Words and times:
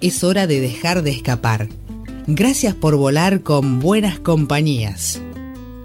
Es 0.00 0.24
hora 0.24 0.46
de 0.46 0.60
dejar 0.60 1.02
de 1.02 1.10
escapar. 1.10 1.68
Gracias 2.26 2.74
por 2.74 2.96
volar 2.96 3.42
con 3.42 3.80
buenas 3.80 4.18
compañías. 4.18 5.20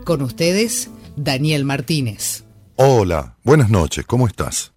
Con 0.06 0.22
ustedes, 0.22 0.90
Daniel 1.18 1.66
Martínez. 1.66 2.46
Hola, 2.78 3.36
buenas 3.44 3.70
noches, 3.70 4.06
¿cómo 4.06 4.28
estás? 4.28 4.72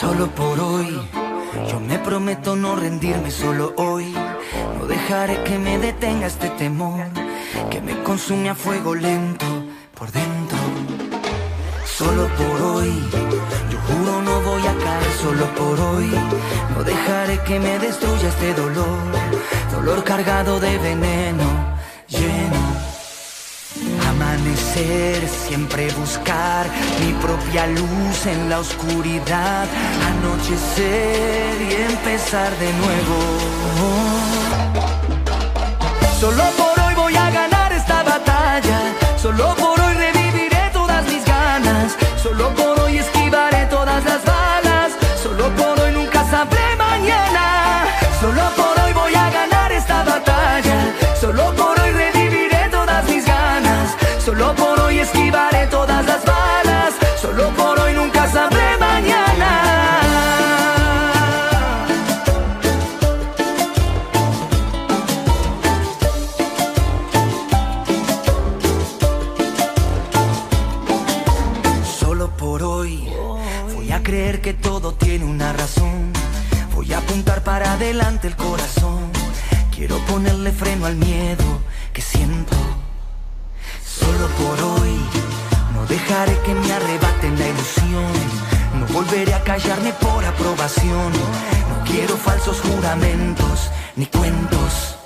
Solo 0.00 0.34
por 0.34 0.58
hoy, 0.58 1.00
yo 1.70 1.80
me 1.80 1.98
prometo 1.98 2.56
no 2.56 2.76
rendirme 2.76 3.30
solo 3.30 3.74
hoy. 3.76 4.14
No 4.84 4.90
dejaré 4.90 5.42
que 5.44 5.58
me 5.58 5.78
detenga 5.78 6.26
este 6.26 6.50
temor 6.50 7.06
que 7.70 7.80
me 7.80 8.02
consume 8.02 8.50
a 8.50 8.54
fuego 8.54 8.94
lento 8.94 9.46
por 9.94 10.12
dentro. 10.12 10.58
Solo 11.86 12.28
por 12.36 12.60
hoy, 12.60 12.92
yo 13.70 13.78
juro 13.86 14.20
no 14.20 14.42
voy 14.42 14.60
a 14.66 14.74
caer 14.84 15.12
solo 15.22 15.46
por 15.54 15.80
hoy. 15.80 16.10
No 16.76 16.84
dejaré 16.84 17.40
que 17.44 17.58
me 17.60 17.78
destruya 17.78 18.28
este 18.28 18.52
dolor, 18.52 18.98
dolor 19.72 20.04
cargado 20.04 20.60
de 20.60 20.76
veneno, 20.76 21.48
lleno. 22.06 22.62
Amanecer, 24.10 25.26
siempre 25.26 25.90
buscar 25.92 26.66
mi 27.00 27.14
propia 27.22 27.66
luz 27.68 28.26
en 28.26 28.50
la 28.50 28.58
oscuridad. 28.58 29.66
Anochecer 30.10 31.62
y 31.70 31.72
empezar 31.90 32.50
de 32.58 32.70
nuevo. 32.74 34.23
Solo 36.20 36.44
por 36.56 36.80
hoy 36.80 36.94
voy 36.94 37.16
a 37.16 37.30
ganar 37.30 37.72
esta 37.72 38.02
batalla. 38.02 38.78
Solo 39.16 39.54
por 39.56 39.78
hoy 39.80 39.94
reviviré 39.94 40.70
todas 40.72 41.04
mis 41.06 41.24
ganas. 41.24 41.96
Solo 42.22 42.48
por 42.54 42.80
hoy 42.80 42.98
esquivaré 42.98 43.66
todas 43.66 44.02
las 44.04 44.24
balas. 44.24 44.92
Solo 45.22 45.50
por 45.50 45.80
hoy 45.80 45.92
nunca 45.92 46.24
sabré 46.30 46.76
mañana. 46.76 47.86
Solo 48.20 48.42
por 48.56 48.78
hoy 48.82 48.92
voy 48.92 49.14
a 49.14 49.30
ganar 49.30 49.72
esta 49.72 50.02
batalla. 50.04 50.78
Solo 51.20 51.52
por 51.54 51.78
hoy 51.80 51.90
reviviré 51.90 52.68
todas 52.70 53.04
mis 53.08 53.26
ganas. 53.26 53.96
Solo 54.24 54.54
por 54.54 54.80
hoy 54.80 55.00
esquivaré 55.00 55.66
todas 55.66 56.06
las 56.06 56.24
balas. 56.24 56.94
Solo 57.20 57.50
por 57.50 57.78
hoy 57.80 57.92
nunca 57.92 58.26
sabré 58.30 58.62
mañana. 58.78 58.83
Adelante 77.84 78.28
el 78.28 78.36
corazón. 78.36 79.10
Quiero 79.74 79.98
ponerle 80.06 80.52
freno 80.52 80.86
al 80.86 80.96
miedo 80.96 81.44
que 81.92 82.00
siento. 82.00 82.56
Solo 83.84 84.26
por 84.40 84.58
hoy 84.72 84.96
no 85.74 85.84
dejaré 85.86 86.38
que 86.46 86.54
me 86.54 86.72
arrebaten 86.72 87.38
la 87.38 87.48
ilusión. 87.48 88.12
No 88.78 88.86
volveré 88.86 89.34
a 89.34 89.42
callarme 89.42 89.92
por 89.92 90.24
aprobación. 90.24 91.12
No 91.70 91.84
quiero 91.84 92.16
falsos 92.16 92.58
juramentos 92.62 93.70
ni 93.96 94.06
cuentos. 94.06 94.96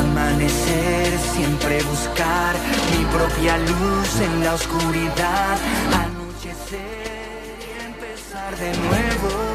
Amanecer, 0.00 1.18
siempre 1.34 1.82
buscar 1.82 2.54
mi 2.92 3.04
propia 3.06 3.58
luz 3.58 4.10
en 4.20 4.44
la 4.44 4.54
oscuridad. 4.54 5.56
Anochecer 6.04 7.58
y 7.66 7.84
empezar 7.84 8.56
de 8.58 8.70
nuevo. 8.78 9.53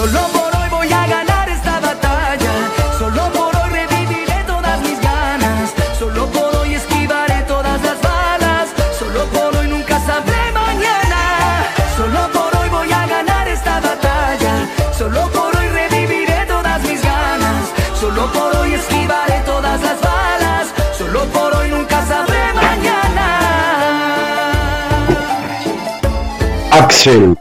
Solo 0.00 0.28
por 0.32 0.56
hoy 0.56 0.68
voy 0.70 0.92
a 0.94 1.06
ganar 1.06 1.46
esta 1.50 1.78
batalla. 1.78 2.52
Solo 2.98 3.30
por 3.32 3.54
hoy 3.54 3.68
reviviré 3.68 4.44
todas 4.46 4.80
mis 4.80 4.98
ganas. 4.98 5.74
Solo 5.98 6.26
por 6.28 6.56
hoy 6.56 6.74
esquivaré 6.74 7.42
todas 7.42 7.82
las 7.82 8.00
balas. 8.00 8.70
Solo 8.98 9.26
por 9.26 9.54
hoy 9.56 9.68
nunca 9.68 10.00
sabré 10.00 10.52
mañana. 10.52 11.66
Solo 11.98 12.32
por 12.32 12.56
hoy 12.56 12.68
voy 12.70 12.90
a 12.90 13.06
ganar 13.06 13.46
esta 13.46 13.78
batalla. 13.78 14.66
Solo 14.96 15.28
por 15.32 15.54
hoy 15.54 15.68
reviviré 15.68 16.46
todas 16.46 16.80
mis 16.82 17.02
ganas. 17.02 17.62
Solo 18.00 18.32
por 18.32 18.56
hoy 18.56 18.72
esquivaré 18.72 19.40
todas 19.44 19.82
las 19.82 20.00
balas. 20.00 20.68
Solo 20.96 21.24
por 21.26 21.54
hoy 21.56 21.68
nunca 21.68 22.06
sabré 22.06 22.54
mañana. 22.54 23.26
Axel. 26.70 27.36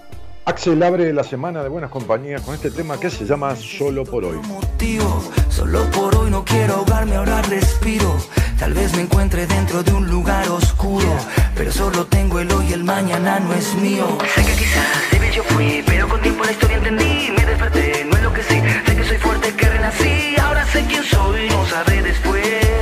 Axel 0.50 0.82
abre 0.82 1.14
la 1.14 1.24
semana 1.24 1.62
de 1.62 1.70
buenas 1.70 1.92
compañías 1.92 2.42
con 2.42 2.56
este 2.56 2.72
tema 2.72 3.00
que 3.00 3.12
se 3.12 3.24
llama 3.24 3.56
Solo 3.56 4.04
por 4.04 4.26
hoy. 4.26 4.38
motivo. 4.48 5.24
Solo 5.48 5.86
por 5.92 6.16
hoy 6.16 6.32
no 6.32 6.44
quiero 6.44 6.74
ahogarme, 6.78 7.18
ahora 7.18 7.40
respiro. 7.44 8.18
Tal 8.58 8.74
vez 8.74 8.96
me 8.96 9.04
encuentre 9.04 9.46
dentro 9.46 9.84
de 9.84 9.94
un 9.94 10.10
lugar 10.10 10.50
oscuro. 10.50 11.16
Pero 11.56 11.72
solo 11.72 12.04
tengo 12.08 12.40
el 12.40 12.52
hoy, 12.52 12.74
el 12.74 12.84
mañana 12.84 13.40
no 13.40 13.54
es 13.54 13.76
mío. 13.76 14.08
Sé 14.34 14.44
que 14.44 14.54
quizás 14.54 14.88
débil 15.12 15.32
yo 15.32 15.44
fui, 15.44 15.84
pero 15.86 16.10
con 16.10 16.20
tiempo 16.20 16.44
la 16.44 16.52
historia 16.52 16.78
entendí. 16.78 17.32
Me 17.38 17.46
desperté, 17.46 18.06
no 18.10 18.18
es 18.18 18.24
lo 18.24 18.34
que 18.34 18.42
sé. 18.42 18.64
Sé 18.88 18.96
que 18.96 19.04
soy 19.04 19.18
fuerte, 19.18 19.54
que 19.54 19.70
renací. 19.70 20.36
Ahora 20.42 20.66
sé 20.66 20.84
quién 20.90 21.04
soy, 21.04 21.48
no 21.50 21.64
sabré 21.68 22.02
después. 22.02 22.79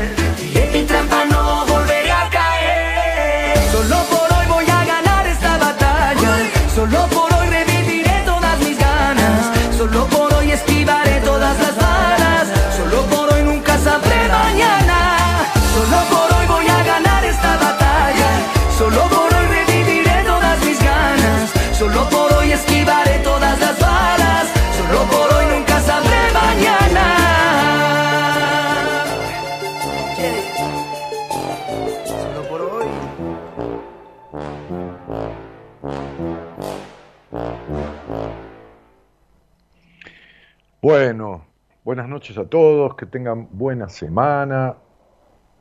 Noches 42.17 42.37
a 42.39 42.45
todos, 42.45 42.95
que 42.95 43.05
tengan 43.05 43.47
buena 43.51 43.87
semana. 43.89 44.75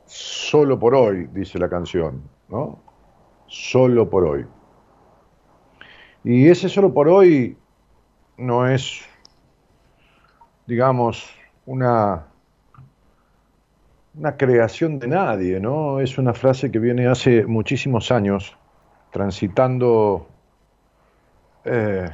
Solo 0.07 0.79
por 0.79 0.95
hoy, 0.95 1.27
dice 1.31 1.59
la 1.59 1.69
canción, 1.69 2.23
¿no? 2.49 2.79
Solo 3.45 4.09
por 4.09 4.25
hoy. 4.25 4.43
Y 6.23 6.47
ese 6.47 6.67
solo 6.67 6.91
por 6.91 7.09
hoy 7.09 7.55
no 8.37 8.67
es, 8.67 9.01
digamos, 10.65 11.29
una, 11.67 12.25
una 14.15 14.35
creación 14.35 14.97
de 14.97 15.09
nadie, 15.09 15.59
¿no? 15.59 15.99
Es 15.99 16.17
una 16.17 16.33
frase 16.33 16.71
que 16.71 16.79
viene 16.79 17.05
hace 17.05 17.45
muchísimos 17.45 18.11
años 18.11 18.57
transitando 19.11 20.27
eh, 21.65 22.09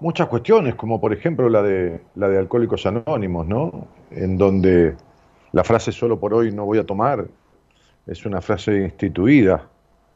muchas 0.00 0.28
cuestiones, 0.28 0.74
como 0.74 1.00
por 1.00 1.12
ejemplo 1.12 1.48
la 1.48 1.62
de, 1.62 2.00
la 2.14 2.28
de 2.28 2.38
Alcohólicos 2.38 2.86
Anónimos, 2.86 3.46
¿no? 3.46 3.86
En 4.10 4.36
donde 4.38 4.96
la 5.52 5.64
frase 5.64 5.92
solo 5.92 6.18
por 6.18 6.34
hoy 6.34 6.52
no 6.52 6.64
voy 6.64 6.78
a 6.78 6.84
tomar 6.84 7.26
es 8.06 8.24
una 8.24 8.40
frase 8.40 8.82
instituida, 8.82 9.68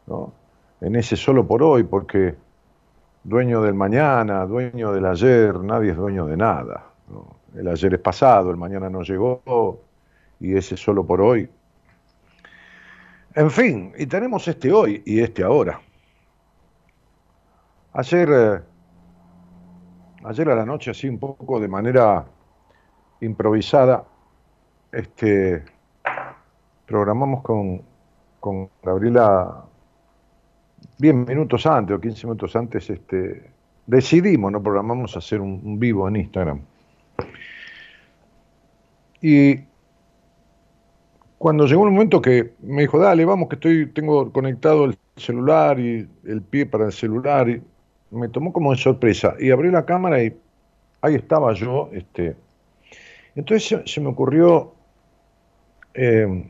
¿no? 0.07 0.33
En 0.81 0.97
ese 0.97 1.17
solo 1.17 1.47
por 1.47 1.63
hoy, 1.63 1.83
porque 1.83 2.35
dueño 3.25 3.63
del 3.63 3.75
mañana, 3.75 4.47
dueño 4.47 4.93
del 4.93 5.07
ayer, 5.07 5.55
nadie 5.61 5.91
es 5.91 5.97
dueño 5.97 6.27
de 6.27 6.37
nada. 6.37 6.87
el 7.55 7.69
ayer 7.69 7.95
es 7.95 8.01
pasado, 8.01 8.51
el 8.51 8.57
mañana 8.57 8.89
no 8.89 9.03
llegó 9.03 9.83
y 10.39 10.57
ese 10.57 10.77
solo 10.77 11.05
por 11.05 11.21
hoy. 11.21 11.49
En 13.35 13.51
fin, 13.51 13.93
y 13.97 14.07
tenemos 14.07 14.47
este 14.49 14.73
hoy 14.73 15.03
y 15.05 15.21
este 15.21 15.43
ahora. 15.43 15.81
Ayer, 17.93 18.29
eh, 18.33 18.61
ayer 20.25 20.49
a 20.51 20.55
la 20.55 20.65
noche, 20.65 20.91
así 20.91 21.09
un 21.09 21.19
poco 21.19 21.61
de 21.61 21.69
manera 21.69 22.25
improvisada, 23.21 24.05
este, 24.93 25.65
programamos 26.87 27.43
con, 27.43 27.83
con 28.41 28.69
Gabriela 28.83 29.65
10 30.99 31.15
minutos 31.15 31.67
antes 31.67 31.97
o 31.97 32.01
15 32.01 32.27
minutos 32.27 32.57
antes, 32.57 32.91
este, 32.91 33.51
decidimos, 33.87 34.53
no 34.53 34.63
programamos 34.63 35.17
hacer 35.17 35.41
un, 35.41 35.79
vivo 35.79 36.09
en 36.09 36.17
Instagram. 36.17 36.61
Y 39.23 39.57
cuando 41.39 41.67
llegó 41.67 41.85
el 41.85 41.93
momento 41.93 42.21
que 42.21 42.55
me 42.61 42.83
dijo, 42.83 42.99
dale, 42.99 43.25
vamos, 43.25 43.49
que 43.49 43.57
estoy, 43.57 43.87
tengo 43.87 44.31
conectado 44.33 44.85
el 44.85 44.97
celular 45.17 45.79
y 45.81 46.09
el 46.25 46.43
pie 46.43 46.67
para 46.67 46.87
el 46.87 46.93
celular, 46.93 47.49
y 47.49 47.63
me 48.11 48.29
tomó 48.29 48.53
como 48.53 48.73
de 48.73 48.79
sorpresa. 48.79 49.35
Y 49.39 49.51
abrí 49.51 49.71
la 49.71 49.85
cámara 49.85 50.23
y 50.23 50.37
ahí 51.01 51.15
estaba 51.15 51.53
yo. 51.55 51.91
Este, 51.93 52.37
entonces 53.35 53.83
se, 53.85 54.01
me 54.01 54.09
ocurrió 54.09 54.75
eh, 55.95 56.45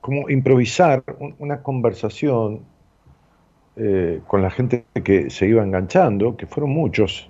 como 0.00 0.28
improvisar 0.30 1.02
una 1.38 1.62
conversación 1.62 2.60
eh, 3.76 4.20
con 4.26 4.40
la 4.40 4.50
gente 4.50 4.84
que 5.04 5.30
se 5.30 5.46
iba 5.48 5.62
enganchando, 5.62 6.36
que 6.36 6.46
fueron 6.46 6.70
muchos, 6.70 7.28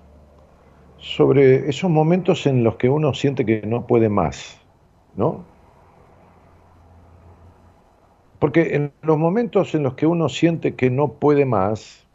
sobre 0.98 1.68
esos 1.68 1.90
momentos 1.90 2.46
en 2.46 2.64
los 2.64 2.76
que 2.76 2.88
uno 2.88 3.14
siente 3.14 3.44
que 3.44 3.62
no 3.66 3.86
puede 3.86 4.08
más, 4.08 4.60
¿no? 5.16 5.44
Porque 8.38 8.74
en 8.74 8.92
los 9.02 9.18
momentos 9.18 9.74
en 9.74 9.82
los 9.82 9.94
que 9.94 10.06
uno 10.06 10.28
siente 10.28 10.74
que 10.74 10.90
no 10.90 11.12
puede 11.12 11.44
más, 11.44 12.06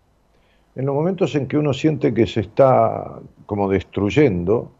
en 0.76 0.86
los 0.86 0.96
momentos 0.96 1.36
en 1.36 1.48
que 1.48 1.58
uno 1.58 1.74
siente 1.74 2.14
que 2.14 2.28
se 2.28 2.42
está 2.42 3.20
como 3.46 3.70
destruyendo, 3.70 4.72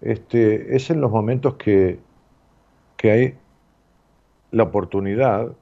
este, 0.00 0.74
es 0.74 0.90
en 0.90 1.00
los 1.00 1.10
momentos 1.10 1.54
que, 1.54 1.98
que 2.96 3.10
hay 3.10 3.34
la 4.50 4.64
oportunidad 4.64 5.52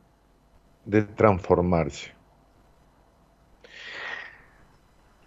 de 0.84 1.02
transformarse. 1.02 2.17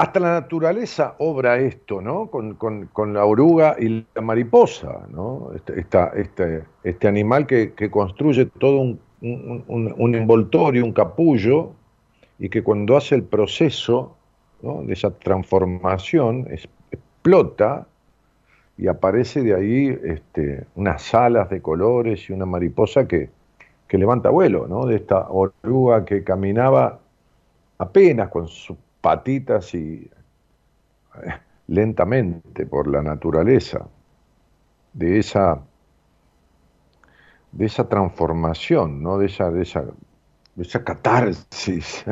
Hasta 0.02 0.20
la 0.20 0.32
naturaleza 0.32 1.14
obra 1.20 1.60
esto, 1.60 2.02
¿no? 2.02 2.32
Con, 2.32 3.14
la 3.14 3.24
oruga 3.24 3.76
y 3.80 4.04
la 4.16 4.22
mariposa, 4.24 5.06
¿no? 5.12 5.52
Este, 5.56 5.80
este, 6.16 6.64
este 6.84 7.08
animal 7.08 7.46
que, 7.46 7.92
construye 7.92 8.48
todo 8.48 8.80
un, 8.80 10.16
envoltorio, 10.16 10.84
un 10.84 10.92
capullo, 10.92 11.74
y 12.40 12.50
que 12.50 12.64
cuando 12.64 12.98
hace 12.98 13.14
el 13.14 13.22
proceso 13.22 14.16
de 14.64 14.92
esa 14.92 15.12
transformación 15.12 16.48
explota 16.50 17.86
y 18.80 18.88
aparece 18.88 19.44
de 19.44 19.54
ahí 19.54 20.00
este, 20.04 20.66
unas 20.74 21.14
alas 21.14 21.48
de 21.52 21.62
colores 21.62 22.28
y 22.28 22.34
una 22.34 22.48
mariposa 22.48 23.08
que, 23.08 23.30
levanta 23.92 24.32
vuelo, 24.32 24.68
¿no? 24.68 24.88
De 24.88 24.96
esta 24.96 25.28
oruga 25.30 26.06
que 26.06 26.24
caminaba 26.24 27.02
apenas 27.78 28.30
con 28.30 28.48
sus 28.48 28.76
patitas 29.02 29.74
y 29.74 30.10
eh, 31.24 31.34
lentamente 31.68 32.66
por 32.66 32.88
la 32.88 33.02
naturaleza, 33.02 33.88
de 34.94 35.20
esa, 35.20 35.62
de 37.52 37.66
esa 37.66 37.88
transformación, 37.88 39.02
¿no? 39.02 39.18
de, 39.18 39.28
esa, 39.28 39.50
de, 39.52 39.62
esa, 39.64 39.82
de 40.56 40.64
esa 40.64 40.84
catarsis. 40.84 42.06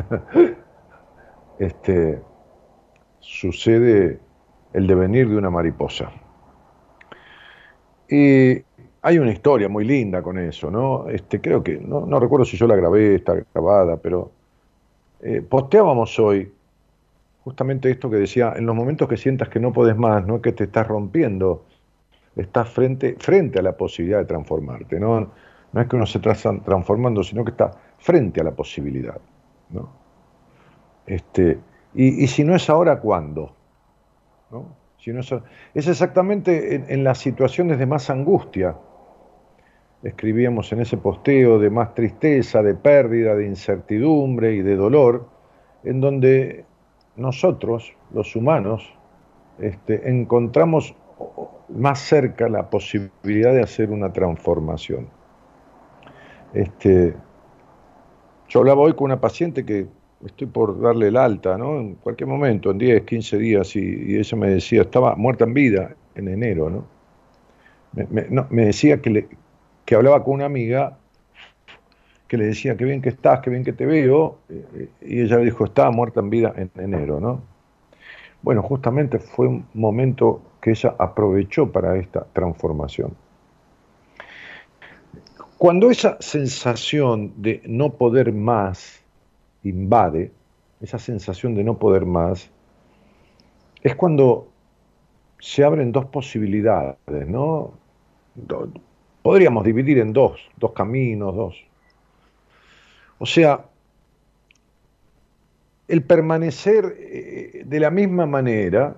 este, 1.59 2.21
sucede 3.19 4.19
el 4.73 4.87
devenir 4.87 5.29
de 5.29 5.37
una 5.37 5.49
mariposa. 5.49 6.11
Y 8.07 8.63
hay 9.01 9.19
una 9.19 9.31
historia 9.31 9.69
muy 9.69 9.85
linda 9.85 10.21
con 10.21 10.37
eso, 10.39 10.71
¿no? 10.71 11.07
Este, 11.09 11.39
creo 11.39 11.63
que, 11.63 11.77
no, 11.77 12.19
recuerdo 12.19 12.45
si 12.45 12.57
yo 12.57 12.65
la 12.65 12.75
grabé, 12.75 13.15
está 13.15 13.35
grabada, 13.53 13.97
pero 13.97 14.31
eh, 15.21 15.41
posteábamos 15.41 16.17
hoy 16.19 16.51
justamente 17.49 17.89
esto 17.89 18.11
que 18.11 18.17
decía, 18.17 18.53
en 18.55 18.67
los 18.67 18.75
momentos 18.75 19.09
que 19.09 19.17
sientas 19.17 19.49
que 19.49 19.59
no 19.59 19.73
podés 19.73 19.97
más, 19.97 20.23
no 20.23 20.35
es 20.35 20.41
que 20.43 20.51
te 20.51 20.65
estás 20.65 20.87
rompiendo, 20.87 21.65
estás 22.35 22.69
frente, 22.69 23.15
frente 23.17 23.57
a 23.57 23.63
la 23.63 23.75
posibilidad 23.75 24.19
de 24.19 24.25
transformarte, 24.25 24.99
¿no? 24.99 25.31
No 25.73 25.81
es 25.81 25.87
que 25.87 25.95
uno 25.95 26.05
se 26.05 26.19
está 26.19 26.35
transformando, 26.63 27.23
sino 27.23 27.43
que 27.43 27.49
está 27.49 27.71
frente 27.97 28.39
a 28.39 28.43
la 28.43 28.51
posibilidad, 28.51 29.19
¿no? 29.71 29.89
Este, 31.07 31.57
y, 31.95 32.27
si 32.27 32.43
no 32.43 32.55
es 32.55 32.69
ahora, 32.69 32.99
¿cuándo? 32.99 33.55
¿No? 34.51 34.75
Si 34.99 35.11
no 35.11 35.21
es, 35.21 35.33
es 35.73 35.87
exactamente 35.87 36.75
en, 36.75 36.85
en 36.87 37.03
las 37.03 37.17
situaciones 37.17 37.79
de 37.79 37.87
más 37.87 38.11
angustia, 38.11 38.75
escribíamos 40.03 40.71
en 40.71 40.81
ese 40.81 40.97
posteo 40.97 41.57
de 41.57 41.71
más 41.71 41.95
tristeza, 41.95 42.61
de 42.61 42.75
pérdida, 42.75 43.33
de 43.33 43.47
incertidumbre 43.47 44.53
y 44.53 44.61
de 44.61 44.75
dolor, 44.75 45.27
en 45.83 45.99
donde 45.99 46.68
nosotros, 47.19 47.93
los 48.13 48.35
humanos, 48.35 48.93
este, 49.59 50.09
encontramos 50.09 50.95
más 51.69 51.99
cerca 51.99 52.47
la 52.49 52.69
posibilidad 52.69 53.53
de 53.53 53.61
hacer 53.61 53.91
una 53.91 54.11
transformación. 54.11 55.07
Este, 56.53 57.13
yo 58.47 58.59
hablaba 58.59 58.81
hoy 58.81 58.93
con 58.93 59.05
una 59.05 59.21
paciente 59.21 59.65
que 59.65 59.87
estoy 60.25 60.47
por 60.47 60.81
darle 60.81 61.09
el 61.09 61.17
alta, 61.17 61.57
¿no? 61.57 61.79
En 61.79 61.95
cualquier 61.95 62.27
momento, 62.27 62.71
en 62.71 62.77
10, 62.77 63.03
15 63.03 63.37
días, 63.37 63.75
y, 63.75 64.17
ella 64.17 64.37
me 64.37 64.49
decía, 64.49 64.81
estaba 64.81 65.15
muerta 65.15 65.45
en 65.45 65.53
vida 65.53 65.95
en 66.15 66.27
enero, 66.27 66.69
¿no? 66.69 66.99
me 68.49 68.65
decía 68.65 69.01
que, 69.01 69.09
le, 69.09 69.27
que 69.83 69.95
hablaba 69.95 70.23
con 70.23 70.35
una 70.35 70.45
amiga 70.45 70.98
que 72.29 72.37
le 72.37 72.45
decía, 72.45 72.77
qué 72.77 72.85
bien 72.85 73.01
que 73.01 73.09
estás, 73.09 73.41
qué 73.41 73.49
bien 73.49 73.63
que 73.65 73.73
te 73.73 73.85
veo, 73.85 74.37
eh, 74.49 74.87
y 75.01 75.21
ella 75.21 75.37
le 75.37 75.45
dijo, 75.45 75.65
estaba 75.65 75.91
muerta 75.91 76.19
en 76.19 76.29
vida 76.29 76.53
en 76.55 76.71
enero, 76.77 77.19
¿no? 77.19 77.41
Bueno, 78.43 78.61
justamente 78.61 79.17
fue 79.19 79.47
un 79.47 79.65
momento 79.73 80.41
que 80.61 80.69
ella 80.69 80.95
aprovechó 80.97 81.71
para 81.71 81.97
esta 81.97 82.25
transformación. 82.31 83.15
Cuando 85.57 85.89
esa 85.89 86.17
sensación 86.21 87.33
de 87.37 87.61
no 87.65 87.89
poder 87.89 88.31
más 88.31 89.03
invade, 89.63 90.31
esa 90.79 90.99
sensación 90.99 91.55
de 91.55 91.63
no 91.63 91.79
poder 91.79 92.05
más, 92.05 92.49
es 93.81 93.95
cuando 93.95 94.47
se 95.39 95.63
abren 95.63 95.91
dos 95.91 96.05
posibilidades, 96.05 97.27
¿no? 97.27 97.73
podríamos 99.21 99.65
dividir 99.65 99.97
en 99.97 100.13
dos, 100.13 100.39
dos 100.57 100.71
caminos, 100.73 101.35
dos. 101.35 101.68
O 103.19 103.25
sea, 103.25 103.65
el 105.87 106.03
permanecer 106.03 106.95
eh, 106.97 107.63
de 107.65 107.79
la 107.79 107.91
misma 107.91 108.25
manera, 108.25 108.95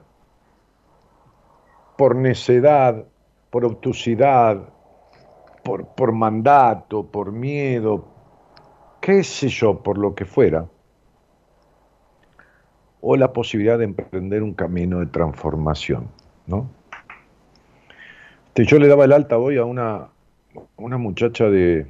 por 1.98 2.16
necedad, 2.16 3.06
por 3.50 3.66
obtusidad, 3.66 4.70
por, 5.64 5.88
por 5.90 6.12
mandato, 6.14 7.06
por 7.06 7.32
miedo, 7.32 8.06
qué 9.02 9.24
sé 9.24 9.50
yo, 9.50 9.84
por 9.84 9.98
lo 9.98 10.16
que 10.16 10.26
fuera, 10.26 10.66
o 13.02 13.16
la 13.16 13.34
posibilidad 13.34 13.78
de 13.78 13.86
emprender 13.86 14.44
un 14.44 14.54
camino 14.54 15.00
de 15.00 15.08
transformación, 15.08 16.08
¿no? 16.48 16.70
Este, 18.48 18.66
yo 18.66 18.80
le 18.80 18.88
daba 18.88 19.06
el 19.06 19.14
alta 19.14 19.38
hoy 19.38 19.58
a 19.58 19.64
una, 19.64 20.10
una 20.76 20.98
muchacha 20.98 21.46
de, 21.46 21.88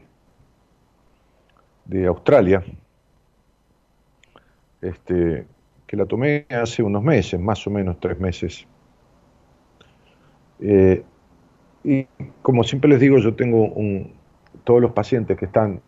de 1.85 2.07
Australia, 2.07 2.63
este, 4.81 5.45
que 5.87 5.97
la 5.97 6.05
tomé 6.05 6.45
hace 6.49 6.83
unos 6.83 7.03
meses, 7.03 7.39
más 7.39 7.65
o 7.67 7.69
menos 7.69 7.99
tres 7.99 8.19
meses. 8.19 8.65
Eh, 10.59 11.03
y 11.83 12.07
como 12.41 12.63
siempre 12.63 12.89
les 12.89 12.99
digo, 12.99 13.17
yo 13.17 13.35
tengo 13.35 13.67
un, 13.67 14.13
todos 14.63 14.81
los 14.81 14.91
pacientes 14.91 15.37
que 15.37 15.45
están 15.45 15.81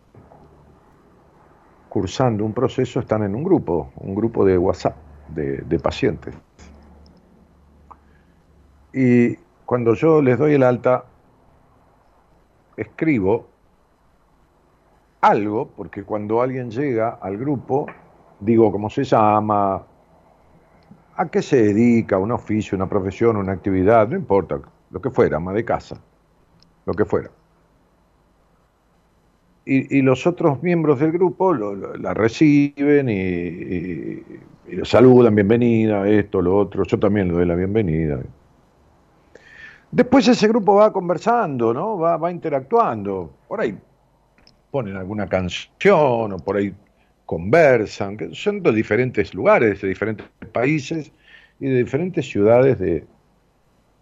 cursando 1.88 2.44
un 2.44 2.52
proceso 2.52 2.98
están 2.98 3.22
en 3.22 3.34
un 3.34 3.44
grupo, 3.44 3.92
un 3.96 4.14
grupo 4.14 4.44
de 4.44 4.58
WhatsApp 4.58 4.96
de, 5.28 5.58
de 5.58 5.78
pacientes. 5.78 6.34
Y 8.92 9.36
cuando 9.64 9.94
yo 9.94 10.20
les 10.20 10.38
doy 10.38 10.54
el 10.54 10.64
alta, 10.64 11.04
escribo 12.76 13.53
algo, 15.24 15.70
porque 15.74 16.04
cuando 16.04 16.42
alguien 16.42 16.70
llega 16.70 17.18
al 17.20 17.38
grupo, 17.38 17.86
digo 18.40 18.70
cómo 18.70 18.90
se 18.90 19.04
llama, 19.04 19.82
a 21.16 21.28
qué 21.28 21.40
se 21.40 21.62
dedica, 21.62 22.18
un 22.18 22.32
oficio, 22.32 22.76
una 22.76 22.88
profesión, 22.88 23.36
una 23.36 23.52
actividad, 23.52 24.06
no 24.08 24.16
importa, 24.16 24.60
lo 24.90 25.00
que 25.00 25.10
fuera, 25.10 25.38
ama 25.38 25.52
de 25.54 25.64
casa, 25.64 25.98
lo 26.84 26.92
que 26.92 27.04
fuera. 27.04 27.30
Y, 29.66 30.02
los 30.02 30.26
otros 30.26 30.62
miembros 30.62 31.00
del 31.00 31.10
grupo 31.10 31.54
la 31.54 32.12
reciben 32.12 33.08
y, 33.08 33.14
y, 33.14 34.84
saludan, 34.84 35.34
bienvenida, 35.34 36.06
esto, 36.06 36.42
lo 36.42 36.58
otro, 36.58 36.84
yo 36.84 36.98
también 36.98 37.28
le 37.28 37.34
doy 37.34 37.46
la 37.46 37.54
bienvenida. 37.54 38.20
Después 39.90 40.28
ese 40.28 40.48
grupo 40.48 40.74
va 40.74 40.92
conversando, 40.92 41.72
¿no? 41.72 41.96
Va, 41.96 42.18
va 42.18 42.30
interactuando. 42.30 43.30
Por 43.48 43.62
ahí 43.62 43.74
ponen 44.74 44.96
alguna 44.96 45.28
canción 45.28 46.32
o 46.32 46.36
por 46.44 46.56
ahí 46.56 46.74
conversan, 47.24 48.16
que 48.16 48.34
son 48.34 48.60
de 48.60 48.72
diferentes 48.72 49.32
lugares, 49.32 49.80
de 49.80 49.86
diferentes 49.86 50.26
países 50.52 51.12
y 51.60 51.66
de 51.66 51.84
diferentes 51.84 52.28
ciudades 52.28 52.80
de, 52.80 53.06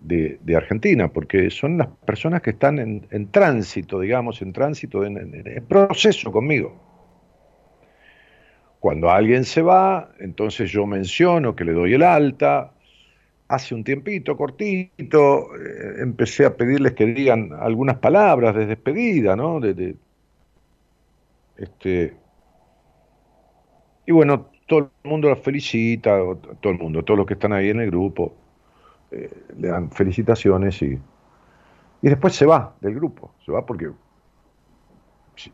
de, 0.01 0.57
Argentina, 0.57 1.09
porque 1.09 1.51
son 1.51 1.77
las 1.77 1.89
personas 2.07 2.41
que 2.41 2.51
están 2.57 2.79
en, 2.79 3.31
tránsito, 3.31 4.01
digamos, 4.01 4.41
en 4.41 4.55
tránsito, 4.55 5.05
en, 5.05 5.45
proceso 5.69 6.33
conmigo. 6.33 6.75
Cuando 8.81 9.11
alguien 9.11 9.45
se 9.45 9.61
va, 9.61 10.13
entonces 10.21 10.71
yo 10.71 10.87
menciono 10.87 11.55
que 11.55 11.67
le 11.67 11.73
doy 11.73 11.93
el 11.93 12.03
alta, 12.03 12.73
hace 13.47 13.75
un 13.75 13.85
tiempito 13.85 14.39
cortito 14.39 15.55
eh, 15.55 16.01
empecé 16.01 16.47
a 16.47 16.57
pedirles 16.57 16.95
que 16.95 17.05
digan 17.05 17.51
algunas 17.61 17.99
palabras 17.99 18.55
de 18.55 18.65
despedida, 18.65 19.37
¿no? 19.37 19.61
Este, 21.57 22.17
y 24.07 24.13
bueno, 24.13 24.47
todo 24.67 24.91
el 25.03 25.11
mundo 25.11 25.29
la 25.29 25.37
felicita, 25.37 26.19
todo 26.61 26.73
el 26.73 26.79
mundo, 26.79 27.05
todos 27.05 27.19
los 27.19 27.27
que 27.27 27.35
están 27.35 27.53
ahí 27.53 27.71
en 27.71 27.81
el 27.81 27.91
grupo, 27.91 28.35
eh, 29.11 29.31
le 29.59 29.69
dan 29.69 29.91
felicitaciones 29.91 30.81
y, 30.83 30.99
y 32.03 32.09
después 32.09 32.35
se 32.35 32.47
va 32.47 32.75
del 32.81 32.95
grupo, 32.95 33.33
se 33.45 33.53
va 33.53 33.65
porque 33.67 33.91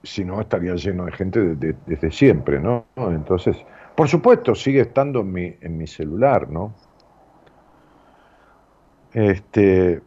si, 0.03 0.25
no 0.25 0.41
estaría 0.41 0.75
lleno 0.75 1.05
de 1.05 1.13
gente 1.13 1.41
desde 1.87 2.11
siempre, 2.11 2.61
¿no? 2.61 2.87
Entonces, 2.97 3.57
por 3.95 4.09
supuesto, 4.09 4.55
sigue 4.55 4.81
estando 4.81 5.21
en 5.21 5.33
mi, 5.33 5.57
en 5.61 5.77
mi 5.77 5.87
celular, 5.87 6.49
¿no? 6.51 6.75
Este, 9.13 10.01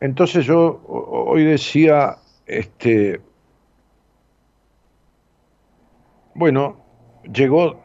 entonces 0.00 0.44
yo 0.44 0.80
hoy 0.86 1.44
decía, 1.44 2.18
este, 2.46 3.20
bueno, 6.38 6.76
llegó 7.32 7.80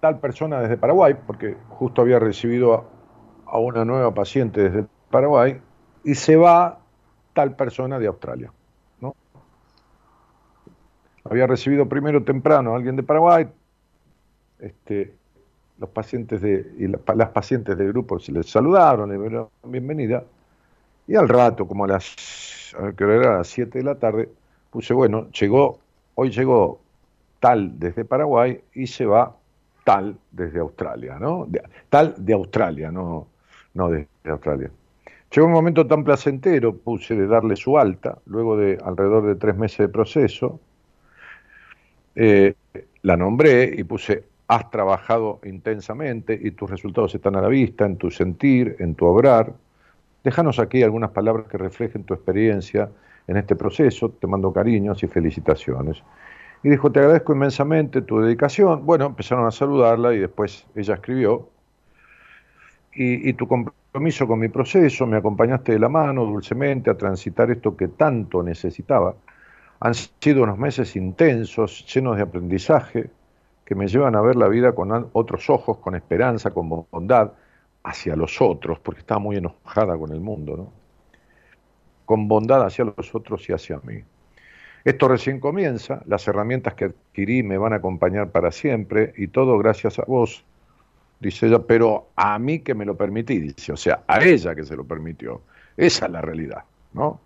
tal 0.00 0.20
persona 0.20 0.60
desde 0.60 0.76
Paraguay, 0.76 1.16
porque 1.26 1.56
justo 1.70 2.02
había 2.02 2.18
recibido 2.18 2.86
a, 3.46 3.58
una 3.58 3.86
nueva 3.86 4.12
paciente 4.12 4.68
desde 4.68 4.86
Paraguay, 5.10 5.58
y 6.04 6.14
se 6.14 6.36
va 6.36 6.78
tal 7.32 7.56
persona 7.56 7.98
de 7.98 8.06
Australia. 8.06 8.52
¿no? 9.00 9.16
Había 11.24 11.46
recibido 11.46 11.88
primero 11.88 12.22
temprano 12.22 12.74
a 12.74 12.76
alguien 12.76 12.96
de 12.96 13.02
Paraguay, 13.02 13.48
este, 14.58 15.14
los 15.78 15.88
pacientes 15.88 16.42
de, 16.42 16.70
y 16.78 16.86
las 16.86 17.30
pacientes 17.30 17.78
del 17.78 17.88
grupo 17.88 18.18
se 18.18 18.30
les 18.30 18.50
saludaron, 18.50 19.08
le 19.08 19.18
dieron 19.18 19.48
bienvenida, 19.64 20.22
y 21.06 21.16
al 21.16 21.26
rato, 21.26 21.66
como 21.66 21.84
a 21.84 21.88
las, 21.88 22.74
a 22.76 23.02
las 23.02 23.48
7 23.48 23.78
de 23.78 23.84
la 23.84 23.94
tarde, 23.94 24.28
puse, 24.70 24.92
bueno, 24.92 25.30
llegó, 25.30 25.78
hoy 26.14 26.30
llegó 26.30 26.80
tal 27.40 27.78
desde 27.78 28.04
Paraguay 28.04 28.60
y 28.74 28.86
se 28.86 29.06
va 29.06 29.36
tal 29.84 30.16
desde 30.30 30.60
Australia, 30.60 31.18
¿no? 31.18 31.46
tal 31.88 32.14
de 32.18 32.32
Australia, 32.34 32.90
no, 32.90 33.26
no 33.74 33.88
desde 33.88 34.08
Australia. 34.26 34.70
Llegó 35.30 35.46
un 35.46 35.52
momento 35.52 35.86
tan 35.86 36.04
placentero, 36.04 36.76
puse 36.76 37.14
de 37.14 37.26
darle 37.26 37.56
su 37.56 37.78
alta, 37.78 38.18
luego 38.26 38.56
de 38.56 38.78
alrededor 38.82 39.26
de 39.26 39.34
tres 39.34 39.56
meses 39.56 39.78
de 39.78 39.88
proceso, 39.88 40.60
eh, 42.14 42.54
la 43.02 43.16
nombré 43.16 43.74
y 43.76 43.84
puse 43.84 44.24
has 44.48 44.70
trabajado 44.70 45.40
intensamente 45.44 46.38
y 46.42 46.52
tus 46.52 46.70
resultados 46.70 47.14
están 47.14 47.36
a 47.36 47.42
la 47.42 47.48
vista, 47.48 47.84
en 47.84 47.96
tu 47.96 48.10
sentir, 48.10 48.76
en 48.78 48.94
tu 48.94 49.04
obrar. 49.04 49.52
Déjanos 50.24 50.58
aquí 50.58 50.82
algunas 50.82 51.10
palabras 51.10 51.46
que 51.48 51.58
reflejen 51.58 52.04
tu 52.04 52.14
experiencia 52.14 52.88
en 53.26 53.36
este 53.36 53.54
proceso. 53.54 54.08
Te 54.08 54.26
mando 54.26 54.50
cariños 54.50 55.02
y 55.02 55.06
felicitaciones. 55.06 56.02
Y 56.62 56.70
dijo, 56.70 56.90
te 56.90 57.00
agradezco 57.00 57.32
inmensamente 57.34 58.02
tu 58.02 58.20
dedicación. 58.20 58.84
Bueno, 58.84 59.06
empezaron 59.06 59.46
a 59.46 59.50
saludarla 59.50 60.12
y 60.14 60.18
después 60.18 60.66
ella 60.74 60.94
escribió. 60.94 61.48
Y, 62.92 63.28
y 63.28 63.32
tu 63.34 63.46
compromiso 63.46 64.26
con 64.26 64.40
mi 64.40 64.48
proceso, 64.48 65.06
me 65.06 65.16
acompañaste 65.16 65.72
de 65.72 65.78
la 65.78 65.88
mano 65.88 66.24
dulcemente 66.24 66.90
a 66.90 66.96
transitar 66.96 67.50
esto 67.50 67.76
que 67.76 67.88
tanto 67.88 68.42
necesitaba. 68.42 69.14
Han 69.80 69.94
sido 69.94 70.42
unos 70.42 70.58
meses 70.58 70.96
intensos, 70.96 71.86
llenos 71.92 72.16
de 72.16 72.22
aprendizaje, 72.22 73.10
que 73.64 73.74
me 73.74 73.86
llevan 73.86 74.16
a 74.16 74.22
ver 74.22 74.34
la 74.34 74.48
vida 74.48 74.74
con 74.74 75.10
otros 75.12 75.50
ojos, 75.50 75.76
con 75.76 75.94
esperanza, 75.94 76.50
con 76.50 76.68
bondad 76.90 77.32
hacia 77.84 78.16
los 78.16 78.40
otros, 78.40 78.78
porque 78.78 79.00
estaba 79.00 79.20
muy 79.20 79.36
enojada 79.36 79.96
con 79.98 80.10
el 80.10 80.20
mundo, 80.20 80.56
¿no? 80.56 80.72
Con 82.04 82.28
bondad 82.28 82.64
hacia 82.64 82.86
los 82.86 83.14
otros 83.14 83.48
y 83.48 83.52
hacia 83.52 83.78
mí. 83.84 84.02
Esto 84.88 85.06
recién 85.06 85.38
comienza, 85.38 86.00
las 86.06 86.26
herramientas 86.28 86.72
que 86.72 86.86
adquirí 86.86 87.42
me 87.42 87.58
van 87.58 87.74
a 87.74 87.76
acompañar 87.76 88.30
para 88.30 88.50
siempre 88.50 89.12
y 89.18 89.26
todo 89.28 89.58
gracias 89.58 89.98
a 89.98 90.04
vos, 90.06 90.46
dice 91.20 91.46
ella, 91.46 91.58
pero 91.58 92.08
a 92.16 92.38
mí 92.38 92.60
que 92.60 92.72
me 92.72 92.86
lo 92.86 92.96
permití, 92.96 93.38
dice, 93.38 93.70
o 93.70 93.76
sea, 93.76 94.02
a 94.06 94.24
ella 94.24 94.54
que 94.54 94.64
se 94.64 94.74
lo 94.74 94.84
permitió. 94.84 95.42
Esa 95.76 96.06
es 96.06 96.12
la 96.12 96.22
realidad, 96.22 96.64
¿no? 96.94 97.20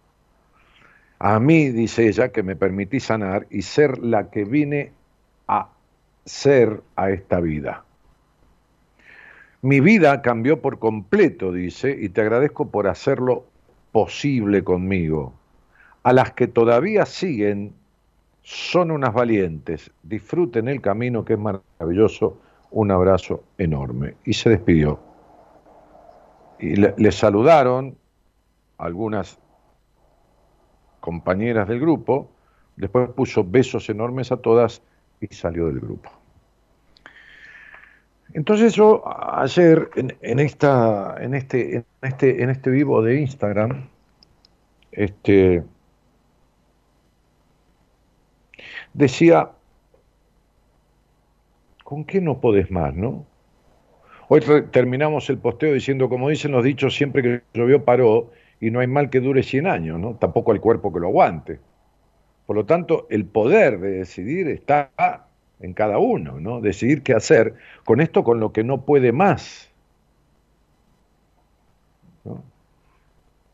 A 1.21 1.38
mí, 1.38 1.69
dice 1.69 2.09
ella, 2.09 2.31
que 2.31 2.42
me 2.42 2.57
permití 2.57 2.99
sanar 2.99 3.47
y 3.49 3.62
ser 3.62 3.99
la 3.99 4.28
que 4.28 4.42
vine 4.45 4.90
a 5.47 5.69
ser 6.25 6.81
a 6.97 7.11
esta 7.11 7.38
vida. 7.38 7.85
Mi 9.61 9.78
vida 9.78 10.21
cambió 10.21 10.61
por 10.61 10.81
completo, 10.81 11.52
dice, 11.52 11.97
y 11.97 12.09
te 12.09 12.23
agradezco 12.23 12.73
por 12.73 12.88
hacerlo 12.88 13.45
posible 13.92 14.64
conmigo. 14.64 15.33
A 16.02 16.12
las 16.12 16.32
que 16.32 16.49
todavía 16.49 17.06
siguen, 17.06 17.75
son 18.42 18.90
unas 18.90 19.14
valientes. 19.14 19.90
Disfruten 20.02 20.68
el 20.68 20.80
camino 20.80 21.25
que 21.25 21.35
es 21.35 21.38
maravilloso. 21.38 22.38
Un 22.71 22.90
abrazo 22.90 23.44
enorme. 23.59 24.14
Y 24.25 24.32
se 24.32 24.50
despidió. 24.50 24.99
Y 26.59 26.76
le, 26.76 27.12
saludaron 27.12 27.97
algunas 28.78 29.38
compañeras 31.00 31.68
del 31.68 31.80
grupo. 31.80 32.30
Después 32.76 33.11
puso 33.11 33.44
besos 33.44 33.88
enormes 33.90 34.32
a 34.32 34.38
todas 34.38 34.82
y 35.21 35.26
salió 35.28 35.66
del 35.66 35.80
grupo. 35.80 36.11
Entonces 38.32 38.75
yo 38.75 39.02
ayer 39.06 39.90
en, 39.94 40.38
esta, 40.38 41.16
en, 41.21 41.35
este, 41.35 41.76
en, 41.76 41.85
este, 42.00 42.42
en 42.42 42.50
este 42.50 42.71
vivo 42.71 43.02
de 43.02 43.21
Instagram, 43.21 43.88
este, 44.90 45.62
decía, 48.94 49.50
¿con 51.84 52.04
qué 52.04 52.20
no 52.20 52.40
podés 52.40 52.70
más, 52.70 52.94
no? 52.94 53.26
Hoy 54.28 54.40
terminamos 54.70 55.28
el 55.28 55.38
posteo 55.38 55.75
diciendo, 55.75 56.08
como 56.08 56.28
dicen 56.28 56.52
los 56.52 56.64
dichos, 56.64 56.94
siempre 56.94 57.22
que 57.22 57.42
llovió 57.52 57.84
paró 57.84 58.30
y 58.61 58.70
no 58.70 58.80
hay 58.80 58.87
mal 58.87 59.11
que 59.11 59.20
dure 59.20 59.42
100 59.42 59.66
años, 59.66 59.99
¿no? 60.00 60.14
Tampoco 60.14 60.52
el 60.52 60.61
cuerpo 60.61 60.92
que 60.92 61.00
lo 61.00 61.08
aguante. 61.08 61.61
Por 62.46 62.56
lo 62.56 62.64
tanto, 62.64 63.06
el 63.11 63.26
poder 63.26 63.78
de 63.78 63.90
decidir 63.90 64.49
está 64.49 64.90
en 65.61 65.75
cada 65.75 65.99
uno, 65.99 66.40
¿no? 66.40 66.61
Decidir 66.61 67.02
qué 67.02 67.12
hacer 67.12 67.54
con 67.84 68.00
esto, 68.00 68.25
con 68.25 68.40
lo 68.40 68.52
que 68.52 68.64
no 68.64 68.87
puede 68.87 69.12
más. 69.12 69.70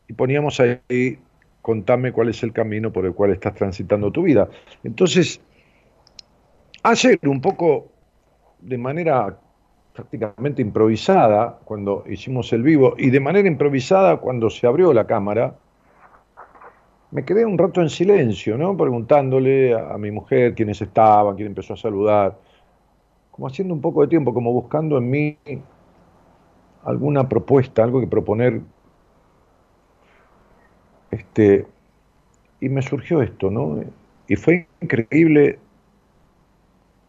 Y 0.07 0.13
poníamos 0.13 0.59
ahí, 0.59 1.19
contame 1.61 2.11
cuál 2.11 2.29
es 2.29 2.41
el 2.43 2.53
camino 2.53 2.91
por 2.91 3.05
el 3.05 3.13
cual 3.13 3.31
estás 3.31 3.53
transitando 3.55 4.11
tu 4.11 4.23
vida. 4.23 4.47
Entonces, 4.83 5.41
ayer 6.83 7.19
un 7.23 7.41
poco 7.41 7.89
de 8.59 8.77
manera 8.77 9.37
prácticamente 9.93 10.61
improvisada, 10.61 11.59
cuando 11.65 12.03
hicimos 12.09 12.53
el 12.53 12.63
vivo, 12.63 12.95
y 12.97 13.09
de 13.09 13.19
manera 13.19 13.47
improvisada 13.47 14.17
cuando 14.17 14.49
se 14.49 14.65
abrió 14.65 14.93
la 14.93 15.05
cámara, 15.05 15.55
me 17.11 17.25
quedé 17.25 17.45
un 17.45 17.57
rato 17.57 17.81
en 17.81 17.89
silencio, 17.89 18.57
¿no? 18.57 18.77
Preguntándole 18.77 19.73
a, 19.73 19.97
mi 19.97 20.11
mujer 20.11 20.53
quiénes 20.53 20.81
estaban, 20.81 21.35
quién 21.35 21.47
empezó 21.47 21.73
a 21.73 21.77
saludar, 21.77 22.37
como 23.31 23.47
haciendo 23.47 23.73
un 23.73 23.81
poco 23.81 24.01
de 24.01 24.07
tiempo, 24.07 24.33
como 24.33 24.53
buscando 24.53 24.97
en 24.97 25.09
mí 25.09 25.37
alguna 26.83 27.27
propuesta, 27.27 27.83
algo 27.83 27.99
que 27.99 28.07
proponer. 28.07 28.61
Este, 31.19 31.65
y 32.61 32.69
me 32.69 32.81
surgió 32.81 33.21
esto, 33.21 33.51
¿no? 33.51 33.83
Y 34.27 34.37
fue 34.37 34.67
increíble 34.79 35.59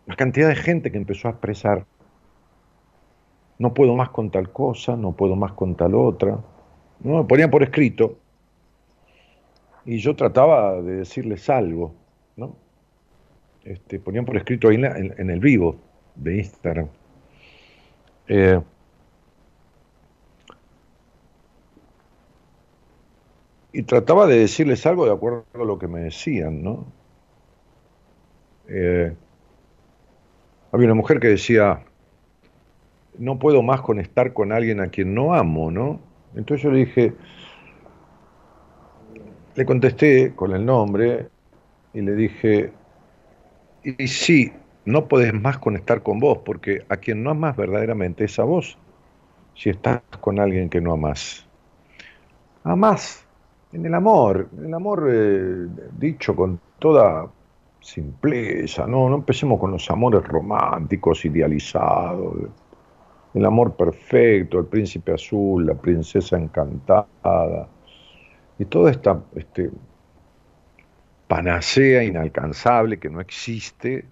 la 0.07 0.17
cantidad 0.17 0.49
de 0.49 0.57
gente 0.57 0.91
que 0.91 0.99
empezó 0.99 1.29
a 1.29 1.31
expresar 1.33 1.87
no 3.59 3.73
puedo 3.73 3.95
más 3.95 4.09
con 4.09 4.31
tal 4.31 4.51
cosa, 4.51 4.97
no 4.97 5.13
puedo 5.13 5.37
más 5.37 5.53
con 5.53 5.77
tal 5.77 5.95
otra. 5.95 6.41
¿no? 7.01 7.19
Me 7.19 7.25
ponían 7.25 7.51
por 7.51 7.63
escrito 7.63 8.19
y 9.85 9.99
yo 9.99 10.17
trataba 10.17 10.81
de 10.83 10.97
decirles 10.97 11.49
algo, 11.49 11.95
¿no? 12.37 12.57
Este, 13.65 14.01
ponían 14.01 14.25
por 14.25 14.37
escrito 14.37 14.69
ahí 14.69 14.77
en, 14.77 15.31
el 15.31 15.39
vivo 15.41 15.77
de 16.17 16.39
Instagram. 16.39 16.89
Eh, 18.27 18.61
y 23.73 23.83
trataba 23.83 24.27
de 24.27 24.39
decirles 24.39 24.85
algo 24.87 25.07
de 25.07 25.13
acuerdo 25.13 25.45
a 25.55 25.59
lo 25.59 25.79
que 25.79 25.87
me 25.87 26.01
decían, 26.01 26.63
¿no? 26.63 26.87
Eh, 28.69 29.15
había 30.73 30.87
una 30.87 30.95
mujer 30.95 31.21
que 31.21 31.29
decía, 31.29 31.85
no 33.19 33.39
puedo 33.39 33.63
más 33.63 33.81
con 33.81 34.01
estar 34.01 34.33
con 34.33 34.53
alguien 34.53 34.81
a 34.81 34.89
quien 34.89 35.15
no 35.15 35.35
amo, 35.35 35.71
¿no? 35.71 36.01
Entonces 36.35 36.63
yo 36.65 36.71
le 36.71 36.79
dije, 36.81 37.15
le 39.55 39.65
contesté 39.65 40.35
con 40.35 40.53
el 40.53 40.65
nombre 40.65 41.29
y 41.93 42.01
le 42.01 42.15
dije, 42.15 42.73
y, 43.83 44.07
sí, 44.09 44.53
no 44.85 45.07
podés 45.07 45.33
más 45.33 45.59
conectar 45.59 46.03
con 46.03 46.19
vos, 46.19 46.39
porque 46.45 46.85
a 46.89 46.97
quien 46.97 47.23
no 47.23 47.31
amas 47.31 47.57
verdaderamente 47.57 48.25
es 48.25 48.39
a 48.39 48.45
vos, 48.45 48.79
si 49.55 49.71
estás 49.71 50.03
con 50.21 50.39
alguien 50.41 50.69
que 50.69 50.81
no 50.81 50.93
amas. 50.93 51.47
Amás 52.63 53.27
en 53.73 53.87
el 53.87 53.95
amor, 53.95 54.49
el 54.59 54.75
amor 54.75 55.09
eh, 55.13 55.67
dicho 55.99 56.35
con 56.35 56.61
toda 56.79 57.31
simpleza, 57.81 58.87
no, 58.87 59.09
no 59.09 59.17
empecemos 59.17 59.59
con 59.59 59.71
los 59.71 59.91
amores 59.91 60.23
románticos, 60.25 61.25
idealizados, 61.25 62.49
el 63.33 63.45
amor 63.45 63.75
perfecto, 63.77 64.59
el 64.59 64.67
príncipe 64.67 65.13
azul, 65.13 65.67
la 65.67 65.75
princesa 65.75 66.37
encantada, 66.37 67.69
y 68.59 68.65
toda 68.65 68.91
esta 68.91 69.23
este, 69.37 69.71
panacea 71.29 72.03
inalcanzable 72.03 72.99
que 72.99 73.09
no 73.09 73.21
existe, 73.21 74.05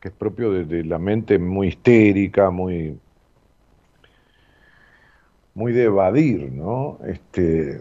que 0.00 0.08
es 0.08 0.14
propio 0.14 0.50
de, 0.50 0.84
la 0.84 0.98
mente 0.98 1.38
muy 1.38 1.68
histérica, 1.68 2.50
muy, 2.50 2.98
muy 5.54 5.72
de 5.72 5.84
evadir, 5.84 6.50
¿no? 6.52 6.98
Este, 7.06 7.80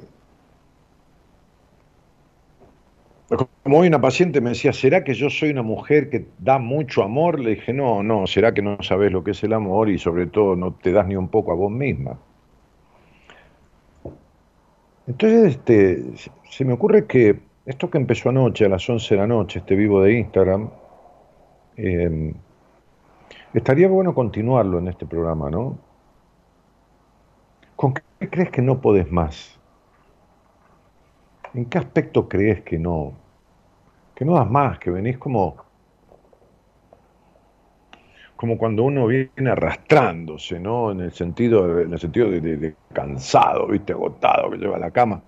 como 3.37 3.77
hoy 3.79 3.87
una 3.87 4.01
paciente 4.01 4.41
me 4.41 4.49
decía, 4.49 4.73
¿será 4.73 5.03
que 5.03 5.13
yo 5.13 5.29
soy 5.29 5.51
una 5.51 5.61
mujer 5.61 6.09
que 6.09 6.27
da 6.39 6.57
mucho 6.57 7.03
amor? 7.03 7.39
Le 7.39 7.51
dije, 7.51 7.73
no, 7.73 8.01
no, 8.01 8.25
¿será 8.25 8.53
que 8.53 8.61
no 8.61 8.81
sabes 8.81 9.11
lo 9.11 9.23
que 9.23 9.31
es 9.31 9.43
el 9.43 9.53
amor 9.53 9.89
y 9.89 9.99
sobre 9.99 10.25
todo 10.27 10.55
no 10.55 10.73
te 10.73 10.91
das 10.91 11.07
ni 11.07 11.15
un 11.15 11.27
poco 11.27 11.51
a 11.51 11.55
vos 11.55 11.71
misma? 11.71 12.19
Entonces, 15.05 15.55
este, 15.55 16.03
se 16.49 16.65
me 16.65 16.73
ocurre 16.73 17.05
que 17.05 17.39
esto 17.65 17.89
que 17.89 17.99
empezó 17.99 18.29
anoche, 18.29 18.65
a 18.65 18.69
las 18.69 18.89
11 18.89 19.13
de 19.15 19.21
la 19.21 19.27
noche, 19.27 19.59
este 19.59 19.75
vivo 19.75 20.01
de 20.01 20.13
Instagram, 20.13 20.71
em, 21.77 22.33
estaría 23.53 23.87
bueno 23.87 24.13
continuarlo 24.15 24.79
en 24.79 24.87
este 24.87 25.05
programa, 25.05 25.49
¿no? 25.51 25.77
¿Con 27.75 27.93
qué 27.93 28.29
crees 28.29 28.49
que 28.51 28.61
no 28.61 28.81
podés 28.81 29.11
más? 29.11 29.58
¿En 31.53 31.65
qué 31.65 31.77
aspecto 31.77 32.29
crees 32.29 32.61
que 32.61 32.77
no, 32.77 33.13
que 34.15 34.25
no 34.25 34.35
das 34.35 34.49
más, 34.49 34.77
que 34.79 34.91
venís 34.91 35.17
como, 35.17 35.55
como 38.35 38.57
cuando 38.57 38.83
uno 38.83 39.07
viene 39.07 39.49
arrastrándose, 39.49 40.59
¿no? 40.59 40.91
En 40.91 41.01
el 41.01 41.11
sentido, 41.11 41.79
en 41.81 41.93
el 41.93 41.99
sentido 41.99 42.29
de, 42.29 42.75
cansado, 42.93 43.67
viste, 43.67 43.93
agotado, 43.93 44.51
que 44.51 44.57
lleva 44.57 44.75
a 44.77 44.79
la 44.79 44.91
cama. 44.91 45.21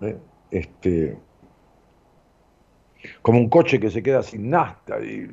¿eh? 0.00 0.16
Este, 0.50 1.18
como 3.22 3.38
un 3.38 3.48
coche 3.48 3.80
que 3.80 3.90
se 3.90 4.02
queda 4.02 4.22
sin 4.22 4.50
nafta 4.50 5.00
y, 5.00 5.30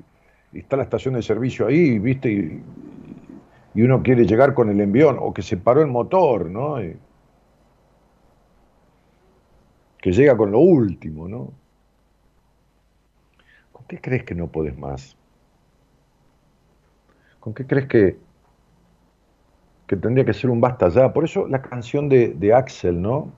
está 0.54 0.78
la 0.78 0.84
estación 0.84 1.14
de 1.14 1.22
servicio 1.22 1.68
ahí, 1.68 2.00
viste, 2.00 2.32
y, 2.32 2.64
uno 3.82 4.02
quiere 4.02 4.26
llegar 4.26 4.54
con 4.54 4.70
el 4.70 4.82
envión, 4.82 5.18
o 5.20 5.34
que 5.34 5.42
se 5.42 5.56
paró 5.56 5.82
el 5.82 5.88
motor, 5.88 6.50
¿no? 6.50 6.78
Que 10.02 10.12
llega 10.12 10.36
con 10.38 10.52
lo 10.52 10.60
último, 10.60 11.28
¿no? 11.28 11.52
¿Con 13.72 13.86
qué 13.88 14.00
crees 14.00 14.24
que 14.24 14.36
no 14.36 14.48
puedes 14.48 14.78
más? 14.78 15.16
¿Con 17.40 17.54
qué 17.54 17.66
crees 17.66 17.88
que, 17.88 18.18
que 19.88 19.96
tendría 19.96 20.26
que 20.26 20.34
ser 20.34 20.50
un 20.50 20.62
basta 20.62 20.90
ya? 20.90 21.12
Por 21.14 21.26
eso 21.26 21.48
la 21.48 21.62
canción 21.62 22.10
de, 22.10 22.30
de 22.30 22.54
Axel, 22.54 23.02
¿no? 23.02 23.32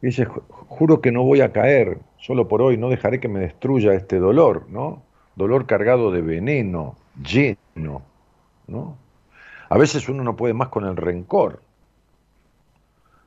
Dice, 0.00 0.26
juro 0.26 1.00
que 1.00 1.10
no 1.10 1.24
voy 1.24 1.40
a 1.40 1.52
caer, 1.52 1.98
solo 2.18 2.46
por 2.46 2.62
hoy 2.62 2.76
no 2.76 2.88
dejaré 2.88 3.18
que 3.18 3.28
me 3.28 3.40
destruya 3.40 3.94
este 3.94 4.18
dolor, 4.18 4.66
¿no? 4.68 5.02
Dolor 5.34 5.66
cargado 5.66 6.12
de 6.12 6.22
veneno, 6.22 6.96
lleno, 7.22 8.02
¿no? 8.66 8.96
A 9.68 9.76
veces 9.76 10.08
uno 10.08 10.22
no 10.22 10.36
puede 10.36 10.54
más 10.54 10.68
con 10.68 10.84
el 10.84 10.96
rencor, 10.96 11.62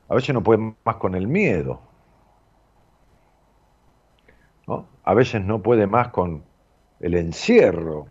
a 0.08 0.14
veces 0.14 0.34
no 0.34 0.42
puede 0.42 0.74
más 0.84 0.96
con 0.96 1.14
el 1.14 1.26
miedo. 1.26 1.80
¿no? 4.66 4.86
A 5.04 5.14
veces 5.14 5.42
no 5.42 5.62
puede 5.62 5.86
más 5.86 6.08
con 6.08 6.42
el 7.00 7.14
encierro 7.14 8.06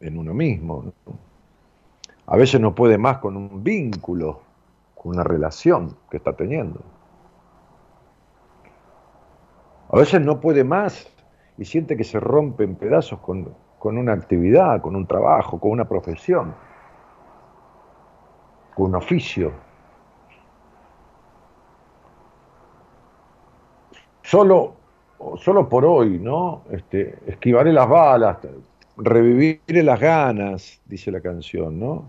en 0.00 0.18
uno 0.18 0.34
mismo. 0.34 0.92
A 2.26 2.36
veces 2.36 2.60
no 2.60 2.74
puede 2.74 2.98
más 2.98 3.18
con 3.18 3.36
un 3.36 3.62
vínculo, 3.62 4.40
con 4.94 5.12
una 5.12 5.24
relación 5.24 5.96
que 6.10 6.16
está 6.16 6.34
teniendo. 6.34 6.80
A 9.90 9.96
veces 9.98 10.20
no 10.20 10.40
puede 10.40 10.64
más 10.64 11.12
y 11.58 11.64
siente 11.64 11.96
que 11.96 12.04
se 12.04 12.18
rompe 12.18 12.64
en 12.64 12.76
pedazos 12.76 13.20
con, 13.20 13.54
con 13.78 13.98
una 13.98 14.12
actividad, 14.12 14.80
con 14.80 14.96
un 14.96 15.06
trabajo, 15.06 15.60
con 15.60 15.70
una 15.70 15.86
profesión, 15.86 16.54
con 18.74 18.86
un 18.86 18.94
oficio. 18.94 19.52
Solo, 24.22 24.74
solo 25.38 25.68
por 25.68 25.84
hoy, 25.84 26.18
¿no? 26.18 26.62
Este, 26.70 27.18
esquivaré 27.26 27.72
las 27.72 27.88
balas, 27.88 28.38
reviviré 28.96 29.82
las 29.82 30.00
ganas, 30.00 30.80
dice 30.86 31.10
la 31.10 31.20
canción, 31.20 31.78
¿no? 31.78 32.08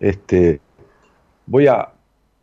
Este, 0.00 0.60
voy 1.46 1.66
a, 1.66 1.92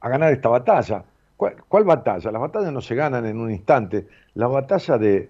ganar 0.01 0.31
esta 0.31 0.49
batalla. 0.49 1.03
¿Cuál, 1.35 1.83
batalla? 1.83 2.31
Las 2.31 2.41
batallas 2.41 2.71
no 2.71 2.79
se 2.81 2.95
ganan 2.95 3.25
en 3.25 3.39
un 3.39 3.51
instante. 3.51 4.07
La 4.35 4.47
batalla 4.47 4.97
de, 4.97 5.29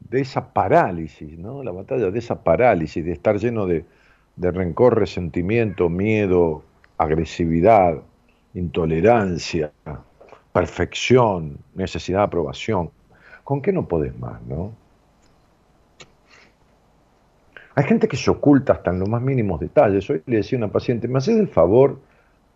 de 0.00 0.20
esa 0.20 0.52
parálisis, 0.52 1.38
¿no? 1.38 1.62
La 1.62 1.70
batalla 1.70 2.10
de 2.10 2.18
esa 2.18 2.42
parálisis, 2.42 3.04
de 3.04 3.12
estar 3.12 3.38
lleno 3.38 3.66
de, 3.66 3.84
de 4.36 4.50
rencor, 4.50 4.98
resentimiento, 4.98 5.88
miedo, 5.88 6.64
agresividad, 6.98 8.02
intolerancia, 8.54 9.72
perfección, 10.52 11.58
necesidad 11.74 12.18
de 12.18 12.24
aprobación. 12.24 12.90
¿Con 13.44 13.62
qué 13.62 13.72
no 13.72 13.86
podés 13.86 14.18
más, 14.18 14.42
no? 14.42 14.72
Hay 17.74 17.84
gente 17.84 18.08
que 18.08 18.16
se 18.16 18.30
oculta 18.30 18.72
hasta 18.72 18.90
en 18.90 18.98
los 18.98 19.08
más 19.08 19.22
mínimos 19.22 19.60
detalles. 19.60 20.10
Hoy 20.10 20.22
le 20.26 20.38
decía 20.38 20.58
a 20.58 20.64
una 20.64 20.72
paciente, 20.72 21.06
¿me 21.06 21.18
haces 21.18 21.38
el 21.38 21.48
favor 21.48 22.00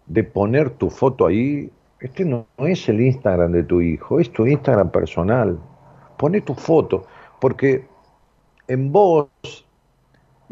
de 0.07 0.25
poner 0.25 0.71
tu 0.71 0.91
foto 0.91 1.27
ahí? 1.27 1.71
Este 2.01 2.25
no, 2.25 2.47
no 2.59 2.67
es 2.67 2.89
el 2.89 3.01
Instagram 3.01 3.53
de 3.53 3.63
tu 3.63 3.81
hijo, 3.81 4.19
es 4.19 4.33
tu 4.33 4.47
Instagram 4.47 4.91
personal. 4.91 5.59
Pone 6.17 6.41
tu 6.41 6.55
foto, 6.55 7.07
porque 7.41 7.87
en 8.67 8.91
vos 8.91 9.29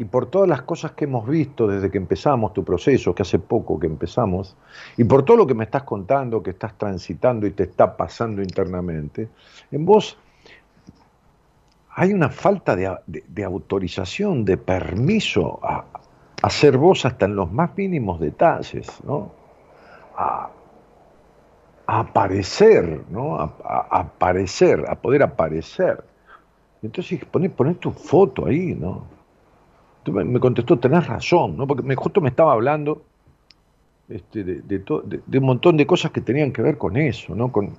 y 0.01 0.05
por 0.05 0.25
todas 0.25 0.49
las 0.49 0.63
cosas 0.63 0.93
que 0.93 1.03
hemos 1.05 1.27
visto 1.27 1.67
desde 1.67 1.91
que 1.91 1.99
empezamos 1.99 2.53
tu 2.53 2.63
proceso, 2.63 3.13
que 3.13 3.21
hace 3.21 3.37
poco 3.37 3.79
que 3.79 3.85
empezamos, 3.85 4.57
y 4.97 5.03
por 5.03 5.23
todo 5.23 5.37
lo 5.37 5.45
que 5.45 5.53
me 5.53 5.63
estás 5.63 5.83
contando, 5.83 6.41
que 6.41 6.49
estás 6.49 6.75
transitando 6.75 7.45
y 7.45 7.51
te 7.51 7.61
está 7.65 7.95
pasando 7.95 8.41
internamente, 8.41 9.29
en 9.71 9.85
vos 9.85 10.17
hay 11.91 12.13
una 12.13 12.29
falta 12.29 12.75
de, 12.75 13.43
autorización, 13.43 14.43
de 14.43 14.57
permiso 14.57 15.59
a, 15.61 15.85
a, 16.41 16.49
ser 16.49 16.79
vos 16.79 17.05
hasta 17.05 17.25
en 17.25 17.35
los 17.35 17.51
más 17.51 17.69
mínimos 17.77 18.19
detalles, 18.19 18.87
¿no? 19.03 19.31
A, 20.17 20.49
aparecer, 21.85 23.03
¿no? 23.11 23.35
A, 23.35 23.53
aparecer, 23.91 24.83
a 24.89 24.95
poder 24.95 25.21
aparecer. 25.21 26.03
Entonces 26.81 27.23
poner, 27.25 27.51
poner 27.51 27.75
tu 27.75 27.91
foto 27.91 28.47
ahí, 28.47 28.73
¿no? 28.73 29.20
Me 30.05 30.39
contestó, 30.39 30.79
tenés 30.79 31.07
razón, 31.07 31.57
¿no? 31.57 31.67
porque 31.67 31.95
justo 31.95 32.21
me 32.21 32.29
estaba 32.29 32.53
hablando 32.53 33.03
este, 34.11 34.43
de, 34.43 34.61
de, 34.61 35.37
un 35.37 35.45
montón 35.45 35.77
de 35.77 35.87
cosas 35.87 36.11
que 36.11 36.19
tenían 36.19 36.51
que 36.51 36.61
ver 36.61 36.77
con 36.77 36.97
eso, 36.97 37.33
¿no? 37.33 37.49
Con, 37.49 37.75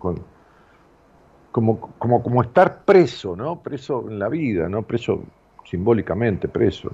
como, 1.50 1.78
como, 1.98 2.22
como, 2.22 2.42
estar 2.42 2.84
preso, 2.84 3.36
¿no? 3.36 3.60
Preso 3.60 4.08
en 4.08 4.18
la 4.18 4.30
vida, 4.30 4.66
¿no? 4.66 4.82
Preso 4.82 5.24
simbólicamente, 5.64 6.48
preso. 6.48 6.90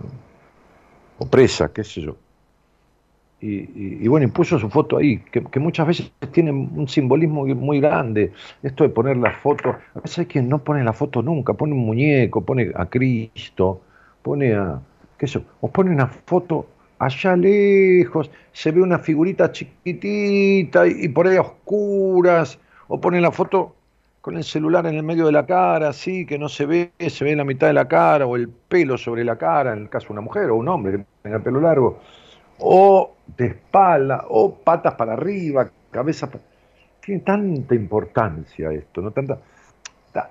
o 1.19 1.27
presa, 1.27 1.73
qué 1.73 1.85
sé 1.85 2.01
yo. 2.01 2.17
Y, 3.41 4.09
bueno, 4.09 4.27
y 4.27 4.31
puso 4.31 4.59
su 4.59 4.69
foto 4.69 4.97
ahí, 4.97 5.19
que, 5.19 5.61
muchas 5.61 5.87
veces 5.87 6.13
tiene 6.33 6.51
un 6.51 6.89
simbolismo 6.89 7.47
muy 7.47 7.81
grande. 7.81 8.33
Esto 8.65 8.83
de 8.83 8.91
poner 8.91 9.17
la 9.19 9.31
foto, 9.31 9.77
a 9.95 10.01
veces 10.01 10.19
hay 10.19 10.27
quien 10.27 10.49
no 10.49 10.59
pone 10.65 10.83
la 10.83 10.93
foto 10.93 11.23
nunca, 11.23 11.53
pone 11.53 11.75
un 11.75 11.87
muñeco, 11.87 12.45
pone 12.45 12.73
a 12.75 12.87
Cristo, 12.87 13.83
pone 14.23 14.55
a, 14.55 14.81
qué 15.19 15.27
sé, 15.27 15.43
o 15.61 15.69
pone 15.69 15.91
una 15.91 16.07
foto 16.07 16.67
allá 16.99 17.37
lejos, 17.37 18.31
se 18.53 18.71
ve 18.71 18.83
una 18.83 18.99
figurita 18.99 19.53
chiquitita 19.53 20.87
y, 20.87 21.09
por 21.09 21.27
ahí 21.27 21.37
a 21.37 21.43
oscuras, 21.43 22.59
o 22.89 23.01
pone 23.01 23.21
la 23.21 23.31
foto 23.31 23.75
con 24.21 24.37
el 24.37 24.45
celular 24.45 24.87
en 24.87 24.95
el 24.95 25.03
medio 25.03 25.27
de 25.27 25.33
la 25.33 25.47
cara, 25.47 25.89
así 25.89 26.27
que 26.27 26.39
no 26.39 26.49
se 26.49 26.67
ve, 26.67 26.93
se 26.99 27.25
ve 27.25 27.37
la 27.37 27.45
mitad 27.45 27.67
de 27.69 27.73
la 27.73 27.87
cara, 27.89 28.27
o 28.27 28.37
el 28.37 28.49
pelo 28.49 28.99
sobre 28.99 29.25
la 29.25 29.37
cara, 29.37 29.73
en 29.73 29.81
el 29.81 29.89
caso 29.89 30.09
de 30.09 30.13
una 30.15 30.23
mujer 30.23 30.51
o 30.51 30.57
un 30.57 30.69
hombre 30.69 30.99
que 30.99 31.05
tenga 31.23 31.37
el 31.37 31.43
pelo 31.43 31.61
largo, 31.61 32.01
o 32.59 33.15
de 33.37 33.47
espalda, 33.47 34.25
o 34.29 34.55
patas 34.55 34.95
para 34.95 35.13
arriba, 35.13 35.71
cabeza 35.91 36.31
para... 36.31 36.45
Tiene 37.01 37.23
tanta 37.23 37.75
importancia 37.75 38.71
esto, 38.71 39.01
¿no? 39.01 39.13
Tanta, 39.13 39.39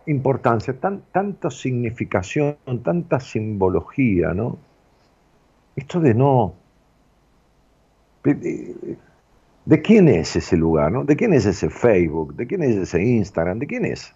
importancia, 0.05 0.79
tan, 0.79 1.03
tanta 1.11 1.49
significación, 1.49 2.57
tanta 2.83 3.19
simbología, 3.19 4.33
¿no? 4.33 4.57
Esto 5.77 6.01
de 6.01 6.13
no... 6.13 6.55
De, 8.23 9.81
quién 9.81 10.09
es 10.09 10.35
ese 10.35 10.57
lugar? 10.57 10.91
¿no? 10.91 11.05
¿De 11.05 11.15
quién 11.15 11.33
es 11.33 11.45
ese 11.45 11.69
Facebook? 11.69 12.35
¿De 12.35 12.45
quién 12.45 12.63
es 12.63 12.75
ese 12.75 13.01
Instagram? 13.01 13.59
¿De 13.59 13.67
quién 13.67 13.85
es? 13.85 14.13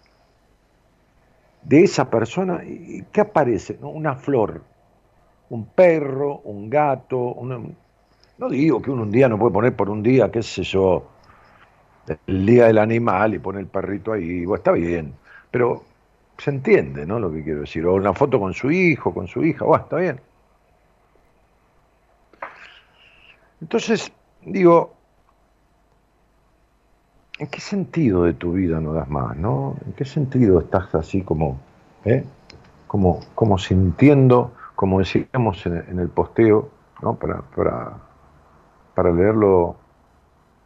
De 1.62 1.84
esa 1.84 2.10
persona, 2.10 2.62
¿y 2.64 3.04
¿qué 3.12 3.22
aparece? 3.22 3.78
Una 3.80 4.16
flor, 4.16 4.62
un 5.48 5.64
perro, 5.66 6.40
un 6.40 6.68
gato, 6.68 7.36
no 8.38 8.48
digo 8.50 8.82
que 8.82 8.90
uno 8.90 9.02
un 9.02 9.12
día 9.12 9.28
no 9.28 9.38
puede 9.38 9.52
poner 9.52 9.76
por 9.76 9.88
un 9.88 10.02
día, 10.02 10.30
qué 10.30 10.42
sé 10.42 10.64
yo, 10.64 11.06
el 12.26 12.44
día 12.44 12.66
del 12.66 12.78
animal 12.78 13.34
y 13.34 13.38
pone 13.38 13.60
el 13.60 13.66
perrito 13.66 14.12
ahí, 14.12 14.44
bueno, 14.44 14.56
está 14.58 14.72
bien, 14.72 15.14
pero 15.50 15.84
se 16.38 16.50
entiende, 16.50 17.06
¿no? 17.06 17.20
Lo 17.20 17.32
que 17.32 17.44
quiero 17.44 17.60
decir, 17.60 17.86
o 17.86 17.94
una 17.94 18.12
foto 18.12 18.40
con 18.40 18.52
su 18.52 18.70
hijo, 18.70 19.14
con 19.14 19.28
su 19.28 19.44
hija, 19.44 19.64
bueno, 19.64 19.84
está 19.84 19.96
bien. 19.96 20.20
Entonces, 23.62 24.12
digo, 24.44 24.92
¿en 27.38 27.46
qué 27.46 27.60
sentido 27.60 28.24
de 28.24 28.34
tu 28.34 28.54
vida 28.54 28.80
no 28.80 28.92
das 28.92 29.08
más, 29.08 29.36
no? 29.36 29.76
¿En 29.86 29.92
qué 29.92 30.04
sentido 30.04 30.58
estás 30.58 30.92
así 30.96 31.22
como, 31.22 31.60
eh? 32.04 32.24
como, 32.88 33.20
como 33.36 33.58
sintiendo, 33.58 34.50
como 34.74 34.98
decíamos 34.98 35.64
en, 35.64 35.96
el 36.00 36.08
posteo, 36.08 36.70
¿no? 37.02 37.14
Para, 37.14 37.42
para, 37.54 37.98
para 38.96 39.12
leerlo 39.12 39.76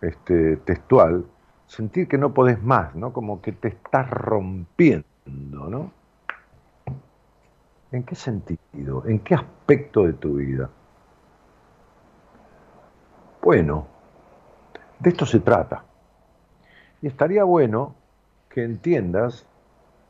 este, 0.00 0.56
textual, 0.56 1.26
sentir 1.66 2.08
que 2.08 2.16
no 2.16 2.32
podés 2.32 2.62
más, 2.62 2.94
¿no? 2.94 3.12
Como 3.12 3.42
que 3.42 3.52
te 3.52 3.68
estás 3.68 4.08
rompiendo, 4.08 5.04
¿no? 5.26 5.90
¿En 7.92 8.04
qué 8.04 8.14
sentido? 8.14 9.04
¿En 9.06 9.18
qué 9.18 9.34
aspecto 9.34 10.06
de 10.06 10.14
tu 10.14 10.36
vida? 10.36 10.70
Bueno, 13.46 13.86
de 14.98 15.10
esto 15.10 15.24
se 15.24 15.38
trata. 15.38 15.84
Y 17.00 17.06
estaría 17.06 17.44
bueno 17.44 17.94
que 18.48 18.64
entiendas 18.64 19.46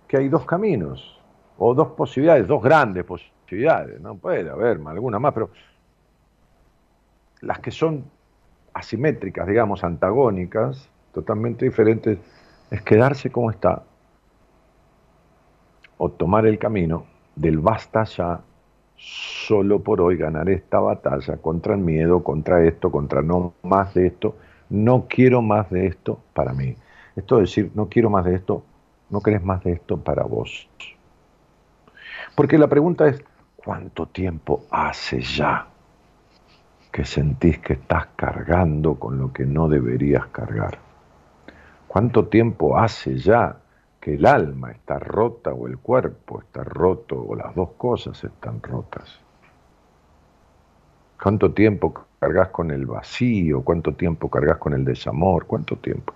que 0.09 0.16
hay 0.16 0.31
dos 0.31 0.46
caminos, 0.46 1.20
o 1.59 1.75
dos 1.75 1.88
posibilidades, 1.88 2.49
dos 2.49 2.62
grandes 2.62 3.05
posibilidades, 3.05 4.01
no 4.01 4.14
puede 4.16 4.49
haber 4.49 4.81
alguna 4.87 5.18
más, 5.18 5.35
pero 5.35 5.51
las 7.42 7.59
que 7.59 7.70
son 7.70 8.05
asimétricas, 8.72 9.46
digamos, 9.46 9.85
antagónicas, 9.85 10.88
totalmente 11.12 11.66
diferentes, 11.66 12.18
es 12.70 12.81
quedarse 12.81 13.31
como 13.31 13.51
está 13.51 13.83
o 15.99 16.11
tomar 16.11 16.46
el 16.46 16.59
camino 16.59 17.05
del 17.35 17.59
basta 17.59 18.05
ya 18.05 18.40
solo 18.96 19.82
por 19.82 20.00
hoy 20.00 20.16
ganar 20.16 20.48
esta 20.48 20.80
batalla 20.80 21.37
contra 21.37 21.74
el 21.74 21.80
miedo, 21.80 22.22
contra 22.22 22.64
esto, 22.64 22.90
contra 22.90 23.22
no 23.22 23.54
más 23.62 23.94
de 23.94 24.06
esto, 24.06 24.37
no 24.70 25.06
quiero 25.09 25.42
más 25.42 25.70
de 25.70 25.87
esto 25.87 26.20
para 26.32 26.52
mí. 26.52 26.76
Esto 27.14 27.37
es 27.37 27.50
decir, 27.50 27.70
no 27.74 27.88
quiero 27.88 28.11
más 28.11 28.24
de 28.24 28.35
esto, 28.35 28.64
no 29.11 29.20
querés 29.20 29.42
más 29.42 29.62
de 29.62 29.72
esto 29.72 29.98
para 29.98 30.24
vos. 30.24 30.68
Porque 32.35 32.59
la 32.59 32.68
pregunta 32.68 33.06
es, 33.09 33.22
¿cuánto 33.56 34.06
tiempo 34.06 34.64
hace 34.70 35.20
ya 35.20 35.68
que 36.92 37.04
sentís 37.04 37.59
que 37.59 37.74
estás 37.74 38.09
cargando 38.16 38.96
con 38.96 39.18
lo 39.18 39.32
que 39.32 39.46
no 39.46 39.68
deberías 39.68 40.26
cargar? 40.26 40.78
¿Cuánto 41.87 42.26
tiempo 42.26 42.78
hace 42.78 43.16
ya 43.16 43.56
que 44.07 44.14
el 44.14 44.25
alma 44.25 44.71
está 44.71 45.01
rota 45.01 45.53
o 45.53 45.66
el 45.66 45.79
cuerpo 45.79 46.40
está 46.40 46.62
roto 46.62 47.21
o 47.21 47.35
las 47.35 47.53
dos 47.57 47.71
cosas 47.77 48.23
están 48.23 48.62
rotas. 48.62 49.19
¿Cuánto 51.21 51.53
tiempo 51.53 51.92
cargas 52.21 52.51
con 52.51 52.71
el 52.71 52.87
vacío? 52.87 53.62
¿Cuánto 53.62 53.95
tiempo 53.95 54.31
cargas 54.31 54.59
con 54.59 54.75
el 54.75 54.85
desamor? 54.85 55.47
¿Cuánto 55.49 55.75
tiempo? 55.79 56.14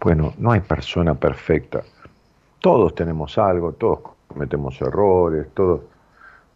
Bueno, 0.00 0.34
no 0.36 0.50
hay 0.50 0.58
persona 0.62 1.14
perfecta. 1.14 1.84
Todos 2.58 2.92
tenemos 2.96 3.38
algo, 3.38 3.70
todos 3.74 4.00
cometemos 4.26 4.80
errores, 4.80 5.46
todos, 5.54 5.82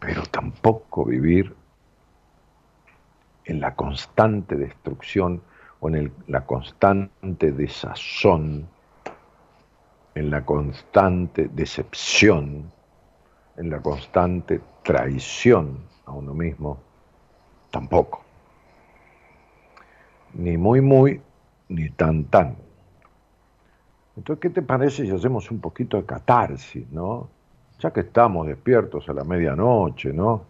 pero 0.01 0.23
tampoco 0.23 1.05
vivir 1.05 1.55
en 3.45 3.61
la 3.61 3.73
constante 3.73 4.57
destrucción 4.57 5.43
o 5.79 5.89
en 5.89 6.11
la 6.27 6.45
constante 6.45 7.51
desazón, 7.51 8.67
en 10.15 10.29
la 10.29 10.45
constante 10.45 11.49
decepción, 11.53 12.71
en 13.57 13.69
la 13.69 13.81
constante 13.81 14.61
traición 14.83 15.79
a 16.05 16.11
uno 16.11 16.33
mismo, 16.33 16.79
tampoco. 17.69 18.23
Ni 20.33 20.57
muy, 20.57 20.81
muy, 20.81 21.21
ni 21.69 21.89
tan, 21.89 22.25
tan. 22.25 22.55
Entonces, 24.15 24.41
¿qué 24.41 24.49
te 24.49 24.61
parece 24.61 25.05
si 25.05 25.11
hacemos 25.11 25.49
un 25.49 25.59
poquito 25.59 25.97
de 25.97 26.05
catarsis, 26.05 26.89
no? 26.91 27.29
Ya 27.79 27.91
que 27.91 28.01
estamos 28.01 28.47
despiertos 28.47 29.07
a 29.07 29.13
la 29.13 29.23
medianoche, 29.23 30.11
¿no? 30.11 30.43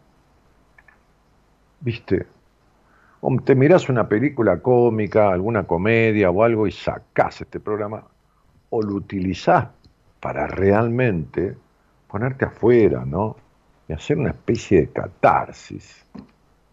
¿Viste? 1.79 2.25
Te 3.43 3.55
miras 3.55 3.89
una 3.89 4.07
película 4.07 4.61
cómica, 4.61 5.31
alguna 5.31 5.63
comedia 5.63 6.29
o 6.29 6.43
algo 6.43 6.67
y 6.67 6.71
sacás 6.71 7.41
este 7.41 7.59
programa, 7.59 8.03
o 8.69 8.81
lo 8.81 8.95
utilizás 8.95 9.67
para 10.19 10.47
realmente 10.47 11.55
ponerte 12.07 12.45
afuera, 12.45 13.03
¿no? 13.05 13.35
Y 13.87 13.93
hacer 13.93 14.17
una 14.17 14.29
especie 14.29 14.81
de 14.81 14.89
catarsis 14.89 16.05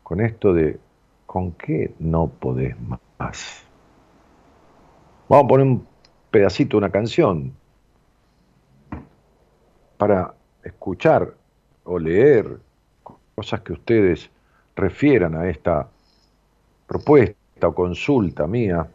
con 0.02 0.20
esto 0.20 0.52
de 0.52 0.78
¿con 1.26 1.52
qué 1.52 1.94
no 1.98 2.28
podés 2.28 2.76
más? 3.18 3.64
Vamos 5.28 5.44
a 5.44 5.48
poner 5.48 5.66
un 5.66 5.87
pedacito, 6.30 6.78
una 6.78 6.90
canción, 6.90 7.52
para 9.96 10.35
escuchar 10.62 11.35
o 11.85 11.98
leer 11.98 12.59
cosas 13.35 13.61
que 13.62 13.72
ustedes 13.72 14.30
refieran 14.76 15.35
a 15.35 15.48
esta 15.48 15.88
propuesta 16.87 17.68
o 17.68 17.75
consulta 17.75 18.46
mía, 18.46 18.87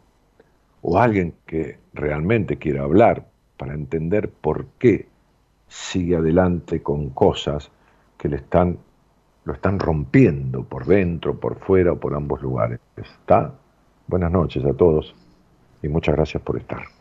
o 0.82 0.98
alguien 0.98 1.34
que 1.46 1.78
realmente 1.94 2.58
quiera 2.58 2.84
hablar 2.84 3.28
para 3.58 3.74
entender 3.74 4.30
por 4.30 4.66
qué 4.80 5.08
sigue 5.68 6.16
adelante 6.16 6.82
con 6.82 7.10
cosas 7.12 7.72
que 8.18 8.30
le 8.30 8.38
están, 8.38 8.78
lo 9.46 9.54
están 9.54 9.80
rompiendo 9.80 10.64
por 10.64 10.86
dentro, 10.86 11.40
por 11.40 11.60
fuera 11.60 11.94
o 11.94 12.00
por 12.00 12.14
ambos 12.16 12.42
lugares. 12.42 12.80
¿Está? 12.98 13.54
Buenas 14.08 14.32
noches 14.32 14.66
a 14.66 14.74
todos 14.74 15.16
y 15.82 15.88
muchas 15.88 16.16
gracias 16.16 16.42
por 16.44 16.58
estar. 16.58 17.01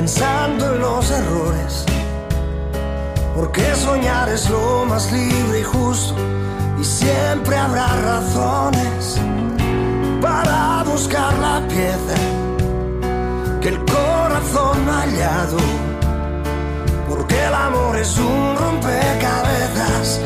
pensando 0.00 0.74
en 0.74 0.80
los 0.80 1.10
errores. 1.10 1.84
Porque 3.36 3.62
soñar 3.74 4.30
es 4.30 4.48
lo 4.48 4.86
más 4.86 5.12
libre 5.12 5.60
y 5.60 5.62
justo 5.62 6.14
y 6.80 6.84
siempre 6.84 7.54
habrá 7.54 7.88
razones 8.10 9.20
para 10.22 10.84
buscar 10.84 11.34
la 11.38 11.60
pieza 11.68 12.18
que 13.60 13.68
el 13.68 13.78
corazón 13.84 14.88
ha 14.88 15.02
hallado. 15.02 15.58
Porque 17.06 17.36
el 17.48 17.52
amor 17.52 17.98
es 17.98 18.16
un 18.16 18.56
rompecabezas 18.56 20.18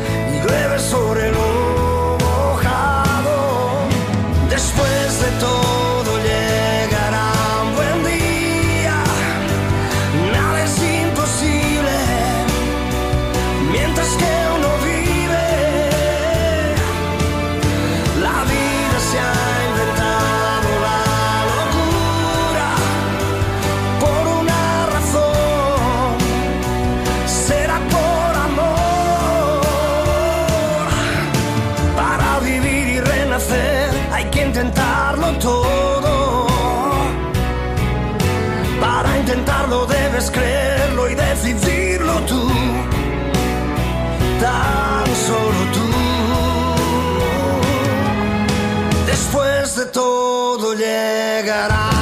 negará. 51.35 51.94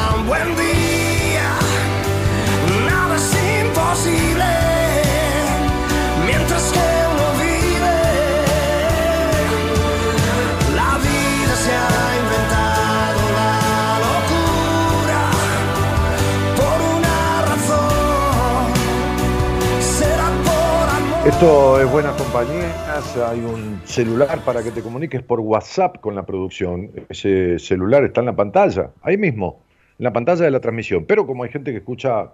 Esto 21.44 21.82
es 21.82 21.92
Buenas 21.92 22.16
Compañías. 22.16 23.18
Hay 23.18 23.42
un 23.42 23.82
celular 23.84 24.40
para 24.46 24.64
que 24.64 24.72
te 24.72 24.82
comuniques 24.82 25.22
por 25.24 25.42
WhatsApp 25.42 26.00
con 26.00 26.16
la 26.16 26.26
producción. 26.26 26.90
Ese 27.10 27.60
celular 27.60 28.06
está 28.06 28.22
en 28.22 28.28
la 28.28 28.36
pantalla, 28.38 28.92
ahí 29.02 29.18
mismo, 29.18 29.60
en 30.00 30.06
la 30.06 30.14
pantalla 30.14 30.46
de 30.46 30.52
la 30.52 30.62
transmisión. 30.62 31.04
Pero 31.06 31.28
como 31.28 31.44
hay 31.44 31.50
gente 31.50 31.72
que 31.72 31.80
escucha, 31.80 32.32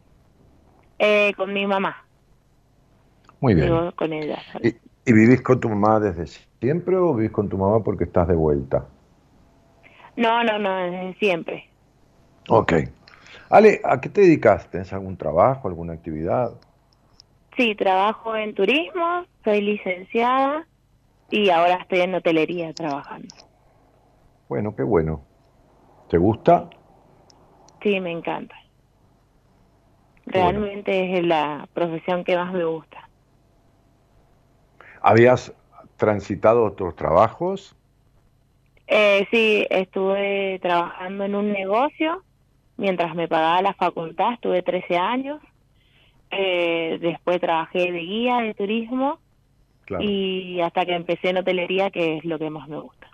Eh, 1.01 1.35
con 1.37 1.53
mi 1.53 1.66
mamá. 1.66 1.96
Muy 3.40 3.55
bien. 3.55 3.66
Vivo 3.66 3.90
con 3.96 4.12
ella. 4.12 4.38
¿Y, 4.62 4.68
y 5.05 5.12
vivís 5.12 5.42
con 5.42 5.59
tu 5.59 5.68
mamá 5.68 5.99
desde 5.99 6.29
siempre 6.61 6.94
o 6.94 7.12
vivís 7.14 7.33
con 7.33 7.49
tu 7.49 7.59
mamá 7.59 7.83
porque 7.83 8.05
estás 8.05 8.29
de 8.29 8.37
vuelta? 8.37 8.87
No, 10.14 10.44
no, 10.44 10.61
no, 10.61 10.77
desde 10.77 11.14
siempre. 11.18 11.66
Ok. 12.49 12.73
Ale, 13.51 13.81
¿a 13.83 14.01
qué 14.01 14.09
te 14.09 14.21
dedicas? 14.21 14.71
¿Tenés 14.71 14.93
algún 14.93 15.17
trabajo, 15.17 15.67
alguna 15.67 15.95
actividad? 15.95 16.53
Sí, 17.57 17.75
trabajo 17.75 18.37
en 18.37 18.55
turismo, 18.55 19.27
soy 19.43 19.61
licenciada 19.61 20.69
y 21.29 21.51
ahora 21.51 21.75
estoy 21.83 22.01
en 22.01 22.15
hotelería 22.15 22.73
trabajando. 22.73 23.29
Bueno, 24.49 24.75
qué 24.77 24.85
bueno. 24.85 25.27
¿Te 26.09 26.17
gusta? 26.17 26.71
Sí, 27.83 27.99
me 27.99 28.13
encanta. 28.13 28.55
Bueno. 30.27 30.61
Realmente 30.61 31.19
es 31.19 31.27
la 31.27 31.67
profesión 31.73 32.23
que 32.23 32.37
más 32.37 32.53
me 32.53 32.65
gusta. 32.65 33.09
¿Habías 35.03 35.53
transitado 35.97 36.65
otros 36.65 36.95
trabajos? 36.95 37.75
Eh, 38.87 39.27
sí, 39.33 39.67
estuve 39.71 40.61
trabajando 40.61 41.25
en 41.25 41.35
un 41.35 41.53
negocio 41.53 42.25
mientras 42.81 43.14
me 43.14 43.29
pagaba 43.29 43.62
la 43.62 43.75
facultad, 43.75 44.33
estuve 44.33 44.62
13 44.62 44.97
años. 44.97 45.40
Eh, 46.31 46.99
después 47.01 47.40
trabajé 47.40 47.90
de 47.93 47.99
guía 48.01 48.38
de 48.38 48.55
turismo 48.55 49.19
Claro. 49.85 50.05
y 50.05 50.61
hasta 50.61 50.85
que 50.87 50.95
empecé 50.95 51.31
en 51.31 51.38
hotelería, 51.38 51.90
que 51.90 52.16
es 52.19 52.25
lo 52.25 52.38
que 52.38 52.49
más 52.51 52.69
me 52.69 52.79
gusta. 52.81 53.09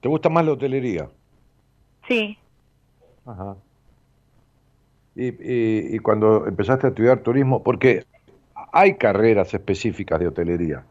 ¿Te 0.00 0.08
gusta 0.08 0.28
más 0.28 0.44
la 0.44 0.52
hotelería? 0.52 1.08
Sí, 2.08 2.38
Ajá. 3.26 3.56
Y, 5.16 5.28
y- 5.28 5.96
y 5.96 5.98
cuando 5.98 6.46
empezaste 6.46 6.86
a 6.86 6.90
estudiar 6.90 7.18
turismo, 7.20 7.62
porque 7.64 8.04
hay 8.72 8.94
carreras 8.96 9.52
específicas 9.52 10.20
de 10.20 10.28
hotelería, 10.28 10.84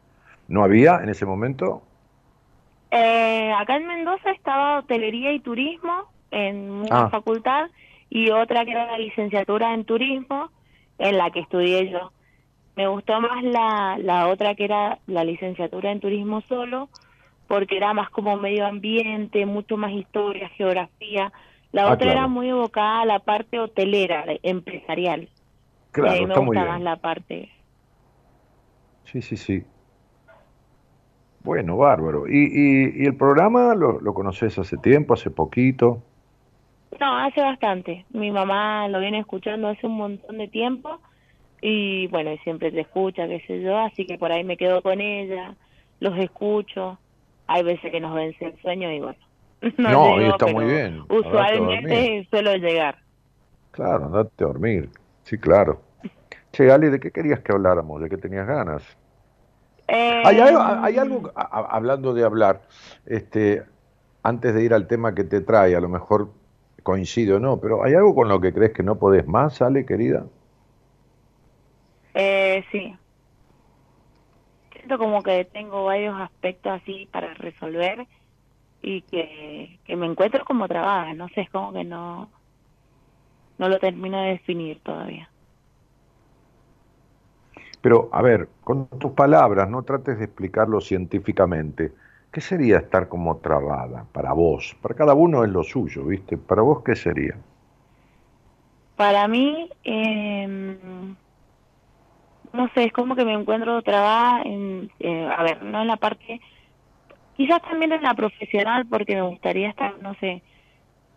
¿no 0.49 0.63
había 0.63 0.97
en 1.01 1.07
ese 1.09 1.25
momento? 1.25 1.81
Eh, 2.91 3.53
acá 3.57 3.77
en 3.77 3.87
Mendoza 3.87 4.31
estaba 4.31 4.79
hotelería 4.79 5.31
y 5.31 5.39
turismo, 5.39 5.93
en 6.31 6.69
una 6.71 7.05
Ah. 7.05 7.09
facultad 7.09 7.67
y 8.15 8.31
otra 8.31 8.65
que 8.65 8.71
era 8.71 8.85
la 8.87 8.97
licenciatura 8.99 9.73
en 9.73 9.85
turismo 9.85 10.51
en 10.97 11.17
la 11.17 11.31
que 11.31 11.41
estudié 11.41 11.89
yo. 11.91 12.13
Me 12.75 12.87
gustó 12.87 13.21
más 13.21 13.43
la, 13.43 13.97
la 13.99 14.27
otra 14.29 14.55
que 14.55 14.65
era 14.65 15.01
la 15.07 15.23
licenciatura 15.23 15.91
en 15.91 15.99
turismo 16.01 16.41
solo 16.41 16.91
porque 17.47 17.77
era 17.77 17.93
más 17.93 18.09
como 18.11 18.37
medio 18.37 18.65
ambiente, 18.67 19.45
mucho 19.45 19.77
más 19.77 19.91
historia, 19.93 20.49
geografía. 20.49 21.33
La 21.71 21.87
Ah, 21.87 21.93
otra 21.93 22.11
era 22.11 22.27
muy 22.27 22.49
evocada 22.49 23.01
a 23.01 23.05
la 23.05 23.19
parte 23.19 23.59
hotelera, 23.59 24.25
empresarial. 24.43 25.31
y 26.01 26.09
Claro, 26.09 26.21
mí 26.21 26.25
me 26.25 26.35
está 26.35 26.41
muy 26.41 26.57
gusta 26.57 26.59
bien. 26.59 26.77
más 26.77 26.81
la 26.81 26.97
parte. 27.01 27.51
Sí, 29.03 29.21
sí, 29.21 29.37
sí. 29.37 29.65
Bueno, 31.39 31.77
bárbaro. 31.77 32.27
¿Y, 32.27 32.33
y, 32.45 33.03
y 33.03 33.05
el 33.05 33.15
programa 33.17 33.75
lo, 33.75 33.99
lo 34.01 34.13
conoces 34.13 34.57
hace 34.59 34.77
tiempo, 34.77 35.13
hace 35.13 35.29
poquito? 35.31 36.03
No, 36.99 37.17
hace 37.17 37.41
bastante. 37.41 38.05
Mi 38.09 38.31
mamá 38.31 38.87
lo 38.87 38.99
viene 38.99 39.19
escuchando 39.19 39.67
hace 39.67 39.85
un 39.87 39.97
montón 39.97 40.37
de 40.37 40.47
tiempo 40.47 41.01
y 41.61 42.07
bueno, 42.07 42.35
siempre 42.43 42.71
te 42.71 42.81
escucha, 42.81 43.27
qué 43.27 43.41
sé 43.47 43.61
yo, 43.61 43.77
así 43.77 44.05
que 44.07 44.17
por 44.17 44.31
ahí 44.31 44.43
me 44.43 44.57
quedo 44.57 44.81
con 44.81 45.01
ella, 45.01 45.57
los 45.99 46.17
escucho. 46.19 46.99
Hay 47.47 47.63
veces 47.63 47.91
que 47.91 47.99
nos 47.99 48.15
vence 48.15 48.45
el 48.45 48.59
sueño 48.61 48.91
y 48.91 48.99
bueno. 48.99 49.19
No, 49.77 50.17
llego, 50.19 50.31
está 50.31 50.47
muy 50.47 50.65
bien. 50.65 51.05
Usualmente 51.09 52.27
suelo 52.29 52.55
llegar. 52.57 52.97
Claro, 53.71 54.05
andate 54.05 54.43
a 54.43 54.47
dormir. 54.47 54.89
Sí, 55.23 55.37
claro. 55.37 55.81
Che, 56.53 56.71
Ali, 56.71 56.89
¿de 56.89 56.99
qué 56.99 57.11
querías 57.11 57.41
que 57.41 57.53
habláramos? 57.53 58.01
¿De 58.01 58.09
qué 58.09 58.17
tenías 58.17 58.47
ganas? 58.47 58.83
Eh, 59.87 60.23
Hay 60.23 60.39
algo, 60.39 60.61
hay 60.61 60.97
algo 60.97 61.31
a- 61.35 61.75
hablando 61.75 62.13
de 62.13 62.23
hablar, 62.23 62.61
este, 63.05 63.63
antes 64.23 64.53
de 64.55 64.63
ir 64.63 64.73
al 64.73 64.87
tema 64.87 65.13
que 65.13 65.23
te 65.23 65.41
trae, 65.41 65.75
a 65.75 65.79
lo 65.81 65.89
mejor 65.89 66.29
coincide 66.85 67.33
o 67.33 67.39
no, 67.39 67.59
pero 67.59 67.83
¿hay 67.83 67.95
algo 67.95 68.13
con 68.13 68.29
lo 68.29 68.39
que 68.39 68.53
crees 68.53 68.71
que 68.71 68.83
no 68.83 68.99
podés 68.99 69.27
más, 69.27 69.59
Ale, 69.59 69.87
querida? 69.87 70.27
Eh, 72.13 72.63
sí. 72.71 72.95
Siento 74.71 74.99
como 74.99 75.23
que 75.23 75.45
tengo 75.45 75.85
varios 75.85 76.15
aspectos 76.21 76.73
así 76.73 77.09
para 77.11 77.33
resolver 77.33 78.05
y 78.83 79.01
que, 79.01 79.79
que 79.83 79.95
me 79.95 80.05
encuentro 80.05 80.45
como 80.45 80.67
trabada, 80.67 81.11
no 81.15 81.27
sé, 81.29 81.41
es 81.41 81.49
como 81.49 81.73
que 81.73 81.83
no, 81.83 82.29
no 83.57 83.67
lo 83.67 83.79
termino 83.79 84.21
de 84.21 84.29
definir 84.29 84.79
todavía. 84.83 85.27
Pero, 87.81 88.09
a 88.11 88.21
ver, 88.21 88.47
con 88.63 88.87
tus 88.99 89.13
palabras, 89.13 89.67
no 89.69 89.81
trates 89.81 90.19
de 90.19 90.25
explicarlo 90.25 90.81
científicamente. 90.81 91.93
¿Qué 92.35 92.41
sería 92.41 92.79
estar 92.79 93.07
como 93.07 93.37
trabada 93.37 94.05
para 94.11 94.33
vos? 94.33 94.75
Para 94.81 94.93
cada 94.93 95.13
uno 95.13 95.45
es 95.45 95.49
lo 95.49 95.63
suyo, 95.63 96.03
¿viste? 96.03 96.35
¿Para 96.35 96.63
vos 96.63 96.83
qué 96.83 96.93
sería? 96.93 97.33
Para 98.97 99.25
mí, 99.29 99.69
eh, 99.85 100.45
no 102.51 102.69
sé, 102.73 102.83
es 102.83 102.91
como 102.91 103.15
que 103.15 103.23
me 103.23 103.31
encuentro 103.31 103.81
trabada 103.83 104.41
en, 104.41 104.91
eh, 104.99 105.29
a 105.33 105.43
ver, 105.43 105.63
no 105.63 105.83
en 105.83 105.87
la 105.87 105.95
parte, 105.95 106.41
quizás 107.37 107.61
también 107.61 107.93
en 107.93 108.03
la 108.03 108.13
profesional, 108.13 108.85
porque 108.85 109.15
me 109.15 109.21
gustaría 109.21 109.69
estar, 109.69 109.97
no 110.01 110.13
sé, 110.15 110.43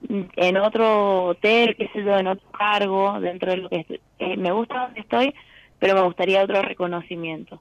en 0.08 0.56
otro 0.56 1.24
hotel, 1.24 1.74
qué 1.76 1.88
sé 1.94 2.04
yo, 2.04 2.16
en 2.16 2.28
otro 2.28 2.48
cargo, 2.52 3.18
dentro 3.18 3.50
de 3.50 3.56
lo 3.56 3.68
que 3.68 3.80
estoy. 3.80 4.00
Eh, 4.20 4.36
me 4.36 4.52
gusta 4.52 4.82
donde 4.82 5.00
estoy, 5.00 5.34
pero 5.80 5.96
me 5.96 6.02
gustaría 6.02 6.44
otro 6.44 6.62
reconocimiento. 6.62 7.60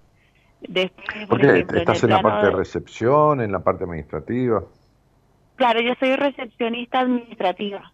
Después, 0.62 1.28
por 1.28 1.44
ejemplo, 1.44 1.80
estás 1.80 2.04
en 2.04 2.10
la 2.10 2.22
parte 2.22 2.48
de 2.48 2.52
recepción, 2.52 3.42
en 3.42 3.52
la 3.52 3.60
parte 3.60 3.84
administrativa. 3.84 4.64
Claro, 5.56 5.82
yo 5.82 5.94
soy 6.00 6.16
recepcionista 6.16 7.00
administrativa. 7.00 7.92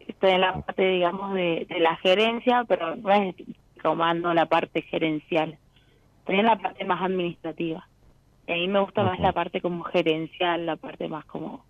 Estoy 0.00 0.30
en 0.30 0.40
la 0.40 0.60
parte, 0.60 0.86
digamos, 0.86 1.34
de, 1.34 1.66
de 1.68 1.80
la 1.80 1.96
gerencia, 1.96 2.64
pero 2.68 2.96
no 2.96 3.10
es 3.10 3.34
comando 3.82 4.32
la 4.34 4.46
parte 4.46 4.82
gerencial. 4.82 5.58
Estoy 6.20 6.40
en 6.40 6.46
la 6.46 6.56
parte 6.56 6.84
más 6.84 7.02
administrativa. 7.02 7.86
Y 8.46 8.52
a 8.52 8.56
mí 8.56 8.68
me 8.68 8.80
gusta 8.80 9.02
más 9.04 9.18
la 9.20 9.32
parte 9.32 9.60
como 9.60 9.84
gerencial, 9.84 10.66
la 10.66 10.76
parte 10.76 11.08
más 11.08 11.24
como... 11.26 11.64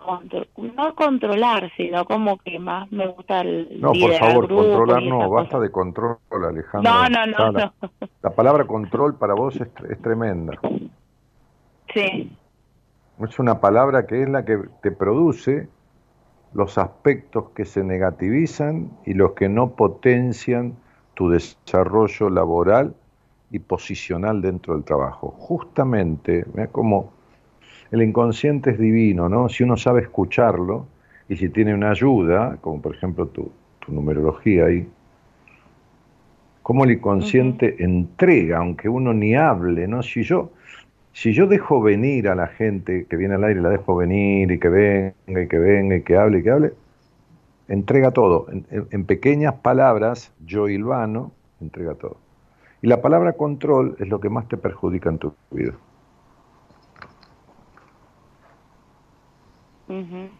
contro- 0.00 0.46
no 0.56 0.94
controlar, 0.94 1.70
sino 1.76 2.04
como 2.04 2.38
que 2.38 2.58
más 2.58 2.90
me 2.90 3.06
gusta 3.08 3.42
el 3.42 3.80
No, 3.80 3.92
por 3.92 4.12
favor, 4.14 4.48
controlar 4.48 5.02
no, 5.02 5.30
basta 5.30 5.60
de 5.60 5.70
control, 5.70 6.18
Alejandro. 6.30 6.92
No, 6.92 7.08
no, 7.08 7.26
no, 7.26 7.52
la, 7.52 7.72
no. 7.80 7.90
la 8.22 8.30
palabra 8.30 8.66
control 8.66 9.14
para 9.16 9.34
vos 9.34 9.56
es, 9.56 9.68
es 9.88 10.02
tremenda. 10.02 10.58
Sí, 11.94 12.36
Es 13.20 13.38
una 13.38 13.60
palabra 13.60 14.06
que 14.06 14.22
es 14.22 14.28
la 14.28 14.44
que 14.44 14.58
te 14.82 14.90
produce 14.92 15.68
los 16.54 16.78
aspectos 16.78 17.50
que 17.50 17.64
se 17.64 17.84
negativizan 17.84 18.90
y 19.06 19.14
los 19.14 19.32
que 19.32 19.48
no 19.48 19.70
potencian 19.70 20.74
tu 21.14 21.28
desarrollo 21.30 22.30
laboral 22.30 22.94
y 23.50 23.58
posicional 23.58 24.40
dentro 24.40 24.74
del 24.74 24.84
trabajo. 24.84 25.34
Justamente, 25.38 26.44
mira 26.54 26.68
como 26.68 27.12
el 27.90 28.02
inconsciente 28.02 28.70
es 28.70 28.78
divino, 28.78 29.28
¿no? 29.28 29.48
Si 29.48 29.62
uno 29.64 29.76
sabe 29.76 30.02
escucharlo 30.02 30.86
y 31.28 31.36
si 31.36 31.48
tiene 31.48 31.74
una 31.74 31.90
ayuda, 31.90 32.58
como 32.60 32.80
por 32.82 32.94
ejemplo 32.94 33.26
tu, 33.28 33.50
tu 33.80 33.92
numerología 33.92 34.66
ahí, 34.66 34.88
cómo 36.62 36.84
el 36.84 36.92
inconsciente 36.92 37.82
entrega, 37.82 38.58
aunque 38.58 38.88
uno 38.88 39.12
ni 39.14 39.34
hable, 39.36 39.88
¿no? 39.88 40.02
Si 40.02 40.22
yo, 40.22 40.52
si 41.12 41.32
yo 41.32 41.46
dejo 41.46 41.82
venir 41.82 42.28
a 42.28 42.34
la 42.34 42.48
gente 42.48 43.06
que 43.08 43.16
viene 43.16 43.34
al 43.36 43.44
aire, 43.44 43.60
la 43.62 43.70
dejo 43.70 43.96
venir 43.96 44.50
y 44.52 44.58
que 44.58 44.68
venga 44.68 45.42
y 45.42 45.48
que 45.48 45.58
venga 45.58 45.96
y 45.96 46.02
que 46.02 46.16
hable 46.16 46.38
y 46.40 46.42
que 46.42 46.50
hable, 46.50 46.72
entrega 47.68 48.12
todo. 48.12 48.46
En, 48.50 48.66
en- 48.70 48.88
en 48.90 49.04
pequeñas 49.06 49.54
palabras, 49.56 50.32
yo 50.46 50.68
hilvano, 50.68 51.32
entrega 51.60 51.94
todo. 51.94 52.18
Y 52.82 52.88
la 52.88 53.02
palabra 53.02 53.34
control 53.34 53.96
es 54.00 54.08
lo 54.08 54.20
que 54.20 54.30
más 54.30 54.48
te 54.48 54.56
perjudica 54.56 55.10
en 55.10 55.18
tu 55.18 55.34
vida. 55.50 55.74
Ujú. 59.90 60.30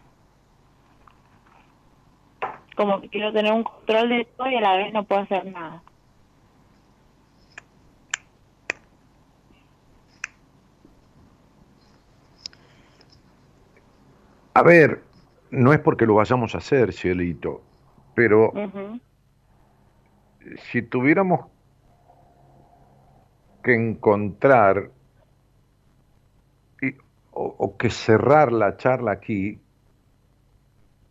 Como 2.77 3.01
que 3.01 3.09
quiero 3.09 3.33
tener 3.33 3.51
un 3.51 3.63
control 3.63 4.09
de 4.09 4.25
todo 4.37 4.49
y 4.49 4.55
a 4.55 4.61
la 4.61 4.77
vez 4.77 4.93
no 4.93 5.03
puedo 5.03 5.21
hacer 5.21 5.45
nada. 5.45 5.83
A 14.53 14.63
ver, 14.63 15.03
no 15.49 15.73
es 15.73 15.79
porque 15.79 16.05
lo 16.05 16.15
vayamos 16.15 16.55
a 16.55 16.59
hacer, 16.59 16.93
cielito, 16.93 17.61
pero 18.15 18.53
si 20.71 20.81
tuviéramos 20.81 21.47
que 23.63 23.73
encontrar 23.75 24.91
o, 27.31 27.55
o 27.57 27.77
que 27.77 27.89
cerrar 27.89 28.51
la 28.51 28.77
charla 28.77 29.11
aquí, 29.11 29.59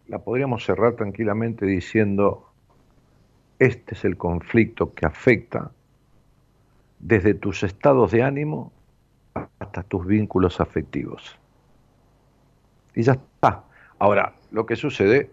la 0.08 0.18
podríamos 0.18 0.64
cerrar 0.64 0.94
tranquilamente 0.94 1.64
diciendo, 1.66 2.48
este 3.58 3.94
es 3.94 4.04
el 4.04 4.16
conflicto 4.16 4.92
que 4.94 5.06
afecta 5.06 5.70
desde 6.98 7.34
tus 7.34 7.62
estados 7.62 8.10
de 8.10 8.22
ánimo 8.22 8.72
hasta 9.58 9.82
tus 9.82 10.06
vínculos 10.06 10.60
afectivos. 10.60 11.36
Y 12.94 13.02
ya 13.02 13.12
está. 13.12 13.64
Ahora, 13.98 14.34
lo 14.50 14.66
que 14.66 14.76
sucede 14.76 15.30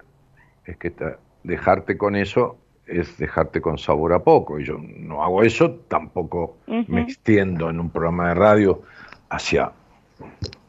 es 0.65 0.77
que 0.77 0.91
te- 0.91 1.17
dejarte 1.43 1.97
con 1.97 2.15
eso 2.15 2.57
es 2.85 3.17
dejarte 3.17 3.59
con 3.59 3.77
sabor 3.77 4.13
a 4.13 4.19
poco. 4.23 4.59
Y 4.59 4.65
yo 4.65 4.77
no 4.79 5.23
hago 5.23 5.43
eso, 5.43 5.71
tampoco 5.89 6.57
me 6.67 7.01
extiendo 7.01 7.69
en 7.69 7.79
un 7.79 7.89
programa 7.89 8.29
de 8.29 8.35
radio 8.35 8.81
hacia, 9.29 9.71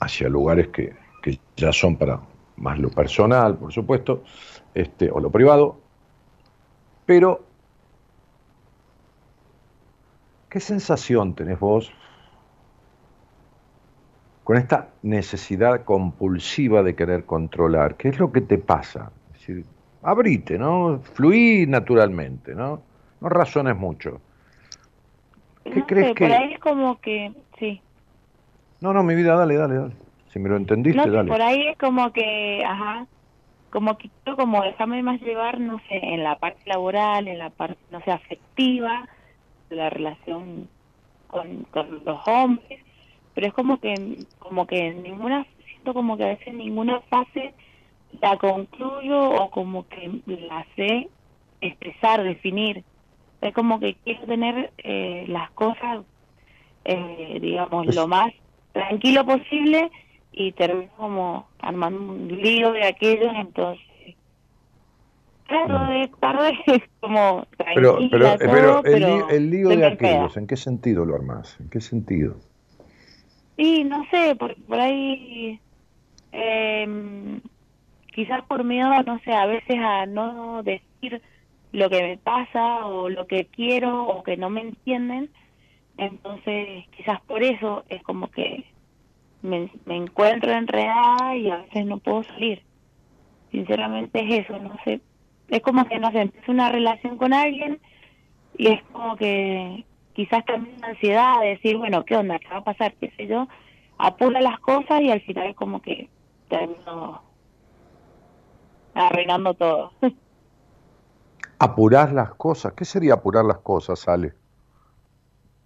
hacia 0.00 0.28
lugares 0.28 0.68
que, 0.68 0.94
que 1.22 1.38
ya 1.56 1.72
son 1.72 1.96
para 1.96 2.20
más 2.56 2.78
lo 2.78 2.90
personal, 2.90 3.56
por 3.56 3.72
supuesto, 3.72 4.24
este, 4.74 5.10
o 5.10 5.20
lo 5.20 5.30
privado. 5.30 5.80
Pero, 7.06 7.40
¿qué 10.50 10.60
sensación 10.60 11.34
tenés 11.34 11.58
vos 11.58 11.90
con 14.44 14.56
esta 14.56 14.88
necesidad 15.02 15.84
compulsiva 15.84 16.82
de 16.82 16.94
querer 16.94 17.24
controlar? 17.24 17.96
¿Qué 17.96 18.08
es 18.08 18.18
lo 18.18 18.32
que 18.32 18.40
te 18.40 18.58
pasa? 18.58 19.10
Es 19.32 19.40
decir, 19.40 19.64
abrite, 20.02 20.58
¿no? 20.58 21.00
Fluí 21.14 21.66
naturalmente, 21.66 22.54
¿no? 22.54 22.82
No 23.20 23.28
razones 23.28 23.76
mucho. 23.76 24.20
¿Qué 25.64 25.80
no 25.80 25.86
crees 25.86 26.08
sé, 26.08 26.14
que- 26.14 26.24
por 26.28 26.32
ahí 26.36 26.52
es 26.54 26.60
como 26.60 27.00
que, 27.00 27.32
sí. 27.58 27.82
No, 28.80 28.92
no, 28.92 29.02
mi 29.02 29.14
vida, 29.14 29.34
dale, 29.34 29.56
dale, 29.56 29.74
dale. 29.74 29.94
Si 30.32 30.38
me 30.38 30.48
lo 30.48 30.56
entendiste, 30.56 30.98
No 30.98 31.04
sé, 31.04 31.10
dale. 31.10 31.28
por 31.28 31.42
ahí 31.42 31.66
es 31.68 31.76
como 31.78 32.12
que, 32.12 32.62
ajá, 32.64 33.06
como 33.70 33.98
que 33.98 34.10
quiero 34.22 34.36
como 34.36 34.62
dejarme 34.62 35.02
más 35.02 35.20
llevar, 35.20 35.58
no 35.60 35.78
sé, 35.88 35.96
en 35.96 36.22
la 36.22 36.38
parte 36.38 36.62
laboral, 36.66 37.28
en 37.28 37.38
la 37.38 37.50
parte, 37.50 37.80
no 37.90 38.00
sé, 38.02 38.10
afectiva, 38.12 39.08
de 39.68 39.76
la 39.76 39.90
relación 39.90 40.68
con, 41.26 41.64
con 41.64 42.04
los 42.04 42.20
hombres, 42.26 42.80
pero 43.34 43.48
es 43.48 43.52
como 43.52 43.78
que, 43.80 43.94
como 44.38 44.66
que 44.66 44.88
en 44.88 45.02
ninguna, 45.02 45.44
siento 45.44 45.64
siento 45.72 45.94
como 45.94 46.16
que 46.16 46.24
a 46.24 46.28
veces 46.28 46.54
ninguna 46.54 47.00
fase 47.02 47.54
la 48.20 48.36
concluyo 48.36 49.30
o 49.30 49.50
como 49.50 49.86
que 49.88 50.22
la 50.26 50.66
sé 50.76 51.08
expresar, 51.60 52.22
definir. 52.22 52.84
Es 53.40 53.54
como 53.54 53.78
que 53.78 53.96
quiero 54.04 54.26
tener 54.26 54.72
eh, 54.78 55.24
las 55.28 55.50
cosas, 55.52 56.04
eh, 56.84 57.38
digamos, 57.40 57.94
lo 57.94 58.08
más 58.08 58.32
tranquilo 58.78 59.24
posible 59.24 59.90
y 60.32 60.52
termino 60.52 60.90
como 60.96 61.48
armando 61.58 62.00
un 62.12 62.28
lío 62.28 62.72
de 62.72 62.84
aquello, 62.84 63.30
entonces 63.34 63.84
trato 65.48 65.78
mm. 65.78 65.88
de 65.88 66.02
estar 66.02 66.36
como 67.00 67.46
pero, 67.74 67.98
pero, 68.10 68.36
pero, 68.38 68.84
el, 68.84 69.34
el, 69.34 69.50
lío 69.50 69.68
de 69.70 69.86
aquellos, 69.86 70.36
¿en 70.36 70.46
qué 70.46 70.56
sentido 70.56 71.04
lo 71.04 71.16
armas? 71.16 71.58
¿En 71.58 71.68
qué 71.70 71.80
sentido? 71.80 72.36
Sí, 73.56 73.82
no 73.82 74.04
sé, 74.10 74.36
por, 74.36 74.54
por 74.64 74.78
ahí 74.78 75.58
eh, 76.30 77.40
quizás 78.14 78.44
por 78.44 78.62
miedo, 78.62 78.90
no 79.04 79.18
sé, 79.20 79.32
a 79.32 79.46
veces 79.46 79.76
a 79.80 80.06
no 80.06 80.62
decir 80.62 81.20
lo 81.72 81.90
que 81.90 82.02
me 82.02 82.18
pasa 82.18 82.86
o 82.86 83.08
lo 83.08 83.26
que 83.26 83.46
quiero 83.46 84.06
o 84.06 84.22
que 84.22 84.36
no 84.36 84.50
me 84.50 84.60
entienden, 84.60 85.30
entonces 85.98 86.86
quizás 86.96 87.20
por 87.22 87.42
eso 87.42 87.84
es 87.88 88.02
como 88.02 88.30
que 88.30 88.64
me, 89.42 89.70
me 89.84 89.96
encuentro 89.96 90.50
enredada 90.50 91.36
y 91.36 91.50
a 91.50 91.58
veces 91.58 91.86
no 91.86 91.98
puedo 91.98 92.22
salir. 92.24 92.62
Sinceramente 93.50 94.20
es 94.24 94.46
eso, 94.46 94.58
no 94.58 94.76
sé, 94.84 95.00
es 95.48 95.60
como 95.62 95.86
que 95.86 95.98
no 95.98 96.10
sé, 96.12 96.20
empiezo 96.20 96.52
una 96.52 96.70
relación 96.70 97.16
con 97.16 97.32
alguien 97.32 97.80
y 98.56 98.68
es 98.68 98.82
como 98.92 99.16
que 99.16 99.84
quizás 100.12 100.44
también 100.44 100.76
una 100.78 100.88
ansiedad 100.88 101.40
de 101.40 101.48
decir, 101.48 101.76
bueno, 101.76 102.04
¿qué 102.04 102.16
onda? 102.16 102.38
¿Qué 102.38 102.48
va 102.48 102.58
a 102.58 102.64
pasar? 102.64 102.94
¿Qué 102.94 103.10
sé 103.16 103.26
yo? 103.26 103.48
Apura 103.98 104.40
las 104.40 104.60
cosas 104.60 105.00
y 105.00 105.10
al 105.10 105.20
final 105.22 105.54
como 105.54 105.80
que 105.80 106.08
termino 106.48 107.22
arruinando 108.94 109.54
todo. 109.54 109.92
¿Apurar 111.58 112.12
las 112.12 112.34
cosas? 112.34 112.72
¿Qué 112.74 112.84
sería 112.84 113.14
apurar 113.14 113.44
las 113.44 113.58
cosas, 113.58 114.06
Ale? 114.08 114.34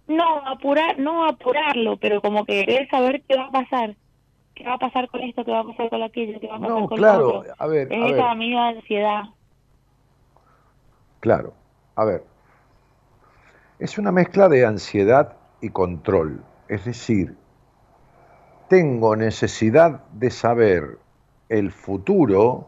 No, 0.07 0.45
apurar, 0.45 0.99
no 0.99 1.25
apurarlo, 1.25 1.97
pero 1.97 2.21
como 2.21 2.45
que 2.45 2.65
querer 2.65 2.89
saber 2.89 3.23
qué 3.27 3.37
va 3.37 3.45
a 3.45 3.51
pasar. 3.51 3.95
¿Qué 4.55 4.65
va 4.65 4.73
a 4.73 4.77
pasar 4.77 5.07
con 5.09 5.21
esto? 5.21 5.43
¿Qué 5.43 5.51
va 5.51 5.61
a 5.61 5.63
pasar 5.63 5.89
con 5.89 6.03
aquello? 6.03 6.39
¿Qué 6.39 6.47
va 6.47 6.57
a 6.57 6.59
pasar 6.59 6.79
no, 6.79 6.87
con 6.87 6.97
claro, 6.97 7.43
a 7.57 7.67
ver, 7.67 7.91
es 7.91 8.11
esa 8.11 8.31
amiga 8.31 8.67
ansiedad. 8.67 9.23
Claro, 11.21 11.53
a 11.95 12.05
ver, 12.05 12.23
es 13.79 13.97
una 13.97 14.11
mezcla 14.11 14.49
de 14.49 14.65
ansiedad 14.65 15.37
y 15.61 15.69
control. 15.69 16.43
Es 16.67 16.85
decir, 16.85 17.35
tengo 18.67 19.15
necesidad 19.15 20.03
de 20.11 20.29
saber 20.29 20.99
el 21.49 21.71
futuro 21.71 22.67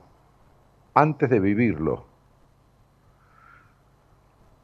antes 0.93 1.29
de 1.29 1.39
vivirlo. 1.39 2.05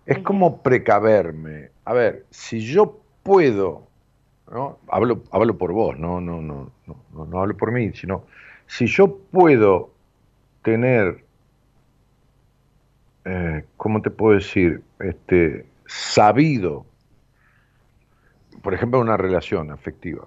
Es 0.06 0.20
como 0.20 0.62
precaverme. 0.62 1.70
A 1.86 1.93
ver, 1.93 2.26
si 2.30 2.60
yo 2.60 2.99
puedo, 3.24 3.88
¿no? 4.52 4.80
Hablo, 4.88 5.24
hablo 5.32 5.58
por 5.58 5.72
vos, 5.72 5.97
no, 5.97 6.20
no, 6.20 6.41
no, 6.41 6.72
no, 6.88 7.26
no 7.26 7.41
hablo 7.41 7.56
por 7.56 7.72
mí, 7.72 7.91
sino 7.93 8.26
si 8.68 8.88
yo 8.88 9.18
puedo 9.32 9.91
tener, 10.62 11.24
eh, 13.26 13.66
¿cómo 13.78 14.02
te 14.02 14.10
puedo 14.10 14.36
decir? 14.36 14.82
Este, 14.99 15.66
sabido, 15.86 16.86
por 18.62 18.74
ejemplo, 18.74 18.99
una 18.99 19.18
relación 19.18 19.72
afectiva. 19.72 20.26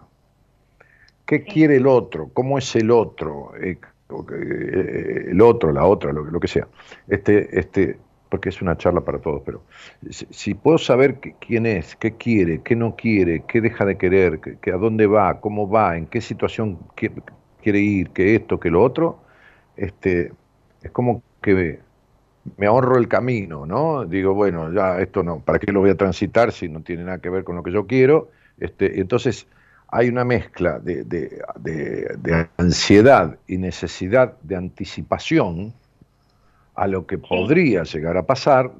¿Qué 1.24 1.42
quiere 1.42 1.76
el 1.76 1.86
otro? 1.86 2.28
¿Cómo 2.34 2.58
es 2.58 2.76
el 2.76 2.90
otro? 2.90 3.52
Eh, 3.56 3.78
eh, 4.10 5.24
el 5.30 5.40
otro, 5.40 5.72
la 5.72 5.86
otra, 5.86 6.12
lo, 6.12 6.24
lo, 6.24 6.38
que 6.38 6.48
sea. 6.48 6.68
Este, 7.08 7.58
este, 7.58 7.98
porque 8.34 8.48
es 8.48 8.60
una 8.60 8.76
charla 8.76 9.02
para 9.02 9.20
todos, 9.20 9.42
pero 9.46 9.62
si, 10.10 10.54
puedo 10.54 10.76
saber 10.76 11.20
quién 11.38 11.66
es, 11.66 11.94
qué 11.94 12.16
quiere, 12.16 12.62
qué 12.62 12.74
no 12.74 12.96
quiere, 12.96 13.44
qué 13.46 13.60
deja 13.60 13.84
de 13.84 13.96
querer, 13.96 14.40
que, 14.40 14.72
a 14.72 14.76
dónde 14.76 15.06
va, 15.06 15.40
cómo 15.40 15.70
va, 15.70 15.96
en 15.96 16.06
qué 16.06 16.20
situación 16.20 16.80
quiere, 16.96 17.78
ir, 17.78 18.10
que 18.10 18.34
esto, 18.34 18.58
que 18.58 18.70
lo 18.70 18.82
otro, 18.82 19.20
este, 19.76 20.32
es 20.82 20.90
como 20.90 21.22
que 21.40 21.78
me 22.56 22.66
ahorro 22.66 22.98
el 22.98 23.06
camino, 23.06 23.66
¿no? 23.66 24.04
Digo, 24.04 24.34
bueno, 24.34 24.72
ya 24.72 24.98
esto 24.98 25.22
no, 25.22 25.38
¿para 25.38 25.60
qué 25.60 25.70
lo 25.70 25.78
voy 25.78 25.90
a 25.90 25.96
transitar 25.96 26.50
si 26.50 26.68
no 26.68 26.80
tiene 26.82 27.04
nada 27.04 27.18
que 27.18 27.30
ver 27.30 27.44
con 27.44 27.54
lo 27.54 27.62
que 27.62 27.70
yo 27.70 27.86
quiero? 27.86 28.30
Este, 28.58 28.98
entonces, 28.98 29.46
hay 29.86 30.08
una 30.08 30.24
mezcla 30.24 30.80
de, 30.80 31.40
ansiedad 32.56 33.38
y 33.46 33.58
necesidad 33.58 34.36
de 34.42 34.56
anticipación 34.56 35.72
a 36.74 36.86
lo 36.86 37.06
que 37.06 37.18
podría 37.18 37.84
llegar 37.84 38.16
a 38.16 38.26
pasar, 38.26 38.72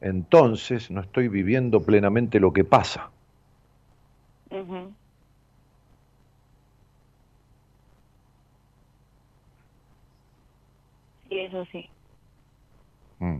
entonces 0.00 0.90
no 0.90 1.00
estoy 1.00 1.28
viviendo 1.28 1.82
plenamente 1.82 2.40
lo 2.40 2.52
que 2.52 2.64
pasa. 2.64 3.10
Sí, 11.28 11.40
eso 11.40 11.64
sí. 11.72 11.88
Mm. 13.18 13.38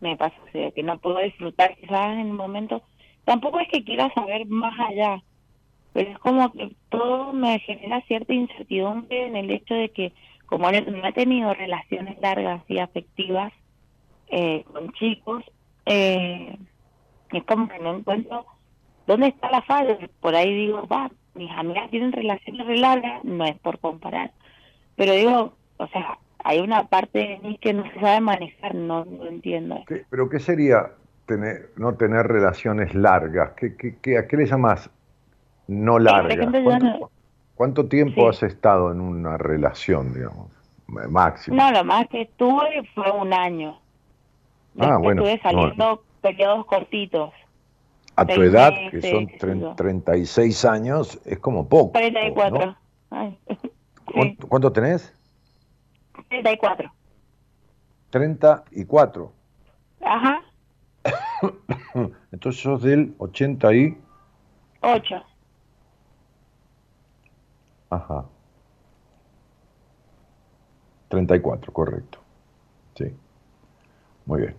Me 0.00 0.16
pasa, 0.16 0.36
o 0.46 0.50
sea, 0.52 0.70
que 0.70 0.82
no 0.82 0.98
puedo 0.98 1.18
disfrutar 1.18 1.76
quizás 1.76 2.12
en 2.12 2.20
el 2.20 2.32
momento 2.32 2.82
tampoco 3.24 3.60
es 3.60 3.68
que 3.68 3.84
quiera 3.84 4.12
saber 4.14 4.46
más 4.46 4.78
allá, 4.78 5.22
pero 5.92 6.10
es 6.10 6.18
como 6.18 6.52
que 6.52 6.76
todo 6.90 7.32
me 7.32 7.58
genera 7.60 8.00
cierta 8.02 8.32
incertidumbre 8.32 9.26
en 9.26 9.36
el 9.36 9.50
hecho 9.50 9.74
de 9.74 9.88
que 9.90 10.12
como 10.54 10.70
no 10.70 11.08
he 11.08 11.12
tenido 11.12 11.52
relaciones 11.52 12.16
largas 12.20 12.62
y 12.68 12.78
afectivas 12.78 13.52
eh, 14.28 14.64
con 14.72 14.92
chicos, 14.92 15.42
eh, 15.84 16.56
es 17.32 17.42
como 17.42 17.68
que 17.68 17.80
no 17.80 17.96
encuentro 17.96 18.46
dónde 19.04 19.26
está 19.26 19.50
la 19.50 19.62
falla. 19.62 19.98
Por 20.20 20.36
ahí 20.36 20.54
digo, 20.54 20.86
va, 20.86 21.10
mis 21.34 21.50
amigas 21.50 21.90
tienen 21.90 22.12
relaciones 22.12 22.78
largas, 22.78 23.24
no 23.24 23.44
es 23.44 23.58
por 23.58 23.80
comparar, 23.80 24.30
pero 24.94 25.14
digo, 25.14 25.56
o 25.78 25.88
sea, 25.88 26.18
hay 26.44 26.60
una 26.60 26.86
parte 26.86 27.18
de 27.18 27.38
mí 27.42 27.58
que 27.60 27.72
no 27.72 27.82
se 27.90 27.98
sabe 27.98 28.20
manejar, 28.20 28.76
no 28.76 29.04
entiendo. 29.28 29.82
¿Pero 30.08 30.30
qué 30.30 30.38
sería 30.38 30.92
tener, 31.26 31.70
no 31.74 31.94
tener 31.96 32.28
relaciones 32.28 32.94
largas. 32.94 33.54
¿Qué, 33.56 33.74
qué, 33.76 34.18
a 34.18 34.28
qué 34.28 34.36
le 34.36 34.46
llamas 34.46 34.88
no 35.66 35.98
largas? 35.98 36.46
¿Cuánto, 37.54 37.86
tiempo 37.86 38.28
has 38.28 38.42
estado 38.42 38.90
en 38.90 39.00
una 39.00 39.38
relación, 39.38 40.12
digamos, 40.12 40.50
máximo? 40.86 41.56
No, 41.56 41.70
lo 41.70 41.84
más 41.84 42.08
que 42.08 42.22
estuve 42.22 42.82
fue 42.94 43.10
un 43.10 43.32
año. 43.32 43.78
ah, 44.78 44.98
bueno. 44.98 45.24
Estuve 45.24 45.42
saliendo 45.42 46.02
periodos 46.20 46.66
cortitos. 46.66 47.32
A 48.16 48.26
tu 48.26 48.42
edad, 48.42 48.72
que 48.90 49.02
son 49.02 49.28
36 49.76 50.64
años, 50.64 51.20
es 51.24 51.38
como 51.40 51.68
poco. 51.68 51.92
34. 51.92 52.76
¿Cuánto, 54.04 54.48
¿Cuánto 54.48 54.72
tenés? 54.72 55.12
34. 56.28 56.92
34. 58.10 59.32
Ajá. 60.02 60.42
Entonces 62.32 62.62
sos 62.62 62.82
del 62.82 63.14
88. 63.18 65.24
Ajá. 67.94 68.24
34, 71.08 71.72
correcto. 71.72 72.18
Sí. 72.96 73.14
Muy 74.26 74.40
bien. 74.40 74.56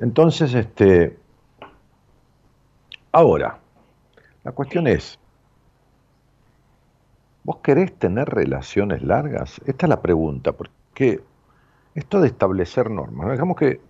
Entonces, 0.00 0.52
este. 0.52 1.18
Ahora, 3.12 3.58
la 4.44 4.52
cuestión 4.52 4.86
es, 4.86 5.18
¿vos 7.44 7.56
querés 7.62 7.98
tener 7.98 8.28
relaciones 8.28 9.02
largas? 9.02 9.60
Esta 9.64 9.86
es 9.86 9.90
la 9.90 10.02
pregunta, 10.02 10.52
porque 10.52 11.22
esto 11.94 12.20
de 12.20 12.28
establecer 12.28 12.90
normas, 12.90 13.30
digamos 13.30 13.56
que 13.56 13.80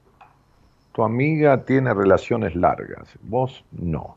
tu 0.93 1.03
amiga 1.03 1.65
tiene 1.65 1.93
relaciones 1.93 2.55
largas, 2.55 3.09
vos 3.23 3.65
no. 3.73 4.17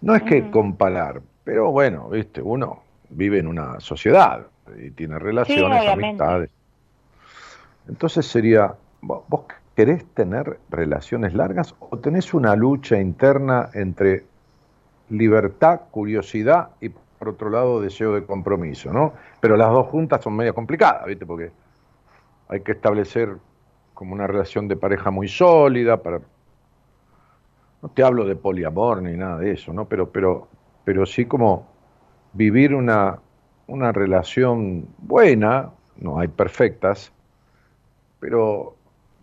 No 0.00 0.14
es 0.14 0.22
que 0.22 0.50
comparar, 0.50 1.20
pero 1.42 1.72
bueno, 1.72 2.08
viste, 2.08 2.40
uno 2.40 2.83
vive 3.10 3.38
en 3.38 3.46
una 3.46 3.80
sociedad 3.80 4.46
y 4.78 4.90
tiene 4.90 5.18
relaciones, 5.18 5.88
amistades. 5.88 6.50
Entonces 7.88 8.26
sería, 8.26 8.74
¿vos 9.02 9.44
querés 9.74 10.04
tener 10.14 10.58
relaciones 10.70 11.34
largas 11.34 11.74
o 11.80 11.98
tenés 11.98 12.32
una 12.32 12.56
lucha 12.56 13.00
interna 13.00 13.70
entre 13.74 14.24
libertad, 15.10 15.82
curiosidad 15.90 16.70
y 16.80 16.88
por 16.88 17.28
otro 17.28 17.50
lado 17.50 17.80
deseo 17.80 18.14
de 18.14 18.24
compromiso, 18.24 18.92
¿no? 18.92 19.12
Pero 19.40 19.56
las 19.56 19.70
dos 19.70 19.86
juntas 19.88 20.22
son 20.22 20.36
medio 20.36 20.54
complicadas, 20.54 21.06
¿viste? 21.06 21.26
Porque 21.26 21.50
hay 22.48 22.60
que 22.60 22.72
establecer 22.72 23.36
como 23.92 24.14
una 24.14 24.26
relación 24.26 24.68
de 24.68 24.76
pareja 24.76 25.10
muy 25.10 25.28
sólida, 25.28 26.02
para 26.02 26.20
no 27.82 27.88
te 27.90 28.02
hablo 28.02 28.24
de 28.24 28.34
poliamor 28.34 29.02
ni 29.02 29.16
nada 29.16 29.38
de 29.38 29.52
eso, 29.52 29.72
¿no? 29.72 29.86
Pero, 29.86 30.10
pero, 30.10 30.48
pero 30.84 31.06
sí 31.06 31.26
como 31.26 31.73
vivir 32.34 32.74
una, 32.74 33.18
una 33.66 33.92
relación 33.92 34.86
buena, 34.98 35.70
no 35.96 36.18
hay 36.18 36.28
perfectas, 36.28 37.12
pero 38.20 38.76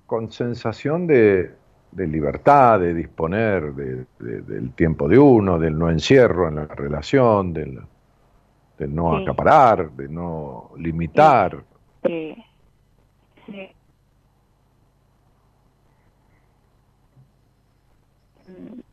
con 0.06 0.32
sensación 0.32 1.08
de, 1.08 1.52
de 1.92 2.08
libertad, 2.08 2.80
de 2.80 2.94
disponer 2.94 3.74
del 3.74 4.72
tiempo 4.74 5.08
de 5.08 5.20
uno, 5.20 5.60
del 5.60 5.78
no 5.78 5.90
encierro 5.90 6.48
en 6.48 6.56
la 6.56 6.66
relación, 6.66 7.54
del, 7.54 7.82
no 8.80 9.16
acaparar, 9.18 9.92
de 9.92 10.08
no 10.10 10.72
limitar. 10.78 11.64
Sí. 12.04 12.44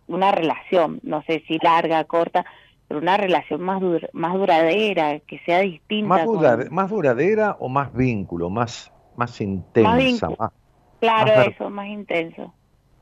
Una 0.09 0.33
relación, 0.33 1.01
no 1.03 1.23
sé 1.23 1.43
si 1.47 1.59
larga, 1.59 2.05
corta, 2.05 2.45
pero 2.89 3.01
una 3.01 3.16
relación 3.16 3.61
más, 3.61 3.80
más 4.12 4.34
duradera, 4.34 5.20
que 5.20 5.39
sea 5.41 5.61
distinta. 5.61 6.24
Más, 6.26 6.70
más 6.70 6.91
duradera 6.91 7.57
o 7.61 7.68
más 7.68 7.93
vínculo, 7.93 8.51
más, 8.51 8.93
más 9.16 9.41
intensa. 9.41 10.30
Más 10.39 10.53
claro, 10.99 11.43
eso, 11.43 11.70
más 11.70 11.86
intenso 11.86 12.53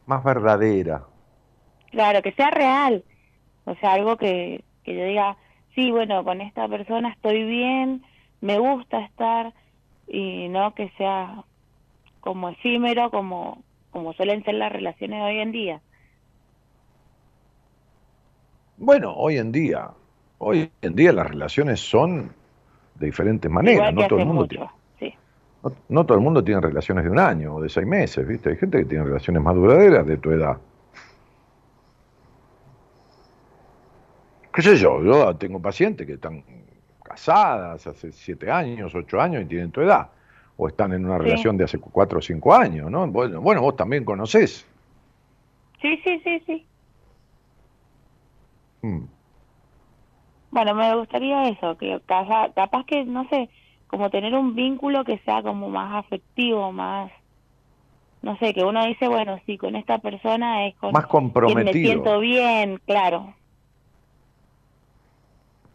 más 0.07 0.23
verdadera. 0.25 1.03
Claro, 1.91 2.23
que 2.23 2.33
sea 2.33 2.51
real. 2.51 3.05
O 3.65 3.75
sea, 3.77 3.93
algo 3.95 4.17
que, 4.17 4.65
que 4.85 4.97
yo 4.97 5.05
diga, 5.05 5.37
sí, 5.75 5.91
bueno, 5.91 6.25
con 6.25 6.41
esta 6.41 6.69
persona 6.69 7.11
estoy 7.11 7.45
bien, 7.45 8.05
me 8.41 8.59
gusta 8.59 9.01
estar, 9.01 9.53
y 10.07 10.49
no 10.49 10.75
que 10.75 10.91
sea 10.97 11.45
como 12.21 12.49
efímero, 12.49 13.11
como, 13.11 13.63
como 13.91 14.13
suelen 14.15 14.45
ser 14.45 14.55
las 14.55 14.73
relaciones 14.73 15.21
de 15.21 15.27
hoy 15.27 15.39
en 15.41 15.53
día. 15.53 15.81
Bueno, 18.79 19.15
hoy 19.15 19.39
en 19.39 19.53
día, 19.53 19.89
hoy 20.39 20.71
en 20.83 20.95
día 20.95 21.13
las 21.13 21.29
relaciones 21.29 21.81
son 21.81 22.33
de 22.95 23.07
diferentes 23.07 23.51
maneras, 23.51 23.93
no 23.95 24.07
todo 24.07 24.19
el 24.19 24.27
mundo 24.27 24.47
tiene. 24.47 24.67
No, 25.89 26.07
todo 26.07 26.19
el 26.19 26.23
mundo 26.23 26.45
tiene 26.45 26.61
relaciones 26.61 27.05
de 27.05 27.11
un 27.11 27.19
año 27.19 27.57
o 27.57 27.61
de 27.61 27.69
seis 27.69 27.87
meses, 27.87 28.27
¿viste? 28.27 28.51
Hay 28.51 28.57
gente 28.57 28.79
que 28.79 28.85
tiene 28.85 29.05
relaciones 29.05 29.43
más 29.43 29.55
duraderas 29.55 30.07
de 30.07 30.17
tu 30.19 30.31
edad. 30.31 30.59
¿Qué 34.53 34.63
sé 34.63 34.77
yo? 34.77 35.03
Yo 35.03 35.35
tengo 35.37 35.61
pacientes 35.61 36.07
que 36.07 36.15
están 36.15 36.45
casadas 37.03 37.87
hace 37.87 38.13
siete 38.13 38.51
años, 38.51 38.95
ocho 38.95 39.21
años 39.21 39.43
y 39.43 39.47
tienen 39.47 39.71
tu 39.71 39.81
edad. 39.81 40.09
O 40.57 40.69
están 40.69 40.93
en 40.93 41.05
una 41.05 41.19
relación 41.19 41.57
de 41.57 41.65
hace 41.65 41.79
cuatro 41.79 42.21
o 42.21 42.23
cinco 42.23 42.55
años, 42.55 42.91
¿no? 42.91 43.07
Bueno, 43.09 43.41
bueno 43.41 43.61
vos 43.61 43.77
también 43.77 44.05
conocés. 44.05 44.67
Sí, 45.83 46.01
sí, 46.05 46.21
sí, 46.23 46.43
sí. 46.47 46.67
Mm. 48.87 49.07
Bueno, 50.51 50.75
me 50.75 50.95
gustaría 50.95 51.49
eso, 51.49 51.77
que 51.77 52.01
capaz 52.07 52.85
que, 52.87 53.05
no 53.05 53.29
sé, 53.29 53.51
como 53.89 54.11
tener 54.11 54.35
un 54.35 54.55
vínculo 54.55 55.05
que 55.05 55.19
sea 55.25 55.43
como 55.43 55.69
más 55.69 56.05
afectivo, 56.05 56.73
más 56.73 57.11
no 58.23 58.37
sé, 58.39 58.55
que 58.55 58.65
uno 58.65 58.85
dice, 58.87 59.07
bueno, 59.07 59.39
sí, 59.47 59.57
con 59.57 59.77
esta 59.77 59.99
persona 59.99 60.67
es 60.67 60.75
con 60.77 60.93
más 60.93 61.07
comprometido. 61.07 61.65
me 61.65 61.73
siento 61.73 62.19
bien, 62.19 62.81
claro. 62.87 63.37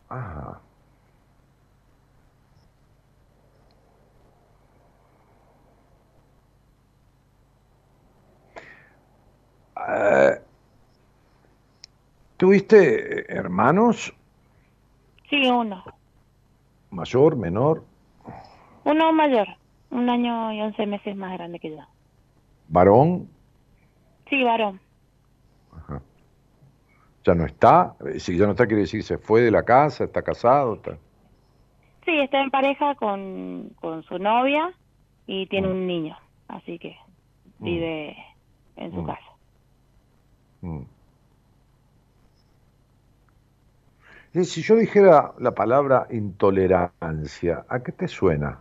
Ah. 0.10 0.62
¿Tuviste 12.42 13.32
hermanos? 13.32 14.12
Sí, 15.30 15.46
uno. 15.46 15.84
¿Mayor, 16.90 17.36
menor? 17.36 17.84
Uno 18.84 19.14
mayor, 19.14 19.48
un 19.92 20.10
año 20.10 20.52
y 20.52 20.60
once 20.60 20.88
meses 20.88 21.16
más 21.16 21.34
grande 21.34 21.60
que 21.60 21.70
yo. 21.70 21.84
¿Varón? 22.68 23.30
Sí, 24.28 24.44
varón. 24.44 24.82
Ajá. 25.72 26.02
¿Ya 27.24 27.36
no 27.36 27.46
está? 27.46 27.96
Si 28.18 28.36
ya 28.36 28.46
no 28.46 28.54
está, 28.54 28.66
quiere 28.66 28.82
decir, 28.82 29.04
¿se 29.04 29.20
fue 29.20 29.42
de 29.42 29.52
la 29.52 29.62
casa? 29.62 30.06
¿Está 30.06 30.24
casado? 30.24 30.74
Está... 30.74 30.98
Sí, 32.06 32.20
está 32.22 32.42
en 32.42 32.50
pareja 32.50 32.96
con, 32.96 33.70
con 33.80 34.02
su 34.02 34.18
novia 34.18 34.74
y 35.28 35.46
tiene 35.46 35.68
mm. 35.68 35.72
un 35.72 35.86
niño, 35.86 36.18
así 36.48 36.80
que 36.80 36.98
mm. 37.60 37.64
vive 37.64 38.18
en 38.78 38.92
su 38.94 39.04
mm. 39.04 39.06
casa. 39.06 39.32
Si 44.34 44.62
yo 44.62 44.76
dijera 44.76 45.34
la 45.40 45.52
palabra 45.54 46.08
intolerancia, 46.10 47.66
¿a 47.68 47.84
qué 47.84 47.92
te 47.92 48.08
suena? 48.08 48.60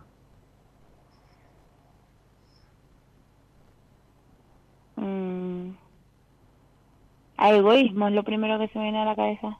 egoísmo 7.55 8.07
es 8.07 8.13
lo 8.13 8.23
primero 8.23 8.59
que 8.59 8.67
se 8.67 8.77
me 8.77 8.85
viene 8.85 9.01
a 9.01 9.05
la 9.05 9.15
cabeza. 9.15 9.57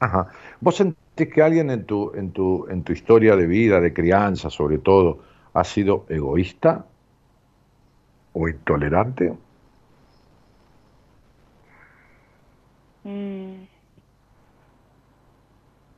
Ajá. 0.00 0.28
¿Vos 0.60 0.76
sentís 0.76 1.32
que 1.32 1.42
alguien 1.42 1.70
en 1.70 1.84
tu, 1.84 2.12
en 2.14 2.32
tu, 2.32 2.66
en 2.68 2.82
tu 2.82 2.92
historia 2.92 3.36
de 3.36 3.46
vida, 3.46 3.80
de 3.80 3.92
crianza 3.92 4.50
sobre 4.50 4.78
todo, 4.78 5.20
ha 5.54 5.64
sido 5.64 6.06
egoísta 6.08 6.84
o 8.32 8.48
intolerante? 8.48 9.32
Mm. 13.04 13.71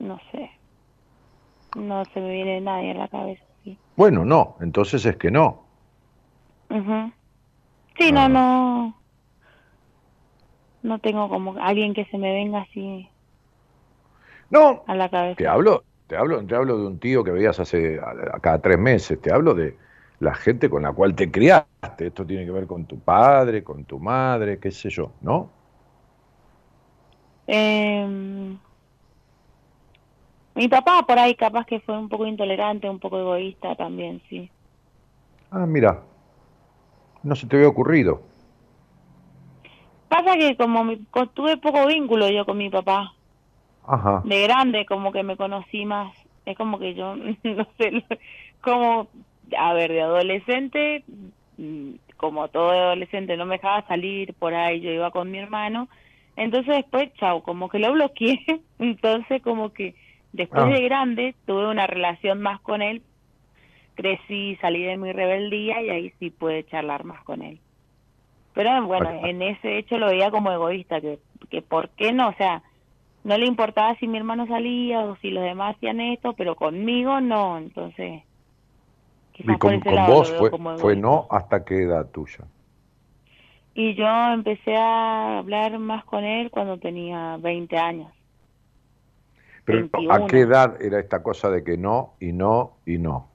No 0.05 0.19
sé. 0.31 0.51
No 1.77 2.05
se 2.07 2.21
me 2.21 2.31
viene 2.31 2.61
nadie 2.61 2.93
a 2.93 2.95
la 2.95 3.09
cabeza. 3.09 3.43
Bueno, 3.97 4.25
no, 4.25 4.57
entonces 4.61 5.05
es 5.07 5.17
que 5.17 5.31
no. 5.31 5.65
Sí, 7.99 8.13
no, 8.13 8.21
ah. 8.21 8.29
no 8.29 8.97
no 10.83 10.99
tengo 10.99 11.29
como 11.31 11.55
alguien 11.61 11.95
que 11.95 12.05
se 12.07 12.19
me 12.19 12.31
venga 12.33 12.61
así 12.61 13.09
no 14.51 14.85
a 14.87 14.95
la 14.95 15.09
cabeza. 15.09 15.37
Te 15.37 15.49
hablo, 15.49 15.85
te 16.07 16.17
hablo, 16.17 16.45
te 16.45 16.55
hablo 16.55 16.79
de 16.79 16.87
un 16.87 16.99
tío 16.99 17.25
que 17.25 17.33
veías 17.33 17.59
hace 17.59 17.99
a, 17.99 18.39
cada 18.41 18.61
tres 18.61 18.79
meses, 18.79 19.21
te 19.21 19.33
hablo 19.33 19.55
de 19.55 19.77
la 20.21 20.35
gente 20.35 20.71
con 20.71 20.83
la 20.83 20.93
cual 20.93 21.15
te 21.15 21.31
criaste. 21.31 22.07
Esto 22.07 22.25
tiene 22.25 22.45
que 22.45 22.53
ver 22.53 22.67
con 22.67 22.85
tu 22.85 22.99
padre, 23.01 23.65
con 23.65 23.85
tu 23.85 23.99
madre, 23.99 24.59
qué 24.59 24.71
sé 24.71 24.91
yo, 24.91 25.11
¿no? 25.23 25.51
Em, 27.47 28.57
mi 30.55 30.69
papá 30.69 31.03
por 31.07 31.19
ahí 31.19 31.35
capaz 31.35 31.67
que 31.67 31.81
fue 31.81 31.99
un 31.99 32.09
poco 32.09 32.27
intolerante, 32.27 32.89
un 32.89 33.01
poco 33.01 33.19
egoísta 33.19 33.75
también, 33.75 34.23
sí. 34.29 34.49
Ah, 35.51 35.67
mira, 35.67 36.01
no 37.23 37.35
se 37.35 37.47
te 37.47 37.57
había 37.57 37.69
ocurrido. 37.69 38.23
Pasa 40.09 40.37
que 40.37 40.57
como 40.57 40.97
tuve 41.35 41.57
poco 41.57 41.87
vínculo 41.87 42.29
yo 42.29 42.45
con 42.45 42.59
mi 42.59 42.71
papá. 42.71 43.15
Ajá. 43.87 44.23
De 44.25 44.43
grande, 44.43 44.87
como 44.87 45.13
que 45.13 45.23
me 45.23 45.37
conocí 45.37 45.85
más. 45.85 46.15
Es 46.47 46.57
como 46.57 46.79
que 46.79 46.95
yo, 46.95 47.17
no 47.43 47.67
sé, 47.79 48.05
como, 48.61 49.09
a 49.59 49.73
ver, 49.75 49.91
de 49.91 50.03
adolescente, 50.03 51.05
mm, 51.57 51.95
como 52.17 52.49
todo 52.49 52.71
adolescente, 52.71 53.37
no 53.37 53.47
me 53.47 53.57
dejaba 53.57 53.87
salir 53.89 54.35
por 54.35 54.55
ahí, 54.55 54.81
yo 54.81 54.91
iba 54.91 55.11
con 55.11 55.31
mi 55.31 55.39
hermano. 55.39 55.89
Entonces 56.37 56.77
después, 56.77 57.13
chao, 57.15 57.43
como 57.43 57.69
que 57.69 57.79
lo 57.79 57.93
bloqueé. 57.93 58.39
Entonces 58.79 59.43
como 59.43 59.73
que 59.73 59.95
después 60.35 60.65
ah. 60.65 60.69
de 60.69 60.83
grande 60.83 61.35
tuve 61.47 61.69
una 61.69 61.87
relación 61.87 62.41
más 62.41 62.61
con 62.61 62.83
él. 62.83 63.03
Crecí, 63.95 64.57
salí 64.57 64.83
de 64.83 64.97
mi 64.97 65.13
rebeldía 65.13 65.81
y 65.81 65.91
ahí 65.91 66.13
sí 66.19 66.31
pude 66.31 66.65
charlar 66.65 67.05
más 67.05 67.23
con 67.23 67.43
él. 67.43 67.61
Pero 68.53 68.85
bueno, 68.87 69.11
en 69.25 69.43
ese 69.43 69.79
hecho 69.79 69.99
lo 69.99 70.07
veía 70.07 70.31
como 70.31 70.51
egoísta, 70.51 71.01
que, 71.01 71.19
que 71.51 71.63
por 71.63 71.89
qué 71.91 72.13
no, 72.13 72.29
o 72.29 72.35
sea, 72.35 72.63
no 73.23 73.39
le 73.39 73.47
importaba 73.47 73.97
si 73.97 74.07
mi 74.07 74.19
hermano 74.19 74.47
salía 74.47 75.01
o 75.01 75.17
si 75.17 75.31
los 75.31 75.43
demás 75.43 75.77
hacían 75.77 76.01
esto, 76.01 76.35
pero 76.35 76.55
conmigo 76.55 77.21
no, 77.21 77.59
entonces... 77.59 78.23
Y 79.37 79.59
con, 79.59 79.81
vos 80.07 80.33
fue, 80.39 80.51
fue 80.79 80.95
no 80.95 81.27
hasta 81.29 81.65
qué 81.65 81.83
edad 81.83 82.09
tuya. 82.11 82.45
Y 83.75 83.95
yo 83.95 84.07
empecé 84.33 84.77
a 84.77 85.39
hablar 85.39 85.77
más 85.81 86.05
con 86.05 86.23
él 86.23 86.53
cuando 86.53 86.79
tenía 86.79 87.37
20 87.41 87.77
años. 87.77 88.13
Pero 89.65 89.89
¿a 90.11 90.27
qué 90.27 90.41
edad 90.41 90.81
era 90.83 91.01
esta 91.01 91.23
cosa 91.23 91.51
de 91.51 91.65
que 91.65 91.77
no 91.77 92.15
y 92.21 92.33
no 92.33 92.73
y 92.85 92.99
no? 92.99 93.29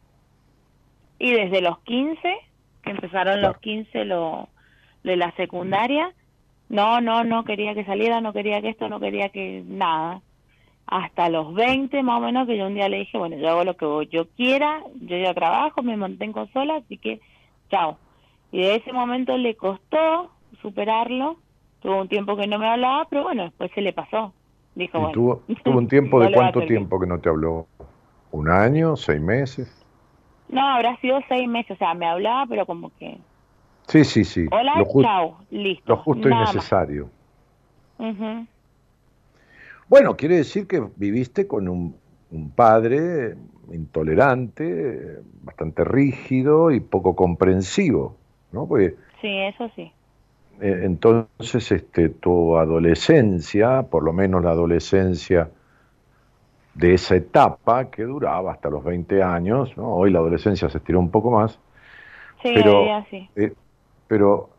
Y 1.18 1.32
desde 1.32 1.62
los 1.62 1.80
15, 1.80 2.20
que 2.84 2.92
empezaron 2.92 3.42
los 3.42 3.58
15, 3.58 4.06
lo, 4.06 4.48
de 5.04 5.18
la 5.18 5.32
secundaria, 5.36 6.14
no, 6.70 7.02
no, 7.02 7.24
no 7.24 7.44
quería 7.44 7.74
que 7.74 7.84
saliera, 7.84 8.22
no 8.22 8.32
quería 8.32 8.62
que 8.62 8.70
esto, 8.70 8.88
no 8.90 9.00
quería 9.00 9.30
que 9.30 9.64
nada. 9.66 10.22
Hasta 10.86 11.30
los 11.30 11.54
20 11.54 12.02
más 12.04 12.18
o 12.20 12.26
menos 12.26 12.48
que 12.48 12.58
yo 12.58 12.68
un 12.68 12.76
día 12.76 12.90
le 12.90 13.00
dije, 13.00 13.18
bueno, 13.18 13.38
yo 13.38 13.50
hago 13.50 13.64
lo 13.64 13.76
que 13.76 14.08
yo 14.12 14.28
quiera, 14.30 14.82
yo 15.02 15.18
ya 15.18 15.34
trabajo, 15.34 15.84
me 15.84 15.98
mantengo 15.98 16.48
sola, 16.48 16.78
así 16.78 16.98
que 16.98 17.20
chao. 17.70 17.98
Y 18.52 18.62
de 18.62 18.76
ese 18.76 18.94
momento 18.94 19.38
le 19.38 19.56
costó 19.56 20.32
superarlo, 20.62 21.38
tuvo 21.82 22.02
un 22.02 22.08
tiempo 22.08 22.36
que 22.36 22.48
no 22.48 22.58
me 22.58 22.68
hablaba, 22.68 23.08
pero 23.10 23.24
bueno, 23.24 23.44
después 23.44 23.72
se 23.74 23.82
le 23.82 23.94
pasó. 23.94 24.34
Dijo, 24.76 25.00
bueno, 25.00 25.12
tuvo, 25.14 25.44
tuvo 25.64 25.78
un 25.78 25.88
tiempo 25.88 26.22
de 26.22 26.32
cuánto 26.32 26.60
tiempo 26.62 27.00
que 27.00 27.08
no 27.08 27.20
te 27.20 27.30
habló? 27.30 27.68
¿Un 28.32 28.50
año? 28.50 28.96
¿Seis 28.96 29.22
meses? 29.22 29.68
No, 30.50 30.62
habrá 30.68 30.98
sido 30.98 31.22
seis 31.30 31.48
meses, 31.48 31.72
o 31.72 31.78
sea, 31.78 31.94
me 31.94 32.06
hablaba, 32.08 32.46
pero 32.48 32.66
como 32.66 32.92
que, 32.98 33.20
Sí, 33.88 34.06
sí, 34.06 34.24
sí. 34.24 34.46
hola, 34.52 34.74
lo, 34.74 34.86
ju- 34.86 35.02
chao, 35.02 35.40
listo. 35.50 35.90
lo 35.90 35.98
justo 35.98 36.30
y 36.30 36.32
nada 36.32 36.54
más. 36.54 36.56
necesario. 36.56 37.10
Ujú. 38.00 38.48
Bueno, 39.88 40.16
quiere 40.16 40.38
decir 40.38 40.68
que 40.68 40.82
viviste 40.96 41.48
con 41.48 41.68
un, 41.68 41.96
un 42.30 42.52
padre 42.52 43.36
intolerante, 43.72 45.18
bastante 45.42 45.84
rígido 45.84 46.72
y 46.72 46.80
poco 46.80 47.16
comprensivo, 47.16 48.18
¿no? 48.52 48.68
Porque 48.68 48.96
Sí, 49.22 49.28
eso 49.28 49.70
sí. 49.76 49.94
Eh, 50.62 50.82
entonces 50.84 51.72
este, 51.72 52.10
tu 52.10 52.58
adolescencia, 52.58 53.84
por 53.84 54.04
lo 54.04 54.14
menos 54.14 54.44
la 54.44 54.52
adolescencia 54.52 55.50
de 56.74 56.94
esa 56.94 57.16
etapa 57.16 57.90
que 57.90 58.04
duraba 58.04 58.54
hasta 58.54 58.70
los 58.70 58.84
20 58.84 59.22
años, 59.22 59.76
¿no? 59.78 59.96
hoy 59.96 60.12
la 60.12 60.20
adolescencia 60.20 60.70
se 60.70 60.78
estiró 60.78 61.00
un 61.00 61.12
poco 61.12 61.32
más, 61.32 61.60
Sí, 62.42 62.52
Pero- 62.54 62.86
eh, 63.36 63.54
pero 64.08 64.50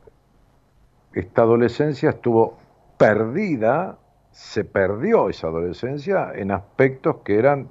esta 1.15 1.43
adolescencia 1.43 2.11
estuvo 2.11 2.59
perdida, 2.99 3.97
se 4.33 4.65
perdió 4.65 5.29
esa 5.29 5.49
adolescencia 5.49 6.33
en 6.35 6.51
aspectos 6.53 7.17
que 7.25 7.39
eran, 7.39 7.69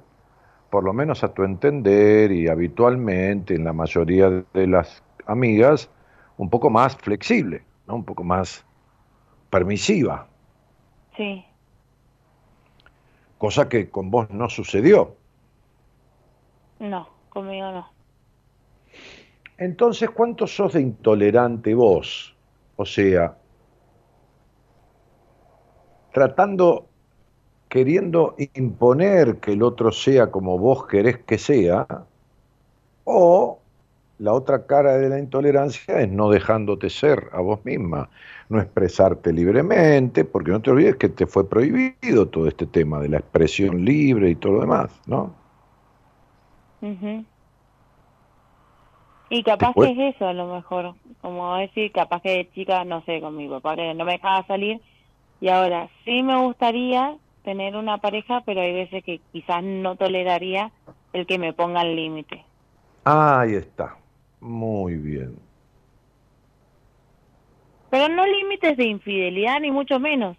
por 0.70 0.84
lo 0.84 0.92
menos 0.92 1.24
a 1.24 1.32
tu 1.32 1.44
entender 1.44 2.32
y 2.32 2.48
habitualmente 2.48 3.54
en 3.54 3.64
la 3.64 3.72
mayoría 3.72 4.30
de 4.52 4.66
las 4.66 5.02
amigas, 5.26 5.88
un 6.36 6.50
poco 6.50 6.70
más 6.70 6.96
flexible, 6.96 7.62
¿no? 7.90 7.96
un 7.96 8.04
poco 8.04 8.22
más 8.22 8.64
permisiva, 9.50 10.26
Sí. 11.16 11.44
cosa 13.36 13.68
que 13.68 13.90
con 13.90 14.10
vos 14.10 14.30
no 14.30 14.48
sucedió. 14.48 15.16
No, 16.78 17.08
conmigo 17.30 17.70
no. 17.72 17.88
Entonces, 19.58 20.08
¿cuánto 20.10 20.46
sos 20.46 20.72
de 20.72 20.80
intolerante 20.80 21.74
vos? 21.74 22.34
O 22.76 22.86
sea, 22.86 23.36
tratando, 26.12 26.86
queriendo 27.68 28.36
imponer 28.54 29.40
que 29.40 29.52
el 29.52 29.62
otro 29.62 29.90
sea 29.92 30.30
como 30.30 30.58
vos 30.58 30.86
querés 30.86 31.18
que 31.18 31.36
sea, 31.36 31.86
o 33.04 33.59
la 34.20 34.32
otra 34.34 34.66
cara 34.66 34.96
de 34.98 35.08
la 35.08 35.18
intolerancia 35.18 36.00
es 36.00 36.08
no 36.10 36.30
dejándote 36.30 36.90
ser 36.90 37.30
a 37.32 37.40
vos 37.40 37.64
misma, 37.64 38.10
no 38.48 38.60
expresarte 38.60 39.32
libremente, 39.32 40.24
porque 40.24 40.50
no 40.50 40.60
te 40.60 40.70
olvides 40.70 40.96
que 40.96 41.08
te 41.08 41.26
fue 41.26 41.48
prohibido 41.48 42.28
todo 42.28 42.46
este 42.46 42.66
tema 42.66 43.00
de 43.00 43.08
la 43.08 43.18
expresión 43.18 43.84
libre 43.84 44.30
y 44.30 44.36
todo 44.36 44.54
lo 44.54 44.60
demás, 44.60 44.90
¿no? 45.06 45.34
Y 49.30 49.42
capaz 49.42 49.68
Después- 49.68 49.90
que 49.96 50.08
es 50.10 50.16
eso, 50.16 50.26
a 50.26 50.32
lo 50.32 50.54
mejor. 50.54 50.94
Como 51.22 51.56
decir, 51.56 51.92
capaz 51.92 52.20
que 52.20 52.30
de 52.30 52.50
chica, 52.52 52.84
no 52.84 53.02
sé, 53.04 53.20
con 53.20 53.36
mi 53.36 53.48
papá 53.48 53.76
que 53.76 53.94
no 53.94 54.04
me 54.04 54.12
dejaba 54.12 54.46
salir. 54.46 54.80
Y 55.40 55.48
ahora 55.48 55.88
sí 56.04 56.22
me 56.22 56.36
gustaría 56.42 57.16
tener 57.44 57.76
una 57.76 57.98
pareja, 57.98 58.42
pero 58.44 58.60
hay 58.60 58.74
veces 58.74 59.02
que 59.04 59.20
quizás 59.32 59.62
no 59.62 59.96
toleraría 59.96 60.72
el 61.12 61.26
que 61.26 61.38
me 61.38 61.52
ponga 61.52 61.82
el 61.82 61.96
límite. 61.96 62.44
Ahí 63.04 63.54
está, 63.54 63.96
muy 64.40 64.96
bien. 64.96 65.36
Pero 67.90 68.08
no 68.08 68.24
límites 68.26 68.76
de 68.76 68.84
infidelidad, 68.86 69.60
ni 69.60 69.70
mucho 69.70 69.98
menos. 69.98 70.36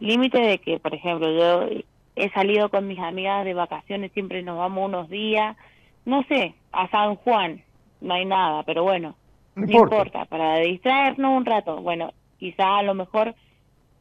Límites 0.00 0.40
de 0.46 0.58
que, 0.58 0.80
por 0.80 0.94
ejemplo, 0.94 1.30
yo 1.32 1.68
he 2.16 2.30
salido 2.30 2.68
con 2.70 2.86
mis 2.88 2.98
amigas 2.98 3.44
de 3.44 3.54
vacaciones, 3.54 4.12
siempre 4.12 4.42
nos 4.42 4.58
vamos 4.58 4.86
unos 4.88 5.08
días, 5.08 5.56
no 6.04 6.22
sé, 6.24 6.54
a 6.72 6.88
San 6.90 7.16
Juan, 7.16 7.62
no 8.00 8.14
hay 8.14 8.24
nada, 8.24 8.62
pero 8.64 8.82
bueno, 8.82 9.14
No 9.54 9.64
importa. 9.64 9.96
importa, 9.96 10.24
para 10.24 10.56
distraernos 10.58 11.36
un 11.36 11.44
rato. 11.46 11.80
Bueno, 11.80 12.12
quizá 12.38 12.78
a 12.78 12.82
lo 12.82 12.94
mejor 12.94 13.34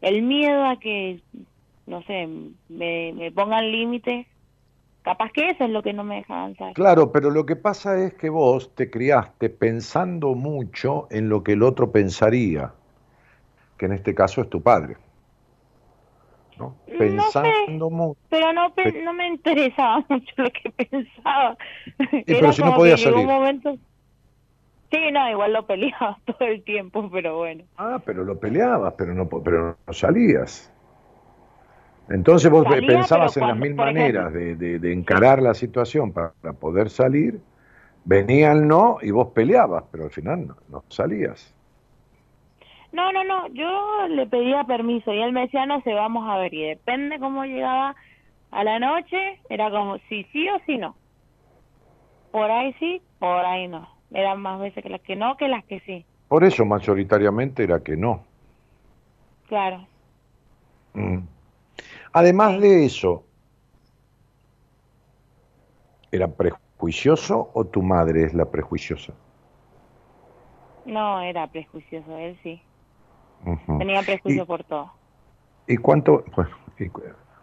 el 0.02 0.22
miedo 0.24 0.66
a 0.66 0.80
que, 0.80 1.20
no 1.86 2.02
sé, 2.04 2.28
me, 2.70 3.14
me 3.14 3.32
pongan 3.32 3.72
límites, 3.72 4.26
capaz 5.04 5.32
que 5.32 5.50
eso 5.50 5.64
es 5.64 5.70
lo 5.70 5.82
que 5.82 5.94
no 5.94 6.04
me 6.04 6.18
deja 6.18 6.40
avanzar. 6.40 6.74
Claro, 6.74 7.12
pero 7.12 7.30
lo 7.30 7.46
que 7.46 7.56
pasa 7.56 7.98
es 7.98 8.14
que 8.14 8.30
vos 8.30 8.74
te 8.76 8.90
criaste 8.90 9.50
pensando 9.50 10.36
mucho 10.36 11.08
en 11.12 11.30
lo 11.30 11.44
que 11.44 11.54
el 11.54 11.64
otro 11.64 11.92
pensaría, 11.92 12.74
que 13.78 13.86
en 13.86 13.94
este 13.94 14.14
caso 14.14 14.42
es 14.42 14.50
tu 14.50 14.62
padre. 14.62 14.98
¿no? 16.58 16.76
No 16.88 16.98
Pensando 16.98 17.90
mucho. 17.90 18.20
Pero 18.30 18.54
no, 18.54 18.74
no 19.04 19.14
me 19.14 19.28
interesaba 19.28 20.06
mucho 20.10 20.34
lo 20.38 20.52
que 20.52 20.70
pensaba. 20.72 21.58
pero 22.26 22.54
si 22.54 22.62
no 22.62 22.76
podía 22.76 22.98
salir. 22.98 23.26
momento... 23.26 23.78
Sí, 24.92 25.12
no, 25.12 25.30
igual 25.30 25.54
lo 25.54 25.68
peleaba 25.68 26.20
todo 26.26 26.48
el 26.48 26.64
tiempo, 26.64 27.10
pero 27.12 27.38
bueno. 27.38 27.64
Ah, 27.78 28.02
pero 28.04 28.24
lo 28.24 28.40
peleabas, 28.40 28.94
pero 28.98 29.14
no, 29.14 29.30
pero 29.30 29.78
no 29.86 29.94
salías. 29.94 30.72
Entonces 32.10 32.50
vos 32.52 32.64
Salía, 32.64 32.88
pensabas 32.88 33.38
en 33.38 33.48
las 33.48 33.58
mil 33.58 33.76
maneras 33.76 34.34
de, 34.34 34.56
de- 34.56 34.80
de 34.80 34.94
encarar 34.94 35.42
la 35.42 35.54
situación 35.54 36.12
para, 36.12 36.32
para 36.42 36.54
poder 36.54 36.90
salir. 36.90 37.40
Venía 38.06 38.52
el 38.52 38.68
no 38.68 38.98
y 39.02 39.12
vos 39.12 39.30
peleabas, 39.34 39.84
pero 39.92 40.06
al 40.06 40.12
final 40.12 40.48
no, 40.48 40.56
no 40.70 40.84
salías. 40.90 41.54
No, 42.92 43.12
no, 43.12 43.24
no, 43.24 43.48
yo 43.50 44.08
le 44.08 44.26
pedía 44.26 44.64
permiso 44.64 45.14
y 45.14 45.22
él 45.22 45.32
me 45.32 45.42
decía, 45.42 45.66
no 45.68 45.82
sé, 45.82 45.94
vamos 45.94 46.28
a 46.28 46.38
ver. 46.38 46.54
Y 46.54 46.64
depende 46.70 47.20
cómo 47.20 47.46
llegaba 47.46 47.96
a 48.52 48.64
la 48.64 48.80
noche, 48.80 49.40
era 49.50 49.70
como 49.70 49.98
si 50.10 50.24
sí 50.32 50.50
o 50.50 50.60
si 50.66 50.78
no. 50.78 50.96
Por 52.32 52.50
ahí 52.50 52.74
sí, 52.80 53.02
por 53.20 53.46
ahí 53.46 53.68
no. 53.68 53.88
Eran 54.12 54.42
más 54.42 54.60
veces 54.60 54.82
que 54.84 54.90
las 54.90 55.02
que 55.02 55.16
no 55.16 55.38
que 55.38 55.48
las 55.48 55.64
que 55.66 55.80
sí. 55.82 56.04
Por 56.28 56.44
eso 56.44 56.66
mayoritariamente 56.66 57.64
era 57.64 57.84
que 57.84 57.96
no. 57.96 58.24
Claro. 59.48 59.88
Mm. 60.96 61.20
Además 62.14 62.60
de 62.62 62.86
eso, 62.86 63.24
¿era 66.12 66.28
prejuicioso 66.28 67.50
o 67.56 67.66
tu 67.66 67.82
madre 67.82 68.24
es 68.24 68.36
la 68.36 68.46
prejuiciosa? 68.52 69.14
No, 70.86 71.22
era 71.22 71.48
prejuicioso, 71.48 72.18
él 72.18 72.38
sí. 72.44 72.62
Tenía 73.78 74.04
prejuicio 74.04 74.44
Y- 74.44 74.46
por 74.46 74.64
todo. 74.64 74.92
¿Y 75.68 75.78
cuánto? 75.78 76.24
Bueno, 76.36 76.50
y 76.80 76.90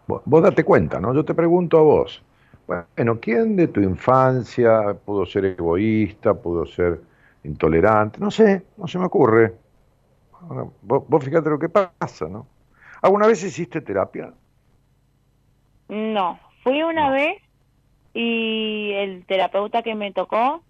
vos, 0.07 0.21
vos 0.25 0.43
date 0.43 0.63
cuenta, 0.63 0.99
¿no? 0.99 1.13
Yo 1.13 1.23
te 1.23 1.33
pregunto 1.33 1.77
a 1.77 1.81
vos. 1.81 2.23
Bueno, 2.67 3.19
¿quién 3.21 3.55
de 3.55 3.69
tu 3.69 3.79
infancia 3.81 4.93
pudo 5.05 5.25
ser 5.25 5.45
egoísta, 5.45 6.33
pudo 6.33 6.65
ser 6.65 7.01
intolerante? 7.43 8.19
No 8.19 8.29
sé, 8.29 8.65
no 8.77 8.87
se 8.87 8.99
me 8.99 9.05
ocurre. 9.05 9.55
Vos, 10.81 11.03
vos 11.07 11.23
fíjate 11.23 11.49
lo 11.49 11.59
que 11.59 11.69
pasa, 11.69 12.27
¿no? 12.27 12.47
¿Alguna 13.01 13.27
vez 13.27 13.43
hiciste 13.43 13.81
terapia? 13.81 14.33
No, 15.89 16.39
fui 16.63 16.83
una 16.83 17.09
No. 17.09 17.11
vez 17.11 17.37
y 18.13 18.91
el 18.93 19.25
terapeuta 19.25 19.83
que 19.83 19.95
me 19.95 20.11
tocó, 20.13 20.65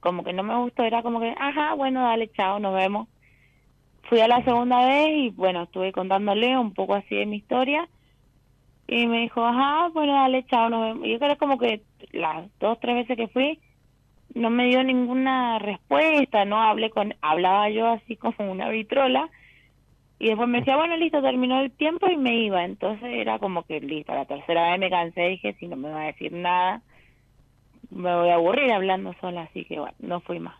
como 0.00 0.24
que 0.24 0.32
no 0.32 0.42
me 0.42 0.56
gustó, 0.58 0.84
era 0.84 1.02
como 1.02 1.20
que, 1.20 1.34
ajá, 1.38 1.74
bueno, 1.74 2.02
dale, 2.02 2.30
chao, 2.32 2.58
nos 2.60 2.74
vemos. 2.74 3.08
Fui 4.08 4.20
a 4.20 4.28
la 4.28 4.42
segunda 4.44 4.86
vez 4.86 5.08
y 5.10 5.30
bueno, 5.30 5.64
estuve 5.64 5.92
contándole 5.92 6.56
un 6.58 6.74
poco 6.74 6.94
así 6.94 7.16
de 7.16 7.26
mi 7.26 7.36
historia 7.38 7.88
y 8.86 9.06
me 9.06 9.20
dijo, 9.22 9.44
ajá, 9.44 9.88
bueno, 9.90 10.14
dale, 10.14 10.44
chao, 10.46 10.70
nos 10.70 10.82
vemos. 10.82 11.06
Y 11.06 11.12
yo 11.12 11.18
creo 11.18 11.38
como 11.38 11.58
que 11.58 11.86
las 12.12 12.48
dos, 12.60 12.78
tres 12.80 12.96
veces 12.96 13.16
que 13.16 13.28
fui, 13.28 13.60
no 14.34 14.50
me 14.50 14.66
dio 14.66 14.84
ninguna 14.84 15.58
respuesta, 15.58 16.44
no 16.44 16.60
hablé 16.62 16.90
con, 16.90 17.14
hablaba 17.22 17.70
yo 17.70 17.86
así 17.88 18.16
como 18.16 18.50
una 18.52 18.68
vitrola 18.70 19.30
y 20.18 20.28
después 20.28 20.48
me 20.48 20.58
decía, 20.58 20.76
bueno, 20.76 20.96
listo, 20.96 21.22
terminó 21.22 21.60
el 21.60 21.72
tiempo 21.76 22.08
y 22.08 22.16
me 22.16 22.36
iba. 22.44 22.64
Entonces 22.64 23.08
era 23.12 23.38
como 23.38 23.64
que 23.64 23.80
listo, 23.80 24.14
la 24.14 24.26
tercera 24.26 24.70
vez 24.70 24.80
me 24.80 24.90
cansé, 24.90 25.22
dije, 25.22 25.54
si 25.60 25.68
no 25.68 25.76
me 25.76 25.90
va 25.90 26.02
a 26.02 26.06
decir 26.06 26.32
nada, 26.32 26.82
me 27.90 28.14
voy 28.16 28.28
a 28.30 28.34
aburrir 28.34 28.70
hablando 28.72 29.12
sola, 29.20 29.42
así 29.42 29.64
que 29.64 29.78
bueno, 29.80 29.96
no 29.98 30.20
fui 30.20 30.38
más. 30.38 30.54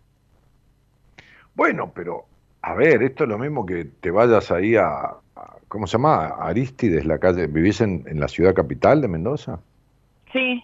Bueno, 1.55 1.93
pero, 1.95 2.27
a 2.63 2.75
ver, 2.75 3.03
esto 3.03 3.25
es 3.25 3.31
lo 3.31 3.39
mismo 3.39 3.65
que 3.67 3.85
te 3.85 4.11
vayas 4.11 4.51
ahí 4.51 4.77
a, 4.77 4.89
a- 5.35 5.57
¿cómo 5.69 5.87
se 5.87 5.93
llama? 5.99 6.27
A 6.27 6.49
Aristides, 6.49 7.05
la 7.07 7.19
calle, 7.19 7.47
¿vivís 7.47 7.81
en, 7.81 8.05
en 8.07 8.21
la 8.21 8.29
ciudad 8.29 8.55
capital 8.55 9.01
de 9.01 9.09
Mendoza? 9.09 9.61
Sí, 10.33 10.63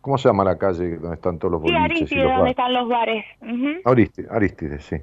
¿Cómo 0.00 0.18
se 0.18 0.28
llama 0.28 0.42
la 0.44 0.58
calle 0.58 0.96
donde 0.96 1.14
están 1.14 1.38
todos 1.38 1.52
los 1.52 1.62
sí, 1.62 1.72
boliches 1.72 2.16
y 2.16 2.18
Aristides, 2.18 2.22
los 2.22 2.34
donde 2.34 2.36
bares? 2.36 2.50
están 2.50 2.72
los 2.72 2.88
bares. 2.88 3.24
Ujú. 3.40 3.82
Aristides, 3.84 4.30
Aristides, 4.30 4.84
sí. 4.84 4.96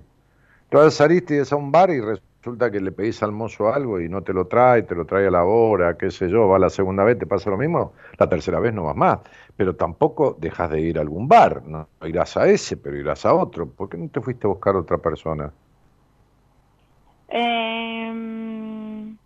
Tú 0.69 0.77
vas 0.77 0.99
a 1.01 1.05
Aristides 1.05 1.51
a 1.53 1.55
un 1.57 1.71
bar 1.71 1.89
y 1.91 1.99
resulta 2.01 2.25
que 2.71 2.79
le 2.79 2.91
pedís 2.91 3.23
al 3.23 3.31
mozo 3.31 3.73
algo 3.73 3.99
y 3.99 4.07
no 4.09 4.21
te 4.23 4.33
lo 4.33 4.47
trae, 4.47 4.83
te 4.83 4.95
lo 4.95 5.05
trae 5.05 5.27
a 5.27 5.31
la 5.31 5.43
hora, 5.45 5.97
qué 5.97 6.11
sé 6.11 6.29
yo, 6.29 6.47
va 6.47 6.59
la 6.59 6.69
segunda 6.69 7.03
vez, 7.03 7.17
te 7.17 7.25
pasa 7.27 7.49
lo 7.49 7.57
mismo, 7.57 7.93
la 8.17 8.29
tercera 8.29 8.59
vez 8.59 8.73
no 8.73 8.83
vas 8.83 8.95
más. 8.95 9.19
Pero 9.55 9.75
tampoco 9.75 10.35
dejas 10.39 10.69
de 10.71 10.81
ir 10.81 10.97
a 10.97 11.01
algún 11.01 11.27
bar, 11.27 11.63
no 11.65 11.87
irás 12.03 12.37
a 12.37 12.47
ese, 12.47 12.77
pero 12.77 12.97
irás 12.97 13.25
a 13.25 13.33
otro. 13.33 13.69
¿Por 13.71 13.89
qué 13.89 13.97
no 13.97 14.09
te 14.09 14.21
fuiste 14.21 14.47
a 14.47 14.49
buscar 14.49 14.75
otra 14.75 14.97
persona? 14.99 15.53
Em, 17.27 19.17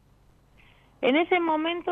En 1.01 1.15
ese 1.15 1.39
momento, 1.39 1.91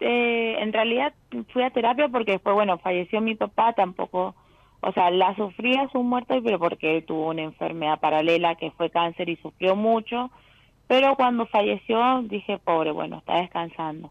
eh, 0.00 0.56
en 0.60 0.72
realidad 0.72 1.14
fui 1.52 1.62
a 1.62 1.70
terapia 1.70 2.08
porque 2.08 2.32
después, 2.32 2.54
bueno, 2.54 2.78
falleció 2.78 3.20
mi 3.20 3.34
papá, 3.34 3.74
tampoco, 3.74 4.34
o 4.80 4.92
sea, 4.92 5.10
la 5.10 5.34
sufría 5.36 5.88
su 5.90 6.02
muerte, 6.02 6.40
pero 6.42 6.58
porque 6.58 7.02
tuvo 7.02 7.28
una 7.30 7.42
enfermedad 7.42 8.00
paralela 8.00 8.54
que 8.56 8.70
fue 8.72 8.90
cáncer 8.90 9.28
y 9.28 9.36
sufrió 9.36 9.76
mucho, 9.76 10.30
pero 10.86 11.16
cuando 11.16 11.46
falleció 11.46 12.22
dije, 12.22 12.58
pobre, 12.58 12.92
bueno, 12.92 13.18
está 13.18 13.38
descansando. 13.38 14.10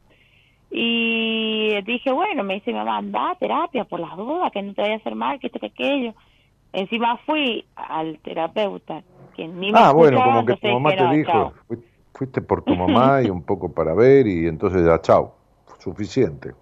Y 0.69 1.81
dije, 1.83 2.11
bueno, 2.11 2.43
me 2.43 2.55
dice 2.55 2.71
mi 2.71 2.77
mamá, 2.77 2.97
anda 2.97 3.31
a 3.31 3.35
terapia 3.35 3.85
por 3.85 3.99
las 3.99 4.17
dudas, 4.17 4.51
que 4.51 4.61
no 4.61 4.73
te 4.73 4.81
vaya 4.81 4.95
a 4.95 4.97
hacer 4.97 5.15
mal, 5.15 5.39
que 5.39 5.47
esto, 5.47 5.59
que 5.59 5.67
aquello. 5.67 6.13
Encima 6.73 7.17
fui 7.25 7.65
al 7.75 8.19
terapeuta, 8.19 9.03
que 9.35 9.47
ni 9.47 9.71
me 9.71 9.79
Ah, 9.79 9.93
bueno, 9.93 10.21
como 10.21 10.45
que 10.45 10.57
tu 10.57 10.67
mamá 10.67 10.95
te 10.95 11.15
dijo, 11.15 11.53
fuiste 12.13 12.41
por 12.41 12.63
tu 12.63 12.75
mamá 12.75 13.21
y 13.21 13.29
un 13.29 13.43
poco 13.43 13.73
para 13.73 13.93
ver 13.93 14.27
y 14.27 14.47
entonces 14.47 14.85
ya, 14.85 14.99
chao, 14.99 15.35
suficiente. 15.79 16.53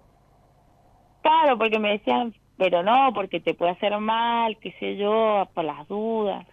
Claro, 1.22 1.58
porque 1.58 1.80
me 1.80 1.92
decían, 1.92 2.34
pero 2.56 2.84
no, 2.84 3.10
porque 3.14 3.40
te 3.40 3.54
puede 3.54 3.72
hacer 3.72 3.98
mal, 3.98 4.56
qué 4.58 4.72
sé 4.78 4.96
yo, 4.96 5.48
por 5.54 5.64
las 5.64 5.88
dudas. 5.88 6.46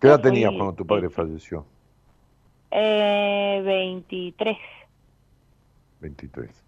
¿Qué 0.00 0.08
edad 0.08 0.20
tenías 0.20 0.50
cuando 0.50 0.74
tu 0.74 0.84
padre 0.84 1.10
falleció? 1.10 1.64
Eh, 2.74 3.62
23. 3.64 4.56
23. 6.00 6.64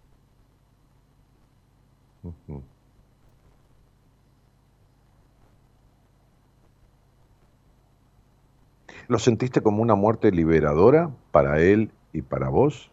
¿Lo 9.07 9.19
sentiste 9.19 9.61
como 9.61 9.81
una 9.81 9.95
muerte 9.95 10.31
liberadora 10.31 11.09
para 11.31 11.59
él 11.59 11.91
y 12.13 12.21
para 12.21 12.49
vos? 12.49 12.91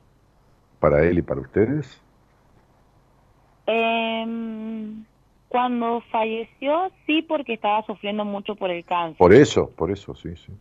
¿Para 0.81 1.05
él 1.05 1.19
y 1.19 1.23
para 1.23 1.41
ustedes? 1.41 2.03
Eh, 3.67 4.95
cuando 5.49 6.03
falleció, 6.11 6.91
sí, 7.07 7.23
porque 7.23 7.55
estaba 7.55 7.85
sufriendo 7.85 8.25
mucho 8.25 8.57
por 8.57 8.71
el 8.71 8.85
cáncer. 8.85 9.19
Por 9.19 9.33
eso, 9.33 9.71
por 9.71 9.91
eso, 9.91 10.15
sí, 10.15 10.35
sí. 10.37 10.53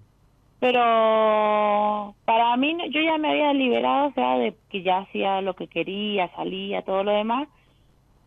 Pero 0.62 2.14
para 2.24 2.56
mí, 2.56 2.78
yo 2.92 3.02
ya 3.02 3.18
me 3.18 3.32
había 3.32 3.52
liberado, 3.52 4.10
o 4.10 4.14
sea, 4.14 4.38
de 4.38 4.56
que 4.70 4.84
ya 4.84 5.00
hacía 5.00 5.42
lo 5.42 5.56
que 5.56 5.66
quería, 5.66 6.30
salía, 6.36 6.84
todo 6.84 7.04
lo 7.04 7.12
demás. 7.12 7.48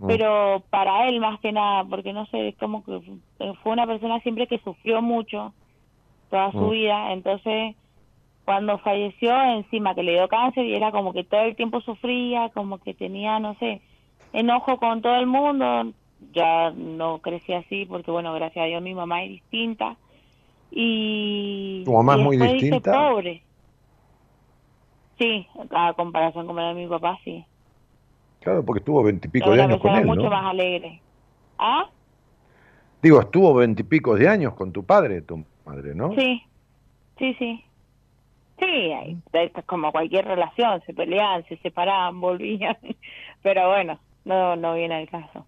Mm. 0.01 0.09
Pero 0.09 0.63
para 0.69 1.09
él 1.09 1.21
más 1.21 1.39
que 1.39 1.53
nada, 1.53 1.85
porque 1.85 2.13
no 2.13 2.27
sé, 2.27 2.49
es 2.49 2.57
como 2.57 2.85
que 2.85 3.01
fue 3.63 3.73
una 3.73 3.87
persona 3.87 4.19
siempre 4.19 4.49
que 4.49 4.59
sufrió 4.59 5.01
mucho 5.01 5.55
toda 6.29 6.51
su 6.51 6.59
mm. 6.59 6.71
vida, 6.71 7.13
entonces 7.13 7.77
cuando 8.45 8.79
falleció 8.79 9.41
encima 9.41 9.95
que 9.95 10.03
le 10.03 10.15
dio 10.15 10.27
cáncer 10.27 10.67
y 10.67 10.75
era 10.75 10.91
como 10.91 11.13
que 11.13 11.23
todo 11.23 11.43
el 11.43 11.55
tiempo 11.55 11.81
sufría, 11.83 12.49
como 12.49 12.79
que 12.79 12.95
tenía, 12.95 13.39
no 13.39 13.55
sé, 13.61 13.81
enojo 14.33 14.79
con 14.79 15.03
todo 15.03 15.15
el 15.15 15.27
mundo, 15.27 15.93
ya 16.33 16.73
no 16.73 17.19
crecí 17.19 17.53
así 17.53 17.87
porque 17.87 18.11
bueno, 18.11 18.35
gracias 18.35 18.65
a 18.65 18.67
Dios 18.67 18.83
mi 18.83 18.93
mamá 18.93 19.23
es 19.23 19.31
distinta 19.31 19.97
y 20.77 21.85
tu 21.85 21.93
mamá 21.93 22.17
es 22.17 22.21
muy 22.21 22.37
distinta. 22.37 22.93
pobre. 22.93 23.45
Sí, 25.17 25.47
a 25.71 25.93
comparación 25.95 26.47
con 26.49 26.57
la 26.57 26.69
de 26.69 26.75
mi 26.75 26.89
papá, 26.89 27.17
sí. 27.23 27.45
Claro, 28.41 28.65
porque 28.65 28.81
estuvo 28.81 29.01
veintipico 29.05 29.53
de 29.53 29.63
años 29.63 29.81
con 29.81 29.95
él, 29.95 30.05
mucho 30.05 30.29
más 30.29 30.45
alegre. 30.47 31.01
¿Ah? 31.59 31.89
Digo, 33.01 33.21
estuvo 33.21 33.55
veintipico 33.55 34.17
de 34.17 34.29
años 34.29 34.55
con 34.55 34.73
tu 34.73 34.85
padre, 34.85 35.23
tu 35.23 35.45
madre, 35.65 35.95
¿no? 35.95 36.13
Sí, 36.17 36.43
sí, 37.19 37.35
sí. 37.39 37.65
Sí, 38.59 38.93
es 39.33 39.53
como 39.67 39.93
cualquier 39.93 40.25
relación, 40.25 40.83
se 40.87 40.93
peleaban, 40.93 41.45
se 41.47 41.57
separaban, 41.59 42.21
volvían, 42.21 42.77
pero 43.43 43.69
bueno, 43.69 44.01
no, 44.25 44.57
no 44.57 44.75
viene 44.75 44.97
al 44.97 45.09
caso. 45.09 45.47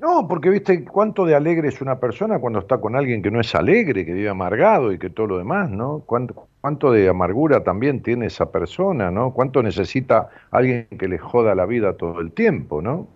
No, 0.00 0.28
porque 0.28 0.48
viste 0.48 0.84
cuánto 0.84 1.24
de 1.24 1.34
alegre 1.34 1.68
es 1.68 1.80
una 1.80 1.98
persona 1.98 2.38
cuando 2.38 2.60
está 2.60 2.80
con 2.80 2.94
alguien 2.94 3.20
que 3.20 3.32
no 3.32 3.40
es 3.40 3.52
alegre, 3.54 4.06
que 4.06 4.12
vive 4.12 4.28
amargado 4.28 4.92
y 4.92 4.98
que 4.98 5.10
todo 5.10 5.26
lo 5.26 5.38
demás, 5.38 5.70
¿no? 5.70 6.02
¿Cuánto, 6.06 6.46
cuánto 6.60 6.92
de 6.92 7.08
amargura 7.08 7.64
también 7.64 8.00
tiene 8.02 8.26
esa 8.26 8.52
persona, 8.52 9.10
¿no? 9.10 9.32
¿Cuánto 9.32 9.60
necesita 9.60 10.28
alguien 10.52 10.86
que 10.96 11.08
le 11.08 11.18
joda 11.18 11.56
la 11.56 11.66
vida 11.66 11.96
todo 11.96 12.20
el 12.20 12.30
tiempo, 12.30 12.80
¿no? 12.80 13.08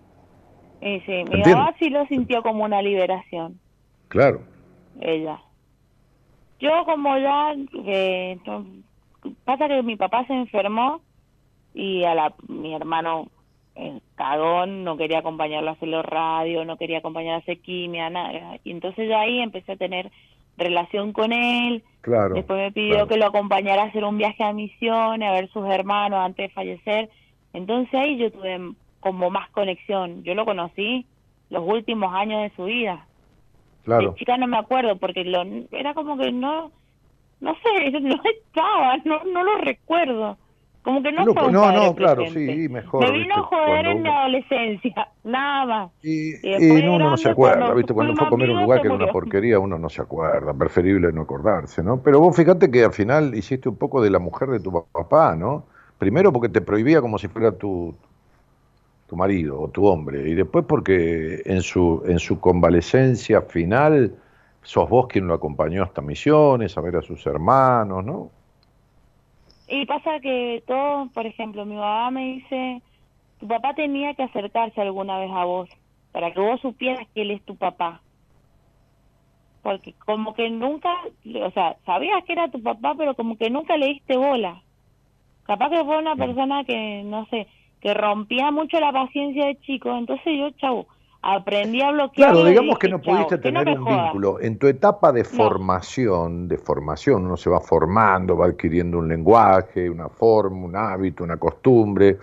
Sí, 0.81 1.01
sí, 1.05 1.23
mi 1.31 1.41
mamá 1.41 1.73
sí 1.79 1.89
lo 1.89 2.05
sintió 2.07 2.43
como 2.43 2.65
una 2.65 2.81
liberación. 2.81 3.57
Claro. 4.09 4.41
Ella. 4.99 5.39
Yo 6.59 6.71
como 6.85 7.17
ya, 7.17 7.53
eh, 7.85 8.37
pasa 9.45 9.69
que 9.69 9.81
mi 9.83 9.95
papá 9.95 10.25
se 10.27 10.33
enfermó 10.33 10.99
y 11.73 12.03
a 12.03 12.13
la, 12.13 12.33
mi 12.49 12.75
hermano 12.75 13.29
el 13.75 14.01
cagón, 14.15 14.83
no 14.83 14.97
quería 14.97 15.19
acompañarlo 15.19 15.69
a 15.69 15.73
hacerlo 15.73 16.01
radio, 16.01 16.65
no 16.65 16.77
quería 16.77 16.99
acompañarlo 16.99 17.37
a 17.37 17.41
hacer 17.41 17.59
quimia, 17.59 18.09
nada. 18.09 18.57
Y 18.63 18.71
entonces 18.71 19.09
yo 19.09 19.17
ahí 19.17 19.39
empecé 19.39 19.73
a 19.73 19.77
tener 19.77 20.11
relación 20.57 21.13
con 21.13 21.33
él. 21.33 21.83
Claro. 22.01 22.35
Después 22.35 22.59
me 22.59 22.71
pidió 22.71 23.07
que 23.07 23.17
lo 23.17 23.25
acompañara 23.25 23.83
a 23.83 23.85
hacer 23.87 24.03
un 24.03 24.17
viaje 24.17 24.43
a 24.43 24.53
misiones, 24.53 25.27
a 25.27 25.33
ver 25.33 25.49
sus 25.49 25.65
hermanos 25.67 26.19
antes 26.19 26.49
de 26.49 26.53
fallecer. 26.53 27.09
Entonces 27.53 27.93
ahí 27.93 28.17
yo 28.17 28.31
tuve 28.31 28.73
como 28.99 29.29
más 29.29 29.49
conexión. 29.49 30.23
Yo 30.23 30.35
lo 30.35 30.45
conocí 30.45 31.05
los 31.49 31.63
últimos 31.65 32.13
años 32.13 32.41
de 32.41 32.55
su 32.55 32.65
vida. 32.65 33.05
Claro. 33.83 34.11
De 34.11 34.15
chica 34.15 34.37
no 34.37 34.47
me 34.47 34.57
acuerdo 34.57 34.97
porque 34.97 35.23
lo, 35.23 35.43
era 35.71 35.93
como 35.93 36.17
que 36.17 36.31
no, 36.31 36.71
no 37.41 37.55
sé, 37.55 37.91
no 37.99 38.15
estaba, 38.23 38.97
no, 39.05 39.23
no 39.23 39.43
lo 39.43 39.57
recuerdo. 39.57 40.37
Como 40.83 41.01
que 41.01 41.13
no 41.13 41.33
fue 41.33 41.51
No, 41.51 41.71
no, 41.71 41.95
claro, 41.95 42.25
sí, 42.27 42.67
mejor. 42.69 43.09
Me 43.09 43.19
vino 43.19 43.35
a 43.35 43.43
joder 43.43 43.85
en 43.85 44.01
mi 44.01 44.09
adolescencia, 44.09 45.07
nada 45.23 45.65
más. 45.65 45.91
Y, 46.01 46.33
uno 46.71 46.99
no 46.99 47.17
se 47.17 47.29
acuerda, 47.29 47.73
¿viste? 47.73 47.93
Cuando 47.93 48.15
fue 48.15 48.27
a 48.27 48.29
comer 48.29 48.49
un 48.49 48.61
lugar 48.61 48.81
que 48.81 48.87
era 48.87 48.95
una 48.95 49.11
porquería, 49.11 49.59
uno 49.59 49.79
no 49.79 49.89
se 49.89 50.01
acuerda, 50.01 50.53
preferible 50.53 51.11
no 51.13 51.21
acordarse, 51.21 51.81
¿no? 51.81 52.01
Pero 52.01 52.19
vos 52.19 52.35
fíjate 52.35 52.69
que 52.69 52.83
al 52.83 52.91
final 52.91 53.33
hiciste 53.33 53.69
un 53.69 53.77
poco 53.77 54.01
de 54.01 54.09
la 54.09 54.19
mujer 54.19 54.49
de 54.49 54.59
tu 54.59 54.85
papá, 54.91 55.35
¿no? 55.37 55.65
Primero 55.97 56.33
porque 56.33 56.49
te 56.49 56.59
prohibía 56.59 56.99
como 56.99 57.17
si 57.17 57.29
fuera 57.29 57.53
tu, 57.53 57.95
tu 59.07 59.15
marido 59.15 59.61
o 59.61 59.69
tu 59.69 59.85
hombre, 59.85 60.27
y 60.27 60.35
después 60.35 60.65
porque 60.67 61.43
en 61.45 61.61
su, 61.61 62.03
en 62.05 62.19
su 62.19 62.41
convalecencia 62.41 63.41
final 63.41 64.15
sos 64.63 64.89
vos 64.89 65.07
quien 65.07 65.27
lo 65.27 65.33
acompañó 65.33 65.83
hasta 65.83 66.01
misiones, 66.01 66.77
a 66.77 66.81
ver 66.81 66.97
a 66.97 67.01
sus 67.01 67.25
hermanos, 67.25 68.03
¿no? 68.03 68.31
Y 69.67 69.85
pasa 69.85 70.19
que 70.19 70.63
todo, 70.67 71.07
por 71.13 71.25
ejemplo, 71.25 71.65
mi 71.65 71.75
mamá 71.75 72.11
me 72.11 72.33
dice, 72.33 72.81
tu 73.39 73.47
papá 73.47 73.73
tenía 73.73 74.13
que 74.13 74.23
acercarse 74.23 74.81
alguna 74.81 75.19
vez 75.19 75.31
a 75.31 75.45
vos, 75.45 75.69
para 76.11 76.31
que 76.31 76.39
vos 76.39 76.59
supieras 76.61 77.07
que 77.13 77.21
él 77.21 77.31
es 77.31 77.43
tu 77.43 77.55
papá. 77.55 78.01
Porque 79.61 79.93
como 80.05 80.33
que 80.33 80.49
nunca, 80.49 80.93
o 81.41 81.51
sea, 81.51 81.77
sabías 81.85 82.23
que 82.25 82.33
era 82.33 82.49
tu 82.49 82.61
papá, 82.61 82.95
pero 82.97 83.15
como 83.15 83.37
que 83.37 83.49
nunca 83.49 83.77
le 83.77 83.87
diste 83.87 84.17
bola. 84.17 84.61
Capaz 85.43 85.69
que 85.69 85.83
fue 85.83 85.97
una 85.97 86.15
persona 86.15 86.63
que, 86.65 87.03
no 87.05 87.25
sé, 87.27 87.47
que 87.81 87.93
rompía 87.93 88.51
mucho 88.51 88.79
la 88.79 88.91
paciencia 88.91 89.45
de 89.45 89.59
chico, 89.61 89.95
entonces 89.95 90.37
yo, 90.37 90.49
chau, 90.51 90.87
aprendí 91.23 91.81
a 91.81 91.91
bloquear. 91.91 92.31
Claro, 92.31 92.45
digamos 92.45 92.77
que 92.77 92.89
no 92.89 93.01
pudiste 93.01 93.37
tener 93.37 93.67
un 93.69 93.85
vínculo. 93.85 94.39
En 94.41 94.59
tu 94.59 94.67
etapa 94.67 95.11
de 95.11 95.23
formación, 95.23 96.47
de 96.49 96.57
formación, 96.57 97.25
uno 97.25 97.37
se 97.37 97.49
va 97.49 97.61
formando, 97.61 98.37
va 98.37 98.47
adquiriendo 98.47 98.99
un 98.99 99.07
lenguaje, 99.07 99.89
una 99.89 100.09
forma, 100.09 100.65
un 100.65 100.75
hábito, 100.75 101.23
una 101.23 101.37
costumbre. 101.37 102.17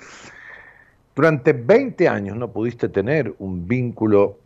Durante 1.16 1.54
20 1.54 2.08
años 2.08 2.36
no 2.36 2.48
pudiste 2.48 2.90
tener 2.90 3.34
un 3.38 3.66
vínculo 3.66 4.38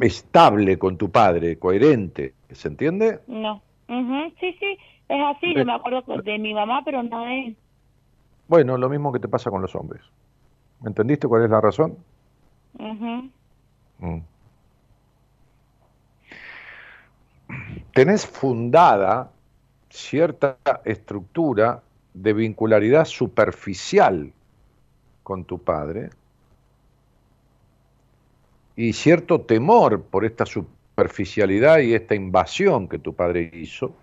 estable 0.00 0.78
con 0.78 0.96
tu 0.96 1.10
padre, 1.10 1.58
coherente, 1.58 2.34
¿se 2.50 2.68
entiende? 2.68 3.20
No. 3.26 3.62
Sí, 3.86 4.56
sí, 4.58 4.78
es 5.08 5.22
así, 5.24 5.54
yo 5.54 5.64
me 5.64 5.74
acuerdo 5.74 6.02
de 6.22 6.38
mi 6.38 6.52
mamá, 6.52 6.82
pero 6.84 7.02
no 7.02 7.26
él. 7.26 7.56
Bueno, 8.48 8.76
lo 8.76 8.88
mismo 8.88 9.12
que 9.12 9.20
te 9.20 9.28
pasa 9.28 9.50
con 9.50 9.62
los 9.62 9.74
hombres. 9.74 10.02
¿Entendiste 10.84 11.28
cuál 11.28 11.44
es 11.44 11.50
la 11.50 11.60
razón? 11.60 11.96
Mm. 12.78 14.18
Tenés 17.92 18.26
fundada 18.26 19.32
cierta 19.88 20.58
estructura 20.84 21.82
de 22.12 22.32
vincularidad 22.32 23.04
superficial 23.04 24.32
con 25.22 25.44
tu 25.44 25.58
padre 25.58 26.10
y 28.74 28.92
cierto 28.92 29.40
temor 29.40 30.02
por 30.02 30.24
esta 30.24 30.44
superficialidad 30.44 31.78
y 31.78 31.94
esta 31.94 32.14
invasión 32.14 32.88
que 32.88 32.98
tu 32.98 33.14
padre 33.14 33.50
hizo, 33.54 33.94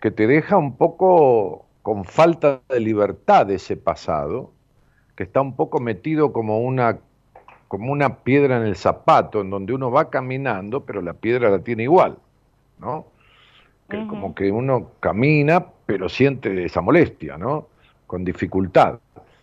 que 0.00 0.10
te 0.10 0.26
deja 0.26 0.56
un 0.56 0.76
poco 0.76 1.66
con 1.82 2.04
falta 2.04 2.62
de 2.68 2.80
libertad 2.80 3.46
de 3.46 3.56
ese 3.56 3.76
pasado 3.76 4.52
que 5.22 5.26
está 5.26 5.40
un 5.40 5.54
poco 5.54 5.78
metido 5.78 6.32
como 6.32 6.58
una, 6.58 6.98
como 7.68 7.92
una 7.92 8.16
piedra 8.24 8.56
en 8.56 8.64
el 8.66 8.74
zapato, 8.74 9.40
en 9.40 9.50
donde 9.50 9.72
uno 9.72 9.88
va 9.88 10.10
caminando, 10.10 10.84
pero 10.84 11.00
la 11.00 11.12
piedra 11.12 11.48
la 11.48 11.60
tiene 11.60 11.84
igual, 11.84 12.18
¿no? 12.80 13.06
Que 13.88 14.04
Como 14.08 14.34
que 14.34 14.50
uno 14.50 14.90
camina, 14.98 15.64
pero 15.86 16.08
siente 16.08 16.64
esa 16.64 16.80
molestia, 16.80 17.38
¿no? 17.38 17.68
con 18.08 18.24
dificultad. 18.24 18.98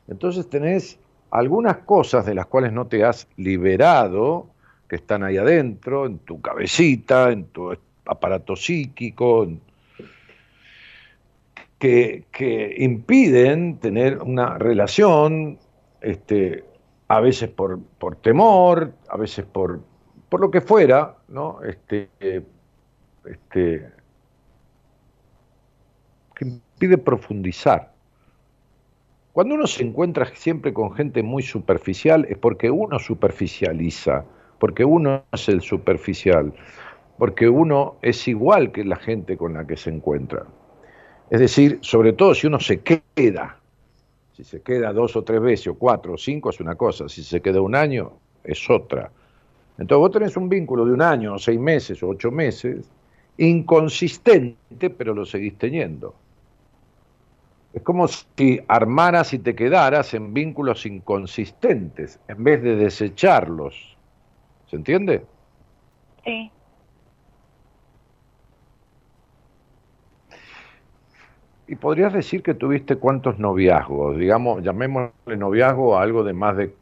Entonces 0.09 0.49
tenés 0.49 0.99
algunas 1.31 1.77
cosas 1.77 2.25
de 2.25 2.35
las 2.35 2.47
cuales 2.47 2.73
no 2.73 2.87
te 2.87 3.05
has 3.05 3.25
liberado, 3.37 4.47
que 4.89 4.97
están 4.97 5.23
ahí 5.23 5.37
adentro, 5.37 6.05
en 6.07 6.19
tu 6.19 6.41
cabecita, 6.41 7.31
en 7.31 7.45
tu 7.45 7.71
aparato 8.05 8.57
psíquico, 8.57 9.47
que, 11.79 12.25
que 12.33 12.75
impiden 12.79 13.77
tener 13.77 14.17
una 14.21 14.57
relación, 14.57 15.57
este, 16.01 16.63
a 17.07 17.19
veces 17.19 17.49
por, 17.49 17.79
por 17.99 18.15
temor, 18.17 18.93
a 19.09 19.17
veces 19.17 19.45
por, 19.45 19.81
por 20.29 20.39
lo 20.39 20.51
que 20.51 20.61
fuera, 20.61 21.15
¿no? 21.27 21.61
Este, 21.63 22.09
este, 23.25 23.91
que 26.35 26.45
impide 26.45 26.97
profundizar. 26.97 27.91
Cuando 29.33 29.55
uno 29.55 29.67
se 29.67 29.83
encuentra 29.83 30.25
siempre 30.35 30.73
con 30.73 30.93
gente 30.93 31.23
muy 31.23 31.43
superficial 31.43 32.25
es 32.29 32.37
porque 32.37 32.69
uno 32.71 32.99
superficializa, 32.99 34.25
porque 34.59 34.83
uno 34.83 35.23
es 35.31 35.47
el 35.49 35.61
superficial, 35.61 36.53
porque 37.17 37.47
uno 37.47 37.97
es 38.01 38.27
igual 38.27 38.71
que 38.71 38.83
la 38.83 38.95
gente 38.95 39.37
con 39.37 39.53
la 39.53 39.65
que 39.65 39.77
se 39.77 39.89
encuentra. 39.89 40.45
Es 41.29 41.39
decir, 41.39 41.77
sobre 41.81 42.13
todo 42.13 42.33
si 42.33 42.47
uno 42.47 42.59
se 42.59 42.81
queda, 42.81 43.58
si 44.39 44.45
se 44.45 44.61
queda 44.61 44.93
dos 44.93 45.17
o 45.17 45.23
tres 45.23 45.41
veces, 45.41 45.67
o 45.67 45.75
cuatro 45.75 46.13
o 46.13 46.17
cinco 46.17 46.49
es 46.49 46.61
una 46.61 46.75
cosa, 46.75 47.09
si 47.09 47.23
se 47.23 47.41
queda 47.41 47.59
un 47.59 47.75
año 47.75 48.13
es 48.41 48.69
otra. 48.69 49.11
Entonces 49.77 49.97
vos 49.99 50.11
tenés 50.11 50.37
un 50.37 50.47
vínculo 50.47 50.85
de 50.85 50.93
un 50.93 51.01
año, 51.01 51.33
o 51.33 51.37
seis 51.37 51.59
meses, 51.59 52.01
o 52.01 52.07
ocho 52.07 52.31
meses, 52.31 52.89
inconsistente, 53.37 54.89
pero 54.91 55.13
lo 55.13 55.25
seguís 55.25 55.57
teniendo. 55.57 56.15
Es 57.73 57.81
como 57.83 58.07
si 58.07 58.61
armaras 58.69 59.33
y 59.33 59.39
te 59.39 59.55
quedaras 59.55 60.13
en 60.13 60.33
vínculos 60.33 60.85
inconsistentes 60.85 62.17
en 62.29 62.41
vez 62.41 62.63
de 62.63 62.77
desecharlos. 62.77 63.97
¿Se 64.69 64.77
entiende? 64.77 65.25
Sí. 66.23 66.49
Y 71.69 71.75
podrías 71.75 72.11
decir 72.11 72.41
que 72.41 72.55
tuviste 72.55 72.95
cuántos 72.95 73.37
noviazgos, 73.37 74.17
digamos, 74.17 74.63
llamémosle 74.63 75.37
noviazgo 75.37 75.95
a 75.95 76.01
algo 76.01 76.23
de 76.23 76.33
más 76.33 76.57
de 76.57 76.73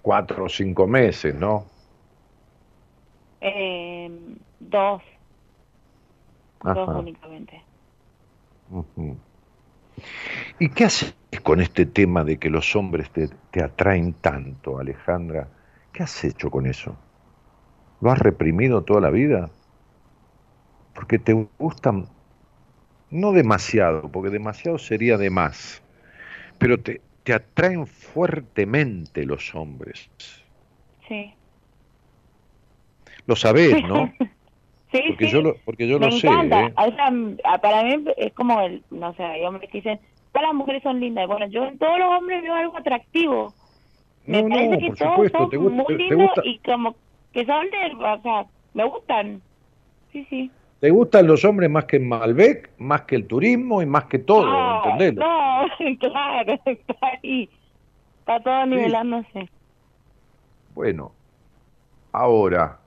cuatro 0.00 0.44
o 0.44 0.48
cinco 0.48 0.86
meses, 0.86 1.34
¿no? 1.34 1.64
Eh, 3.40 4.08
dos. 4.60 5.02
Dos 6.62 6.88
únicamente. 6.96 7.60
¿Y 10.60 10.68
qué 10.68 10.84
haces 10.84 11.16
con 11.42 11.60
este 11.60 11.84
tema 11.84 12.22
de 12.22 12.38
que 12.38 12.48
los 12.48 12.76
hombres 12.76 13.10
te, 13.10 13.28
te, 13.50 13.64
atraen 13.64 14.12
tanto, 14.12 14.78
Alejandra? 14.78 15.48
¿Qué 15.92 16.04
has 16.04 16.22
hecho 16.22 16.52
con 16.52 16.66
eso? 16.66 16.96
¿Lo 18.00 18.12
has 18.12 18.20
reprimido 18.20 18.84
toda 18.84 19.00
la 19.00 19.10
vida? 19.10 19.50
Porque 20.94 21.18
te 21.18 21.48
gustan, 21.58 22.06
no 23.10 23.32
demasiado, 23.32 24.10
porque 24.10 24.30
demasiado 24.30 24.78
sería 24.78 25.16
de 25.16 25.30
más, 25.30 25.82
pero 26.58 26.78
te, 26.78 27.00
te 27.24 27.32
atraen 27.34 27.86
fuertemente 27.86 29.24
los 29.24 29.54
hombres. 29.54 30.08
Sí. 31.08 31.32
Lo 33.26 33.36
sabés, 33.36 33.82
¿no? 33.84 34.12
Sí, 34.92 35.02
porque 35.08 35.26
sí. 35.26 35.32
yo 35.32 35.42
lo, 35.42 35.56
porque 35.64 35.88
yo 35.88 35.98
me 35.98 36.06
lo 36.06 36.12
sé. 36.12 36.28
¿eh? 36.28 36.72
O 36.76 36.84
sea, 36.94 37.58
para 37.60 37.82
mí 37.82 38.04
es 38.16 38.32
como 38.34 38.60
el, 38.60 38.84
no 38.90 39.12
sé, 39.14 39.24
hay 39.24 39.44
hombres 39.44 39.68
que 39.68 39.78
dicen, 39.78 39.98
todas 40.32 40.46
las 40.48 40.54
mujeres 40.54 40.82
son 40.84 41.00
lindas. 41.00 41.26
Bueno, 41.26 41.46
yo 41.48 41.64
en 41.66 41.76
todos 41.76 41.98
los 41.98 42.08
hombres 42.08 42.40
veo 42.40 42.54
algo 42.54 42.78
atractivo. 42.78 43.52
Me 44.26 44.42
No, 44.44 44.48
parece 44.48 44.70
no, 44.70 44.78
que 44.78 44.86
todos 44.92 45.10
supuesto, 45.12 45.38
son 45.38 45.50
te 45.50 45.56
gusta- 45.56 45.74
muy 45.76 45.86
te 45.86 45.94
lindos 45.96 46.20
gusta- 46.20 46.42
y 46.44 46.58
como 46.60 46.96
que 47.32 47.44
son 47.46 47.66
de, 47.68 48.04
o 48.06 48.22
sea, 48.22 48.46
me 48.74 48.84
gustan. 48.84 49.42
Sí, 50.12 50.24
sí. 50.30 50.52
¿Te 50.86 50.92
gustan 50.92 51.26
los 51.26 51.44
hombres 51.44 51.68
más 51.68 51.86
que 51.86 51.98
Malbec, 51.98 52.70
más 52.78 53.02
que 53.02 53.16
el 53.16 53.26
turismo 53.26 53.82
y 53.82 53.86
más 53.86 54.04
que 54.04 54.20
todo? 54.20 54.46
no, 54.46 54.84
¿Entendés? 54.84 55.16
no, 55.16 55.66
claro, 55.98 56.60
está 56.64 56.94
ahí. 57.02 57.50
Está 58.20 58.40
todo 58.40 58.66
nivelándose. 58.66 59.48
Bueno, 60.76 61.12
ahora, 62.12 62.78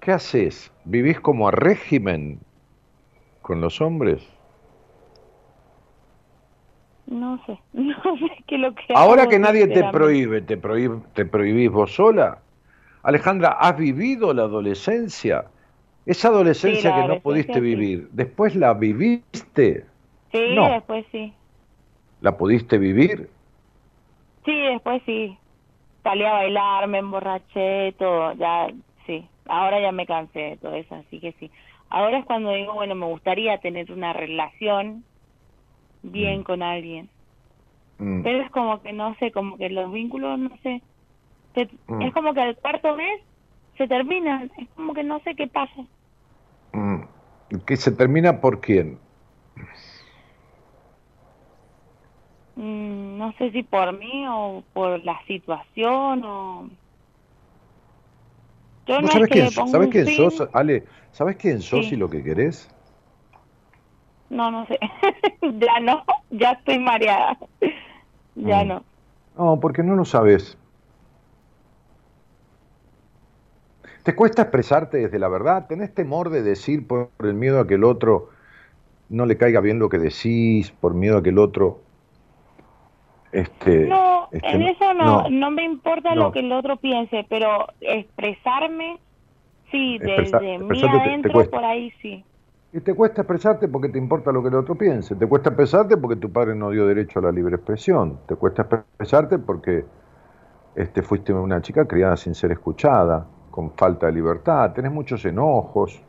¿qué 0.00 0.12
haces? 0.12 0.70
¿Vivís 0.84 1.18
como 1.20 1.48
a 1.48 1.52
régimen 1.52 2.38
con 3.40 3.62
los 3.62 3.80
hombres? 3.80 4.22
No 7.06 7.42
sé, 7.46 7.58
no 7.72 7.94
sé 8.18 8.44
qué 8.46 8.58
lo 8.58 8.74
que 8.74 8.82
Ahora 8.94 9.22
hago, 9.22 9.30
que 9.30 9.38
nadie 9.38 9.68
te 9.68 9.84
prohíbe, 9.84 10.42
¿te, 10.42 10.58
prohíbe, 10.58 11.00
¿te 11.14 11.24
prohibís 11.24 11.70
vos 11.70 11.94
sola? 11.94 12.45
Alejandra, 13.06 13.50
¿has 13.52 13.76
vivido 13.78 14.34
la 14.34 14.42
adolescencia? 14.42 15.44
Esa 16.04 16.28
adolescencia 16.28 16.90
Sí, 16.90 16.96
que 17.02 17.08
no 17.08 17.20
pudiste 17.20 17.54
sí. 17.54 17.60
vivir, 17.60 18.08
¿después 18.10 18.56
la 18.56 18.74
viviste? 18.74 19.86
Sí, 20.32 20.38
No. 20.54 20.68
después 20.68 21.04
sí. 21.10 21.34
¿La 22.20 22.36
pudiste 22.36 22.78
vivir? 22.78 23.28
Sí, 24.44 24.52
después 24.72 25.02
sí. 25.06 25.38
Salí 26.02 26.24
a 26.24 26.32
bailar, 26.34 26.88
me 26.88 26.98
emborraché, 26.98 27.92
todo. 27.98 28.34
Ya, 28.34 28.68
sí. 29.06 29.28
Ahora 29.46 29.80
ya 29.80 29.92
me 29.92 30.06
cansé 30.06 30.38
de 30.40 30.56
todo 30.58 30.74
eso, 30.74 30.94
así 30.96 31.20
que 31.20 31.32
sí. 31.34 31.50
Ahora 31.90 32.18
es 32.18 32.26
cuando 32.26 32.52
digo, 32.52 32.74
bueno, 32.74 32.94
me 32.96 33.06
gustaría 33.06 33.58
tener 33.60 33.92
una 33.92 34.12
relación 34.12 35.06
bien 36.02 36.42
Mm. 36.42 36.44
con 36.44 36.62
alguien. 36.62 37.10
Mm, 38.00 38.22
Pero 38.22 38.42
es 38.42 38.50
como 38.50 38.82
que, 38.82 38.92
no 38.92 39.14
sé, 39.18 39.32
como 39.32 39.56
que 39.58 39.70
los 39.70 39.90
vínculos, 39.92 40.38
no 40.38 40.50
sé. 40.62 40.82
Mm. 41.88 42.02
Es 42.02 42.12
como 42.14 42.34
que 42.34 42.40
al 42.40 42.56
cuarto 42.56 42.96
mes 42.96 43.20
se 43.78 43.88
terminan. 43.88 44.50
Es 44.58 44.68
como 44.76 44.92
que 44.94 45.02
no 45.04 45.20
sé 45.20 45.34
qué 45.34 45.46
pasa. 45.46 45.82
mm. 46.72 47.00
¿Que 47.64 47.76
se 47.76 47.92
termina 47.92 48.40
por 48.40 48.60
quién? 48.60 48.98
Mm, 52.56 53.18
no 53.18 53.32
sé 53.38 53.50
si 53.52 53.62
por 53.62 53.96
mí 53.98 54.26
o 54.28 54.62
por 54.72 55.04
la 55.04 55.18
situación 55.26 56.24
o... 56.24 56.68
Yo 58.86 59.00
no 59.00 59.02
¿Vos 59.02 59.10
es 59.10 59.12
sabés 59.12 59.28
que 59.28 59.34
quién, 59.34 59.74
un 59.84 59.90
quién 59.90 60.06
fin. 60.06 60.30
sos, 60.30 60.48
Ale? 60.52 60.84
¿Sabés 61.12 61.36
quién 61.36 61.60
sos 61.60 61.86
Sí. 61.86 61.94
y 61.94 61.98
lo 61.98 62.08
que 62.08 62.22
querés? 62.22 62.70
No, 64.30 64.50
no 64.50 64.66
sé. 64.66 64.78
ya 65.42 65.80
no, 65.80 66.04
ya 66.30 66.52
estoy 66.52 66.78
mareada. 66.78 67.36
ya 68.36 68.64
Mm. 68.64 68.68
no. 68.68 68.84
No, 69.36 69.60
porque 69.60 69.82
no 69.82 69.94
lo 69.94 70.04
sabes. 70.04 70.56
¿Te 74.06 74.14
cuesta 74.14 74.42
expresarte 74.42 74.98
desde 74.98 75.18
la 75.18 75.26
verdad? 75.28 75.66
¿Tenés 75.66 75.92
temor 75.92 76.30
de 76.30 76.42
decir 76.42 76.86
por 76.86 77.10
el 77.18 77.34
miedo 77.34 77.58
a 77.58 77.66
que 77.66 77.74
el 77.74 77.82
otro 77.82 78.28
no 79.08 79.26
le 79.26 79.36
caiga 79.36 79.60
bien 79.60 79.80
lo 79.80 79.88
que 79.88 79.98
decís, 79.98 80.70
por 80.70 80.94
miedo 80.94 81.18
a 81.18 81.22
que 81.24 81.30
el 81.30 81.38
otro... 81.40 81.80
Este, 83.32 83.88
No, 83.88 84.28
este, 84.30 84.48
en 84.48 84.62
eso 84.62 84.94
no, 84.94 85.24
no. 85.24 85.28
no, 85.28 85.50
me 85.50 85.64
importa 85.64 86.14
No. 86.14 86.26
lo 86.26 86.32
que 86.32 86.38
el 86.38 86.52
otro 86.52 86.76
piense, 86.76 87.26
pero 87.28 87.66
expresarme, 87.80 89.00
sí, 89.72 89.98
Expresa- 89.98 90.38
desde 90.38 90.58
mí 90.58 90.80
expresarte 90.80 90.98
te- 91.00 91.00
te 91.00 91.08
adentro, 91.10 91.50
por 91.50 91.64
ahí 91.64 91.90
sí. 92.00 92.24
Y 92.72 92.80
te 92.80 92.94
cuesta 92.94 93.22
expresarte 93.22 93.68
porque 93.68 93.88
te 93.88 93.98
importa 93.98 94.30
lo 94.32 94.42
que 94.42 94.48
el 94.48 94.54
otro 94.54 94.76
piense. 94.76 95.16
Te 95.16 95.26
cuesta 95.26 95.50
expresarte 95.50 95.96
porque 95.96 96.16
tu 96.16 96.30
padre 96.30 96.54
no 96.54 96.70
dio 96.70 96.86
derecho 96.86 97.18
a 97.18 97.22
la 97.22 97.32
libre 97.32 97.56
expresión. 97.56 98.18
Te 98.28 98.36
cuesta 98.36 98.62
expresarte 98.62 99.38
porque 99.38 99.84
este, 100.76 101.02
fuiste 101.02 101.32
una 101.32 101.62
chica 101.62 101.86
criada 101.86 102.16
sin 102.16 102.34
ser 102.34 102.52
escuchada, 102.52 103.26
con 103.56 103.72
falta 103.72 104.06
de 104.06 104.12
libertad. 104.12 104.72
Tenés 104.74 104.92
muchos 104.92 105.24
enojos. 105.24 106.00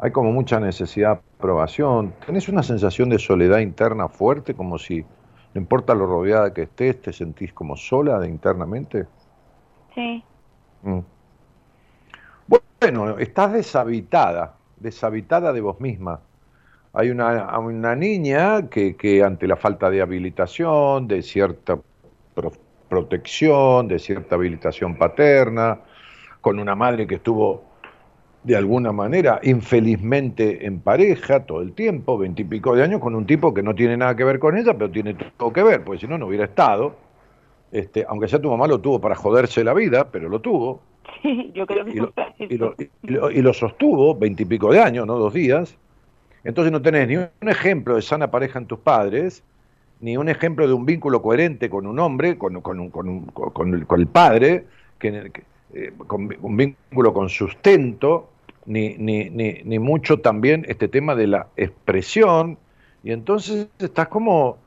Hay 0.00 0.12
como 0.12 0.32
mucha 0.32 0.60
necesidad 0.60 1.14
de 1.16 1.22
aprobación. 1.38 2.14
Tenés 2.26 2.48
una 2.50 2.62
sensación 2.62 3.08
de 3.10 3.18
soledad 3.18 3.60
interna 3.60 4.08
fuerte, 4.08 4.54
como 4.54 4.78
si, 4.78 5.02
no 5.54 5.60
importa 5.60 5.94
lo 5.94 6.06
rodeada 6.06 6.54
que 6.54 6.62
estés, 6.64 7.00
te 7.02 7.12
sentís 7.12 7.52
como 7.54 7.76
sola 7.76 8.18
de 8.20 8.28
internamente. 8.28 9.06
Sí, 9.94 10.24
Mm. 10.84 11.00
Bueno, 12.80 13.18
estás 13.18 13.52
deshabitada, 13.52 14.56
deshabitada 14.76 15.52
de 15.52 15.60
vos 15.60 15.80
misma. 15.80 16.20
Hay 16.94 17.10
una, 17.10 17.58
una 17.58 17.96
niña 17.96 18.68
que, 18.70 18.96
que 18.96 19.22
ante 19.24 19.46
la 19.46 19.56
falta 19.56 19.90
de 19.90 20.02
habilitación, 20.02 21.08
de 21.08 21.22
cierta 21.22 21.80
pro- 22.34 22.52
protección, 22.88 23.88
de 23.88 23.98
cierta 23.98 24.36
habilitación 24.36 24.96
paterna, 24.96 25.80
con 26.40 26.58
una 26.58 26.74
madre 26.74 27.06
que 27.06 27.16
estuvo 27.16 27.64
de 28.42 28.56
alguna 28.56 28.92
manera 28.92 29.40
infelizmente 29.42 30.66
en 30.66 30.80
pareja 30.80 31.44
todo 31.44 31.60
el 31.62 31.72
tiempo, 31.72 32.16
veintipico 32.18 32.74
de 32.74 32.82
años, 32.82 33.00
con 33.00 33.14
un 33.14 33.26
tipo 33.26 33.52
que 33.52 33.62
no 33.62 33.74
tiene 33.74 33.96
nada 33.96 34.16
que 34.16 34.24
ver 34.24 34.38
con 34.38 34.56
ella, 34.56 34.72
pero 34.74 34.90
tiene 34.90 35.14
todo 35.14 35.52
que 35.52 35.62
ver, 35.62 35.84
porque 35.84 36.00
si 36.00 36.06
no, 36.06 36.16
no 36.18 36.26
hubiera 36.26 36.44
estado. 36.44 36.96
Este, 37.72 38.04
aunque 38.08 38.28
sea 38.28 38.40
tu 38.40 38.50
mamá 38.50 38.66
lo 38.66 38.80
tuvo 38.80 39.00
para 39.00 39.14
joderse 39.14 39.62
la 39.62 39.74
vida, 39.74 40.10
pero 40.10 40.28
lo 40.28 40.40
tuvo 40.40 40.80
sí, 41.22 41.52
yo 41.54 41.66
creo 41.66 41.84
que 41.84 41.92
y 41.92 41.96
lo, 41.96 42.12
y 42.48 42.56
lo- 42.58 42.74
y 42.78 43.10
lo- 43.12 43.30
y 43.30 43.42
lo 43.42 43.52
sostuvo 43.52 44.14
veintipico 44.14 44.72
de 44.72 44.80
años, 44.80 45.06
no 45.06 45.16
dos 45.18 45.34
días. 45.34 45.76
Entonces 46.44 46.72
no 46.72 46.80
tenés 46.82 47.08
ni 47.08 47.16
un 47.16 47.28
ejemplo 47.42 47.96
de 47.96 48.02
sana 48.02 48.30
pareja 48.30 48.58
en 48.58 48.66
tus 48.66 48.78
padres, 48.78 49.42
ni 50.00 50.16
un 50.16 50.28
ejemplo 50.28 50.66
de 50.66 50.72
un 50.72 50.86
vínculo 50.86 51.20
coherente 51.22 51.68
con 51.68 51.86
un 51.86 51.98
hombre, 51.98 52.38
con, 52.38 52.60
con, 52.62 52.90
con, 52.90 53.26
con 53.26 54.00
el 54.00 54.06
padre, 54.06 54.64
que, 54.98 55.30
eh, 55.74 55.92
con 56.06 56.28
un 56.40 56.56
vínculo 56.56 57.12
con 57.12 57.28
sustento, 57.28 58.30
ni, 58.66 58.96
ni, 58.98 59.30
ni, 59.30 59.60
ni 59.64 59.78
mucho 59.78 60.20
también 60.20 60.64
este 60.68 60.88
tema 60.88 61.14
de 61.14 61.26
la 61.26 61.48
expresión, 61.56 62.58
y 63.02 63.12
entonces 63.12 63.68
estás 63.78 64.08
como 64.08 64.58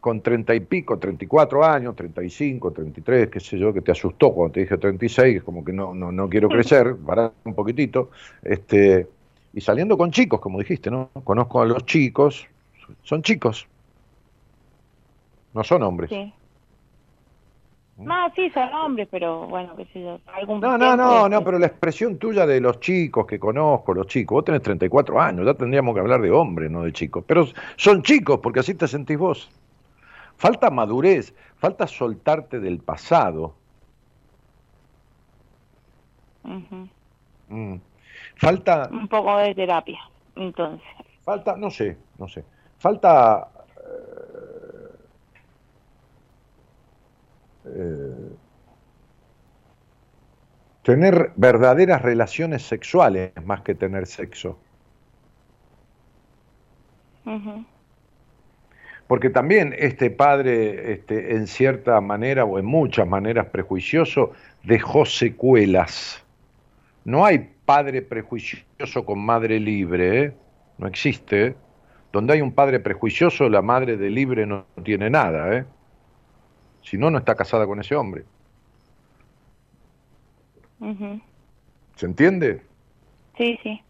con 0.00 0.20
treinta 0.20 0.54
y 0.54 0.60
pico, 0.60 0.98
treinta 0.98 1.24
y 1.24 1.26
cuatro 1.26 1.64
años, 1.64 1.96
treinta 1.96 2.22
y 2.22 2.28
cinco, 2.28 2.70
treinta 2.72 3.00
y 3.00 3.02
tres, 3.02 3.28
qué 3.30 3.40
sé 3.40 3.58
yo, 3.58 3.72
que 3.72 3.80
te 3.80 3.90
asustó 3.90 4.32
cuando 4.32 4.52
te 4.52 4.60
dije 4.60 4.76
treinta 4.76 5.04
y 5.04 5.08
seis, 5.08 5.42
como 5.42 5.64
que 5.64 5.72
no, 5.72 5.94
no, 5.94 6.12
no 6.12 6.28
quiero 6.28 6.48
crecer, 6.48 6.94
parar 6.96 7.32
un 7.44 7.54
poquitito, 7.54 8.10
este, 8.42 9.08
y 9.54 9.60
saliendo 9.60 9.96
con 9.96 10.10
chicos, 10.10 10.40
como 10.40 10.58
dijiste, 10.58 10.90
¿no? 10.90 11.08
Conozco 11.24 11.62
a 11.62 11.64
los 11.64 11.86
chicos, 11.86 12.46
son 13.02 13.22
chicos, 13.22 13.66
no 15.54 15.64
son 15.64 15.82
hombres. 15.82 16.10
Sí. 16.10 16.32
No, 17.96 18.28
sí, 18.34 18.50
son 18.50 18.72
hombres, 18.74 19.06
pero 19.08 19.46
bueno, 19.46 19.76
qué 19.76 19.84
sé 19.86 20.02
yo. 20.02 20.18
Algún 20.34 20.60
no, 20.60 20.76
no, 20.76 20.96
no, 20.96 21.28
no, 21.28 21.44
pero 21.44 21.60
la 21.60 21.66
expresión 21.66 22.18
tuya 22.18 22.44
de 22.44 22.60
los 22.60 22.80
chicos 22.80 23.24
que 23.24 23.38
conozco, 23.38 23.94
los 23.94 24.08
chicos, 24.08 24.34
vos 24.36 24.44
tenés 24.44 24.62
34 24.62 25.20
años, 25.20 25.46
ya 25.46 25.54
tendríamos 25.54 25.94
que 25.94 26.00
hablar 26.00 26.20
de 26.20 26.32
hombres, 26.32 26.70
no 26.70 26.82
de 26.82 26.92
chicos. 26.92 27.24
Pero 27.26 27.46
son 27.76 28.02
chicos, 28.02 28.40
porque 28.42 28.60
así 28.60 28.74
te 28.74 28.88
sentís 28.88 29.16
vos. 29.16 29.48
Falta 30.36 30.70
madurez, 30.70 31.34
falta 31.56 31.86
soltarte 31.86 32.58
del 32.58 32.78
pasado. 32.78 33.54
Mm. 37.48 37.76
Falta... 38.36 38.88
Un 38.90 39.06
poco 39.06 39.36
de 39.38 39.54
terapia, 39.54 40.00
entonces. 40.34 40.86
Falta, 41.24 41.56
no 41.56 41.70
sé, 41.70 41.96
no 42.18 42.26
sé. 42.26 42.44
Falta... 42.78 43.50
Eh, 47.66 48.36
tener 50.82 51.32
verdaderas 51.36 52.02
relaciones 52.02 52.62
sexuales 52.62 53.32
más 53.44 53.62
que 53.62 53.74
tener 53.74 54.06
sexo. 54.06 54.58
Porque 59.06 59.30
también 59.30 59.74
este 59.78 60.10
padre, 60.10 60.92
este, 60.92 61.36
en 61.36 61.46
cierta 61.46 62.00
manera 62.00 62.44
o 62.44 62.58
en 62.58 62.66
muchas 62.66 63.08
maneras 63.08 63.46
prejuicioso, 63.46 64.32
dejó 64.62 65.06
secuelas. 65.06 66.22
No 67.04 67.24
hay 67.24 67.50
padre 67.64 68.02
prejuicioso 68.02 69.04
con 69.04 69.24
madre 69.24 69.60
libre, 69.60 70.24
¿eh? 70.24 70.32
no 70.78 70.86
existe. 70.86 71.56
Donde 72.12 72.34
hay 72.34 72.40
un 72.40 72.52
padre 72.52 72.78
prejuicioso, 72.78 73.48
la 73.48 73.62
madre 73.62 73.96
de 73.96 74.10
libre 74.10 74.46
no 74.46 74.66
tiene 74.84 75.10
nada. 75.10 75.56
¿eh? 75.56 75.64
Si 76.84 76.98
no, 76.98 77.10
no 77.10 77.18
está 77.18 77.34
casada 77.34 77.66
con 77.66 77.80
ese 77.80 77.96
hombre. 77.96 78.24
¿Se 81.96 82.06
entiende? 82.06 82.62
Sí, 83.36 83.58
sí. 83.62 83.80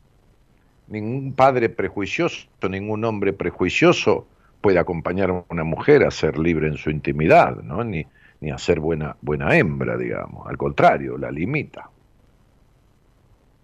Ningún 0.86 1.32
padre 1.32 1.68
prejuicioso, 1.68 2.46
ningún 2.70 3.04
hombre 3.04 3.32
prejuicioso 3.32 4.26
puede 4.60 4.78
acompañar 4.78 5.30
a 5.30 5.44
una 5.48 5.64
mujer 5.64 6.04
a 6.04 6.10
ser 6.10 6.38
libre 6.38 6.68
en 6.68 6.76
su 6.76 6.90
intimidad, 6.90 7.56
¿no? 7.56 7.82
Ni, 7.82 8.06
ni 8.40 8.50
a 8.50 8.58
ser 8.58 8.80
buena, 8.80 9.16
buena 9.20 9.56
hembra, 9.56 9.96
digamos. 9.96 10.46
Al 10.46 10.56
contrario, 10.56 11.18
la 11.18 11.30
limita. 11.30 11.90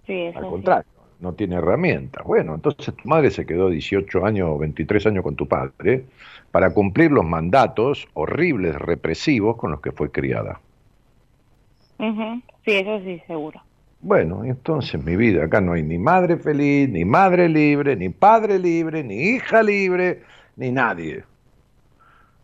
Sí, 0.06 0.26
Al 0.34 0.46
contrario, 0.46 0.90
no 1.20 1.34
tiene 1.34 1.56
herramientas. 1.56 2.24
Bueno, 2.24 2.54
entonces 2.54 2.94
tu 2.94 3.08
madre 3.08 3.30
se 3.30 3.46
quedó 3.46 3.68
18 3.68 4.24
años 4.24 4.48
o 4.50 4.58
23 4.58 5.06
años 5.06 5.22
con 5.22 5.36
tu 5.36 5.46
padre 5.46 6.06
para 6.50 6.72
cumplir 6.74 7.10
los 7.10 7.24
mandatos 7.24 8.08
horribles, 8.14 8.74
represivos 8.76 9.56
con 9.56 9.70
los 9.70 9.80
que 9.80 9.92
fue 9.92 10.10
criada. 10.10 10.60
Sí, 11.98 12.72
eso 12.72 13.00
sí, 13.04 13.22
seguro. 13.26 13.60
Bueno, 14.00 14.44
entonces 14.44 15.02
mi 15.04 15.16
vida, 15.16 15.44
acá 15.44 15.60
no 15.60 15.74
hay 15.74 15.82
ni 15.82 15.98
madre 15.98 16.38
feliz, 16.38 16.88
ni 16.88 17.04
madre 17.04 17.48
libre, 17.48 17.96
ni 17.96 18.08
padre 18.08 18.58
libre, 18.58 19.04
ni 19.04 19.16
hija 19.16 19.62
libre, 19.62 20.22
ni 20.56 20.72
nadie. 20.72 21.24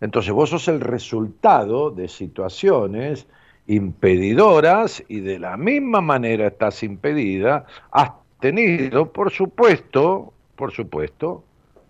Entonces 0.03 0.33
vos 0.33 0.51
sos 0.51 0.69
el 0.69 0.81
resultado 0.81 1.91
de 1.91 2.09
situaciones 2.09 3.27
impedidoras 3.67 5.03
y 5.09 5.21
de 5.21 5.39
la 5.39 5.57
misma 5.57 6.03
manera 6.03 6.49
estás 6.49 6.83
impedida, 6.83 7.65
has 7.91 8.11
tenido, 8.39 9.11
por 9.11 9.31
supuesto, 9.31 10.35
por 10.55 10.73
supuesto, 10.73 11.43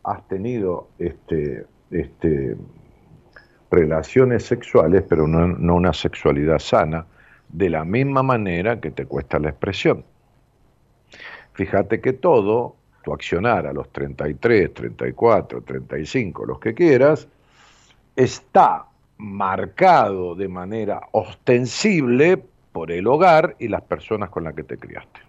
has 0.04 0.26
tenido 0.28 0.88
este, 0.98 1.66
este, 1.90 2.56
relaciones 3.70 4.44
sexuales, 4.44 5.04
pero 5.08 5.26
no, 5.26 5.46
no 5.46 5.74
una 5.74 5.92
sexualidad 5.92 6.58
sana, 6.58 7.06
de 7.48 7.70
la 7.70 7.84
misma 7.84 8.22
manera 8.22 8.80
que 8.80 8.90
te 8.90 9.06
cuesta 9.06 9.38
la 9.38 9.50
expresión. 9.50 10.04
Fíjate 11.52 12.00
que 12.00 12.12
todo 12.12 12.76
tu 13.06 13.12
accionar 13.12 13.68
a 13.68 13.72
los 13.72 13.90
33, 13.92 14.74
34, 14.74 15.62
35, 15.62 16.44
los 16.44 16.58
que 16.58 16.74
quieras, 16.74 17.28
está 18.16 18.86
marcado 19.18 20.34
de 20.34 20.48
manera 20.48 21.00
ostensible 21.12 22.42
por 22.72 22.90
el 22.90 23.06
hogar 23.06 23.54
y 23.60 23.68
las 23.68 23.82
personas 23.82 24.28
con 24.30 24.42
las 24.42 24.54
que 24.54 24.64
te 24.64 24.76
criaste. 24.76 25.20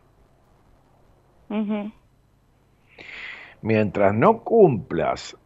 Mientras 3.62 4.14
no 4.14 4.40
cumplas 4.40 5.38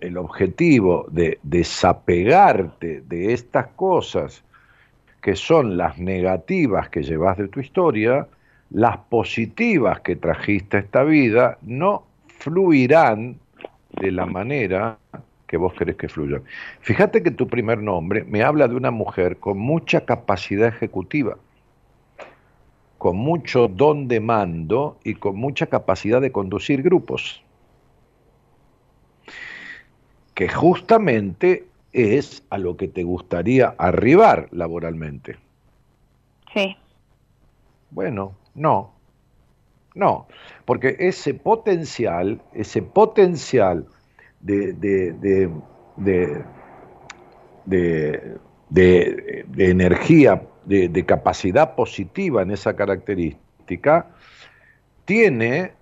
el 0.00 0.16
objetivo 0.16 1.06
de 1.10 1.38
desapegarte 1.42 3.02
de 3.02 3.32
estas 3.32 3.68
cosas 3.68 4.42
que 5.20 5.36
son 5.36 5.76
las 5.76 5.98
negativas 5.98 6.88
que 6.88 7.02
llevas 7.02 7.36
de 7.36 7.48
tu 7.48 7.60
historia, 7.60 8.26
las 8.70 8.96
positivas 8.96 10.00
que 10.00 10.16
trajiste 10.16 10.78
a 10.78 10.80
esta 10.80 11.02
vida 11.02 11.58
no 11.62 12.04
fluirán 12.26 13.36
de 14.00 14.12
la 14.12 14.26
manera 14.26 14.98
que 15.46 15.56
vos 15.56 15.74
querés 15.74 15.96
que 15.96 16.08
fluyan. 16.08 16.42
Fíjate 16.80 17.22
que 17.22 17.32
tu 17.32 17.48
primer 17.48 17.78
nombre 17.78 18.24
me 18.24 18.42
habla 18.42 18.68
de 18.68 18.76
una 18.76 18.92
mujer 18.92 19.38
con 19.38 19.58
mucha 19.58 20.04
capacidad 20.04 20.68
ejecutiva, 20.68 21.36
con 22.98 23.16
mucho 23.16 23.66
don 23.66 24.06
de 24.06 24.20
mando 24.20 24.98
y 25.02 25.14
con 25.14 25.36
mucha 25.36 25.66
capacidad 25.66 26.20
de 26.20 26.30
conducir 26.30 26.82
grupos, 26.82 27.42
que 30.40 30.48
justamente 30.48 31.66
es 31.92 32.42
a 32.48 32.56
lo 32.56 32.78
que 32.78 32.88
te 32.88 33.02
gustaría 33.02 33.74
arribar 33.76 34.48
laboralmente. 34.52 35.36
Sí. 36.54 36.78
Bueno, 37.90 38.32
no, 38.54 38.90
no, 39.94 40.28
porque 40.64 40.96
ese 40.98 41.34
potencial, 41.34 42.40
ese 42.54 42.80
potencial 42.80 43.86
de, 44.40 44.72
de, 44.72 45.12
de, 45.98 46.42
de, 47.66 48.38
de 49.46 49.70
energía, 49.70 50.42
de, 50.64 51.04
capacidad 51.04 51.74
positiva 51.74 52.40
en 52.40 52.52
esa 52.52 52.74
característica, 52.74 54.06
tiene 55.04 55.72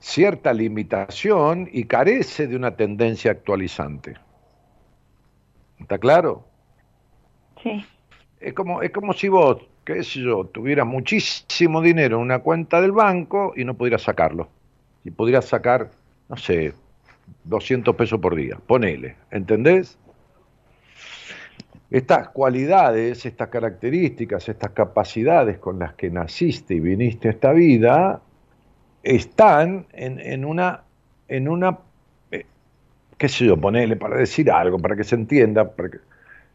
cierta 0.00 0.52
limitación 0.52 1.68
y 1.70 1.84
carece 1.84 2.48
de 2.48 2.56
una 2.56 2.74
tendencia 2.74 3.30
actualizante. 3.30 4.16
¿Está 5.78 5.98
claro? 5.98 6.44
Sí. 7.62 7.84
Es 8.40 8.54
como, 8.54 8.82
es 8.82 8.90
como 8.90 9.12
si 9.12 9.28
vos 9.28 9.62
qué 9.84 10.02
sé 10.04 10.20
yo, 10.20 10.44
tuviera 10.44 10.84
muchísimo 10.84 11.80
dinero 11.80 12.16
en 12.16 12.22
una 12.22 12.40
cuenta 12.40 12.80
del 12.80 12.92
banco 12.92 13.52
y 13.56 13.64
no 13.64 13.74
pudiera 13.74 13.98
sacarlo. 13.98 14.48
Y 15.04 15.10
pudiera 15.10 15.42
sacar, 15.42 15.90
no 16.28 16.36
sé, 16.36 16.74
200 17.44 17.94
pesos 17.96 18.20
por 18.20 18.36
día, 18.36 18.58
ponele, 18.66 19.16
¿entendés? 19.30 19.98
Estas 21.90 22.28
cualidades, 22.28 23.26
estas 23.26 23.48
características, 23.48 24.48
estas 24.48 24.70
capacidades 24.70 25.58
con 25.58 25.78
las 25.78 25.94
que 25.94 26.10
naciste 26.10 26.74
y 26.74 26.80
viniste 26.80 27.28
a 27.28 27.30
esta 27.32 27.52
vida, 27.52 28.20
están 29.02 29.86
en, 29.92 30.20
en 30.20 30.44
una, 30.44 30.82
en 31.28 31.48
una 31.48 31.78
eh, 32.30 32.46
qué 33.16 33.28
sé 33.28 33.46
yo, 33.46 33.56
ponele 33.56 33.96
para 33.96 34.16
decir 34.16 34.50
algo, 34.50 34.78
para 34.78 34.96
que 34.96 35.04
se 35.04 35.14
entienda, 35.14 35.70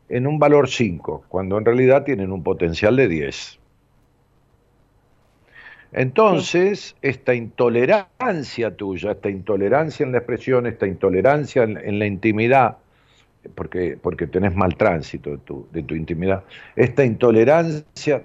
en 0.10 0.28
un 0.28 0.40
valor 0.40 0.70
5, 0.70 1.26
cuando 1.28 1.58
en 1.58 1.66
realidad 1.66 2.04
tienen 2.04 2.32
un 2.32 2.44
potencial 2.44 2.96
de 2.96 3.08
10. 3.08 3.60
Entonces, 5.94 6.96
esta 7.02 7.34
intolerancia 7.34 8.76
tuya, 8.76 9.12
esta 9.12 9.30
intolerancia 9.30 10.06
en 10.06 10.12
la 10.12 10.18
expresión, 10.18 10.68
esta 10.68 10.88
intolerancia 10.88 11.64
en, 11.64 12.00
la 12.00 12.06
intimidad, 12.06 12.78
porque, 13.56 13.98
porque 14.02 14.28
tenés 14.28 14.54
mal 14.56 14.76
tránsito 14.76 15.32
de 15.32 15.38
tu, 15.38 15.68
de 15.72 15.84
tu 15.84 15.96
intimidad, 15.96 16.44
esta 16.76 17.06
intolerancia 17.06 18.24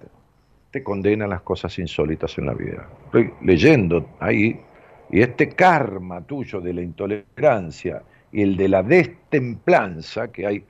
te 0.70 0.82
condena 0.82 1.24
a 1.24 1.28
las 1.28 1.42
cosas 1.42 1.78
insólitas 1.78 2.38
en 2.38 2.46
la 2.46 2.54
vida. 2.54 2.88
Estoy 3.06 3.32
leyendo 3.42 4.08
ahí 4.20 4.60
Y 5.10 5.20
este 5.22 5.48
karma 5.48 6.20
tuyo 6.20 6.60
de 6.60 6.72
la 6.72 6.82
intolerancia 6.82 8.02
y 8.30 8.42
el 8.42 8.56
de 8.56 8.68
la 8.68 8.82
destemplanza, 8.84 10.30
que 10.30 10.46
hay 10.46 10.64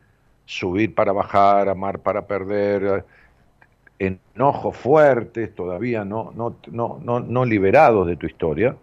subir 0.47 0.95
para 0.95 1.13
bajar, 1.13 1.69
amar 1.69 1.99
para 1.99 2.27
perder, 2.27 3.05
enojos 4.01 4.77
fuertes 4.77 5.55
todavía 5.55 6.05
no, 6.05 6.33
no, 6.35 6.57
no, 6.73 6.99
no, 7.05 7.21
no 7.21 7.45
liberados 7.45 8.07
de 8.07 8.17
tu 8.17 8.27
historia, 8.27 8.75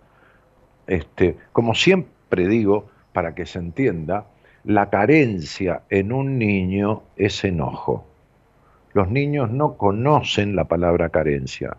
este, 0.85 1.35
como 1.51 1.73
siempre 1.73 2.47
digo, 2.47 2.87
para 3.11 3.33
que 3.33 3.45
se 3.45 3.59
entienda, 3.59 4.27
la 4.63 4.89
carencia 4.89 5.81
en 5.89 6.11
un 6.11 6.37
niño 6.37 7.03
es 7.15 7.43
enojo. 7.43 8.05
Los 8.97 9.11
niños 9.11 9.51
no 9.51 9.77
conocen 9.77 10.55
la 10.55 10.63
palabra 10.63 11.09
carencia. 11.09 11.77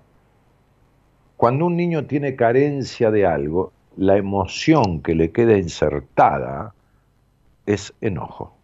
Cuando 1.36 1.66
un 1.66 1.76
niño 1.76 2.06
tiene 2.06 2.36
carencia 2.36 3.10
de 3.10 3.26
algo, 3.26 3.72
la 3.96 4.16
emoción 4.16 5.02
que 5.02 5.16
le 5.16 5.32
queda 5.32 5.58
insertada 5.58 6.74
es 7.66 7.92
enojo. 8.00 8.56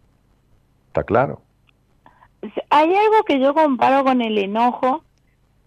¿Está 0.87 1.03
claro? 1.03 1.41
Hay 2.69 2.95
algo 2.95 3.23
que 3.27 3.41
yo 3.41 3.53
comparo 3.53 4.05
con 4.05 4.21
el 4.21 4.37
enojo, 4.37 5.03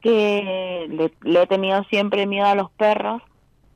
que 0.01 0.89
le, 0.89 1.43
he 1.43 1.47
tenido 1.47 1.85
siempre 1.91 2.27
miedo 2.27 2.47
a 2.47 2.55
los 2.55 2.71
perros, 2.71 3.21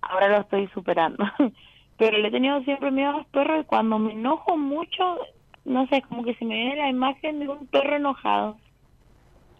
ahora 0.01 0.29
lo 0.29 0.39
estoy 0.39 0.69
superando, 0.69 1.23
pero 1.99 2.17
le 2.17 2.29
he 2.29 2.31
tenido 2.31 2.63
siempre 2.63 2.91
miedo 2.91 3.11
a 3.11 3.19
los 3.19 3.27
perros 3.27 3.61
y 3.61 3.67
cuando 3.67 3.99
me 3.99 4.15
enojo 4.15 4.57
mucho, 4.57 5.19
no 5.67 5.87
sé, 5.89 6.01
como 6.01 6.25
que 6.25 6.35
se 6.37 6.47
me 6.47 6.55
viene 6.55 6.77
la 6.77 6.89
imagen 6.89 7.41
de 7.41 7.49
un 7.51 7.67
perro 7.67 7.97
enojado. 7.97 8.57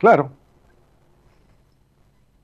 Claro, 0.03 0.33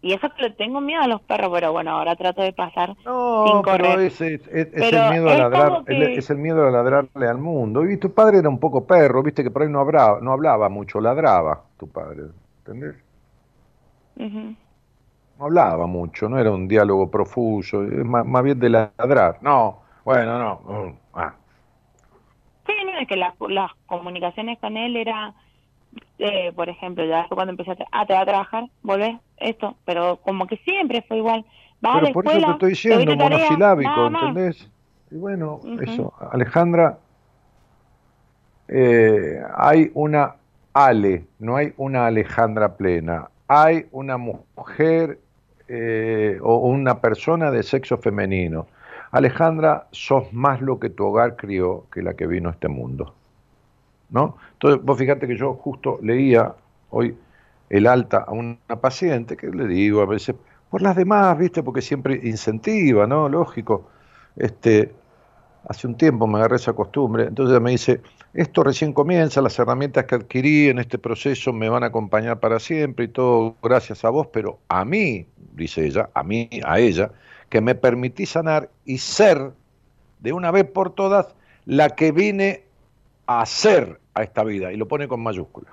y 0.01 0.13
eso 0.13 0.29
que 0.31 0.43
le 0.43 0.51
tengo 0.51 0.81
miedo 0.81 1.03
a 1.03 1.09
los 1.09 1.21
perros, 1.23 1.51
pero 1.53 1.73
bueno, 1.73 1.91
ahora 1.91 2.15
trato 2.15 2.43
de 2.43 2.53
pasar 2.53 2.95
no, 3.05 3.47
sin 3.49 3.63
correr. 3.63 3.97
Pero 3.97 4.01
es, 4.01 4.21
es, 4.21 4.47
el 4.49 5.11
miedo 5.11 5.29
a 5.29 5.37
ladrar, 5.37 5.83
es 5.89 6.31
el 6.31 6.39
miedo 6.39 6.67
a 6.67 6.71
ladrarle 6.71 7.27
al 7.27 7.39
mundo. 7.39 7.85
Y 7.85 7.97
tu 7.97 8.15
padre 8.15 8.39
era 8.39 8.49
un 8.49 8.61
poco 8.61 8.87
perro, 8.87 9.25
viste 9.25 9.43
que 9.43 9.51
por 9.51 9.63
ahí 9.63 9.69
no 9.69 9.81
hablaba, 9.81 10.21
no 10.21 10.33
hablaba 10.33 10.69
mucho, 10.69 11.01
ladraba 11.01 11.65
tu 11.79 11.89
padre, 11.89 12.27
¿entendés? 12.59 12.95
No 14.17 15.45
hablaba 15.45 15.87
mucho, 15.89 16.29
no 16.29 16.39
era 16.39 16.53
un 16.53 16.69
diálogo 16.69 17.11
profuso, 17.11 17.79
más, 17.81 18.25
más 18.25 18.45
bien 18.45 18.61
de 18.61 18.71
ladrar. 18.71 19.39
No, 19.41 19.81
bueno, 20.05 20.39
no. 20.39 20.97
Ah. 21.13 21.35
Sí, 22.67 22.73
no, 22.85 22.99
es 23.01 23.09
que 23.09 23.17
las 23.17 23.35
comunicaciones 23.87 24.61
con 24.61 24.77
él 24.77 24.97
era 24.97 25.35
eh, 26.19 26.53
por 26.53 26.69
ejemplo, 26.69 27.05
ya 27.05 27.27
cuando 27.29 27.53
empecé 27.53 27.73
a, 27.73 27.77
ah, 27.93 28.07
te 28.07 28.13
va 28.13 28.21
a 28.21 28.27
trabajar, 28.27 28.65
volvés, 28.83 29.17
esto, 29.37 29.77
pero 29.85 30.17
como 30.17 30.47
que 30.47 30.57
siempre 30.59 31.03
fue 31.07 31.19
igual. 31.19 31.45
pero 31.81 32.13
por 32.13 32.27
eso 32.27 32.41
te 32.41 32.51
estoy 32.51 32.71
diciendo, 32.71 33.17
monosilábico, 33.17 34.07
¿entendés? 34.07 34.71
Y 35.11 35.17
bueno, 35.17 35.61
eso, 35.81 36.13
Alejandra, 36.33 36.99
eh, 38.69 39.41
hay 39.57 39.91
una 39.95 40.35
Ale, 40.75 41.25
no 41.39 41.57
hay 41.57 41.73
una 41.77 42.07
Alejandra 42.07 42.77
plena, 42.77 43.31
hay 43.47 43.87
una 43.91 44.19
mujer 44.19 45.19
eh, 45.69 46.39
o 46.43 46.57
una 46.59 47.01
persona 47.01 47.51
de 47.51 47.63
sexo 47.63 47.99
femenino. 47.99 48.67
Alejandra, 49.11 49.87
sos 49.91 50.33
más 50.33 50.61
lo 50.61 50.79
que 50.79 50.91
tu 50.91 51.07
hogar 51.07 51.37
crió 51.37 51.87
que 51.93 52.03
la 52.03 52.15
que 52.15 52.27
vino 52.27 52.51
a 52.51 52.53
este 52.53 52.69
mundo. 52.69 53.15
¿No? 54.11 54.37
Entonces, 54.53 54.85
vos 54.85 54.99
fíjate 54.99 55.27
que 55.27 55.37
yo 55.37 55.55
justo 55.55 55.99
leía 56.03 56.55
hoy 56.91 57.17
el 57.71 57.87
alta 57.87 58.25
a 58.27 58.33
una 58.33 58.59
paciente, 58.81 59.37
que 59.37 59.49
le 59.49 59.67
digo 59.67 60.01
a 60.01 60.07
veces, 60.07 60.37
por 60.71 60.83
las 60.83 60.97
demás, 60.97 61.37
¿viste? 61.39 61.63
Porque 61.63 61.83
siempre 61.83 62.21
incentiva, 62.23 63.07
¿no? 63.07 63.29
Lógico. 63.29 63.89
Este, 64.37 64.93
hace 65.69 65.87
un 65.87 65.97
tiempo 65.97 66.27
me 66.27 66.39
agarré 66.39 66.57
esa 66.57 66.73
costumbre, 66.73 67.25
entonces 67.25 67.61
me 67.61 67.73
dice, 67.73 68.01
esto 68.35 68.63
recién 68.63 68.93
comienza, 68.93 69.43
las 69.43 69.59
herramientas 69.59 70.05
que 70.05 70.15
adquirí 70.15 70.69
en 70.69 70.79
este 70.79 70.99
proceso 70.99 71.53
me 71.53 71.69
van 71.69 71.83
a 71.83 71.87
acompañar 71.87 72.41
para 72.41 72.59
siempre 72.59 73.07
y 73.07 73.09
todo 73.09 73.57
gracias 73.63 74.05
a 74.05 74.11
vos, 74.11 74.29
pero 74.33 74.59
a 74.69 74.85
mí, 74.85 75.27
dice 75.55 75.87
ella, 75.87 76.09
a 76.15 76.23
mí, 76.23 76.49
a 76.65 76.79
ella, 76.79 77.11
que 77.49 77.61
me 77.61 77.75
permití 77.75 78.27
sanar 78.27 78.71
y 78.85 78.99
ser 78.99 79.53
de 80.21 80.33
una 80.33 80.51
vez 80.51 80.65
por 80.65 80.95
todas 80.95 81.35
la 81.65 81.91
que 81.91 82.13
vine 82.13 82.65
hacer 83.29 84.01
a 84.15 84.23
esta 84.23 84.43
vida, 84.43 84.73
y 84.73 84.77
lo 84.77 84.89
pone 84.89 85.07
con 85.07 85.23
mayúscula. 85.23 85.69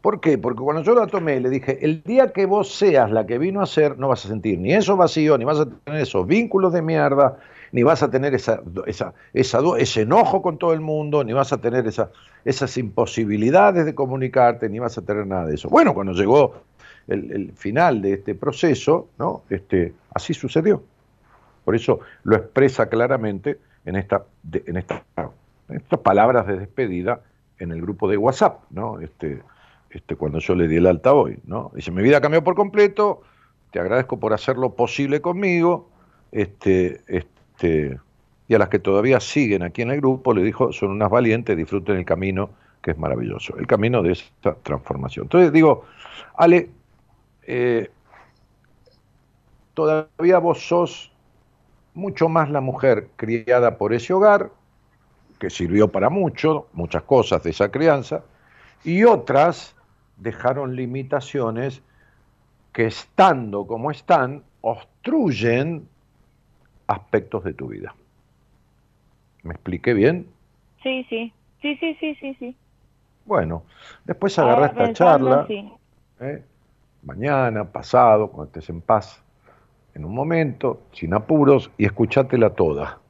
¿Por 0.00 0.20
qué? 0.20 0.36
Porque 0.36 0.62
cuando 0.62 0.82
yo 0.82 0.96
la 0.96 1.06
tomé, 1.06 1.38
le 1.38 1.48
dije, 1.48 1.78
el 1.84 2.02
día 2.02 2.32
que 2.32 2.44
vos 2.44 2.74
seas 2.74 3.12
la 3.12 3.24
que 3.24 3.38
vino 3.38 3.60
a 3.60 3.66
ser, 3.66 3.98
no 3.98 4.08
vas 4.08 4.24
a 4.24 4.28
sentir 4.28 4.58
ni 4.58 4.72
eso 4.72 4.96
vacío, 4.96 5.38
ni 5.38 5.44
vas 5.44 5.60
a 5.60 5.66
tener 5.66 6.00
esos 6.00 6.26
vínculos 6.26 6.72
de 6.72 6.82
mierda, 6.82 7.38
ni 7.70 7.84
vas 7.84 8.02
a 8.02 8.10
tener 8.10 8.34
esa, 8.34 8.62
esa, 8.86 9.14
esa, 9.32 9.60
ese 9.78 10.00
enojo 10.00 10.42
con 10.42 10.58
todo 10.58 10.72
el 10.72 10.80
mundo, 10.80 11.22
ni 11.22 11.32
vas 11.32 11.52
a 11.52 11.58
tener 11.58 11.86
esa, 11.86 12.10
esas 12.44 12.76
imposibilidades 12.78 13.84
de 13.84 13.94
comunicarte, 13.94 14.68
ni 14.68 14.80
vas 14.80 14.98
a 14.98 15.02
tener 15.02 15.26
nada 15.26 15.46
de 15.46 15.54
eso. 15.54 15.68
Bueno, 15.68 15.94
cuando 15.94 16.14
llegó 16.14 16.62
el, 17.06 17.52
final 17.54 18.02
de 18.02 18.14
este 18.14 18.34
proceso, 18.34 19.08
¿no? 19.18 19.42
este, 19.50 19.94
así 20.14 20.34
sucedió. 20.34 20.82
Por 21.64 21.76
eso 21.76 22.00
lo 22.24 22.34
expresa 22.36 22.88
claramente 22.88 23.60
en 23.84 23.94
esta, 23.94 24.24
en 24.52 24.76
esta 24.78 25.04
estas 25.68 26.00
palabras 26.00 26.46
de 26.46 26.58
despedida 26.58 27.20
en 27.58 27.72
el 27.72 27.80
grupo 27.80 28.08
de 28.08 28.16
WhatsApp, 28.16 28.62
¿no? 28.70 29.00
Este, 29.00 29.42
este, 29.90 30.16
cuando 30.16 30.38
yo 30.38 30.54
le 30.54 30.68
di 30.68 30.76
el 30.76 30.86
alta 30.86 31.12
hoy, 31.12 31.38
¿no? 31.44 31.70
Dice, 31.74 31.90
mi 31.90 32.02
vida 32.02 32.20
cambió 32.20 32.42
por 32.42 32.54
completo, 32.54 33.22
te 33.70 33.78
agradezco 33.78 34.18
por 34.18 34.32
hacer 34.32 34.56
lo 34.56 34.74
posible 34.74 35.20
conmigo, 35.20 35.88
este, 36.30 37.02
este, 37.06 37.98
y 38.48 38.54
a 38.54 38.58
las 38.58 38.68
que 38.68 38.78
todavía 38.78 39.20
siguen 39.20 39.62
aquí 39.62 39.82
en 39.82 39.90
el 39.90 40.00
grupo, 40.00 40.34
le 40.34 40.42
dijo, 40.42 40.72
son 40.72 40.90
unas 40.90 41.10
valientes, 41.10 41.56
disfruten 41.56 41.96
el 41.96 42.04
camino, 42.04 42.50
que 42.82 42.90
es 42.90 42.98
maravilloso, 42.98 43.56
el 43.56 43.66
camino 43.66 44.02
de 44.02 44.12
esta 44.12 44.54
transformación. 44.54 45.26
Entonces 45.26 45.52
digo, 45.52 45.84
Ale, 46.34 46.70
eh, 47.44 47.90
todavía 49.74 50.38
vos 50.38 50.66
sos 50.66 51.12
mucho 51.94 52.28
más 52.28 52.50
la 52.50 52.60
mujer 52.60 53.08
criada 53.16 53.76
por 53.78 53.92
ese 53.92 54.12
hogar, 54.12 54.50
que 55.42 55.50
sirvió 55.50 55.88
para 55.88 56.08
mucho, 56.08 56.68
muchas 56.72 57.02
cosas 57.02 57.42
de 57.42 57.50
esa 57.50 57.68
crianza, 57.68 58.22
y 58.84 59.02
otras 59.02 59.74
dejaron 60.16 60.76
limitaciones 60.76 61.82
que 62.72 62.86
estando 62.86 63.66
como 63.66 63.90
están, 63.90 64.44
obstruyen 64.60 65.88
aspectos 66.86 67.42
de 67.42 67.54
tu 67.54 67.66
vida. 67.66 67.92
¿Me 69.42 69.54
expliqué 69.54 69.94
bien? 69.94 70.28
Sí, 70.80 71.04
sí, 71.10 71.32
sí, 71.60 71.74
sí, 71.74 71.96
sí, 71.98 72.14
sí, 72.20 72.36
sí. 72.38 72.56
Bueno, 73.24 73.64
después 74.04 74.38
agarra 74.38 74.66
esta 74.66 74.92
charla, 74.92 75.44
¿eh? 76.20 76.44
mañana, 77.02 77.64
pasado, 77.64 78.28
cuando 78.28 78.44
estés 78.44 78.70
en 78.70 78.80
paz, 78.80 79.20
en 79.96 80.04
un 80.04 80.14
momento, 80.14 80.82
sin 80.92 81.12
apuros, 81.14 81.68
y 81.78 81.84
escuchátela 81.84 82.50
toda 82.50 83.01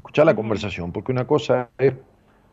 escuchar 0.00 0.24
la 0.24 0.34
conversación, 0.34 0.92
porque 0.92 1.12
una 1.12 1.26
cosa 1.26 1.68
es 1.76 1.92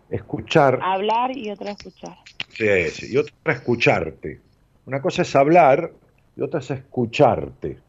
escuchar. 0.10 0.80
Hablar 0.84 1.36
y 1.36 1.49
otra 1.49 1.72
escuchar. 1.72 2.18
Sí, 2.49 2.90
sí, 2.91 3.14
y 3.14 3.18
otra 3.18 3.53
escucharte. 3.53 4.41
Una 4.86 5.02
cosa 5.02 5.22
es 5.22 5.34
hablar 5.34 5.91
y 6.36 6.41
otra 6.41 6.60
es 6.60 6.69
escucharte. 6.72 7.80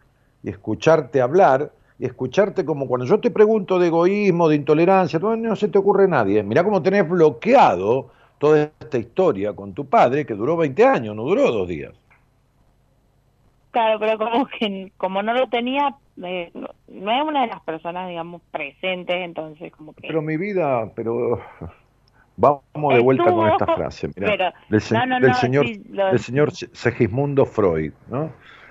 Y 0.44 0.50
escucharte 0.50 1.20
hablar 1.20 1.72
y 1.98 2.06
escucharte 2.06 2.64
como 2.64 2.86
cuando 2.86 3.04
yo 3.04 3.18
te 3.18 3.32
pregunto 3.32 3.80
de 3.80 3.88
egoísmo, 3.88 4.48
de 4.48 4.54
intolerancia, 4.54 5.18
no, 5.18 5.34
no 5.34 5.56
se 5.56 5.66
te 5.66 5.78
ocurre 5.78 6.06
nadie. 6.06 6.44
Mirá 6.44 6.62
cómo 6.62 6.80
tenés 6.80 7.08
bloqueado 7.08 8.12
toda 8.38 8.70
esta 8.78 8.96
historia 8.96 9.54
con 9.54 9.74
tu 9.74 9.86
padre 9.86 10.24
que 10.24 10.34
duró 10.34 10.56
20 10.56 10.84
años, 10.84 11.16
no 11.16 11.24
duró 11.24 11.50
dos 11.50 11.66
días. 11.66 11.94
Claro, 13.72 13.98
pero 13.98 14.18
como 14.18 14.46
que 14.46 14.92
como 14.96 15.20
no 15.20 15.34
lo 15.34 15.48
tenía, 15.48 15.96
no, 16.18 16.68
es 16.88 17.22
una 17.22 17.42
de 17.42 17.46
las 17.46 17.60
personas, 17.62 18.08
digamos, 18.08 18.42
presentes, 18.50 19.16
entonces 19.16 19.72
como 19.72 19.92
que... 19.92 20.08
Pero 20.08 20.20
mi 20.20 20.36
vida, 20.36 20.90
pero 20.94 21.40
vamos 22.36 22.94
de 22.94 23.00
vuelta 23.00 23.32
con 23.32 23.48
esta 23.48 23.66
frase, 23.66 24.10
mira, 24.16 24.54
del, 24.68 24.80
señor, 24.80 25.66
del 25.66 26.18
señor 26.18 26.52
Segismundo 26.52 27.46
Freud, 27.46 27.92
¿no? 28.08 28.30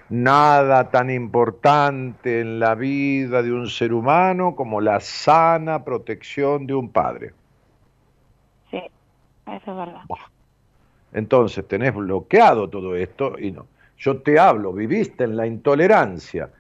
Nada 0.10 0.90
tan 0.90 1.10
importante 1.10 2.40
en 2.40 2.60
la 2.60 2.76
vida 2.76 3.42
de 3.42 3.52
un 3.52 3.68
ser 3.68 3.94
humano 3.94 4.56
como 4.56 4.80
la 4.80 5.02
sana 5.02 5.84
protección 5.84 6.66
de 6.66 6.74
un 6.74 6.90
padre. 6.90 7.34
Sí, 8.72 8.78
eso 8.78 9.72
es 9.72 9.78
verdad. 9.78 10.02
Entonces 11.12 11.68
tenés 11.68 11.94
bloqueado 11.94 12.70
todo 12.70 12.96
esto 12.96 13.38
y 13.38 13.52
no. 13.52 13.68
Yo 13.98 14.22
te 14.22 14.40
hablo, 14.40 14.72
viviste 14.72 15.26
en 15.26 15.36
la 15.36 15.46
intolerancia, 15.46 16.52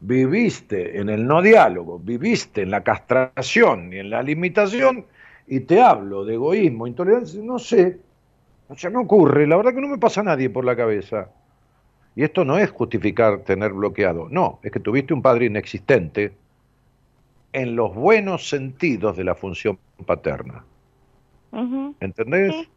viviste 0.00 0.98
en 1.00 1.08
el 1.08 1.26
no 1.26 1.42
diálogo, 1.42 1.98
viviste 1.98 2.62
en 2.62 2.70
la 2.70 2.82
castración 2.82 3.92
y 3.92 3.98
en 3.98 4.10
la 4.10 4.22
limitación, 4.22 5.06
y 5.46 5.60
te 5.60 5.80
hablo 5.80 6.24
de 6.24 6.34
egoísmo, 6.34 6.86
intolerancia, 6.86 7.40
no 7.42 7.58
sé, 7.58 7.98
o 8.68 8.74
sea, 8.74 8.90
no 8.90 9.00
ocurre, 9.00 9.46
la 9.46 9.56
verdad 9.56 9.74
que 9.74 9.80
no 9.80 9.88
me 9.88 9.98
pasa 9.98 10.20
a 10.20 10.24
nadie 10.24 10.50
por 10.50 10.64
la 10.64 10.76
cabeza. 10.76 11.30
Y 12.16 12.24
esto 12.24 12.44
no 12.44 12.58
es 12.58 12.70
justificar 12.70 13.40
tener 13.40 13.72
bloqueado, 13.72 14.28
no, 14.30 14.58
es 14.62 14.72
que 14.72 14.80
tuviste 14.80 15.14
un 15.14 15.22
padre 15.22 15.46
inexistente 15.46 16.32
en 17.52 17.76
los 17.76 17.94
buenos 17.94 18.48
sentidos 18.48 19.16
de 19.16 19.24
la 19.24 19.34
función 19.34 19.78
paterna. 20.04 20.64
¿Entendés? 22.00 22.68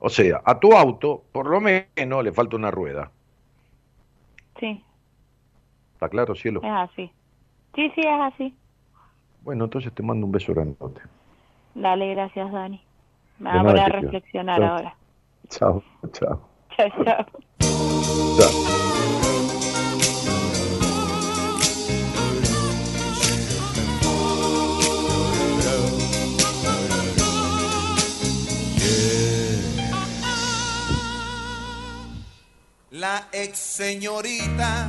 O 0.00 0.08
sea, 0.08 0.40
a 0.44 0.58
tu 0.58 0.72
auto, 0.72 1.22
por 1.30 1.46
lo 1.46 1.60
menos, 1.60 2.24
le 2.24 2.32
falta 2.32 2.56
una 2.56 2.70
rueda. 2.70 3.10
Sí. 4.58 4.82
¿Está 6.00 6.08
claro, 6.08 6.34
cielo? 6.34 6.62
Es 6.62 6.70
así. 6.70 7.12
Sí, 7.74 7.92
sí, 7.94 8.00
es 8.00 8.20
así. 8.22 8.56
Bueno, 9.42 9.64
entonces 9.64 9.92
te 9.92 10.02
mando 10.02 10.24
un 10.24 10.32
beso 10.32 10.54
grandote. 10.54 11.02
Dale, 11.74 12.14
gracias, 12.14 12.50
Dani. 12.50 12.82
Me 13.38 13.62
voy 13.62 13.78
a 13.78 13.84
reflexionar 13.84 14.62
ahora. 14.62 14.96
Chao, 15.50 15.82
chao. 16.10 16.48
Chao, 16.74 16.88
chao. 17.04 17.26
La 32.90 33.28
ex 33.32 33.58
señorita 33.58 34.88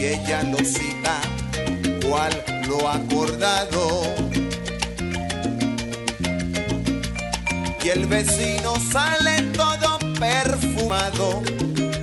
y 0.00 0.04
ella 0.06 0.42
lo 0.44 0.58
cita 0.64 1.20
cual 2.08 2.32
lo 2.66 2.88
ha 2.88 2.94
acordado 2.94 4.02
y 7.84 7.88
el 7.88 8.06
vecino 8.06 8.74
sale 8.90 9.42
todo 9.52 9.98
perfumado 10.18 11.42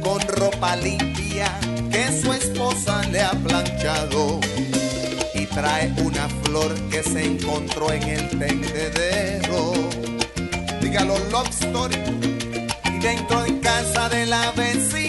con 0.02 0.22
ropa 0.28 0.76
limpia 0.76 1.52
que 1.92 2.22
su 2.22 2.34
esposa 2.34 3.02
le 3.12 3.22
ha 3.22 3.32
planchado 3.32 4.40
y 5.34 5.46
trae 5.48 5.92
una 6.04 6.30
flor 6.44 6.74
que 6.90 7.02
se 7.02 7.26
encontró 7.26 7.92
en 7.92 8.04
el 8.04 8.30
tendedero. 8.30 9.74
Dígalo, 10.82 11.18
love 11.32 11.50
story. 11.50 11.96
Y 12.86 13.00
dentro 13.00 13.44
de 13.44 13.60
casa 13.60 14.10
de 14.10 14.26
la 14.26 14.52
vecina 14.52 15.07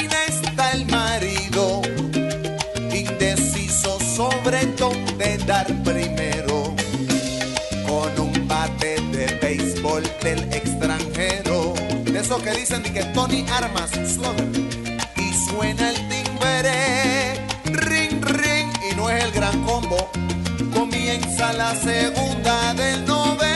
dónde 4.51 5.37
dar 5.47 5.66
primero, 5.85 6.75
con 7.87 8.19
un 8.19 8.49
bate 8.49 8.97
de 9.12 9.27
béisbol 9.43 10.03
del 10.23 10.43
extranjero, 10.55 11.75
de 12.05 12.23
que 12.43 12.51
dicen 12.53 12.83
de 12.83 12.93
que 12.93 13.05
Tony 13.12 13.45
Armas, 13.51 13.91
slugger, 13.91 14.49
y 15.16 15.51
suena 15.51 15.91
el 15.91 15.97
timbre, 16.09 17.47
ring, 17.66 18.25
ring, 18.25 18.70
y 18.91 18.97
no 18.97 19.11
es 19.11 19.23
el 19.23 19.33
gran 19.33 19.62
combo, 19.65 20.11
comienza 20.73 21.53
la 21.53 21.75
segunda 21.75 22.73
del 22.73 23.05
noveno. 23.05 23.48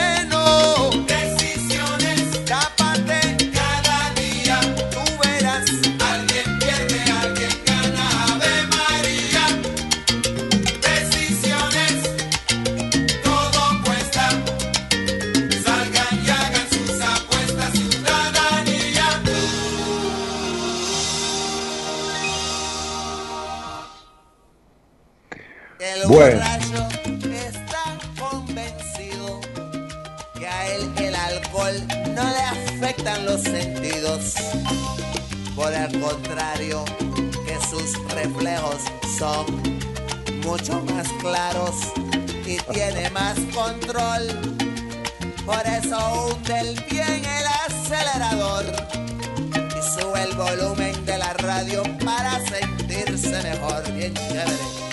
Bueno. 26.13 26.43
está 27.33 27.97
convencido 28.19 29.41
que 30.37 30.47
a 30.47 30.75
él 30.75 30.93
el 30.97 31.15
alcohol 31.15 31.73
no 32.13 32.23
le 32.23 32.43
afectan 32.43 33.25
los 33.25 33.41
sentidos. 33.41 34.35
Por 35.55 35.73
el 35.73 35.99
contrario, 35.99 36.85
que 37.47 37.57
sus 37.67 37.97
reflejos 38.13 38.83
son 39.17 39.45
mucho 40.45 40.83
más 40.93 41.07
claros 41.19 41.77
y 42.45 42.57
tiene 42.71 43.09
más 43.09 43.39
control. 43.51 44.21
Por 45.43 45.65
eso 45.65 46.27
hunde 46.27 46.59
el 46.59 46.83
bien 46.91 47.25
el 47.25 47.47
acelerador 47.65 48.65
y 49.55 49.99
sube 49.99 50.21
el 50.21 50.35
volumen 50.35 51.05
de 51.07 51.17
la 51.17 51.33
radio 51.33 51.81
para 52.05 52.39
sentirse 52.45 53.41
mejor, 53.41 53.91
bien 53.93 54.13
chévere. 54.13 54.92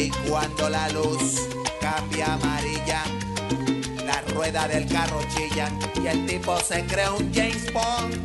Y 0.00 0.08
cuando 0.26 0.70
la 0.70 0.88
luz 0.88 1.46
cambia 1.78 2.32
amarilla, 2.32 3.02
la 4.06 4.22
rueda 4.32 4.66
del 4.66 4.86
carro 4.86 5.20
chilla 5.28 5.70
y 6.02 6.06
el 6.06 6.24
tipo 6.24 6.58
se 6.60 6.86
cree 6.86 7.10
un 7.10 7.30
James 7.34 7.70
Bond. 7.70 8.16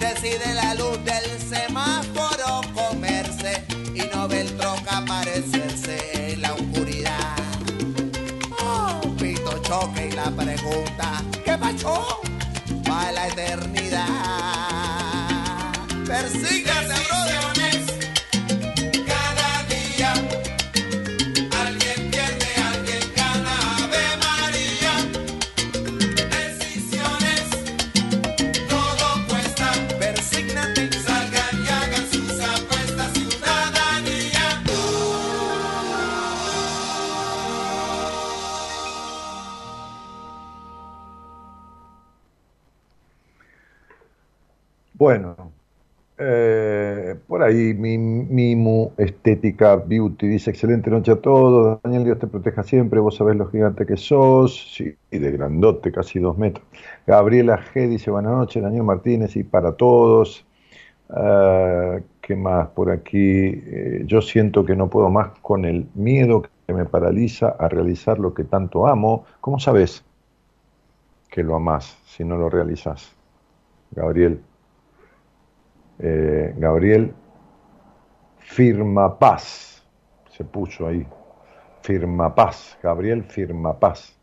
Decide 0.00 0.54
la 0.54 0.74
luz 0.76 0.98
del 1.04 1.38
semáforo 1.38 2.62
comerse 2.72 3.62
y 3.94 4.04
no 4.14 4.26
ve 4.26 4.40
el 4.40 4.56
troca 4.56 4.98
aparecerse 4.98 6.32
en 6.32 6.40
la 6.40 6.54
oscuridad. 6.54 7.36
Oh, 8.62 9.02
pito 9.18 9.58
choque 9.58 10.06
y 10.06 10.12
la 10.12 10.30
pregunta, 10.30 11.22
¿qué 11.44 11.58
pasó? 11.58 12.22
Para 12.86 13.12
la 13.12 13.28
eternidad. 13.28 14.06
Bueno, 16.06 17.09
eh, 46.20 47.16
por 47.26 47.42
ahí 47.42 47.72
mi 47.74 47.96
Mimu 47.98 48.92
Estética 48.98 49.76
Beauty 49.76 50.28
dice 50.28 50.50
excelente 50.50 50.90
noche 50.90 51.12
a 51.12 51.16
todos, 51.16 51.80
Daniel 51.82 52.04
Dios 52.04 52.18
te 52.18 52.26
proteja 52.26 52.62
siempre, 52.62 53.00
vos 53.00 53.16
sabés 53.16 53.36
lo 53.36 53.48
gigante 53.48 53.86
que 53.86 53.96
sos, 53.96 54.74
sí, 54.76 54.94
y 55.10 55.18
de 55.18 55.32
grandote, 55.32 55.90
casi 55.90 56.18
dos 56.18 56.36
metros. 56.36 56.66
Gabriela 57.06 57.58
G 57.58 57.88
dice 57.88 58.10
buenas 58.10 58.32
noches, 58.32 58.62
Daniel 58.62 58.84
Martínez 58.84 59.34
y 59.36 59.44
para 59.44 59.72
todos. 59.72 60.46
Uh, 61.08 62.00
¿Qué 62.20 62.36
más 62.36 62.68
por 62.68 62.90
aquí? 62.90 63.18
Eh, 63.18 64.02
yo 64.06 64.22
siento 64.22 64.64
que 64.64 64.76
no 64.76 64.88
puedo 64.88 65.10
más 65.10 65.30
con 65.40 65.64
el 65.64 65.88
miedo 65.94 66.42
que 66.42 66.74
me 66.74 66.84
paraliza 66.84 67.56
a 67.58 67.68
realizar 67.68 68.18
lo 68.20 68.34
que 68.34 68.44
tanto 68.44 68.86
amo. 68.86 69.24
¿Cómo 69.40 69.58
sabes 69.58 70.04
que 71.30 71.42
lo 71.42 71.56
amás 71.56 71.98
si 72.06 72.22
no 72.24 72.36
lo 72.36 72.48
realizas? 72.50 73.16
Gabriel. 73.90 74.40
Eh, 76.02 76.54
Gabriel 76.56 77.12
Firma 78.38 79.18
Paz, 79.18 79.84
se 80.30 80.44
puso 80.44 80.86
ahí, 80.86 81.06
Firma 81.82 82.34
Paz, 82.34 82.78
Gabriel 82.82 83.22
Firma 83.22 83.78
Paz. 83.78 84.16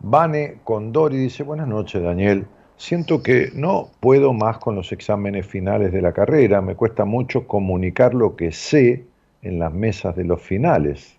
Vane 0.00 0.58
Condori 0.64 1.16
dice, 1.16 1.44
buenas 1.44 1.68
noches 1.68 2.02
Daniel, 2.02 2.46
siento 2.76 3.22
que 3.22 3.50
no 3.54 3.90
puedo 4.00 4.32
más 4.32 4.58
con 4.58 4.74
los 4.74 4.90
exámenes 4.90 5.46
finales 5.46 5.92
de 5.92 6.02
la 6.02 6.12
carrera, 6.12 6.60
me 6.60 6.74
cuesta 6.74 7.04
mucho 7.04 7.46
comunicar 7.46 8.12
lo 8.14 8.34
que 8.34 8.50
sé 8.50 9.06
en 9.42 9.60
las 9.60 9.72
mesas 9.72 10.16
de 10.16 10.24
los 10.24 10.42
finales. 10.42 11.16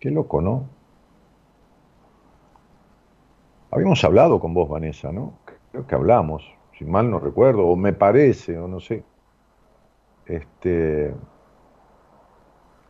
Qué 0.00 0.10
loco, 0.10 0.40
¿no? 0.40 0.68
Habíamos 3.70 4.02
hablado 4.02 4.40
con 4.40 4.54
vos, 4.54 4.68
Vanessa, 4.68 5.12
¿no? 5.12 5.34
Creo 5.70 5.86
que 5.86 5.94
hablamos 5.94 6.55
si 6.78 6.84
mal 6.84 7.10
no 7.10 7.18
recuerdo, 7.18 7.66
o 7.66 7.76
me 7.76 7.92
parece, 7.92 8.58
o 8.58 8.68
no 8.68 8.80
sé. 8.80 9.02
Este, 10.26 11.14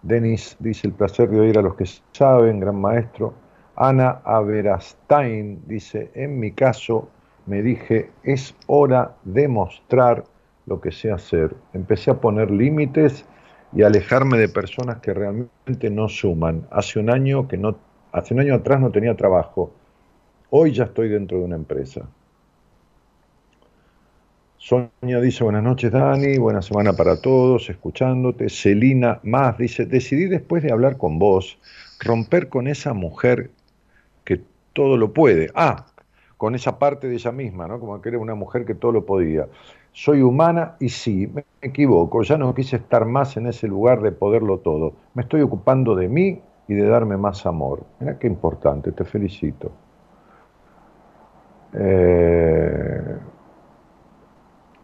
Denis 0.02 0.56
dice 0.58 0.86
el 0.86 0.92
placer 0.92 1.28
de 1.30 1.40
oír 1.40 1.58
a 1.58 1.62
los 1.62 1.74
que 1.74 1.84
saben, 2.12 2.60
gran 2.60 2.80
maestro. 2.80 3.34
Ana 3.76 4.22
Averastain 4.24 5.62
dice, 5.66 6.10
en 6.14 6.38
mi 6.40 6.52
caso 6.52 7.08
me 7.46 7.62
dije, 7.62 8.10
es 8.24 8.54
hora 8.66 9.14
de 9.24 9.48
mostrar 9.48 10.24
lo 10.66 10.80
que 10.80 10.90
sé 10.90 11.12
hacer. 11.12 11.54
Empecé 11.72 12.10
a 12.10 12.20
poner 12.20 12.50
límites 12.50 13.24
y 13.72 13.82
alejarme 13.82 14.38
de 14.38 14.48
personas 14.48 14.98
que 14.98 15.12
realmente 15.12 15.90
no 15.90 16.08
suman. 16.08 16.66
Hace 16.70 16.98
un 16.98 17.10
año 17.10 17.46
que 17.46 17.56
no, 17.56 17.76
hace 18.12 18.34
un 18.34 18.40
año 18.40 18.54
atrás 18.54 18.80
no 18.80 18.90
tenía 18.90 19.14
trabajo. 19.16 19.72
Hoy 20.50 20.72
ya 20.72 20.84
estoy 20.84 21.08
dentro 21.08 21.38
de 21.38 21.44
una 21.44 21.56
empresa. 21.56 22.08
Sonia 24.66 25.20
dice, 25.20 25.44
buenas 25.44 25.62
noches 25.62 25.93
Dani, 25.93 26.38
buena 26.38 26.60
semana 26.60 26.93
para 26.93 27.20
todos, 27.20 27.70
escuchándote. 27.70 28.48
Celina 28.48 29.20
Más 29.22 29.56
dice, 29.59 29.86
decidí 29.86 30.24
después 30.24 30.60
de 30.64 30.72
hablar 30.72 30.97
con 30.97 31.20
vos, 31.20 31.56
romper 32.01 32.48
con 32.48 32.66
esa 32.66 32.93
mujer 32.93 33.52
que 34.24 34.40
todo 34.72 34.97
lo 34.97 35.12
puede. 35.12 35.52
Ah, 35.55 35.86
con 36.36 36.56
esa 36.56 36.80
parte 36.80 37.06
de 37.06 37.14
ella 37.14 37.30
misma, 37.30 37.68
¿no? 37.68 37.78
Como 37.78 38.02
que 38.02 38.09
era 38.09 38.18
una 38.18 38.34
mujer 38.34 38.64
que 38.64 38.74
todo 38.74 38.90
lo 38.90 39.06
podía. 39.06 39.47
Soy 39.93 40.22
humana 40.22 40.74
y 40.80 40.88
sí, 40.88 41.28
me 41.32 41.44
equivoco, 41.62 42.24
ya 42.24 42.36
no 42.36 42.52
quise 42.52 42.74
estar 42.74 43.05
más 43.05 43.36
en 43.36 43.47
ese 43.47 43.68
lugar 43.68 44.02
de 44.02 44.10
poderlo 44.10 44.59
todo. 44.59 44.94
Me 45.14 45.22
estoy 45.22 45.43
ocupando 45.43 45.94
de 45.94 46.09
mí 46.09 46.40
y 46.66 46.74
de 46.74 46.88
darme 46.88 47.16
más 47.16 47.47
amor. 47.47 47.84
Mira 48.01 48.18
qué 48.18 48.26
importante, 48.26 48.90
te 48.90 49.05
felicito. 49.05 49.70
Eh, 51.72 53.16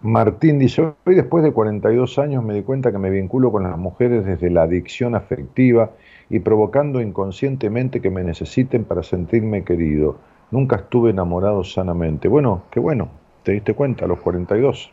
Martín 0.02 0.58
dice, 0.58 0.94
hoy 1.04 1.14
después 1.14 1.44
de 1.44 1.52
42 1.52 2.18
años 2.18 2.42
me 2.42 2.54
di 2.54 2.62
cuenta 2.62 2.90
que 2.90 2.98
me 2.98 3.08
vinculo 3.08 3.52
con 3.52 3.62
las 3.62 3.78
mujeres 3.78 4.24
desde 4.24 4.50
la 4.50 4.62
adicción 4.62 5.14
afectiva 5.14 5.92
y 6.28 6.40
provocando 6.40 7.00
inconscientemente 7.00 8.00
que 8.00 8.10
me 8.10 8.24
necesiten 8.24 8.84
para 8.84 9.04
sentirme 9.04 9.62
querido. 9.62 10.16
Nunca 10.50 10.76
estuve 10.76 11.10
enamorado 11.10 11.62
sanamente. 11.62 12.26
Bueno, 12.26 12.64
qué 12.72 12.80
bueno, 12.80 13.10
te 13.44 13.52
diste 13.52 13.74
cuenta 13.74 14.04
a 14.06 14.08
los 14.08 14.18
42. 14.20 14.92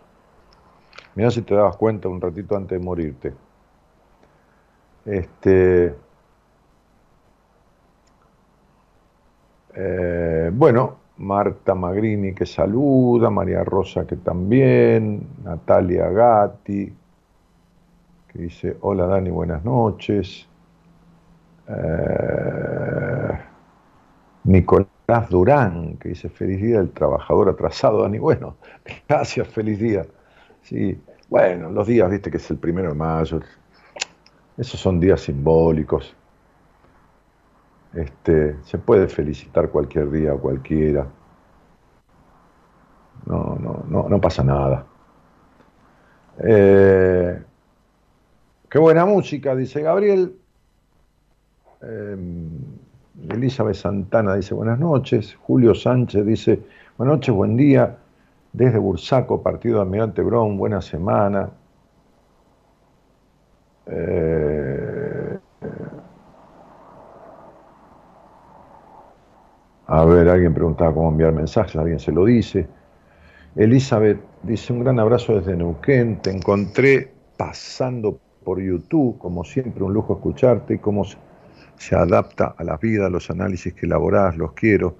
Mirá 1.15 1.31
si 1.31 1.41
te 1.41 1.55
dabas 1.55 1.75
cuenta 1.77 2.07
un 2.07 2.21
ratito 2.21 2.55
antes 2.55 2.79
de 2.79 2.85
morirte. 2.85 3.33
Este, 5.05 5.95
eh, 9.75 10.51
bueno, 10.53 10.97
Marta 11.19 11.75
Magrini 11.75 12.33
que 12.33 12.45
saluda, 12.45 13.29
María 13.29 13.63
Rosa 13.63 14.05
que 14.07 14.15
también, 14.15 15.27
Natalia 15.43 16.09
Gatti 16.09 16.93
que 18.31 18.39
dice, 18.39 18.77
hola 18.81 19.07
Dani, 19.07 19.29
buenas 19.31 19.63
noches. 19.65 20.47
Eh, 21.67 23.39
Nicolás 24.43 25.29
Durán, 25.29 25.97
que 25.97 26.09
dice, 26.09 26.29
feliz 26.29 26.61
día 26.61 26.77
del 26.77 26.91
trabajador 26.91 27.49
atrasado, 27.49 28.03
Dani. 28.03 28.19
Bueno, 28.19 28.55
gracias, 29.09 29.47
feliz 29.47 29.79
día. 29.79 30.05
Sí, 30.61 31.01
bueno, 31.27 31.71
los 31.71 31.87
días, 31.87 32.09
viste 32.09 32.29
que 32.29 32.37
es 32.37 32.51
el 32.51 32.57
primero 32.57 32.89
de 32.89 32.95
mayo. 32.95 33.39
Esos 34.57 34.79
son 34.79 34.99
días 34.99 35.21
simbólicos. 35.21 36.15
Este, 37.93 38.55
se 38.63 38.77
puede 38.77 39.07
felicitar 39.07 39.69
cualquier 39.69 40.11
día 40.11 40.33
o 40.33 40.39
cualquiera. 40.39 41.07
No, 43.25 43.57
no, 43.59 43.83
no, 43.87 44.09
no 44.09 44.21
pasa 44.21 44.43
nada. 44.43 44.85
Eh, 46.39 47.41
qué 48.69 48.79
buena 48.79 49.05
música, 49.05 49.55
dice 49.55 49.81
Gabriel. 49.81 50.35
Eh, 51.81 52.17
Elizabeth 53.29 53.75
Santana 53.75 54.35
dice 54.35 54.53
buenas 54.53 54.79
noches. 54.79 55.35
Julio 55.41 55.75
Sánchez 55.75 56.25
dice 56.25 56.61
buenas 56.97 57.17
noches, 57.17 57.35
buen 57.35 57.57
día. 57.57 57.97
Desde 58.51 58.79
Bursaco, 58.79 59.43
partido 59.43 59.75
de 59.75 59.81
Almirante 59.83 60.21
Brown, 60.21 60.57
buena 60.57 60.81
semana. 60.81 61.51
Eh, 63.85 64.48
A 69.91 70.05
ver, 70.05 70.29
alguien 70.29 70.53
preguntaba 70.53 70.93
cómo 70.93 71.09
enviar 71.09 71.33
mensajes, 71.33 71.75
alguien 71.75 71.99
se 71.99 72.11
lo 72.11 72.23
dice. 72.23 72.67
Elizabeth 73.55 74.19
dice 74.43 74.71
un 74.71 74.83
gran 74.83 74.99
abrazo 74.99 75.39
desde 75.39 75.57
Neuquén, 75.57 76.21
te 76.21 76.29
encontré 76.29 77.11
pasando 77.35 78.19
por 78.43 78.61
YouTube, 78.61 79.17
como 79.17 79.43
siempre 79.43 79.83
un 79.83 79.91
lujo 79.91 80.13
escucharte 80.13 80.75
y 80.75 80.77
cómo 80.77 81.05
se 81.75 81.95
adapta 81.95 82.53
a 82.55 82.63
la 82.63 82.77
vida, 82.77 83.09
los 83.09 83.31
análisis 83.31 83.73
que 83.73 83.87
elaborás, 83.87 84.37
los 84.37 84.53
quiero. 84.53 84.95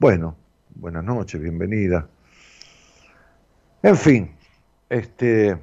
Bueno, 0.00 0.34
buenas 0.74 1.04
noches, 1.04 1.40
bienvenida. 1.40 2.08
En 3.80 3.94
fin, 3.94 4.32
este, 4.88 5.56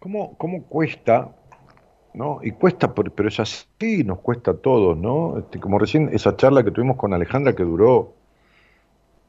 ¿cómo, 0.00 0.36
cómo 0.36 0.64
cuesta 0.64 1.36
¿no? 2.14 2.40
Y 2.42 2.52
cuesta, 2.52 2.92
pero 2.94 3.28
es 3.28 3.40
así, 3.40 4.04
nos 4.04 4.20
cuesta 4.20 4.52
a 4.52 4.54
todos, 4.54 4.96
¿no? 4.98 5.38
Este, 5.38 5.58
como 5.58 5.78
recién 5.78 6.10
esa 6.12 6.36
charla 6.36 6.62
que 6.62 6.70
tuvimos 6.70 6.96
con 6.96 7.14
Alejandra 7.14 7.54
que 7.54 7.64
duró, 7.64 8.12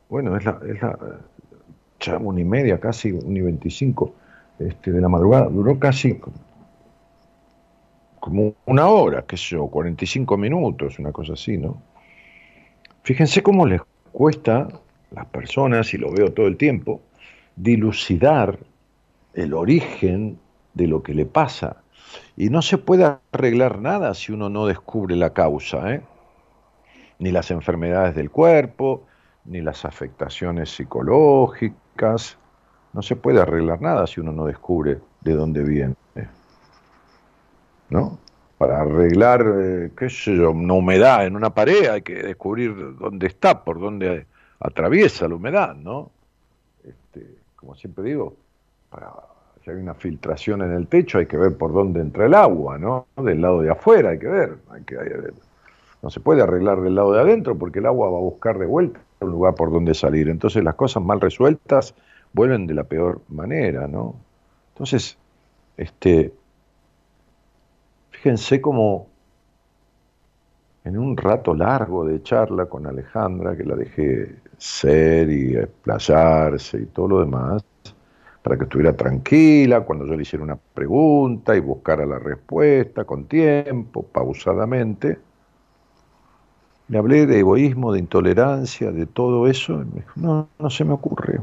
bueno, 0.10 0.36
es 0.38 0.46
la, 0.46 0.60
es 0.68 0.82
la 0.82 2.18
una 2.20 2.42
y 2.42 2.44
media, 2.44 2.80
casi, 2.80 3.12
una 3.12 3.40
y 3.40 3.42
veinticinco 3.42 4.14
este, 4.60 4.92
de 4.92 5.02
la 5.02 5.08
madrugada, 5.08 5.48
duró 5.48 5.80
casi 5.80 6.20
como 8.20 8.54
una 8.66 8.88
hora, 8.88 9.24
qué 9.28 9.38
sé 9.38 9.56
yo, 9.56 9.68
45 9.68 10.38
minutos, 10.38 11.00
una 11.00 11.12
cosa 11.12 11.34
así, 11.34 11.58
¿no? 11.58 11.82
Fíjense 13.04 13.44
cómo 13.44 13.66
les 13.66 13.82
cuesta 14.12 14.62
a 14.62 14.70
las 15.12 15.26
personas, 15.28 15.94
y 15.94 15.98
lo 15.98 16.12
veo 16.12 16.32
todo 16.32 16.48
el 16.48 16.58
tiempo, 16.58 17.02
dilucidar 17.56 18.60
el 19.34 19.54
origen 19.54 20.40
de 20.74 20.88
lo 20.88 21.04
que 21.04 21.14
le 21.14 21.26
pasa 21.26 21.83
y 22.36 22.50
no 22.50 22.62
se 22.62 22.78
puede 22.78 23.20
arreglar 23.32 23.80
nada 23.80 24.14
si 24.14 24.32
uno 24.32 24.50
no 24.50 24.66
descubre 24.66 25.16
la 25.16 25.32
causa, 25.34 25.94
¿eh? 25.94 26.02
ni 27.20 27.32
las 27.32 27.52
enfermedades 27.52 28.16
del 28.16 28.32
cuerpo, 28.32 29.06
ni 29.46 29.62
las 29.62 29.86
afectaciones 29.86 30.70
psicológicas, 30.76 32.38
no 32.94 33.02
se 33.02 33.16
puede 33.16 33.42
arreglar 33.42 33.82
nada 33.82 34.08
si 34.08 34.20
uno 34.20 34.32
no 34.32 34.46
descubre 34.46 35.00
de 35.22 35.34
dónde 35.34 35.64
viene. 35.64 35.96
¿No? 37.90 38.18
Para 38.58 38.82
arreglar, 38.82 39.46
eh, 39.60 39.92
qué 39.98 40.10
sé 40.10 40.36
yo, 40.36 40.52
una 40.52 40.74
humedad 40.74 41.26
en 41.26 41.36
una 41.36 41.54
pared 41.54 41.90
hay 41.90 42.02
que 42.02 42.16
descubrir 42.24 42.96
dónde 42.98 43.28
está, 43.28 43.64
por 43.64 43.80
dónde 43.80 44.26
atraviesa 44.60 45.28
la 45.28 45.36
humedad, 45.36 45.76
¿no? 45.76 46.10
Este, 46.84 47.36
como 47.56 47.76
siempre 47.76 48.06
digo, 48.06 48.36
para, 48.90 49.12
si 49.64 49.72
hay 49.72 49.78
una 49.78 49.94
filtración 49.94 50.62
en 50.62 50.74
el 50.74 50.88
techo 50.88 51.20
hay 51.20 51.26
que 51.26 51.38
ver 51.38 51.58
por 51.58 51.74
dónde 51.74 52.02
entra 52.02 52.26
el 52.26 52.34
agua, 52.34 52.78
¿no? 52.78 53.08
Del 53.18 53.42
lado 53.42 53.62
de 53.62 53.72
afuera 53.72 54.10
hay 54.12 54.20
que 54.20 54.28
ver, 54.28 54.58
no 56.02 56.10
se 56.10 56.20
puede 56.20 56.42
arreglar 56.42 56.82
del 56.82 56.96
lado 56.96 57.14
de 57.14 57.22
adentro 57.22 57.58
porque 57.58 57.80
el 57.80 57.86
agua 57.86 58.10
va 58.10 58.18
a 58.18 58.22
buscar 58.22 58.60
de 58.60 58.66
vuelta 58.66 59.00
un 59.24 59.32
lugar 59.32 59.56
por 59.56 59.72
donde 59.72 59.94
salir. 59.94 60.30
Entonces 60.30 60.64
las 60.64 60.76
cosas 60.76 61.04
mal 61.04 61.20
resueltas 61.20 61.96
vuelven 62.34 62.68
de 62.68 62.74
la 62.74 62.84
peor 62.84 63.22
manera, 63.30 63.88
¿no? 63.88 64.16
Entonces, 64.74 65.18
este, 65.78 66.34
fíjense 68.12 68.62
cómo 68.62 69.08
en 70.84 70.98
un 70.98 71.16
rato 71.16 71.54
largo 71.54 72.06
de 72.06 72.22
charla 72.22 72.66
con 72.66 72.86
Alejandra, 72.86 73.56
que 73.56 73.64
la 73.64 73.76
dejé 73.76 74.36
ser 74.58 75.30
y 75.30 75.56
explayarse 75.56 76.82
y 76.82 76.86
todo 76.88 77.08
lo 77.08 77.20
demás, 77.22 77.64
para 78.44 78.58
que 78.58 78.66
estuviera 78.66 78.96
tranquila 78.96 79.82
cuando 79.82 80.06
yo 80.06 80.16
le 80.16 80.24
hiciera 80.24 80.44
una 80.44 80.58
pregunta 80.58 81.56
y 81.56 81.62
buscara 81.62 82.06
la 82.06 82.20
respuesta 82.20 83.06
con 83.06 83.26
tiempo, 83.26 84.04
pausadamente. 84.04 85.18
Le 86.90 86.98
hablé 86.98 87.26
de 87.26 87.40
egoísmo, 87.40 87.94
de 87.94 88.00
intolerancia, 88.00 88.92
de 88.92 89.06
todo 89.06 89.48
eso, 89.48 89.74
y 89.82 89.86
me 89.86 90.02
dijo, 90.02 90.12
no, 90.18 90.50
no 90.60 90.70
se 90.70 90.84
me 90.84 90.92
ocurre. 90.92 91.40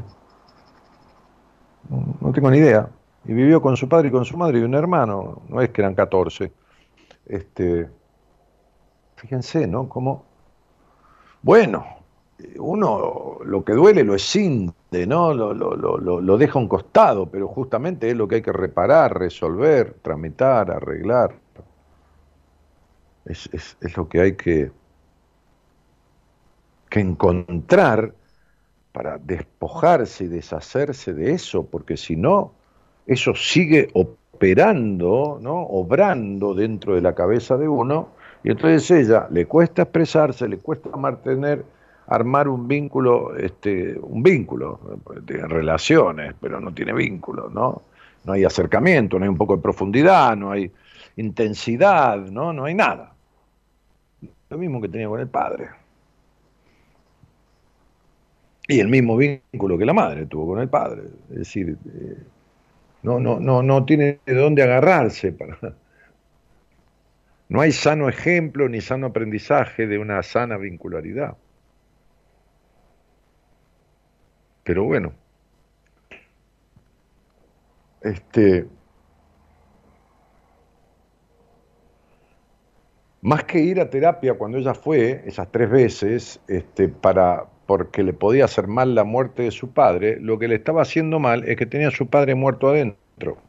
No, 1.89 2.31
tengo 2.31 2.51
ni 2.51 2.59
idea. 2.59 2.87
Y 3.25 3.33
vivió 3.33 3.61
con 3.61 3.75
su 3.75 3.89
padre 3.89 4.09
y 4.09 4.11
con 4.11 4.23
su 4.23 4.37
madre 4.37 4.59
y 4.59 4.63
un 4.63 4.75
hermano, 4.75 5.41
no 5.49 5.59
es 5.59 5.69
que 5.69 5.81
eran 5.81 5.95
14. 5.95 6.51
Este, 7.25 7.89
fíjense, 9.15 9.65
¿no? 9.65 9.89
Como, 9.89 10.23
bueno, 11.41 11.83
uno 12.57 13.39
lo 13.43 13.63
que 13.63 13.73
duele 13.73 14.03
lo 14.03 14.15
escinde, 14.15 15.07
¿no? 15.07 15.33
Lo, 15.33 15.53
lo, 15.53 15.75
lo, 15.75 16.37
deja 16.37 16.59
a 16.59 16.61
un 16.61 16.67
costado, 16.67 17.27
pero 17.27 17.47
justamente 17.47 18.09
es 18.09 18.15
lo 18.15 18.27
que 18.27 18.35
hay 18.35 18.41
que 18.41 18.51
reparar, 18.51 19.17
resolver, 19.17 19.95
tramitar, 20.01 20.71
arreglar. 20.71 21.35
Es, 23.25 23.49
es, 23.53 23.77
es 23.81 23.97
lo 23.97 24.09
que 24.09 24.21
hay 24.21 24.35
que, 24.35 24.71
que 26.89 26.99
encontrar 26.99 28.13
para 28.91 29.17
despojarse 29.17 30.25
y 30.25 30.27
deshacerse 30.27 31.13
de 31.13 31.31
eso, 31.31 31.65
porque 31.65 31.97
si 31.97 32.15
no, 32.15 32.51
eso 33.07 33.33
sigue 33.35 33.89
operando, 33.93 35.39
¿no? 35.41 35.61
obrando 35.61 36.53
dentro 36.53 36.95
de 36.95 37.01
la 37.01 37.15
cabeza 37.15 37.57
de 37.57 37.67
uno, 37.67 38.09
y 38.43 38.51
entonces 38.51 38.89
ella 38.91 39.27
le 39.31 39.45
cuesta 39.45 39.83
expresarse, 39.83 40.47
le 40.47 40.57
cuesta 40.57 40.89
mantener, 40.97 41.63
armar 42.11 42.49
un 42.49 42.67
vínculo, 42.67 43.37
este, 43.37 43.97
un 43.97 44.21
vínculo 44.21 44.99
de 45.21 45.47
relaciones, 45.47 46.35
pero 46.41 46.59
no 46.59 46.73
tiene 46.73 46.91
vínculo, 46.91 47.49
¿no? 47.49 47.83
No 48.25 48.33
hay 48.33 48.43
acercamiento, 48.43 49.17
no 49.17 49.23
hay 49.23 49.29
un 49.29 49.37
poco 49.37 49.55
de 49.55 49.61
profundidad, 49.61 50.35
no 50.35 50.51
hay 50.51 50.69
intensidad, 51.15 52.17
¿no? 52.17 52.51
No 52.51 52.65
hay 52.65 52.73
nada. 52.73 53.13
Lo 54.49 54.57
mismo 54.57 54.81
que 54.81 54.89
tenía 54.89 55.07
con 55.07 55.21
el 55.21 55.29
padre. 55.29 55.69
Y 58.67 58.81
el 58.81 58.89
mismo 58.89 59.15
vínculo 59.15 59.77
que 59.77 59.85
la 59.85 59.93
madre 59.93 60.25
tuvo 60.25 60.47
con 60.47 60.59
el 60.59 60.67
padre. 60.67 61.03
Es 61.29 61.37
decir, 61.37 61.77
eh, 61.85 62.17
no, 63.03 63.21
no, 63.21 63.39
no, 63.39 63.63
no 63.63 63.85
tiene 63.85 64.19
de 64.25 64.35
dónde 64.35 64.63
agarrarse 64.63 65.31
para. 65.31 65.57
No 67.47 67.61
hay 67.61 67.71
sano 67.71 68.09
ejemplo 68.09 68.67
ni 68.67 68.81
sano 68.81 69.07
aprendizaje 69.07 69.87
de 69.87 69.97
una 69.97 70.21
sana 70.23 70.57
vincularidad. 70.57 71.37
Pero 74.71 74.85
bueno, 74.85 75.11
este, 77.99 78.67
más 83.21 83.43
que 83.43 83.59
ir 83.59 83.81
a 83.81 83.89
terapia 83.89 84.35
cuando 84.35 84.59
ella 84.59 84.73
fue, 84.73 85.23
esas 85.25 85.51
tres 85.51 85.69
veces, 85.69 86.39
este, 86.47 86.87
para, 86.87 87.47
porque 87.65 88.01
le 88.01 88.13
podía 88.13 88.45
hacer 88.45 88.67
mal 88.67 88.95
la 88.95 89.03
muerte 89.03 89.43
de 89.43 89.51
su 89.51 89.73
padre, 89.73 90.21
lo 90.21 90.39
que 90.39 90.47
le 90.47 90.55
estaba 90.55 90.83
haciendo 90.83 91.19
mal 91.19 91.43
es 91.49 91.57
que 91.57 91.65
tenía 91.65 91.89
a 91.89 91.91
su 91.91 92.07
padre 92.07 92.35
muerto 92.35 92.69
adentro. 92.69 93.39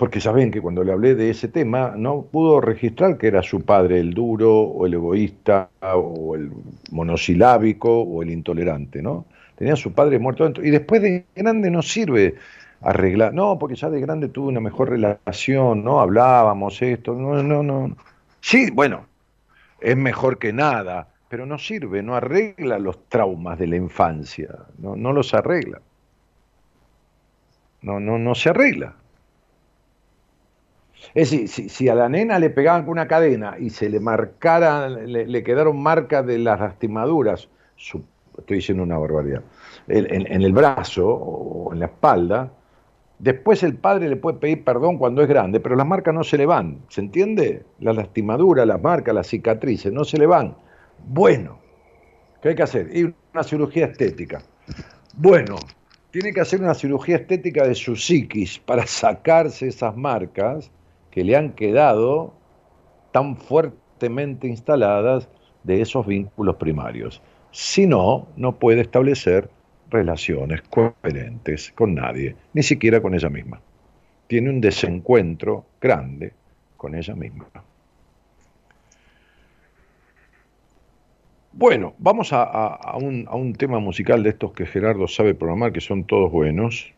Porque 0.00 0.18
ya 0.18 0.32
ven 0.32 0.50
que 0.50 0.62
cuando 0.62 0.82
le 0.82 0.92
hablé 0.92 1.14
de 1.14 1.28
ese 1.28 1.48
tema 1.48 1.92
no 1.94 2.22
pudo 2.22 2.62
registrar 2.62 3.18
que 3.18 3.26
era 3.26 3.42
su 3.42 3.60
padre 3.60 4.00
el 4.00 4.14
duro 4.14 4.50
o 4.58 4.86
el 4.86 4.94
egoísta 4.94 5.68
o 5.82 6.34
el 6.34 6.50
monosilábico 6.90 8.00
o 8.00 8.22
el 8.22 8.30
intolerante, 8.30 9.02
¿no? 9.02 9.26
Tenía 9.56 9.74
a 9.74 9.76
su 9.76 9.92
padre 9.92 10.18
muerto 10.18 10.44
adentro. 10.44 10.64
Y 10.64 10.70
después 10.70 11.02
de 11.02 11.26
grande 11.36 11.70
no 11.70 11.82
sirve 11.82 12.36
arreglar, 12.80 13.34
no, 13.34 13.58
porque 13.58 13.76
ya 13.76 13.90
de 13.90 14.00
grande 14.00 14.30
tuvo 14.30 14.48
una 14.48 14.60
mejor 14.60 14.88
relación, 14.88 15.84
¿no? 15.84 16.00
Hablábamos 16.00 16.80
esto, 16.80 17.12
no, 17.12 17.42
no, 17.42 17.62
no. 17.62 17.94
Sí, 18.40 18.70
bueno, 18.70 19.04
es 19.82 19.98
mejor 19.98 20.38
que 20.38 20.54
nada, 20.54 21.08
pero 21.28 21.44
no 21.44 21.58
sirve, 21.58 22.02
no 22.02 22.16
arregla 22.16 22.78
los 22.78 23.06
traumas 23.10 23.58
de 23.58 23.66
la 23.66 23.76
infancia, 23.76 24.48
no, 24.78 24.96
no 24.96 25.12
los 25.12 25.34
arregla. 25.34 25.82
No, 27.82 28.00
no, 28.00 28.18
no 28.18 28.34
se 28.34 28.48
arregla. 28.48 28.94
Es 31.14 31.30
decir, 31.30 31.48
si, 31.48 31.68
si, 31.68 31.88
a 31.88 31.94
la 31.94 32.08
nena 32.08 32.38
le 32.38 32.50
pegaban 32.50 32.82
con 32.82 32.92
una 32.92 33.08
cadena 33.08 33.56
y 33.58 33.70
se 33.70 33.88
le 33.88 34.00
marcaran, 34.00 35.10
le, 35.12 35.42
quedaron 35.42 35.82
marcas 35.82 36.26
de 36.26 36.38
las 36.38 36.60
lastimaduras, 36.60 37.48
estoy 37.76 38.56
diciendo 38.56 38.82
una 38.82 38.98
barbaridad, 38.98 39.42
en, 39.88 40.26
en, 40.26 40.42
el 40.42 40.52
brazo 40.52 41.08
o 41.08 41.72
en 41.72 41.80
la 41.80 41.86
espalda, 41.86 42.52
después 43.18 43.62
el 43.62 43.76
padre 43.76 44.08
le 44.08 44.16
puede 44.16 44.38
pedir 44.38 44.64
perdón 44.64 44.98
cuando 44.98 45.22
es 45.22 45.28
grande, 45.28 45.60
pero 45.60 45.76
las 45.76 45.86
marcas 45.86 46.14
no 46.14 46.24
se 46.24 46.36
le 46.38 46.46
van, 46.46 46.80
¿se 46.88 47.00
entiende? 47.00 47.64
Las 47.78 47.96
lastimaduras, 47.96 48.66
las 48.66 48.80
marcas, 48.80 49.14
las 49.14 49.26
cicatrices, 49.26 49.92
no 49.92 50.04
se 50.04 50.18
le 50.18 50.26
van 50.26 50.54
bueno, 51.06 51.58
¿qué 52.42 52.50
hay 52.50 52.54
que 52.54 52.62
hacer? 52.62 52.90
Y 52.94 53.14
una 53.32 53.42
cirugía 53.42 53.86
estética. 53.86 54.42
Bueno, 55.14 55.56
tiene 56.10 56.32
que 56.32 56.40
hacer 56.40 56.60
una 56.60 56.74
cirugía 56.74 57.16
estética 57.16 57.66
de 57.66 57.74
su 57.74 57.96
psiquis 57.96 58.58
para 58.58 58.86
sacarse 58.86 59.68
esas 59.68 59.96
marcas 59.96 60.70
que 61.10 61.24
le 61.24 61.36
han 61.36 61.52
quedado 61.52 62.32
tan 63.12 63.36
fuertemente 63.36 64.46
instaladas 64.46 65.28
de 65.64 65.82
esos 65.82 66.06
vínculos 66.06 66.56
primarios. 66.56 67.22
Si 67.50 67.86
no, 67.86 68.28
no 68.36 68.58
puede 68.58 68.82
establecer 68.82 69.50
relaciones 69.90 70.62
coherentes 70.62 71.72
con 71.72 71.94
nadie, 71.94 72.36
ni 72.54 72.62
siquiera 72.62 73.02
con 73.02 73.14
ella 73.14 73.28
misma. 73.28 73.60
Tiene 74.28 74.50
un 74.50 74.60
desencuentro 74.60 75.66
grande 75.80 76.32
con 76.76 76.94
ella 76.94 77.14
misma. 77.14 77.46
Bueno, 81.52 81.94
vamos 81.98 82.30
a, 82.32 82.96
un, 82.96 83.52
tema 83.54 83.80
musical 83.80 84.22
de 84.22 84.30
estos 84.30 84.52
que 84.52 84.66
Gerardo 84.66 85.08
sabe 85.08 85.34
programar, 85.34 85.72
que 85.72 85.80
son 85.80 86.04
todos 86.04 86.30
buenos, 86.30 86.94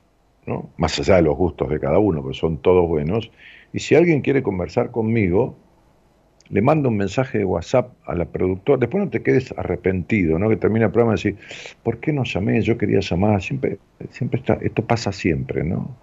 ¿no? 0.47 0.71
más 0.77 0.99
allá 1.01 1.17
de 1.17 1.23
los 1.23 1.37
gustos 1.37 1.71
de 1.71 1.81
cada 1.81 1.99
uno, 1.99 2.23
pero 2.23 2.35
son 2.35 2.59
todos 2.59 2.87
buenos. 2.87 3.31
Y 3.73 3.81
si 3.81 3.95
alguien 3.95 4.21
quiere 4.21 4.43
conversar 4.43 4.91
conmigo, 4.91 5.57
le 6.49 6.61
mando 6.61 6.91
un 6.91 6.97
mensaje 6.99 7.39
de 7.39 7.45
WhatsApp 7.45 7.95
a 8.05 8.15
la 8.15 8.27
productora. 8.27 8.79
Después 8.79 9.05
no 9.05 9.11
te 9.11 9.23
quedes 9.23 9.53
arrepentido, 9.57 10.39
¿no? 10.39 10.51
Que 10.51 10.57
termina 10.57 10.87
el 10.87 10.93
programa 10.93 11.15
y 11.15 11.17
decir, 11.17 11.37
¿por 11.83 11.99
qué 11.99 12.13
no 12.13 12.25
llamé? 12.25 12.61
Yo 12.61 12.77
quería 12.77 13.01
llamar. 13.01 13.41
Siempre, 13.43 13.79
siempre 14.11 14.41
está, 14.41 14.55
esto 14.61 14.85
pasa 14.85 15.13
siempre, 15.13 15.65
¿no? 15.65 15.97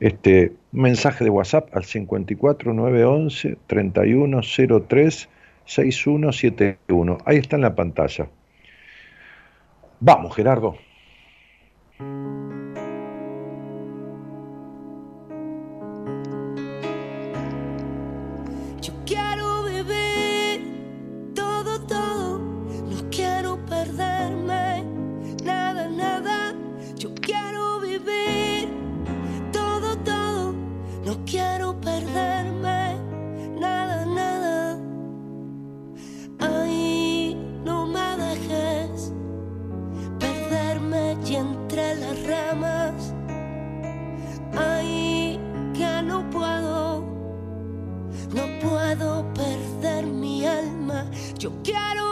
Este, 0.00 0.52
mensaje 0.70 1.24
de 1.24 1.30
WhatsApp 1.30 1.74
al 1.74 1.84
54 1.84 2.72
911 2.72 3.56
3103 3.66 5.28
6171. 5.64 7.18
Ahí 7.24 7.38
está 7.38 7.56
en 7.56 7.62
la 7.62 7.74
pantalla. 7.74 8.28
Vamos, 10.00 10.36
Gerardo. 10.36 10.76
Yo 51.38 51.52
quiero 51.62 52.07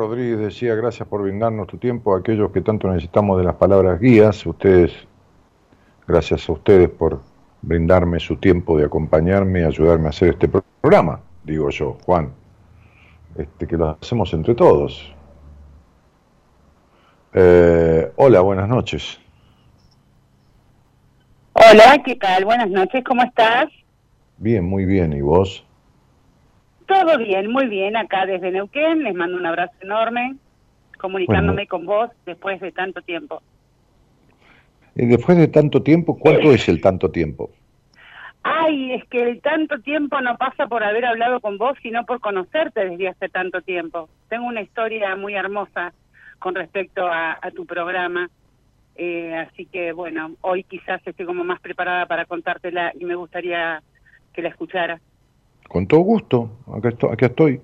Rodríguez 0.00 0.38
decía, 0.38 0.74
gracias 0.74 1.06
por 1.06 1.20
brindarnos 1.22 1.66
tu 1.66 1.76
tiempo 1.76 2.14
a 2.14 2.20
aquellos 2.20 2.50
que 2.52 2.62
tanto 2.62 2.88
necesitamos 2.88 3.36
de 3.36 3.44
las 3.44 3.56
palabras 3.56 4.00
guías. 4.00 4.46
Ustedes, 4.46 4.92
gracias 6.08 6.48
a 6.48 6.52
ustedes 6.52 6.88
por 6.88 7.20
brindarme 7.60 8.18
su 8.18 8.36
tiempo 8.36 8.78
de 8.78 8.86
acompañarme 8.86 9.60
y 9.60 9.64
ayudarme 9.64 10.06
a 10.06 10.08
hacer 10.08 10.30
este 10.30 10.48
pro- 10.48 10.64
programa, 10.80 11.20
digo 11.44 11.68
yo, 11.68 11.98
Juan, 12.06 12.32
este, 13.36 13.66
que 13.66 13.76
lo 13.76 13.90
hacemos 14.00 14.32
entre 14.32 14.54
todos. 14.54 15.14
Eh, 17.34 18.10
hola, 18.16 18.40
buenas 18.40 18.68
noches. 18.70 19.20
Hola, 21.52 22.02
¿qué 22.02 22.16
tal? 22.16 22.46
Buenas 22.46 22.70
noches, 22.70 23.04
¿cómo 23.04 23.22
estás? 23.22 23.66
Bien, 24.38 24.64
muy 24.64 24.86
bien. 24.86 25.12
¿Y 25.12 25.20
vos? 25.20 25.66
Todo 26.90 27.18
bien, 27.18 27.48
muy 27.52 27.68
bien, 27.68 27.96
acá 27.96 28.26
desde 28.26 28.50
Neuquén, 28.50 29.04
les 29.04 29.14
mando 29.14 29.36
un 29.36 29.46
abrazo 29.46 29.74
enorme, 29.80 30.34
comunicándome 30.98 31.68
con 31.68 31.86
vos 31.86 32.10
después 32.26 32.60
de 32.60 32.72
tanto 32.72 33.00
tiempo. 33.02 33.40
Y 34.96 35.06
después 35.06 35.38
de 35.38 35.46
tanto 35.46 35.84
tiempo, 35.84 36.18
¿cuánto 36.18 36.50
es 36.50 36.68
el 36.68 36.80
tanto 36.80 37.08
tiempo? 37.12 37.52
Ay, 38.42 38.94
es 38.94 39.04
que 39.04 39.22
el 39.22 39.40
tanto 39.40 39.78
tiempo 39.78 40.20
no 40.20 40.36
pasa 40.36 40.66
por 40.66 40.82
haber 40.82 41.04
hablado 41.04 41.38
con 41.38 41.58
vos, 41.58 41.78
sino 41.80 42.04
por 42.04 42.18
conocerte 42.18 42.84
desde 42.84 43.06
hace 43.06 43.28
tanto 43.28 43.62
tiempo. 43.62 44.08
Tengo 44.28 44.46
una 44.46 44.62
historia 44.62 45.14
muy 45.14 45.34
hermosa 45.34 45.92
con 46.40 46.56
respecto 46.56 47.06
a, 47.06 47.38
a 47.40 47.52
tu 47.52 47.66
programa, 47.66 48.28
eh, 48.96 49.36
así 49.36 49.66
que 49.66 49.92
bueno, 49.92 50.32
hoy 50.40 50.64
quizás 50.64 51.00
estoy 51.06 51.24
como 51.24 51.44
más 51.44 51.60
preparada 51.60 52.06
para 52.06 52.24
contártela 52.24 52.92
y 52.98 53.04
me 53.04 53.14
gustaría 53.14 53.80
que 54.32 54.42
la 54.42 54.48
escuchara. 54.48 55.00
Con 55.70 55.86
todo 55.86 56.00
gusto, 56.00 56.50
acá 56.76 56.88
estoy. 56.88 57.12
Acá 57.12 57.26
estoy. 57.26 57.60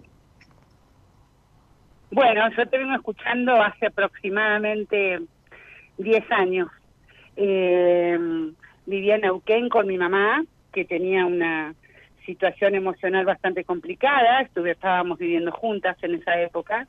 Bueno, 2.12 2.48
yo 2.56 2.68
te 2.68 2.78
vengo 2.78 2.94
escuchando 2.94 3.60
hace 3.60 3.86
aproximadamente 3.86 5.22
10 5.98 6.30
años. 6.30 6.68
Eh, 7.34 8.16
vivía 8.86 9.16
en 9.16 9.22
Neuquén 9.22 9.68
con 9.68 9.88
mi 9.88 9.98
mamá, 9.98 10.44
que 10.72 10.84
tenía 10.84 11.26
una 11.26 11.74
situación 12.24 12.76
emocional 12.76 13.24
bastante 13.24 13.64
complicada. 13.64 14.40
Estuve, 14.40 14.70
estábamos 14.70 15.18
viviendo 15.18 15.50
juntas 15.50 15.96
en 16.02 16.14
esa 16.14 16.40
época. 16.40 16.86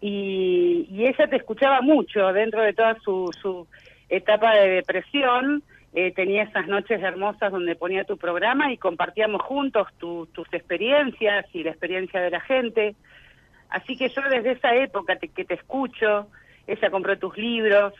Y, 0.00 0.86
y 0.92 1.06
ella 1.06 1.26
te 1.26 1.38
escuchaba 1.38 1.80
mucho 1.80 2.32
dentro 2.32 2.62
de 2.62 2.72
toda 2.72 2.96
su, 3.00 3.34
su 3.42 3.66
etapa 4.08 4.54
de 4.54 4.68
depresión. 4.68 5.64
Eh, 5.98 6.12
tenía 6.12 6.42
esas 6.42 6.66
noches 6.68 7.02
hermosas 7.02 7.50
donde 7.50 7.74
ponía 7.74 8.04
tu 8.04 8.18
programa 8.18 8.70
y 8.70 8.76
compartíamos 8.76 9.40
juntos 9.40 9.88
tu- 9.98 10.26
tus 10.26 10.46
experiencias 10.52 11.46
y 11.54 11.62
la 11.64 11.70
experiencia 11.70 12.20
de 12.20 12.28
la 12.30 12.40
gente. 12.40 12.94
Así 13.70 13.96
que 13.96 14.10
yo 14.10 14.20
desde 14.28 14.52
esa 14.52 14.74
época 14.74 15.16
te- 15.16 15.28
que 15.28 15.46
te 15.46 15.54
escucho, 15.54 16.28
ella 16.66 16.90
compró 16.90 17.18
tus 17.18 17.34
libros. 17.38 17.94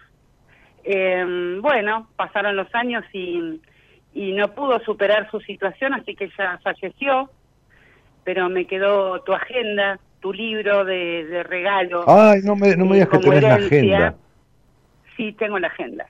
Eh, 0.85 1.59
bueno, 1.63 2.09
pasaron 2.17 2.55
los 2.55 2.73
años 2.75 3.03
y, 3.15 3.61
y 4.13 4.33
no 4.33 4.49
pudo 4.55 4.79
superar 4.81 5.31
su 5.31 5.41
situación, 5.41 5.95
así 5.95 6.15
que 6.15 6.25
ella 6.25 6.61
falleció, 6.63 7.31
pero 8.25 8.51
me 8.51 8.67
quedó 8.67 9.23
tu 9.23 9.33
agenda, 9.33 9.99
tu 10.21 10.35
libro 10.35 10.85
de, 10.85 11.25
de 11.25 11.43
regalo. 11.45 12.05
Ay, 12.07 12.41
no 12.45 12.55
me, 12.57 12.77
no 12.77 12.85
me 12.85 12.97
digas 12.97 13.09
que 13.09 13.19
tenés 13.19 13.43
la 13.43 13.55
agenda. 13.55 14.15
sí, 15.17 15.33
tengo 15.33 15.59
la 15.59 15.69
agenda. 15.69 16.07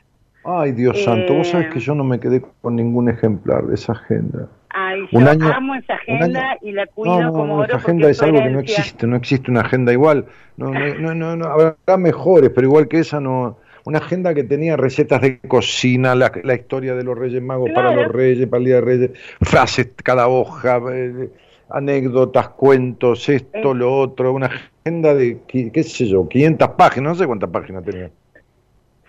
Ay, 0.46 0.72
Dios 0.72 1.02
santo, 1.02 1.34
vos 1.34 1.48
sabés 1.48 1.66
Eh, 1.66 1.70
que 1.74 1.80
yo 1.80 1.94
no 1.94 2.04
me 2.04 2.20
quedé 2.20 2.42
con 2.62 2.76
ningún 2.76 3.08
ejemplar 3.08 3.66
de 3.66 3.74
esa 3.74 3.92
agenda. 3.92 4.48
Ay, 4.70 5.00
Un 5.12 5.24
yo 5.24 5.30
año- 5.30 5.52
amo 5.54 5.74
esa 5.74 5.94
agenda 5.94 6.50
año- 6.52 6.58
y 6.62 6.72
la 6.72 6.86
cuido 6.86 7.16
No, 7.16 7.22
no, 7.22 7.32
como 7.32 7.46
no, 7.46 7.54
oro 7.56 7.64
esa 7.66 7.76
agenda 7.78 8.10
es 8.10 8.22
algo 8.22 8.38
que 8.38 8.50
no 8.50 8.60
existe, 8.60 9.06
no 9.06 9.16
existe 9.16 9.50
una 9.50 9.62
agenda 9.62 9.92
igual. 9.92 10.26
No, 10.56 10.70
no, 10.72 10.94
no, 11.00 11.14
no, 11.14 11.36
no, 11.36 11.46
habrá 11.46 11.96
mejores, 11.98 12.50
pero 12.50 12.66
igual 12.66 12.86
que 12.88 12.98
esa 13.00 13.20
no. 13.20 13.58
Una 13.86 13.98
agenda 13.98 14.34
que 14.34 14.42
tenía 14.44 14.76
recetas 14.76 15.20
de 15.22 15.38
cocina, 15.40 16.14
la, 16.14 16.32
la 16.42 16.54
historia 16.54 16.94
de 16.94 17.04
los 17.04 17.16
Reyes 17.16 17.40
Magos 17.42 17.70
para 17.72 17.94
los 17.94 18.08
Reyes, 18.12 18.46
para 18.48 18.58
el 18.58 18.64
Día 18.66 18.74
de 18.76 18.80
Reyes, 18.80 19.10
frases 19.40 19.90
cada 20.02 20.26
hoja, 20.28 20.80
eh, 20.92 21.30
anécdotas, 21.70 22.48
cuentos, 22.50 23.28
esto, 23.28 23.72
Eh. 23.72 23.74
lo 23.74 23.96
otro, 23.96 24.32
una 24.32 24.46
agenda 24.46 25.14
de, 25.14 25.38
qui- 25.46 25.70
qué 25.70 25.82
sé 25.84 26.06
yo, 26.06 26.28
500 26.28 26.70
páginas, 26.70 27.12
no 27.12 27.14
sé 27.16 27.26
cuántas 27.26 27.50
páginas 27.50 27.84
tenía. 27.84 28.10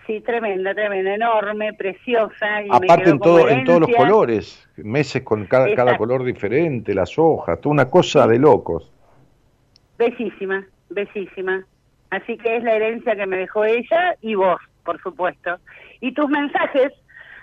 Sí, 0.08 0.22
tremenda, 0.22 0.74
tremenda, 0.74 1.14
enorme, 1.14 1.74
preciosa. 1.74 2.62
Y 2.62 2.68
Aparte 2.70 3.10
en, 3.10 3.18
todo, 3.18 3.46
en 3.46 3.62
todos 3.64 3.80
los 3.80 3.90
colores, 3.94 4.66
meses 4.78 5.22
con 5.22 5.44
cada, 5.44 5.98
color 5.98 6.24
diferente, 6.24 6.94
las 6.94 7.18
hojas, 7.18 7.60
toda 7.60 7.74
una 7.74 7.90
cosa 7.90 8.26
de 8.26 8.38
locos. 8.38 8.90
Bellísima, 9.98 10.66
bellísima. 10.88 11.62
Así 12.08 12.38
que 12.38 12.56
es 12.56 12.64
la 12.64 12.76
herencia 12.76 13.16
que 13.16 13.26
me 13.26 13.36
dejó 13.36 13.66
ella 13.66 14.16
y 14.22 14.34
vos, 14.34 14.58
por 14.82 14.98
supuesto. 15.02 15.58
Y 16.00 16.14
tus 16.14 16.30
mensajes. 16.30 16.94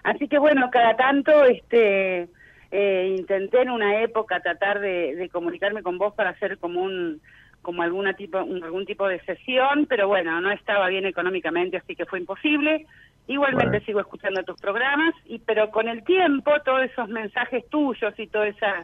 Así 0.01 0.27
que 0.27 0.39
bueno, 0.39 0.71
cada 0.71 0.95
tanto 0.95 1.43
este 1.43 2.27
eh, 2.71 3.15
intenté 3.15 3.61
en 3.61 3.69
una 3.69 4.01
época 4.01 4.39
tratar 4.39 4.79
de, 4.79 5.15
de 5.15 5.29
comunicarme 5.29 5.83
con 5.83 5.99
vos 5.99 6.15
para 6.15 6.31
hacer 6.31 6.57
como 6.57 6.81
un 6.81 7.21
como 7.65 7.81
alguna 7.81 8.13
tipo 8.13 8.37
algún 8.37 8.85
tipo 8.85 9.07
de 9.07 9.19
sesión, 9.21 9.87
pero 9.89 10.07
bueno, 10.07 10.39
no 10.39 10.51
estaba 10.51 10.87
bien 10.87 11.05
económicamente, 11.07 11.77
así 11.77 11.95
que 11.95 12.05
fue 12.05 12.19
imposible. 12.19 12.85
Igualmente 13.27 13.69
Bueno. 13.77 13.85
sigo 13.87 13.99
escuchando 14.01 14.43
tus 14.43 14.61
programas 14.61 15.15
y 15.25 15.39
pero 15.39 15.71
con 15.71 15.87
el 15.87 16.03
tiempo 16.03 16.51
todos 16.63 16.83
esos 16.83 17.09
mensajes 17.09 17.67
tuyos 17.69 18.13
y 18.19 18.27
toda 18.27 18.47
esa 18.47 18.83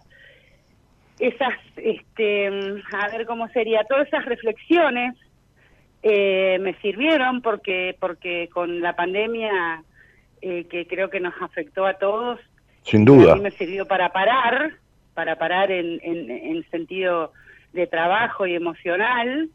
esas, 1.19 1.53
este, 1.77 2.47
a 2.47 3.07
ver 3.15 3.27
cómo 3.27 3.47
sería, 3.49 3.83
todas 3.87 4.07
esas 4.07 4.25
reflexiones 4.25 5.13
eh, 6.01 6.57
me 6.59 6.73
sirvieron 6.81 7.41
porque 7.43 7.95
porque 7.99 8.49
con 8.51 8.81
la 8.81 8.95
pandemia 8.95 9.83
eh, 10.41 10.65
que 10.67 10.87
creo 10.87 11.11
que 11.11 11.19
nos 11.19 11.35
afectó 11.39 11.85
a 11.85 11.93
todos, 11.99 12.39
Sin 12.81 13.01
a 13.01 13.05
duda. 13.05 13.35
mí 13.35 13.41
me 13.41 13.51
sirvió 13.51 13.85
para 13.85 14.09
parar, 14.11 14.71
para 15.13 15.35
parar 15.35 15.69
en, 15.71 15.99
en, 16.01 16.31
en 16.31 16.67
sentido 16.71 17.31
de 17.73 17.87
trabajo 17.87 18.45
y 18.47 18.55
emocional, 18.55 19.49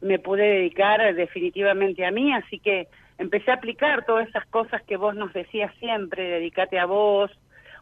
me 0.00 0.18
pude 0.18 0.42
dedicar 0.42 1.14
definitivamente 1.14 2.04
a 2.04 2.10
mí, 2.10 2.32
así 2.32 2.58
que 2.58 2.88
empecé 3.18 3.50
a 3.50 3.54
aplicar 3.54 4.04
todas 4.04 4.28
esas 4.28 4.46
cosas 4.46 4.82
que 4.82 4.96
vos 4.96 5.14
nos 5.14 5.32
decías 5.32 5.72
siempre, 5.78 6.24
dedícate 6.28 6.78
a 6.78 6.86
vos, 6.86 7.30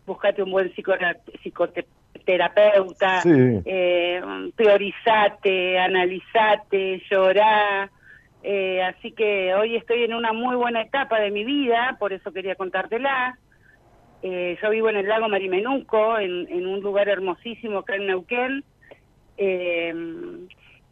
buscate 0.07 0.43
un 0.43 0.51
buen 0.51 0.73
psicoterapeuta, 0.75 3.23
Sí. 3.23 3.31
eh, 3.65 4.21
priorizate, 4.57 5.79
analizate, 5.79 7.03
llorá. 7.11 7.91
Eh, 8.43 8.83
así 8.83 9.13
que 9.13 9.55
hoy 9.55 9.77
estoy 9.77 10.05
en 10.05 10.15
una 10.15 10.33
muy 10.33 10.57
buena 10.57 10.81
etapa 10.81 11.21
de 11.21 11.31
mi 11.31 11.45
vida, 11.45 11.97
por 11.99 12.13
eso 12.13 12.33
quería 12.33 12.55
contártela. 12.55 13.39
Eh, 14.23 14.59
yo 14.63 14.71
vivo 14.71 14.89
en 14.89 14.97
el 14.97 15.09
lago 15.09 15.29
Marimenuco, 15.29 16.19
en, 16.19 16.47
en 16.51 16.67
un 16.67 16.81
lugar 16.81 17.09
hermosísimo 17.09 17.79
acá 17.79 17.97
en 17.97 18.07
Neuquén. 18.07 18.65
Eh, 19.43 19.95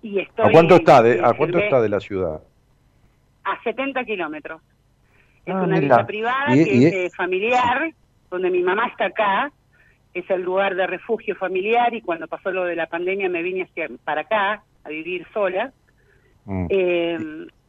y 0.02 0.20
estoy, 0.20 0.46
¿A 0.48 0.50
cuánto 0.52 0.76
está 0.76 1.02
de, 1.02 1.20
a 1.22 1.34
cuánto 1.34 1.58
está 1.58 1.82
de 1.82 1.88
la 1.90 2.00
ciudad? 2.00 2.40
A 3.44 3.62
70 3.62 4.04
kilómetros. 4.04 4.62
Es 5.44 5.54
Ah, 5.54 5.62
una 5.62 5.78
villa 5.80 6.06
privada 6.06 6.56
Y- 6.56 6.64
que 6.64 6.74
y- 6.74 6.84
es 6.86 6.92
eh, 6.94 7.10
familiar, 7.14 7.90
donde 8.30 8.50
mi 8.50 8.62
mamá 8.62 8.86
está 8.88 9.06
acá. 9.06 9.52
Es 10.14 10.28
el 10.30 10.42
lugar 10.42 10.74
de 10.76 10.86
refugio 10.86 11.36
familiar 11.36 11.92
y 11.94 12.00
cuando 12.00 12.26
pasó 12.26 12.50
lo 12.50 12.64
de 12.64 12.74
la 12.74 12.86
pandemia 12.86 13.28
me 13.28 13.42
vine 13.42 13.64
hacia, 13.64 13.88
para 14.04 14.22
acá 14.22 14.62
a 14.84 14.88
vivir 14.88 15.26
sola. 15.34 15.72
Mm. 16.46 16.66
Eh, 16.70 17.18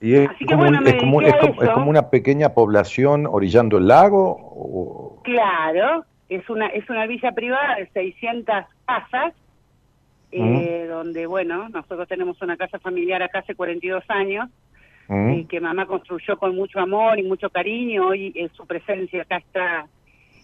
¿Y 0.01 0.13
es 0.15 0.29
así 0.29 0.45
que 0.45 0.53
como, 0.53 0.59
bueno, 0.63 0.79
me 0.81 0.91
es, 0.91 0.95
como, 0.95 1.21
es, 1.21 1.35
como, 1.35 1.61
es 1.61 1.69
como 1.71 1.89
una 1.89 2.09
pequeña 2.09 2.53
población 2.53 3.27
orillando 3.29 3.77
el 3.77 3.87
lago? 3.87 4.37
o- 4.39 5.21
Claro, 5.23 6.05
es 6.29 6.49
una 6.49 6.67
es 6.67 6.89
una 6.89 7.05
villa 7.05 7.33
privada 7.33 7.75
de 7.75 7.87
600 7.89 8.65
casas, 8.85 9.33
eh, 10.31 10.85
donde, 10.89 11.25
bueno, 11.25 11.69
nosotros 11.69 12.07
tenemos 12.07 12.41
una 12.41 12.55
casa 12.57 12.79
familiar 12.79 13.21
acá 13.23 13.39
hace 13.39 13.55
42 13.55 14.03
años, 14.09 14.49
Mm. 15.07 15.29
eh, 15.31 15.45
que 15.49 15.59
mamá 15.59 15.87
construyó 15.87 16.37
con 16.37 16.55
mucho 16.55 16.79
amor 16.79 17.17
y 17.17 17.23
mucho 17.23 17.49
cariño, 17.49 18.13
y 18.13 18.31
eh, 18.35 18.47
su 18.53 18.67
presencia 18.67 19.23
acá 19.23 19.37
está 19.37 19.87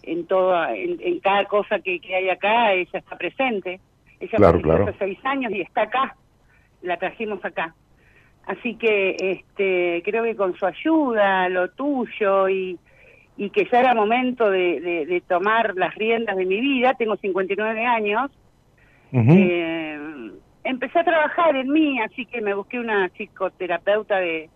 en 0.02 0.26
toda, 0.26 0.74
en, 0.74 0.96
en 1.00 1.20
cada 1.20 1.44
cosa 1.44 1.78
que, 1.78 2.00
que 2.00 2.14
hay 2.16 2.28
acá, 2.30 2.72
ella 2.72 2.98
está 2.98 3.16
presente. 3.16 3.78
Ella 4.18 4.36
Claro, 4.36 4.60
claro. 4.60 4.84
hace 4.88 4.98
seis 4.98 5.18
años 5.24 5.52
y 5.52 5.60
está 5.60 5.82
acá, 5.82 6.16
la 6.82 6.96
trajimos 6.96 7.44
acá. 7.44 7.74
Así 8.46 8.74
que 8.76 9.16
este, 9.20 10.02
creo 10.04 10.24
que 10.24 10.34
con 10.36 10.56
su 10.56 10.66
ayuda, 10.66 11.48
lo 11.48 11.68
tuyo 11.70 12.48
y, 12.48 12.76
y 13.36 13.50
que 13.50 13.68
ya 13.70 13.80
era 13.80 13.94
momento 13.94 14.50
de, 14.50 14.80
de- 14.80 15.06
de 15.06 15.20
tomar 15.20 15.74
las 15.76 15.94
riendas 15.94 16.36
de 16.36 16.44
mi 16.46 16.60
vida, 16.60 16.94
tengo 16.94 17.16
59 17.16 17.84
años, 17.84 18.30
Eh, 19.12 20.30
empecé 20.64 20.98
a 20.98 21.04
trabajar 21.04 21.56
en 21.56 21.70
mí, 21.70 22.00
así 22.00 22.26
que 22.26 22.40
me 22.40 22.54
busqué 22.54 22.78
una 22.78 23.08
psicoterapeuta 23.10 24.18
de, 24.18 24.50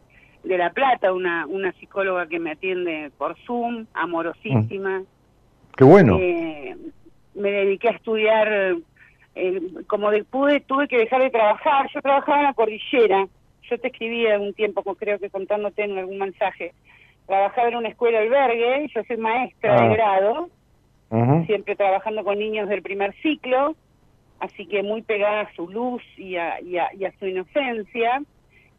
de 0.44 0.58
La 0.58 0.70
Plata, 0.70 1.12
una, 1.12 1.46
una 1.46 1.72
psicóloga 1.72 2.26
que 2.26 2.38
me 2.38 2.52
atiende 2.52 3.10
por 3.16 3.36
Zoom, 3.46 3.86
amorosísima. 3.94 5.02
Qué 5.76 5.84
bueno. 5.84 6.18
Eh, 6.20 6.76
me 7.34 7.50
dediqué 7.50 7.88
a 7.88 7.92
estudiar, 7.92 8.76
eh, 9.34 9.60
como 9.86 10.10
de, 10.10 10.24
pude, 10.24 10.60
tuve 10.60 10.88
que 10.88 10.98
dejar 10.98 11.22
de 11.22 11.30
trabajar. 11.30 11.88
Yo 11.94 12.02
trabajaba 12.02 12.38
en 12.38 12.44
la 12.44 12.54
cordillera. 12.54 13.26
Yo 13.70 13.78
te 13.78 13.86
escribía 13.88 14.38
un 14.38 14.52
tiempo, 14.52 14.82
creo 14.96 15.18
que 15.20 15.30
contándote 15.30 15.84
en 15.84 15.96
algún 15.96 16.18
mensaje. 16.18 16.72
Trabajaba 17.26 17.68
en 17.68 17.76
una 17.76 17.88
escuela 17.88 18.18
albergue, 18.18 18.88
yo 18.92 19.02
soy 19.04 19.16
maestra 19.16 19.76
Ah. 19.78 19.82
de 19.88 19.94
grado, 19.94 20.48
Ujú. 21.10 21.44
siempre 21.46 21.76
trabajando 21.76 22.24
con 22.24 22.38
niños 22.38 22.68
del 22.68 22.82
primer 22.82 23.14
ciclo, 23.22 23.76
así 24.40 24.66
que 24.66 24.82
muy 24.82 25.02
pegada 25.02 25.42
a 25.42 25.54
su 25.54 25.68
luz 25.68 26.02
y 26.16 26.36
a, 26.36 26.60
y 26.60 26.78
a- 26.78 26.90
y 26.94 27.04
a 27.04 27.12
su 27.18 27.26
inocencia, 27.26 28.22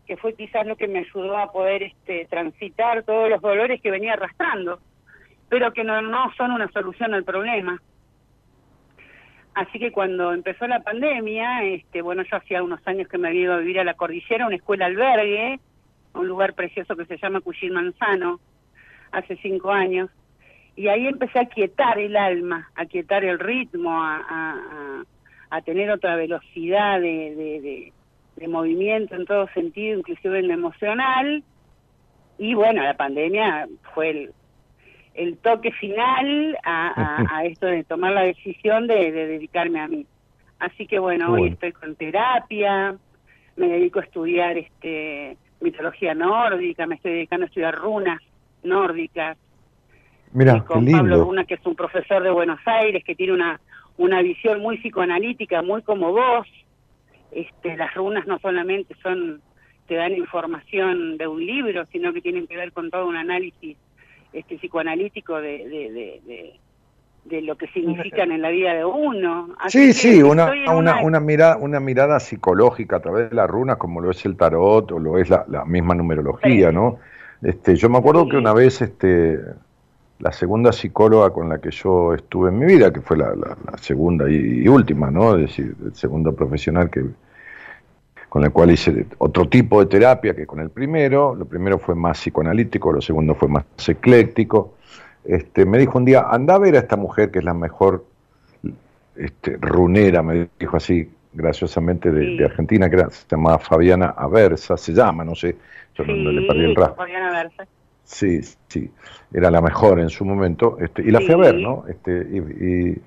que 0.08 0.18
fue 0.18 0.34
quizás 0.36 0.66
lo 0.66 0.76
que 0.76 0.88
me 0.88 1.00
ayudó 1.00 1.38
a 1.38 1.52
poder 1.52 1.84
este, 1.84 2.26
transitar 2.26 3.04
todos 3.04 3.30
los 3.30 3.42
dolores 3.42 3.82
que 3.82 3.92
venía 3.92 4.14
arrastrando, 4.14 4.80
pero 5.50 5.72
que 5.74 5.84
no, 5.84 6.02
no 6.02 6.32
son 6.36 6.52
una 6.52 6.70
solución 6.72 7.14
al 7.14 7.24
problema. 7.24 7.82
Así 9.54 9.80
que 9.80 9.92
cuando 9.92 10.34
empezó 10.34 10.66
la 10.66 10.80
pandemia, 10.82 11.64
este, 11.64 12.02
bueno, 12.02 12.24
yo 12.24 12.38
hacía 12.38 12.64
unos 12.64 12.80
años 12.88 13.08
que 13.10 13.18
me 13.18 13.28
había 13.28 13.42
ido 13.42 13.54
a 13.54 13.58
vivir 13.58 13.80
a 13.80 13.84
la 13.84 13.96
cordillera, 13.96 14.48
una 14.48 14.56
escuela 14.56 14.86
albergue, 14.86 15.60
un 16.14 16.28
lugar 16.28 16.54
precioso 16.54 16.96
que 16.96 17.06
se 17.06 17.18
llama 17.18 17.42
Cuyín 17.42 17.74
Manzano, 17.74 18.40
hace 19.12 19.36
cinco 19.38 19.72
años, 19.72 20.10
y 20.78 20.88
ahí 20.88 21.06
empecé 21.06 21.40
a 21.40 21.46
quietar 21.46 22.00
el 22.00 22.16
alma, 22.16 22.70
a 22.76 22.86
quietar 22.86 23.26
el 23.26 23.40
ritmo, 23.40 23.92
a- 24.02 25.04
a 25.52 25.62
tener 25.62 25.92
otra 25.92 26.16
velocidad 26.16 27.00
de, 27.00 27.36
de- 27.36 27.62
de- 27.62 27.94
de 28.38 28.48
movimiento 28.48 29.14
en 29.16 29.26
todo 29.26 29.48
sentido, 29.54 30.00
inclusive 30.00 30.40
en 30.40 30.48
lo 30.48 30.54
emocional. 30.56 31.44
Y 32.40 32.56
bueno, 32.56 32.82
la 32.82 32.96
pandemia 32.96 33.68
fue 33.94 34.10
el, 34.10 34.32
el 35.14 35.38
toque 35.38 35.72
final 35.74 36.58
a, 36.64 36.88
a- 36.96 37.26
a 37.38 37.46
esto 37.46 37.68
de 37.68 37.84
tomar 37.84 38.14
la 38.14 38.22
decisión 38.24 38.88
de, 38.88 39.12
de 39.12 39.28
dedicarme 39.28 39.80
a 39.80 39.88
mí. 39.88 40.06
Así 40.60 40.88
que 40.88 40.98
bueno, 41.00 41.32
hoy 41.34 41.42
estoy 41.50 41.72
con 41.74 41.96
terapia, 41.96 42.96
me 43.58 43.68
dedico 43.68 44.00
a 44.00 44.04
estudiar 44.04 44.58
este 44.58 45.38
mitología 45.60 46.16
nórdica, 46.16 46.88
me 46.88 46.96
estoy 46.96 47.12
dedicando 47.14 47.46
a 47.46 47.48
estudiar 47.48 47.76
runas 47.76 48.20
nórdicas, 48.64 49.38
Mira, 50.34 50.54
qué 50.54 50.66
con 50.66 50.86
Pablo. 50.90 51.24
Runa, 51.26 51.44
que 51.46 51.56
es 51.56 51.66
un 51.66 51.76
profesor 51.76 52.24
de 52.24 52.30
Buenos 52.32 52.60
Aires, 52.66 53.04
que 53.04 53.16
tiene 53.16 53.34
una, 53.34 53.60
una 54.04 54.22
visión 54.22 54.62
muy 54.62 54.78
psicoanalítica, 54.78 55.62
muy 55.62 55.82
como 55.84 56.12
vos. 56.12 56.48
Este, 57.32 57.78
las 57.78 57.94
runas 57.94 58.28
no 58.28 58.40
solamente 58.40 58.96
son 59.02 59.42
te 59.88 59.96
dan 59.96 60.14
información 60.14 61.18
de 61.18 61.28
un 61.28 61.46
libro, 61.46 61.86
sino 61.92 62.14
que 62.14 62.22
tienen 62.22 62.48
que 62.48 62.56
ver 62.56 62.72
con 62.72 62.90
todo 62.90 63.08
un 63.08 63.16
análisis 63.18 63.78
este 64.32 64.56
psicoanalítico 64.58 65.36
de, 65.42 65.58
de, 65.68 65.92
de, 65.92 66.22
de- 66.26 66.54
de 67.26 67.40
lo 67.44 67.56
que 67.56 67.68
significan 67.68 68.32
en 68.32 68.42
la 68.42 68.50
vida 68.50 68.74
de 68.74 68.84
uno. 68.84 69.54
Así 69.60 69.94
Sí, 69.94 70.14
sí, 70.16 70.24
una, 70.24 70.52
en 70.56 70.72
una, 70.72 71.04
una 71.04 71.20
mirada, 71.20 71.56
una 71.58 71.80
mirada 71.80 72.20
psicológica 72.20 72.96
a 72.96 73.00
través 73.00 73.30
de 73.30 73.36
las 73.36 73.48
runas, 73.48 73.78
como 73.78 74.02
lo 74.02 74.10
es 74.10 74.26
el 74.26 74.36
tarot 74.36 74.92
o 74.92 74.98
lo 74.98 75.20
es 75.20 75.30
la, 75.30 75.46
la 75.48 75.64
misma 75.64 75.94
numerología, 75.94 76.70
Sí. 76.70 76.76
¿no? 76.76 76.98
Este, 77.44 77.76
yo 77.76 77.90
me 77.90 78.00
acuerdo 78.00 78.24
Sí. 78.24 78.32
que 78.32 78.38
una 78.38 78.54
vez 78.54 78.82
este, 78.82 79.38
la 80.22 80.32
segunda 80.32 80.72
psicóloga 80.72 81.32
con 81.32 81.50
la 81.50 81.60
que 81.60 81.72
yo 81.72 82.14
estuve 82.14 82.50
en 82.50 82.60
mi 82.60 82.66
vida, 82.66 82.94
que 82.94 83.02
fue 83.02 83.18
la, 83.18 83.36
la- 83.36 83.58
la 83.72 83.78
segunda 83.78 84.30
y, 84.30 84.64
y 84.64 84.68
última, 84.68 85.10
¿no? 85.12 85.36
Es 85.36 85.42
decir, 85.48 85.76
el 85.84 85.94
segundo 85.96 86.34
profesional 86.34 86.90
que, 86.90 87.04
con 88.30 88.44
el 88.46 88.52
cual 88.52 88.72
hice 88.72 89.08
otro 89.18 89.48
tipo 89.50 89.80
de 89.82 89.88
terapia 89.88 90.34
que 90.36 90.46
con 90.46 90.60
el 90.60 90.70
primero. 90.70 91.36
Lo 91.36 91.46
primero 91.46 91.78
fue 91.80 91.96
más 91.96 92.18
psicoanalítico, 92.20 92.92
lo 92.94 93.02
segundo 93.02 93.36
fue 93.36 93.48
más 93.50 93.66
ecléctico. 93.88 94.76
Este, 95.26 95.66
me 95.66 95.78
dijo 95.78 95.98
un 95.98 96.06
día, 96.06 96.26
anda 96.30 96.56
a 96.56 96.60
ver 96.60 96.76
a 96.76 96.80
esta 96.80 96.96
mujer 96.96 97.30
que 97.32 97.40
es 97.40 97.46
la 97.46 97.54
mejor 97.54 98.06
este, 99.16 99.58
runera, 99.60 100.24
me 100.24 100.48
dijo 100.60 100.78
así 100.78 101.10
graciosamente 101.34 102.12
de, 102.12 102.26
Sí. 102.26 102.38
de 102.38 102.46
Argentina, 102.46 102.90
que 102.90 102.96
era, 102.98 103.10
se 103.10 103.26
llamaba 103.30 103.60
Fabiana 103.60 104.14
Aversa, 104.18 104.78
se 104.78 104.94
llama, 104.94 105.24
no 105.24 105.36
sé, 105.36 105.56
yo 105.96 106.04
no, 106.06 106.14
no 106.16 106.32
le 106.32 106.48
perdí 106.48 106.64
el 106.66 106.76
rastro. 106.76 106.96
Fabiana 106.96 107.32
Versa. 107.32 107.66
Sí, 108.12 108.42
sí, 108.68 108.92
era 109.34 109.50
la 109.50 109.62
mejor 109.62 110.00
en 110.02 110.10
su 110.10 110.26
momento, 110.26 110.78
este, 110.82 111.02
y 111.02 111.12
la 111.12 111.20
fui 111.22 111.30
a 111.32 111.36
Sí. 111.36 111.42
ver, 111.42 111.56
¿no? 111.56 111.86
Este, 111.88 112.12
y, 112.30 112.38
y- 112.40 113.02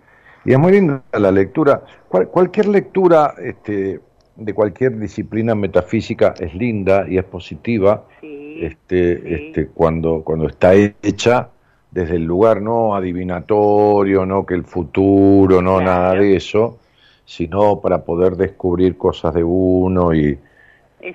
y 0.47 0.53
es 0.53 0.59
muy 0.59 0.73
linda 0.73 1.03
la 1.13 1.31
lectura. 1.31 1.83
Cual- 2.09 2.29
cualquier 2.29 2.69
lectura 2.69 3.35
este, 3.43 4.01
de 4.37 4.55
cualquier 4.55 4.99
disciplina 4.99 5.55
metafísica 5.55 6.35
es 6.41 6.55
linda 6.55 7.05
y 7.09 7.19
es 7.19 7.25
positiva 7.25 8.05
Sí. 8.23 8.59
este, 8.63 9.17
sí. 9.21 9.35
este, 9.35 9.67
cuando, 9.69 10.23
cuando 10.25 10.47
está 10.49 10.73
hecha 10.75 11.51
desde 11.91 12.17
el 12.17 12.25
lugar 12.25 12.63
no 12.63 12.95
adivinatorio, 12.95 14.25
no 14.25 14.45
que 14.47 14.55
el 14.55 14.65
futuro, 14.65 15.61
no 15.61 15.77
Claro. 15.79 15.85
nada 15.85 16.15
de 16.15 16.37
eso, 16.37 16.79
sino 17.27 17.81
para 17.81 17.99
poder 18.05 18.37
descubrir 18.37 18.97
cosas 18.97 19.35
de 19.35 19.45
uno 19.45 20.15
y, 20.15 20.39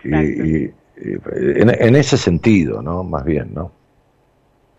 y- 0.04 0.18
y- 0.18 0.64
y 0.66 0.72
en, 1.62 1.70
en 1.70 1.96
ese 1.96 2.18
sentido, 2.18 2.82
¿no? 2.82 3.04
Más 3.04 3.24
bien, 3.26 3.54
¿no? 3.54 3.72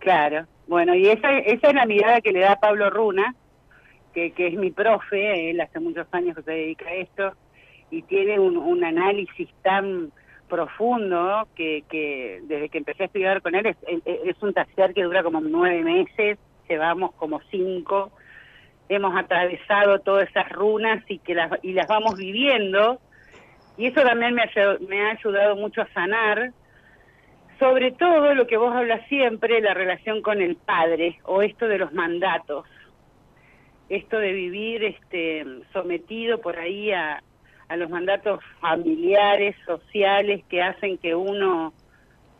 Claro. 0.01 0.47
Bueno, 0.67 0.95
y 0.95 1.09
esa, 1.09 1.39
esa 1.39 1.69
es 1.69 1.75
la 1.75 1.87
mirada 1.87 2.21
que 2.21 2.33
le 2.33 2.41
da 2.41 2.57
Pablo 2.57 2.91
Runa, 2.91 3.35
que, 4.13 4.33
que 4.33 4.49
es 4.49 4.55
mi 4.55 4.71
profe, 4.71 5.51
él 5.51 5.61
hace 5.61 5.79
muchos 5.79 6.07
años 6.13 6.37
que 6.37 6.43
se 6.43 6.51
dedica 6.51 6.89
a 6.89 6.95
esto, 6.95 7.33
y 7.91 8.03
tiene 8.03 8.39
un, 8.39 8.85
análisis 8.85 9.49
tan 9.63 10.13
profundo 10.49 11.49
que, 11.55 11.85
que 11.89 12.41
desde 12.45 12.69
que 12.69 12.79
empecé 12.79 13.05
a 13.05 13.07
estudiar 13.07 13.43
con 13.43 13.55
él 13.55 13.67
es, 13.67 14.43
un 14.43 14.53
taller 14.53 14.95
que 14.95 15.03
dura 15.03 15.23
como 15.23 15.41
nueve 15.41 15.83
meses, 15.83 16.39
llevamos 16.69 17.13
como 17.15 17.41
cinco, 17.51 18.11
hemos 18.89 19.17
atravesado 19.17 20.01
todas 20.01 20.29
esas 20.29 20.49
runas 20.51 21.05
y 21.09 21.19
que 21.19 21.35
las, 21.35 21.53
y 21.63 21.73
las 21.73 21.87
vamos 21.89 22.17
viviendo, 22.17 23.01
y 23.77 23.87
eso 23.87 24.03
también 24.03 24.35
me 24.35 24.43
ha, 24.43 24.49
me 24.89 25.03
ha 25.03 25.11
ayudado 25.11 25.57
mucho 25.57 25.83
a 25.83 25.93
sanar, 25.93 26.53
sobre 27.61 27.93
todo 27.93 28.35
lo 28.35 28.47
que 28.49 28.57
vos 28.57 28.75
hablas 28.75 29.07
siempre, 29.09 29.61
la 29.61 29.75
relación 29.75 30.23
con 30.23 30.41
el 30.43 30.57
padre 30.57 31.21
o 31.25 31.43
esto 31.43 31.69
de 31.69 31.79
los 31.79 31.93
mandatos, 31.93 32.65
esto 33.89 34.19
de 34.19 34.33
vivir 34.33 34.83
este 34.83 35.45
sometido 35.73 36.41
por 36.41 36.59
ahí 36.59 36.91
a, 36.91 37.23
a 37.69 37.77
los 37.77 37.89
mandatos 37.91 38.41
familiares, 38.61 39.55
sociales 39.67 40.43
que 40.49 40.63
hacen 40.63 40.99
que 40.99 41.15
uno 41.15 41.73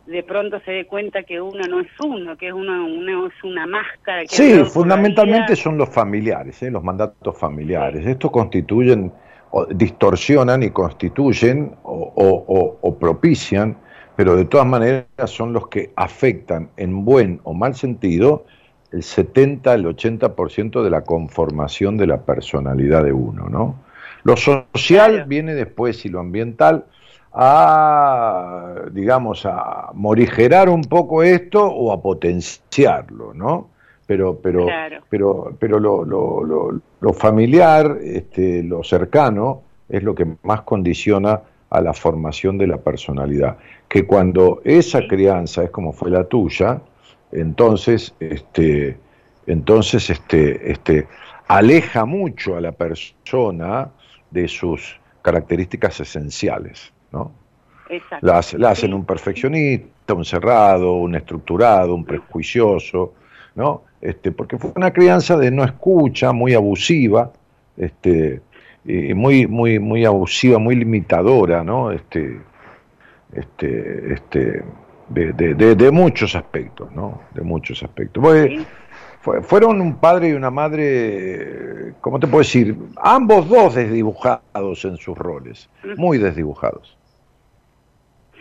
de 0.07 0.23
pronto 0.23 0.59
se 0.65 0.71
dé 0.71 0.85
cuenta 0.87 1.23
que 1.23 1.39
uno 1.39 1.67
no 1.67 1.79
es 1.79 1.87
uno, 2.03 2.35
que 2.35 2.51
uno, 2.51 2.85
uno 2.87 3.27
es 3.27 3.43
una 3.43 3.67
máscara. 3.67 4.21
Que 4.23 4.29
Sí, 4.29 4.63
fundamentalmente 4.65 5.55
son 5.55 5.77
los 5.77 5.89
familiares, 5.93 6.61
¿eh? 6.63 6.71
los 6.71 6.83
mandatos 6.83 7.37
familiares. 7.37 8.05
Estos 8.07 8.31
constituyen, 8.31 9.11
o 9.51 9.65
distorsionan 9.67 10.63
y 10.63 10.71
constituyen 10.71 11.75
o- 11.83 12.11
o- 12.15 12.79
o 12.81 12.97
propician, 12.97 13.77
pero 14.21 14.35
de 14.35 14.45
todas 14.45 14.67
maneras 14.67 15.07
son 15.25 15.51
los 15.51 15.67
que 15.67 15.93
afectan 15.95 16.69
en 16.77 17.03
buen 17.03 17.39
o 17.43 17.55
mal 17.55 17.73
sentido 17.73 18.45
el 18.91 19.01
70, 19.01 19.73
el 19.73 19.85
80% 19.85 20.83
de 20.83 20.89
la 20.91 21.01
conformación 21.03 21.97
de 21.97 22.05
la 22.05 22.21
personalidad 22.21 23.03
de 23.03 23.13
uno, 23.13 23.49
¿no? 23.49 23.77
Lo 24.23 24.37
social 24.37 24.61
Claro. 25.13 25.25
viene 25.27 25.55
después 25.55 26.05
y 26.05 26.09
lo 26.09 26.19
ambiental 26.19 26.85
a, 27.33 28.75
digamos, 28.91 29.43
a 29.47 29.89
morigerar 29.95 30.69
un 30.69 30.83
poco 30.83 31.23
esto 31.23 31.65
o 31.65 31.91
a 31.91 31.99
potenciarlo, 31.99 33.33
¿no? 33.33 33.69
Pero, 34.05 34.35
pero, 34.37 34.65
Claro. 34.67 34.97
pero, 35.09 35.55
pero 35.57 35.79
lo, 35.79 36.05
lo, 36.05 36.43
lo, 36.43 36.79
lo 36.99 37.13
familiar, 37.13 37.97
este, 38.03 38.61
lo 38.61 38.83
cercano, 38.83 39.63
es 39.89 40.03
lo 40.03 40.13
que 40.13 40.27
más 40.43 40.61
condiciona 40.61 41.41
a 41.71 41.81
la 41.81 41.93
formación 41.93 42.57
de 42.57 42.67
la 42.67 42.77
personalidad. 42.77 43.57
Que 43.87 44.05
cuando 44.05 44.61
esa 44.63 45.07
crianza 45.07 45.63
es 45.63 45.69
como 45.71 45.91
fue 45.93 46.11
la 46.11 46.25
tuya, 46.25 46.79
entonces, 47.31 48.13
este, 48.19 48.97
entonces, 49.47 50.09
este, 50.09 50.71
este, 50.71 51.07
aleja 51.47 52.05
mucho 52.05 52.55
a 52.57 52.61
la 52.61 52.71
persona 52.73 53.89
de 54.29 54.47
sus 54.47 54.99
características 55.21 55.99
esenciales, 56.01 56.91
¿no? 57.11 57.31
Exacto. 57.89 58.25
La, 58.25 58.37
hace- 58.39 58.57
la 58.57 58.71
hacen 58.71 58.89
Sí. 58.89 58.93
un 58.95 59.05
perfeccionista, 59.05 60.13
un 60.13 60.25
cerrado, 60.25 60.93
un 60.93 61.15
estructurado, 61.15 61.95
un 61.95 62.05
prejuicioso, 62.05 63.13
¿no? 63.55 63.83
Este, 64.01 64.31
porque 64.31 64.57
fue 64.57 64.71
una 64.75 64.91
crianza 64.91 65.37
de 65.37 65.51
no 65.51 65.63
escucha, 65.63 66.31
muy 66.33 66.53
abusiva, 66.53 67.31
este, 67.77 68.41
y 68.85 69.13
muy, 69.13 69.45
muy, 69.47 69.79
muy 69.79 70.05
abusiva, 70.05 70.57
muy 70.59 70.75
limitadora, 70.75 71.63
¿no? 71.63 71.91
Este, 71.91 72.41
este, 73.33 74.13
este, 74.13 74.63
de, 75.09 75.33
de- 75.33 75.53
de- 75.53 75.75
de 75.75 75.91
muchos 75.91 76.35
aspectos, 76.35 76.91
¿no? 76.91 77.21
De 77.33 77.41
muchos 77.41 77.83
aspectos. 77.83 78.23
Porque 78.23 78.47
Sí. 78.57 78.65
fue- 79.21 79.41
fueron 79.41 79.79
un 79.81 79.95
padre 79.97 80.29
y 80.29 80.33
una 80.33 80.49
madre, 80.51 81.93
¿cómo 82.01 82.19
te 82.19 82.27
puedo 82.27 82.39
decir? 82.39 82.75
Ambos 82.97 83.47
dos 83.49 83.75
desdibujados 83.75 84.85
en 84.85 84.97
sus 84.97 85.17
roles, 85.17 85.69
muy 85.97 86.17
desdibujados. 86.17 86.97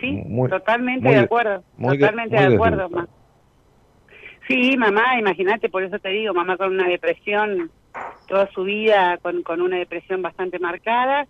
Sí, 0.00 0.12
Muy- 0.26 0.48
totalmente 0.48 1.04
muy 1.04 1.14
de 1.14 1.20
acuerdo, 1.20 1.62
muy 1.76 1.98
totalmente 1.98 2.34
de 2.34 2.54
acuerdo. 2.54 2.88
ma. 2.88 3.06
Sí, 4.48 4.74
mamá, 4.78 5.18
imagínate, 5.18 5.68
por 5.68 5.82
eso 5.82 5.98
te 5.98 6.08
digo, 6.08 6.32
mamá 6.32 6.56
con 6.56 6.72
una 6.72 6.88
depresión, 6.88 7.70
toda 8.28 8.50
su 8.52 8.64
vida 8.64 9.18
con, 9.22 9.42
con 9.42 9.60
una 9.60 9.78
depresión 9.78 10.22
bastante 10.22 10.58
marcada, 10.58 11.26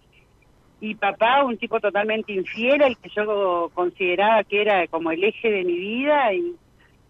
y 0.81 0.95
papá 0.95 1.45
un 1.45 1.59
tipo 1.59 1.79
totalmente 1.79 2.33
infiel, 2.33 2.83
el 2.83 2.97
que 2.97 3.11
yo 3.11 3.71
consideraba 3.75 4.45
que 4.45 4.63
era 4.63 4.87
como 4.87 5.11
el 5.11 5.23
eje 5.23 5.51
de 5.51 5.65
mi 5.65 5.77
vida, 5.77 6.33
y, 6.33 6.57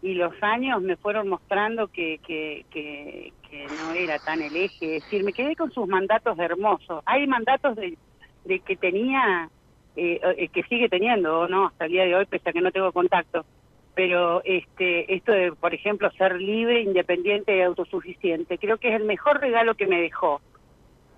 y 0.02 0.14
los 0.14 0.32
años 0.42 0.82
me 0.82 0.96
fueron 0.96 1.28
mostrando 1.28 1.88
que, 1.88 2.18
que, 2.26 2.64
que, 2.70 3.32
no 3.82 3.92
era 3.92 4.18
tan 4.20 4.40
el 4.40 4.54
eje, 4.54 4.96
es 4.96 5.04
decir, 5.04 5.24
me 5.24 5.32
quedé 5.32 5.56
con 5.56 5.72
sus 5.72 5.88
mandatos 5.88 6.38
hermosos. 6.38 7.02
Hay 7.04 7.26
mandatos 7.26 7.74
de, 7.76 7.98
de 8.44 8.60
que 8.60 8.76
tenía 8.76 9.50
eh, 9.96 10.20
eh, 10.38 10.48
que 10.48 10.62
sigue 10.64 10.88
teniendo, 10.88 11.48
¿no? 11.48 11.66
Hasta 11.66 11.86
el 11.86 11.92
día 11.92 12.04
de 12.04 12.14
hoy, 12.14 12.26
pese 12.26 12.50
a 12.50 12.52
que 12.52 12.60
no 12.60 12.70
tengo 12.70 12.92
contacto. 12.92 13.44
Pero 13.94 14.42
este, 14.44 15.12
esto 15.14 15.32
de, 15.32 15.52
por 15.52 15.74
ejemplo, 15.74 16.10
ser 16.12 16.40
libre, 16.40 16.80
independiente 16.82 17.56
y 17.56 17.60
autosuficiente, 17.62 18.56
creo 18.58 18.78
que 18.78 18.88
es 18.88 19.00
el 19.00 19.04
mejor 19.06 19.40
regalo 19.40 19.74
que 19.74 19.86
me 19.86 20.00
dejó. 20.00 20.40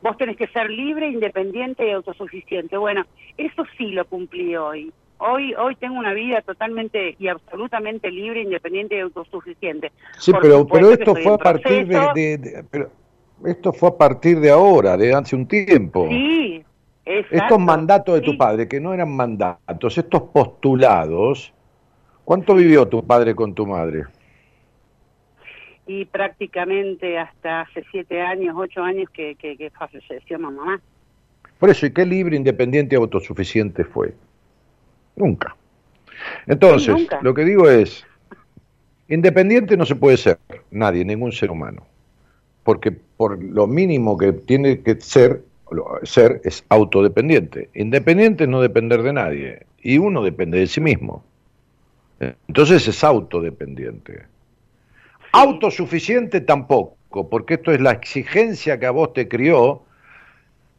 Vos 0.02 0.16
tenés 0.16 0.36
que 0.36 0.48
ser 0.48 0.68
libre, 0.70 1.08
independiente 1.08 1.86
y 1.86 1.90
autosuficiente. 1.92 2.76
Bueno, 2.76 3.04
eso 3.36 3.64
sí 3.78 3.86
lo 3.92 4.04
cumplí 4.06 4.56
hoy. 4.56 4.92
Hoy, 5.18 5.54
hoy 5.54 5.76
tengo 5.76 5.96
una 5.98 6.12
vida 6.14 6.40
totalmente 6.42 7.14
y 7.18 7.28
absolutamente 7.28 8.10
libre, 8.10 8.40
independiente 8.42 8.96
y 8.96 9.00
autosuficiente. 9.00 9.92
Sí, 10.18 10.32
Por 10.32 10.40
pero, 10.40 10.66
pero 10.66 10.90
esto 10.90 11.14
fue 11.14 11.34
a 11.34 11.38
partir 11.38 11.86
de, 11.86 11.94
proceso. 11.94 12.12
de- 12.14 12.38
de- 12.38 12.64
pero 12.68 12.90
esto 13.46 13.72
fue 13.72 13.90
a 13.90 13.96
partir 13.96 14.40
de 14.40 14.50
ahora, 14.50 14.96
de 14.96 15.14
hace 15.14 15.36
un 15.36 15.46
tiempo. 15.46 16.08
Sí, 16.08 16.64
exacto. 17.04 17.36
estos 17.36 17.58
mandatos 17.60 18.14
de 18.16 18.20
tu 18.22 18.36
padre, 18.36 18.66
que 18.66 18.80
no 18.80 18.92
eran 18.92 19.14
mandatos, 19.14 19.96
estos 19.96 20.22
postulados, 20.32 21.52
¿cuánto 22.24 22.54
vivió 22.54 22.86
tu 22.86 23.04
padre 23.06 23.34
con 23.34 23.54
tu 23.54 23.66
madre? 23.66 24.04
y 25.84 26.04
prácticamente 26.04 27.18
hasta 27.18 27.62
hace 27.62 27.82
siete 27.90 28.20
años, 28.22 28.54
ocho 28.56 28.82
años 28.82 29.10
que, 29.12 29.34
que, 29.34 29.56
que 29.56 29.68
falleció 29.70 30.38
mamá. 30.38 30.80
Por 31.58 31.70
eso, 31.70 31.86
¿y 31.86 31.92
qué 31.92 32.06
libre, 32.06 32.36
independiente 32.36 32.94
y 32.94 32.98
autosuficiente 32.98 33.84
fue? 33.84 34.14
Nunca. 35.16 35.56
Entonces, 36.46 36.86
Sí, 36.86 36.92
nunca. 37.02 37.18
lo 37.20 37.34
que 37.34 37.44
digo 37.44 37.68
es, 37.68 38.06
independiente 39.08 39.76
no 39.76 39.84
se 39.84 39.96
puede 39.96 40.16
ser 40.16 40.38
nadie, 40.70 41.04
ningún 41.04 41.32
ser 41.32 41.50
humano, 41.50 41.84
porque 42.62 42.92
por 42.92 43.42
lo 43.42 43.66
mínimo 43.66 44.16
que 44.16 44.32
tiene 44.32 44.80
que 44.82 45.00
ser, 45.00 45.42
ser 46.04 46.40
es 46.44 46.64
autodependiente. 46.68 47.70
Independiente 47.74 48.44
es 48.44 48.50
no 48.50 48.60
depender 48.60 49.02
de 49.02 49.12
nadie, 49.12 49.66
y 49.82 49.98
uno 49.98 50.22
depende 50.22 50.58
de 50.60 50.68
sí 50.68 50.80
mismo. 50.80 51.24
Entonces 52.48 52.86
es 52.86 53.04
autodependiente. 53.04 54.26
Autosuficiente 55.32 56.40
tampoco, 56.40 57.28
porque 57.28 57.54
esto 57.54 57.72
es 57.72 57.80
la 57.80 57.92
exigencia 57.92 58.78
que 58.78 58.86
a 58.86 58.90
vos 58.90 59.12
te 59.12 59.28
crió 59.28 59.82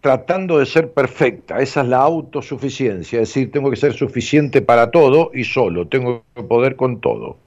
tratando 0.01 0.59
de 0.59 0.65
ser 0.65 0.93
perfecta. 0.93 1.59
Esa 1.59 1.81
es 1.81 1.87
la 1.87 1.99
autosuficiencia, 1.99 3.21
es 3.21 3.29
decir, 3.29 3.51
tengo 3.51 3.69
que 3.69 3.77
ser 3.77 3.93
suficiente 3.93 4.61
para 4.61 4.91
todo 4.91 5.31
y 5.33 5.43
solo, 5.43 5.87
tengo 5.87 6.23
que 6.35 6.43
poder 6.43 6.75
con 6.75 6.99
todo. 6.99 7.37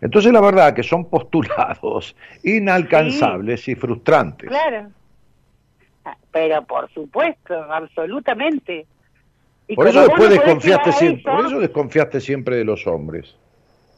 Entonces 0.00 0.32
la 0.32 0.42
verdad 0.42 0.74
que 0.74 0.82
son 0.82 1.08
postulados 1.08 2.14
inalcanzables 2.44 3.66
y 3.68 3.74
frustrantes. 3.74 4.48
Claro. 4.48 4.90
Ah, 6.04 6.16
pero 6.30 6.64
por 6.64 6.90
supuesto, 6.92 7.54
absolutamente. 7.54 8.86
Y 9.68 9.74
Por 9.74 9.88
eso 9.88 10.00
después 10.02 10.30
desconfiaste 10.30 10.92
siempre, 10.92 11.22
eso- 11.32 11.36
por 11.36 11.46
eso 11.46 11.60
desconfiaste 11.60 12.20
siempre 12.20 12.56
de 12.56 12.64
los 12.64 12.86
hombres. 12.86 13.36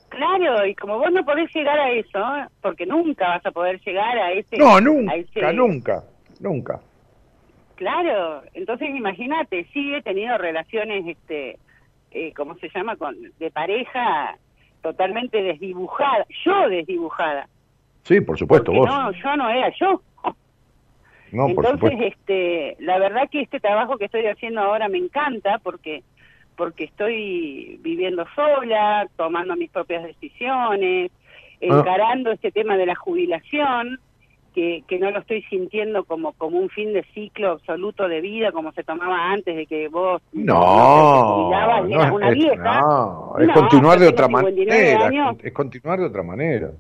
Claro, 0.09 0.65
y 0.66 0.74
como 0.74 0.99
vos 0.99 1.12
no 1.12 1.24
podés 1.24 1.55
llegar 1.55 1.78
a 1.78 1.90
eso, 1.90 2.19
porque 2.62 2.86
nunca 2.86 3.28
vas 3.28 3.45
a 3.47 3.51
poder 3.51 3.78
llegar 3.81 4.19
a 4.19 4.32
ese... 4.32 4.57
No, 4.57 4.81
nunca, 4.81 5.15
ese- 5.15 5.53
nunca, 5.53 6.03
nunca. 6.40 6.81
Claro, 7.77 8.43
entonces 8.55 8.89
imagínate, 8.89 9.66
sí 9.73 9.95
he 9.95 10.03
tenido 10.03 10.36
relaciones, 10.39 11.07
este, 11.07 11.59
eh, 12.11 12.32
¿cómo 12.35 12.57
se 12.57 12.69
llama? 12.74 12.97
Con, 12.97 13.15
de 13.39 13.51
pareja 13.51 14.36
totalmente 14.82 15.40
desdibujada, 15.43 16.27
yo 16.45 16.69
desdibujada. 16.69 17.47
Sí, 18.03 18.20
por 18.20 18.39
supuesto, 18.39 18.73
porque 18.73 18.81
vos. 18.81 18.89
No, 18.89 19.12
yo 19.12 19.36
no 19.36 19.51
era 19.51 19.70
yo. 19.78 20.01
No, 21.32 21.48
Entonces, 21.48 21.92
este, 22.00 22.76
la 22.80 22.98
verdad 22.98 23.28
que 23.30 23.40
este 23.42 23.60
trabajo 23.60 23.96
que 23.98 24.06
estoy 24.06 24.26
haciendo 24.26 24.60
ahora 24.60 24.88
me 24.88 24.98
encanta 24.98 25.59
porque 25.62 26.02
porque 26.56 26.84
estoy 26.84 27.78
viviendo 27.82 28.24
sola, 28.34 29.06
tomando 29.16 29.55
mis 29.55 29.70
propias 29.70 30.02
decisiones, 30.02 31.12
Ah. 31.60 31.80
encarando 31.80 32.30
este 32.32 32.50
tema 32.52 32.76
de 32.76 32.86
la 32.86 32.94
jubilación, 32.96 34.00
que, 34.55 34.82
que 34.88 34.98
no 34.98 35.10
lo 35.12 35.20
estoy 35.20 35.42
sintiendo 35.42 36.02
como, 36.05 36.32
como 36.32 36.59
un 36.59 36.68
fin 36.68 36.92
de 36.92 37.05
ciclo 37.14 37.50
absoluto 37.52 38.09
de 38.09 38.20
vida, 38.20 38.50
como 38.50 38.72
se 38.72 38.82
tomaba 38.82 39.30
antes 39.30 39.55
de 39.55 39.66
que 39.66 39.86
vos 39.88 40.20
No, 40.32 40.55
no, 41.50 42.14
una 42.14 42.28
es, 42.30 42.34
vieja. 42.34 42.80
no, 42.80 43.34
es 43.38 43.46
No, 43.46 43.55
continuar 43.55 43.98
de 44.00 44.09
otra 44.09 44.26
59 44.26 44.94
manera. 44.96 45.06
años. 45.06 45.36
Es 45.44 45.52
continuar 45.52 46.00
de 46.00 46.06
otra 46.06 46.22
manera. 46.24 46.70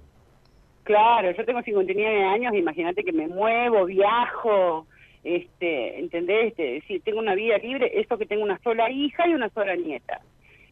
Claro, 0.88 1.30
yo 1.32 1.44
tengo 1.44 1.60
59 1.60 2.24
años, 2.24 2.54
imagínate 2.54 3.04
que 3.04 3.12
me 3.12 3.28
muevo, 3.28 3.84
viajo, 3.84 4.86
este, 5.22 6.00
¿entendés? 6.00 6.46
Este, 6.46 6.82
si 6.88 6.98
tengo 7.00 7.18
una 7.18 7.34
vida 7.34 7.58
libre, 7.58 8.00
esto 8.00 8.16
que 8.16 8.24
tengo 8.24 8.42
una 8.42 8.58
sola 8.60 8.90
hija 8.90 9.28
y 9.28 9.34
una 9.34 9.50
sola 9.50 9.76
nieta, 9.76 10.22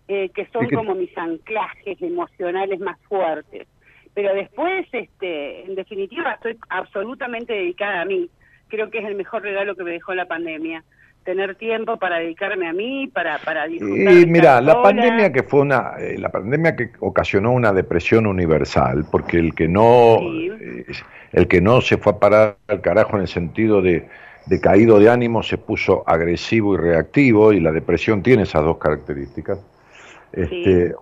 eh, 0.08 0.30
que 0.30 0.46
son 0.46 0.70
como 0.70 0.94
mis 0.94 1.14
anclajes 1.18 2.00
emocionales 2.00 2.80
más 2.80 2.98
fuertes. 3.02 3.68
Pero 4.14 4.32
después, 4.32 4.86
este, 4.90 5.66
en 5.66 5.74
definitiva, 5.74 6.32
estoy 6.32 6.56
absolutamente 6.70 7.52
dedicada 7.52 8.00
a 8.00 8.06
mí. 8.06 8.30
Creo 8.68 8.88
que 8.88 9.00
es 9.00 9.04
el 9.04 9.16
mejor 9.16 9.42
regalo 9.42 9.76
que 9.76 9.84
me 9.84 9.90
dejó 9.90 10.14
la 10.14 10.24
pandemia. 10.24 10.82
Tener 11.26 11.56
tiempo 11.56 11.98
para 11.98 12.20
dedicarme 12.20 12.68
a 12.68 12.72
mí, 12.72 13.08
para, 13.08 13.36
para 13.38 13.66
disfrutar. 13.66 14.12
Y 14.14 14.26
mira, 14.26 14.60
la 14.60 14.80
pandemia 14.80 15.32
que 15.32 15.42
fue 15.42 15.60
una, 15.60 15.94
eh, 15.98 16.16
la 16.18 16.30
pandemia 16.30 16.76
que 16.76 16.92
ocasionó 17.00 17.52
una 17.52 17.72
depresión 17.72 18.26
universal, 18.26 19.04
porque 19.10 19.38
el 19.38 19.54
que 19.54 19.66
no, 19.68 20.18
Sí. 20.20 20.50
eh, 20.60 20.86
el 21.32 21.48
que 21.48 21.60
no 21.60 21.80
se 21.80 21.98
fue 21.98 22.12
a 22.12 22.18
parar 22.18 22.56
al 22.68 22.80
carajo 22.80 23.16
en 23.16 23.22
el 23.22 23.28
sentido 23.28 23.82
de, 23.82 24.08
de 24.46 24.60
caído 24.60 25.00
de 25.00 25.10
ánimo 25.10 25.42
se 25.42 25.58
puso 25.58 26.04
agresivo 26.06 26.74
y 26.74 26.78
reactivo 26.78 27.52
y 27.52 27.58
la 27.60 27.72
depresión 27.72 28.22
tiene 28.22 28.44
esas 28.44 28.62
dos 28.62 28.78
características. 28.78 29.58
Este, 30.32 30.86
eh, 30.86 30.94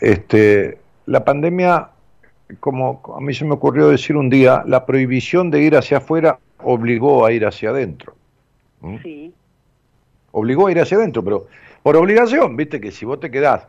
este, 0.00 0.78
la 1.06 1.24
pandemia, 1.24 1.90
como 2.58 3.00
a 3.16 3.20
mí 3.20 3.32
se 3.32 3.44
me 3.44 3.54
ocurrió 3.54 3.88
decir 3.88 4.16
un 4.16 4.28
día, 4.28 4.64
la 4.66 4.84
prohibición 4.84 5.50
de 5.50 5.62
ir 5.62 5.76
hacia 5.76 5.98
afuera 5.98 6.38
obligó 6.64 7.24
a 7.24 7.30
ir 7.32 7.46
hacia 7.46 7.70
adentro. 7.70 8.14
¿Mm? 8.80 8.96
Sí, 9.02 9.32
obligó 10.38 10.66
a 10.68 10.70
ir 10.72 10.80
hacia 10.80 10.96
adentro, 10.96 11.22
pero 11.22 11.46
por 11.82 11.96
obligación, 11.96 12.56
viste 12.56 12.80
que 12.80 12.90
si 12.90 13.04
vos 13.04 13.20
te 13.20 13.30
quedás 13.30 13.66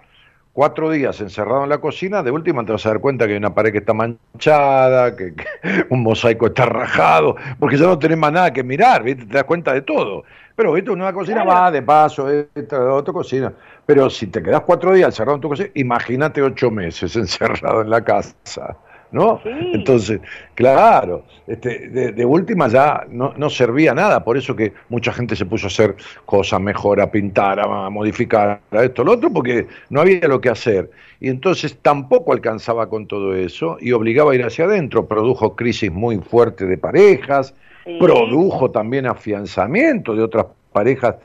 cuatro 0.54 0.90
días 0.90 1.22
encerrado 1.22 1.64
en 1.64 1.70
la 1.70 1.78
cocina, 1.78 2.22
de 2.24 2.32
última 2.32 2.66
te 2.66 2.72
vas 2.72 2.86
a 2.86 2.90
dar 2.90 3.00
cuenta 3.00 3.26
que 3.26 3.34
hay 3.34 3.38
una 3.38 3.54
pared 3.54 3.72
que 3.72 3.78
está 3.78 3.94
manchada, 3.94 5.16
que, 5.16 5.34
que 5.36 5.46
un 5.90 6.04
mosaico 6.04 6.48
está 6.48 6.66
rajado, 6.66 7.36
porque 7.60 7.78
ya 7.78 7.86
no 7.86 7.98
tenés 8.00 8.18
más 8.18 8.32
nada 8.32 8.52
que 8.52 8.64
mirar, 8.64 9.04
viste, 9.04 9.26
te 9.26 9.34
das 9.34 9.44
cuenta 9.46 9.74
de 9.74 9.82
todo. 9.82 10.24
Pero 10.56 10.74
viste, 10.74 10.91
una 10.91 11.14
cocina 11.14 11.44
Claro. 11.44 11.62
va 11.62 11.72
de 11.72 11.82
paso, 11.82 12.30
esta, 12.30 12.94
otra 12.94 13.14
cocina. 13.14 13.54
Pero 13.86 14.10
si 14.10 14.28
te 14.28 14.44
quedás 14.44 14.62
cuatro 14.62 14.91
días 14.94 15.08
encerrado 15.08 15.36
en 15.36 15.41
tu 15.41 15.48
cocina, 15.50 15.70
imagínate 15.76 16.41
ocho 16.41 16.70
meses 16.70 17.16
encerrado 17.16 17.82
en 17.82 17.90
la 17.90 18.04
casa. 18.04 18.76
¿No? 19.11 19.40
Sí. 19.41 19.49
Entonces, 19.73 20.22
claro, 20.53 21.23
este, 21.48 21.90
de, 21.90 22.11
de 22.11 22.26
última 22.26 22.68
ya 22.68 23.07
no, 23.10 23.34
no 23.36 23.49
servía 23.49 23.95
nada, 23.95 24.23
por 24.23 24.38
eso 24.38 24.56
que 24.56 24.73
mucha 24.90 25.11
gente 25.11 25.36
se 25.36 25.45
puso 25.45 25.65
a 25.65 25.69
hacer 25.69 25.95
cosas 26.26 26.61
mejor, 26.61 27.02
a 27.02 27.10
pintar, 27.10 27.60
a, 27.60 27.90
modificar, 27.90 28.61
a 28.69 28.84
esto, 28.84 29.03
lo 29.03 29.14
otro, 29.14 29.31
porque 29.31 29.65
no 29.90 30.02
había 30.02 30.27
lo 30.27 30.40
que 30.40 30.49
hacer. 30.49 30.91
Y 31.19 31.30
entonces 31.30 31.77
tampoco 31.81 32.34
alcanzaba 32.34 32.88
con 32.88 33.07
todo 33.07 33.36
eso 33.36 33.77
y 33.81 33.94
obligaba 33.94 34.34
a 34.34 34.36
ir 34.36 34.44
hacia 34.44 34.65
adentro, 34.65 35.07
produjo 35.07 35.56
crisis 35.56 35.91
muy 35.91 36.19
fuertes 36.19 36.69
de 36.69 36.77
parejas, 36.77 37.56
sí. 37.86 37.98
produjo 37.99 38.69
también 38.69 39.07
afianzamiento 39.07 40.15
de 40.15 40.22
otras 40.22 40.45
parejas 40.72 41.15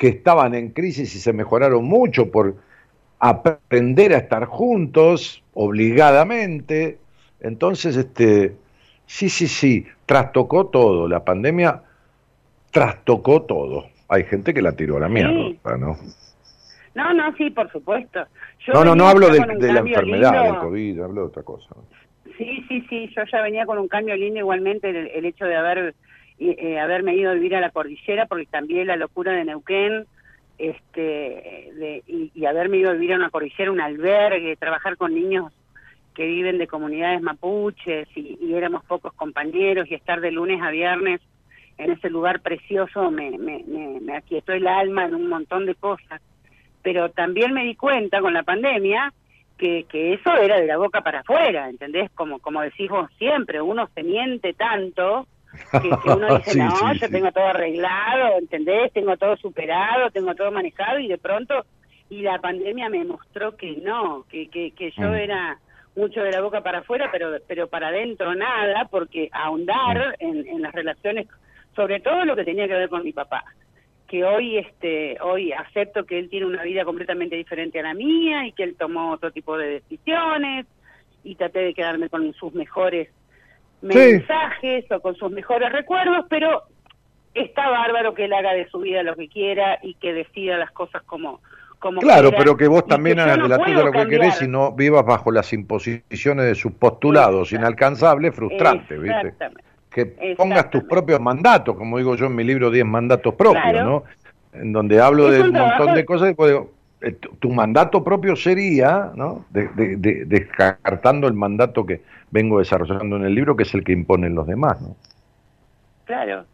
que 0.00 0.08
estaban 0.08 0.54
en 0.54 0.70
crisis 0.70 1.14
y 1.14 1.18
se 1.18 1.32
mejoraron 1.32 1.84
mucho 1.84 2.30
por 2.30 2.56
aprender 3.18 4.14
a 4.14 4.16
estar 4.16 4.46
juntos 4.46 5.42
obligadamente. 5.52 6.98
Entonces, 7.40 7.96
este, 7.96 8.54
sí, 9.06 9.28
sí, 9.28 9.46
sí, 9.46 9.86
trastocó 10.06 10.66
todo. 10.66 11.08
La 11.08 11.24
pandemia 11.24 11.82
trastocó 12.70 13.42
todo. 13.42 13.86
Hay 14.08 14.24
gente 14.24 14.52
que 14.54 14.62
la 14.62 14.72
tiró 14.72 14.96
a 14.96 15.00
la 15.00 15.08
mierda, 15.08 15.76
¿no? 15.78 15.96
No, 16.94 17.14
no, 17.14 17.34
sí, 17.36 17.50
por 17.50 17.70
supuesto. 17.70 18.24
Yo 18.66 18.72
No, 18.74 18.84
no, 18.84 18.96
no 18.96 19.06
hablo 19.08 19.28
de, 19.28 19.38
la 19.38 19.44
enfermedad, 19.80 20.32
lindo. 20.32 20.42
del 20.52 20.58
COVID, 20.58 21.00
hablo 21.00 21.20
de 21.22 21.26
otra 21.28 21.42
cosa. 21.44 21.74
Sí, 22.36 22.64
sí, 22.68 22.84
sí, 22.88 23.10
yo 23.16 23.22
ya 23.30 23.42
venía 23.42 23.64
con 23.66 23.78
un 23.78 23.86
cambio 23.88 24.16
lindo 24.16 24.40
igualmente 24.40 24.90
el, 24.90 24.96
el 25.08 25.24
hecho 25.24 25.44
de 25.44 25.56
haber 25.56 25.94
y, 26.38 26.50
eh, 26.50 26.80
haberme 26.80 27.14
ido 27.14 27.30
a 27.30 27.34
vivir 27.34 27.54
a 27.54 27.60
la 27.60 27.70
cordillera 27.70 28.26
porque 28.26 28.46
cambié 28.46 28.84
la 28.84 28.96
locura 28.96 29.32
de 29.32 29.44
Neuquén 29.44 30.06
este 30.58 31.00
de- 31.74 32.02
y, 32.06 32.30
y 32.34 32.46
haberme 32.46 32.78
ido 32.78 32.90
a 32.90 32.94
vivir 32.94 33.12
a 33.12 33.16
una 33.16 33.30
cordillera, 33.30 33.70
un 33.70 33.80
albergue, 33.80 34.56
trabajar 34.56 34.96
con 34.96 35.14
niños 35.14 35.52
que 36.14 36.26
viven 36.26 36.58
de 36.58 36.66
comunidades 36.66 37.22
mapuches 37.22 38.08
y, 38.16 38.38
y 38.40 38.54
éramos 38.54 38.84
pocos 38.84 39.12
compañeros 39.14 39.88
y 39.90 39.94
estar 39.94 40.20
de 40.20 40.30
lunes 40.32 40.60
a 40.62 40.70
viernes 40.70 41.20
en 41.78 41.92
ese 41.92 42.10
lugar 42.10 42.40
precioso 42.40 43.10
me, 43.10 43.30
me, 43.38 43.64
me, 43.66 44.00
me 44.00 44.16
aquietó 44.16 44.52
el 44.52 44.66
alma 44.66 45.06
en 45.06 45.14
un 45.14 45.28
montón 45.28 45.64
de 45.66 45.74
cosas. 45.74 46.20
Pero 46.82 47.10
también 47.10 47.52
me 47.54 47.64
di 47.64 47.74
cuenta 47.74 48.20
con 48.20 48.34
la 48.34 48.42
pandemia 48.42 49.12
que, 49.56 49.84
que 49.88 50.14
eso 50.14 50.34
era 50.34 50.60
de 50.60 50.66
la 50.66 50.76
boca 50.76 51.00
para 51.02 51.20
afuera, 51.20 51.68
¿entendés? 51.68 52.10
Como, 52.12 52.38
como 52.38 52.60
decís 52.62 52.88
vos 52.90 53.08
siempre, 53.18 53.60
uno 53.62 53.88
se 53.94 54.02
miente 54.02 54.52
tanto 54.54 55.26
que, 55.72 55.88
que 56.02 56.10
uno 56.10 56.28
dice, 56.36 56.52
Sí, 56.52 56.58
no, 56.58 56.68
sí, 56.68 56.98
yo 57.00 57.06
sí. 57.06 57.12
tengo 57.12 57.32
todo 57.32 57.44
arreglado, 57.46 58.38
¿entendés? 58.38 58.92
Tengo 58.92 59.16
todo 59.16 59.36
superado, 59.36 60.10
tengo 60.10 60.34
todo 60.34 60.50
manejado 60.52 60.98
y 60.98 61.08
de 61.08 61.18
pronto, 61.18 61.64
y 62.10 62.22
la 62.22 62.38
pandemia 62.40 62.88
me 62.90 63.04
mostró 63.04 63.56
que 63.56 63.76
no, 63.76 64.24
que, 64.30 64.48
que, 64.48 64.72
que 64.72 64.90
yo 64.92 65.08
Mm. 65.08 65.14
era 65.14 65.58
mucho 65.96 66.22
de 66.22 66.32
la 66.32 66.40
boca 66.40 66.62
para 66.62 66.78
afuera, 66.78 67.08
pero, 67.12 67.36
pero 67.46 67.68
para 67.68 67.88
adentro 67.88 68.34
nada, 68.34 68.86
porque 68.90 69.28
ahondar 69.32 70.16
Mm. 70.20 70.26
en, 70.26 70.46
en 70.48 70.62
las 70.62 70.72
relaciones, 70.72 71.26
sobre 71.74 72.00
todo 72.00 72.24
lo 72.24 72.36
que 72.36 72.44
tenía 72.44 72.68
que 72.68 72.74
ver 72.74 72.88
con 72.88 73.04
mi 73.04 73.12
papá 73.12 73.44
que 74.10 74.24
hoy 74.24 74.58
este 74.58 75.16
hoy 75.22 75.52
acepto 75.52 76.04
que 76.04 76.18
él 76.18 76.28
tiene 76.28 76.44
una 76.44 76.64
vida 76.64 76.84
completamente 76.84 77.36
diferente 77.36 77.78
a 77.78 77.84
la 77.84 77.94
mía 77.94 78.44
y 78.44 78.50
que 78.50 78.64
él 78.64 78.74
tomó 78.76 79.12
otro 79.12 79.30
tipo 79.30 79.56
de 79.56 79.68
decisiones 79.68 80.66
y 81.22 81.36
traté 81.36 81.60
de 81.60 81.74
quedarme 81.74 82.08
con 82.08 82.32
sus 82.34 82.52
mejores 82.52 83.08
mensajes 83.82 84.90
o 84.90 85.00
con 85.00 85.14
sus 85.14 85.30
mejores 85.30 85.70
recuerdos, 85.70 86.26
pero 86.28 86.64
está 87.34 87.68
bárbaro 87.70 88.12
que 88.12 88.24
él 88.24 88.32
haga 88.32 88.52
de 88.52 88.68
su 88.68 88.80
vida 88.80 89.04
lo 89.04 89.14
que 89.14 89.28
quiera 89.28 89.78
y 89.80 89.94
que 89.94 90.12
decida 90.12 90.58
las 90.58 90.72
cosas 90.72 91.04
como 91.04 91.40
como 91.80 92.00
Claro, 92.00 92.30
pero 92.36 92.56
que 92.56 92.68
vos 92.68 92.86
también 92.86 93.18
hagas 93.18 93.38
no 93.38 93.42
de 93.44 93.48
la 93.48 93.58
tuya 93.58 93.78
lo 93.78 93.90
que 93.90 93.98
cambiar. 93.98 94.20
querés 94.20 94.42
y 94.42 94.46
no 94.48 94.70
vivas 94.72 95.04
bajo 95.04 95.32
las 95.32 95.52
imposiciones 95.52 96.44
de 96.44 96.54
sus 96.54 96.72
postulados 96.72 97.52
inalcanzables, 97.52 98.34
frustrantes, 98.34 99.00
¿viste? 99.00 99.34
Que 99.90 100.34
pongas 100.36 100.70
tus 100.70 100.84
propios 100.84 101.18
mandatos, 101.20 101.76
como 101.76 101.98
digo 101.98 102.14
yo 102.14 102.26
en 102.26 102.36
mi 102.36 102.44
libro 102.44 102.70
10 102.70 102.84
mandatos 102.84 103.34
propios, 103.34 103.62
Claro. 103.64 103.84
¿no? 103.84 104.04
En 104.52 104.72
donde 104.72 105.00
hablo 105.00 105.26
Es 105.32 105.34
de 105.34 105.40
un 105.48 105.56
un 105.56 105.62
montón 105.62 105.94
de 105.94 106.04
cosas, 106.04 106.26
y 106.26 106.28
después 106.28 106.50
digo, 106.50 106.70
eh, 107.00 107.12
tu, 107.12 107.30
tu 107.36 107.50
mandato 107.50 108.04
propio 108.04 108.36
sería, 108.36 109.10
¿no? 109.16 109.46
De- 109.50 109.68
de- 109.68 109.96
de- 109.96 110.24
descartando 110.26 111.26
el 111.26 111.34
mandato 111.34 111.84
que 111.86 112.02
vengo 112.30 112.58
desarrollando 112.58 113.16
en 113.16 113.24
el 113.24 113.34
libro, 113.34 113.56
que 113.56 113.62
es 113.64 113.74
el 113.74 113.82
que 113.82 113.92
imponen 113.92 114.34
los 114.34 114.46
demás, 114.46 114.80
¿no? 114.80 114.94
Claro. 116.04 116.44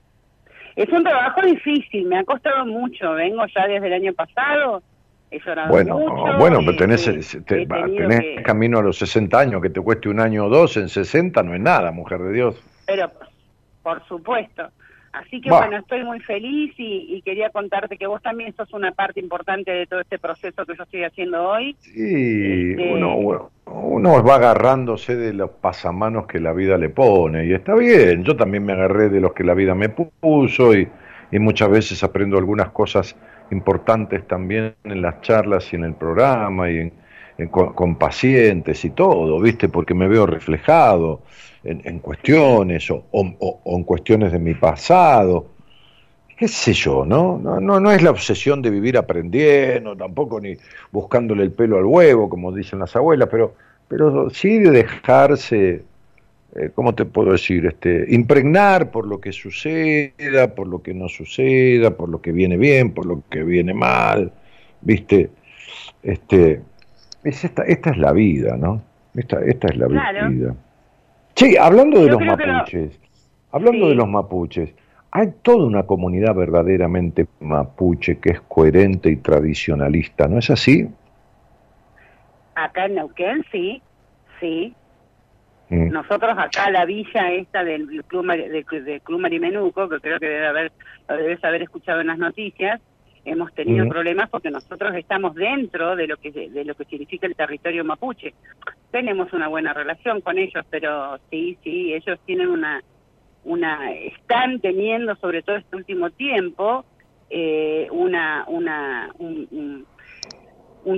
Es 0.76 0.88
un 0.90 1.02
trabajo 1.02 1.40
difícil, 1.42 2.06
me 2.06 2.18
ha 2.18 2.24
costado 2.24 2.64
mucho, 2.66 3.12
vengo 3.12 3.44
ya 3.54 3.66
desde 3.66 3.86
el 3.86 3.92
año 3.94 4.12
pasado, 4.12 4.82
he 5.30 5.38
llorado 5.40 5.68
Bueno, 5.70 5.98
mucho. 5.98 6.38
bueno, 6.38 6.58
pero 6.64 6.76
tenés, 6.76 7.06
eh, 7.08 7.40
te- 7.46 7.62
he 7.62 7.66
tenés 7.66 8.20
que- 8.20 8.42
camino 8.42 8.78
a 8.78 8.82
los 8.82 8.96
60 8.98 9.38
años, 9.40 9.60
que 9.62 9.70
te 9.70 9.80
cueste 9.80 10.08
un 10.08 10.20
año 10.20 10.46
o 10.46 10.48
dos, 10.48 10.76
en 10.76 10.88
60 10.88 11.42
no 11.42 11.54
es 11.54 11.60
nada, 11.60 11.90
mujer 11.92 12.20
de 12.22 12.32
Dios. 12.32 12.62
pero 12.86 13.10
por 13.82 14.04
supuesto. 14.06 14.68
Así 15.12 15.40
que 15.40 15.48
bueno, 15.48 15.78
estoy 15.78 16.04
muy 16.04 16.20
feliz 16.20 16.74
y, 16.76 17.06
y 17.16 17.22
quería 17.22 17.48
contarte 17.48 17.96
que 17.96 18.06
vos 18.06 18.20
también 18.20 18.54
sos 18.54 18.70
una 18.74 18.92
parte 18.92 19.18
importante 19.18 19.70
de 19.72 19.86
todo 19.86 20.00
este 20.00 20.18
proceso 20.18 20.66
que 20.66 20.76
yo 20.76 20.82
estoy 20.82 21.04
haciendo 21.04 21.42
hoy. 21.48 21.74
Sí, 21.80 22.72
Este- 22.72 22.92
uno, 22.94 23.48
uno 23.64 24.22
va 24.24 24.34
agarrándose 24.34 25.16
de 25.16 25.32
los 25.32 25.50
pasamanos 25.52 26.26
que 26.26 26.38
la 26.38 26.52
vida 26.52 26.76
le 26.76 26.90
pone 26.90 27.46
y 27.46 27.54
está 27.54 27.74
bien. 27.74 28.24
Yo 28.24 28.36
también 28.36 28.64
me 28.66 28.74
agarré 28.74 29.08
de 29.08 29.20
los 29.20 29.32
que 29.32 29.42
la 29.42 29.54
vida 29.54 29.74
me 29.74 29.88
puso 29.88 30.74
y, 30.76 30.86
y 31.32 31.38
muchas 31.38 31.70
veces 31.70 32.04
aprendo 32.04 32.36
algunas 32.36 32.68
cosas 32.70 33.16
importantes 33.50 34.26
también 34.26 34.74
en 34.84 35.02
las 35.02 35.20
charlas 35.20 35.72
y 35.72 35.76
en 35.76 35.84
el 35.84 35.94
programa 35.94 36.70
y 36.70 36.92
con, 37.50 37.96
pacientes 37.96 38.84
y 38.84 38.90
todo, 38.90 39.40
¿viste? 39.40 39.68
Porque 39.68 39.94
me 39.94 40.08
veo 40.08 40.26
reflejado 40.26 41.22
en, 41.64 41.98
cuestiones 41.98 42.90
o, 42.90 43.04
en 43.64 43.84
cuestiones 43.84 44.32
de 44.32 44.38
mi 44.38 44.54
pasado. 44.54 45.48
¿Qué 46.36 46.48
sé 46.48 46.72
yo, 46.72 47.04
no? 47.04 47.38
No, 47.38 47.60
no? 47.60 47.80
no 47.80 47.90
es 47.90 48.02
la 48.02 48.10
obsesión 48.10 48.62
de 48.62 48.70
vivir 48.70 48.96
aprendiendo, 48.96 49.96
tampoco 49.96 50.40
ni 50.40 50.54
buscándole 50.92 51.42
el 51.42 51.52
pelo 51.52 51.78
al 51.78 51.84
huevo, 51.84 52.28
como 52.28 52.52
dicen 52.52 52.78
las 52.78 52.94
abuelas, 52.94 53.28
pero, 53.30 53.54
pero 53.88 54.28
sí 54.30 54.58
de 54.58 54.70
dejarse 54.70 55.82
¿cómo 56.74 56.94
te 56.94 57.04
puedo 57.04 57.32
decir? 57.32 57.66
Este, 57.66 58.06
impregnar 58.08 58.90
por 58.90 59.06
lo 59.06 59.20
que 59.20 59.32
suceda, 59.32 60.54
por 60.54 60.66
lo 60.66 60.82
que 60.82 60.94
no 60.94 61.08
suceda, 61.08 61.96
por 61.96 62.08
lo 62.08 62.20
que 62.20 62.32
viene 62.32 62.56
bien, 62.56 62.92
por 62.92 63.06
lo 63.06 63.22
que 63.30 63.42
viene 63.42 63.74
mal, 63.74 64.32
¿viste? 64.80 65.30
Este, 66.02 66.60
es 67.24 67.44
esta, 67.44 67.62
esta 67.64 67.90
es 67.90 67.98
la 67.98 68.12
vida, 68.12 68.56
¿no? 68.56 68.82
Esta, 69.14 69.40
esta 69.44 69.68
es 69.68 69.76
la 69.76 69.86
vida. 69.88 70.54
Sí, 71.34 71.56
hablando 71.56 72.00
de 72.00 72.10
los 72.10 72.20
mapuches, 72.20 72.98
hablando 73.52 73.88
de 73.88 73.94
los 73.94 74.08
mapuches, 74.08 74.74
hay 75.10 75.32
toda 75.42 75.66
una 75.66 75.84
comunidad 75.84 76.34
verdaderamente 76.34 77.26
mapuche 77.40 78.18
que 78.18 78.30
es 78.30 78.40
coherente 78.42 79.10
y 79.10 79.16
tradicionalista, 79.16 80.28
¿no 80.28 80.38
es 80.38 80.50
así? 80.50 80.88
Acá 82.54 82.86
en 82.86 82.94
Neuquén, 82.94 83.44
sí, 83.52 83.82
sí, 84.40 84.74
Mm. 85.68 85.90
Nosotros 85.90 86.36
acá 86.38 86.70
la 86.70 86.84
villa 86.84 87.32
esta 87.32 87.64
del 87.64 88.04
Club, 88.04 88.26
del, 88.26 88.64
Club 89.02 89.20
Marimenuco, 89.20 89.88
que 89.88 90.00
creo 90.00 90.20
que 90.20 90.28
debe 90.28 90.46
haber, 90.46 90.72
lo 91.08 91.16
debes 91.16 91.42
haber 91.44 91.62
escuchado 91.62 92.00
en 92.00 92.06
las 92.06 92.18
noticias, 92.18 92.80
hemos 93.24 93.52
tenido 93.54 93.84
mm. 93.84 93.88
problemas 93.88 94.30
porque 94.30 94.50
nosotros 94.50 94.94
estamos 94.94 95.34
dentro 95.34 95.96
de 95.96 96.06
lo 96.06 96.16
que 96.16 96.30
de 96.30 96.64
lo 96.64 96.74
que 96.76 96.84
significa 96.84 97.26
el 97.26 97.34
territorio 97.34 97.84
mapuche. 97.84 98.34
Tenemos 98.92 99.32
una 99.32 99.48
buena 99.48 99.72
relación 99.72 100.20
con 100.20 100.38
ellos, 100.38 100.64
pero 100.70 101.18
sí, 101.30 101.58
sí, 101.64 101.92
ellos 101.92 102.18
tienen 102.24 102.48
una 102.48 102.82
una 103.44 103.92
están 103.92 104.60
teniendo 104.60 105.14
sobre 105.16 105.42
todo 105.42 105.56
este 105.56 105.76
último 105.76 106.10
tiempo 106.10 106.84
eh, 107.28 107.88
una 107.90 108.44
una 108.46 109.10
un 109.18 109.48
un 109.50 109.86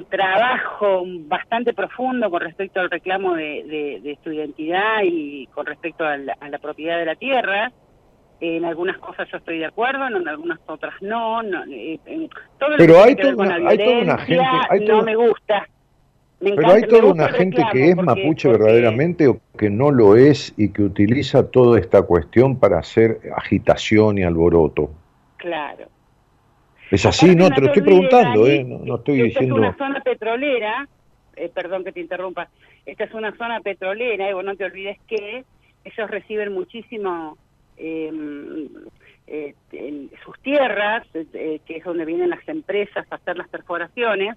trabajo 0.08 1.02
bastante 1.06 1.72
profundo 1.72 2.30
con 2.30 2.40
respecto 2.40 2.80
al 2.80 2.90
reclamo 2.90 3.34
de, 3.34 4.00
de, 4.02 4.18
su 4.22 4.32
identidad 4.32 5.02
y 5.02 5.46
con 5.46 5.66
respecto 5.66 6.04
a 6.04 6.16
la, 6.16 6.58
propiedad 6.60 6.98
de 6.98 7.06
la 7.06 7.16
tierra. 7.16 7.72
En 8.40 8.64
algunas 8.64 8.98
cosas 8.98 9.28
yo 9.32 9.38
estoy 9.38 9.58
de 9.58 9.66
acuerdo, 9.66 10.06
en 10.06 10.28
algunas 10.28 10.60
otras 10.66 10.94
no. 11.00 11.42
no 11.42 11.64
eh, 11.70 11.98
todo 12.58 12.70
Pero 12.76 13.02
hay, 13.02 13.16
toda 13.16 13.34
una, 13.34 13.54
hay 13.56 13.78
toda 13.78 14.02
una 14.02 14.18
gente... 14.18 14.86
no 14.86 15.02
me 15.02 15.16
gusta. 15.16 15.66
Pero 16.40 16.70
hay 16.70 16.82
toda 16.82 17.04
una 17.12 17.28
gente 17.30 17.64
que 17.72 17.90
es 17.90 17.96
mapuche 17.96 18.48
verdaderamente 18.48 19.26
o 19.26 19.40
que 19.56 19.70
no 19.70 19.90
lo 19.90 20.16
es 20.16 20.54
y 20.56 20.68
que 20.68 20.82
utiliza 20.82 21.50
toda 21.50 21.80
esta 21.80 22.02
cuestión 22.02 22.60
para 22.60 22.78
hacer 22.78 23.18
agitación 23.34 24.18
y 24.18 24.22
alboroto. 24.22 24.90
Claro. 25.38 25.88
Es 26.90 27.04
así, 27.04 27.34
no, 27.34 27.50
te 27.50 27.60
lo 27.60 27.66
estoy 27.66 27.82
preguntando, 27.82 28.46
¿eh? 28.46 28.64
No, 28.64 28.96
estoy 28.96 29.22
diciendo... 29.22 29.56
Esta 29.56 29.68
es 29.68 29.76
una 29.76 29.76
zona 29.76 30.00
petrolera, 30.00 30.88
eh, 31.36 31.50
perdón 31.52 31.84
que 31.84 31.92
te 31.92 32.00
interrumpa, 32.00 32.48
esta 32.86 33.04
es 33.04 33.12
una 33.12 33.36
zona 33.36 33.60
petrolera 33.60 34.30
y 34.30 34.32
vos 34.32 34.44
no 34.44 34.56
te 34.56 34.64
olvides 34.64 34.98
que 35.06 35.44
ellos 35.84 36.10
reciben 36.10 36.52
muchísimo 36.52 37.36
em, 37.76 38.68
eh, 39.26 39.54
sus 40.24 40.38
tierras, 40.40 41.06
eh, 41.14 41.60
que 41.66 41.76
es 41.76 41.84
donde 41.84 42.06
vienen 42.06 42.30
las 42.30 42.48
empresas 42.48 43.06
a 43.10 43.16
hacer 43.16 43.36
las 43.36 43.48
perforaciones, 43.48 44.36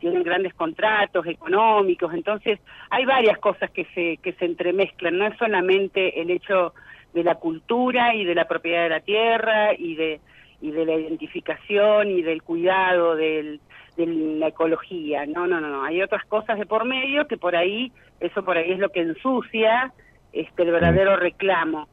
tienen 0.00 0.22
grandes 0.22 0.52
contratos 0.52 1.26
económicos, 1.26 2.12
entonces 2.12 2.60
hay 2.90 3.06
varias 3.06 3.38
cosas 3.38 3.70
que 3.70 3.86
se, 3.94 4.18
que 4.18 4.34
se 4.34 4.44
entremezclan, 4.44 5.16
no 5.16 5.26
es 5.26 5.34
solamente 5.38 6.20
el 6.20 6.30
hecho 6.30 6.74
de 7.14 7.24
la 7.24 7.36
cultura 7.36 8.14
y 8.14 8.26
de 8.26 8.34
la 8.34 8.46
propiedad 8.46 8.82
de 8.82 8.88
la 8.90 9.00
tierra 9.00 9.72
y 9.72 9.94
de 9.94 10.20
y 10.60 10.70
de 10.70 10.84
la 10.84 10.94
identificación 10.94 12.10
y 12.10 12.22
del 12.22 12.42
cuidado 12.42 13.14
del, 13.16 13.60
de 13.96 14.06
la 14.06 14.48
ecología. 14.48 15.26
No, 15.26 15.46
no, 15.46 15.60
no, 15.60 15.68
no. 15.68 15.84
Hay 15.84 16.02
otras 16.02 16.24
cosas 16.26 16.58
de 16.58 16.66
por 16.66 16.84
medio 16.84 17.26
que 17.26 17.36
por 17.36 17.54
ahí, 17.54 17.92
eso 18.20 18.44
por 18.44 18.56
ahí 18.56 18.72
es 18.72 18.78
lo 18.78 18.90
que 18.90 19.00
ensucia 19.00 19.92
este, 20.32 20.62
el 20.62 20.72
verdadero 20.72 21.16
reclamo. 21.16 21.88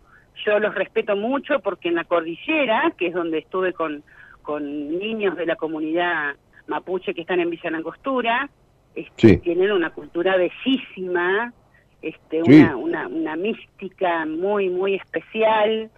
Yo 0.45 0.59
los 0.59 0.75
respeto 0.75 1.15
mucho 1.15 1.59
porque 1.59 1.89
en 1.89 1.95
la 1.95 2.03
cordillera, 2.03 2.93
que 2.97 3.07
es 3.07 3.13
donde 3.13 3.39
estuve 3.39 3.73
con, 3.73 4.03
con 4.41 4.97
niños 4.97 5.37
de 5.37 5.45
la 5.45 5.55
comunidad 5.55 6.35
mapuche 6.67 7.13
que 7.13 7.21
están 7.21 7.39
en 7.39 7.49
Villa 7.49 7.69
Langostura, 7.69 8.49
este, 8.95 9.37
tienen 9.37 9.71
una 9.71 9.91
cultura 9.91 10.37
bellísima, 10.37 11.53
este, 12.01 12.41
una, 12.41 12.75
una, 12.75 13.07
una 13.07 13.35
mística 13.35 14.25
muy, 14.25 14.69
muy 14.69 14.95
especial, 14.95 15.89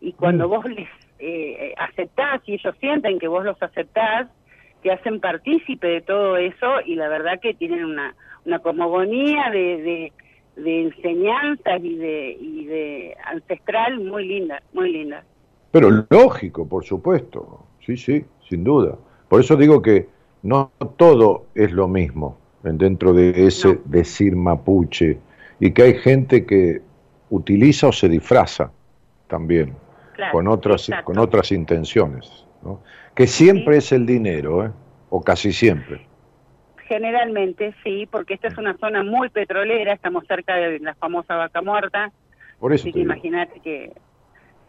y 0.00 0.12
cuando 0.12 0.46
mm. 0.46 0.50
vos 0.50 0.64
les 0.66 0.88
eh, 1.18 1.74
aceptás 1.78 2.42
y 2.46 2.54
ellos 2.54 2.74
sienten 2.80 3.18
que 3.18 3.28
vos 3.28 3.44
los 3.44 3.60
aceptás, 3.62 4.28
te 4.82 4.92
hacen 4.92 5.20
partícipe 5.20 5.86
de 5.86 6.00
todo 6.00 6.36
eso 6.36 6.80
y 6.84 6.94
la 6.94 7.08
verdad 7.08 7.40
que 7.40 7.54
tienen 7.54 7.84
una, 7.84 8.14
una 8.44 8.58
cosmogonía 8.60 9.50
de, 9.50 10.12
de, 10.56 10.82
enseñanzas 10.82 11.82
y 11.82 11.96
de, 11.96 12.36
y 12.40 12.64
de 12.66 13.16
ancestral 13.24 14.00
muy 14.00 14.26
linda, 14.26 14.62
muy 14.72 14.92
linda. 14.92 15.24
Pero 15.70 16.06
lógico, 16.10 16.68
por 16.68 16.84
supuesto, 16.84 17.66
sí, 17.84 17.96
sí, 17.96 18.24
sin 18.48 18.64
duda. 18.64 18.96
Por 19.28 19.40
eso 19.40 19.56
digo 19.56 19.82
que 19.82 20.08
no 20.42 20.70
todo 20.96 21.46
es 21.54 21.72
lo 21.72 21.88
mismo 21.88 22.38
dentro 22.62 23.12
de 23.12 23.46
ese 23.46 23.80
decir 23.84 24.36
mapuche 24.36 25.18
y 25.60 25.72
que 25.72 25.82
hay 25.82 25.94
gente 25.94 26.46
que 26.46 26.80
utiliza 27.30 27.88
o 27.88 27.92
se 27.92 28.08
disfraza 28.08 28.70
también 29.28 29.74
con, 30.32 30.48
otras, 30.48 30.90
con 31.04 31.18
otras 31.18 31.52
intenciones, 31.52 32.46
¿no? 32.62 32.80
que 33.14 33.26
siempre 33.26 33.78
es 33.78 33.92
el 33.92 34.06
dinero, 34.06 34.66
¿eh? 34.66 34.70
o 35.10 35.22
casi 35.22 35.52
siempre. 35.52 36.06
Generalmente 36.86 37.74
sí, 37.82 38.06
porque 38.10 38.34
esta 38.34 38.48
es 38.48 38.58
una 38.58 38.76
zona 38.76 39.02
muy 39.02 39.28
petrolera, 39.28 39.92
estamos 39.92 40.26
cerca 40.26 40.54
de 40.56 40.78
la 40.78 40.94
famosa 40.94 41.34
vaca 41.34 41.62
muerta, 41.62 42.12
Por 42.60 42.72
eso 42.72 42.82
así 42.82 42.92
que 42.92 43.00
imagínate 43.00 43.60
que, 43.60 43.92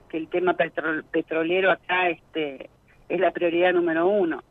que 0.09 0.17
el 0.17 0.27
tema 0.27 0.55
petrolero 0.55 1.71
acá 1.71 2.09
este, 2.09 2.69
es 3.09 3.19
la 3.19 3.31
prioridad 3.31 3.73
número 3.73 4.07
uno. 4.07 4.43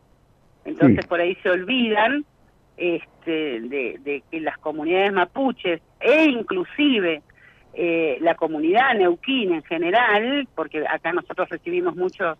Entonces 0.64 1.06
por 1.06 1.20
ahí 1.20 1.36
se 1.42 1.50
olvidan 1.50 2.24
este, 2.76 3.60
de, 3.60 3.98
de 4.02 4.22
que 4.30 4.40
las 4.40 4.58
comunidades 4.58 5.12
mapuches 5.12 5.80
e 6.00 6.24
inclusive 6.24 7.22
eh, 7.78 8.16
la 8.22 8.34
comunidad 8.36 8.94
neuquín 8.94 9.52
en 9.52 9.62
general, 9.64 10.48
porque 10.54 10.82
acá 10.88 11.12
nosotros 11.12 11.46
recibimos 11.50 11.94
muchos 11.94 12.38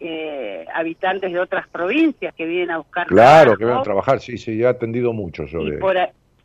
eh, 0.00 0.66
habitantes 0.74 1.32
de 1.32 1.38
otras 1.38 1.68
provincias 1.68 2.34
que 2.34 2.44
vienen 2.44 2.72
a 2.72 2.78
buscar 2.78 3.06
Claro, 3.06 3.56
que 3.56 3.64
vienen 3.64 3.78
a 3.78 3.84
trabajar, 3.84 4.18
sí, 4.18 4.36
sí, 4.36 4.58
ya 4.58 4.66
he 4.66 4.70
atendido 4.70 5.12
mucho 5.12 5.44
yo 5.44 5.60
y, 5.60 5.76
por 5.76 5.96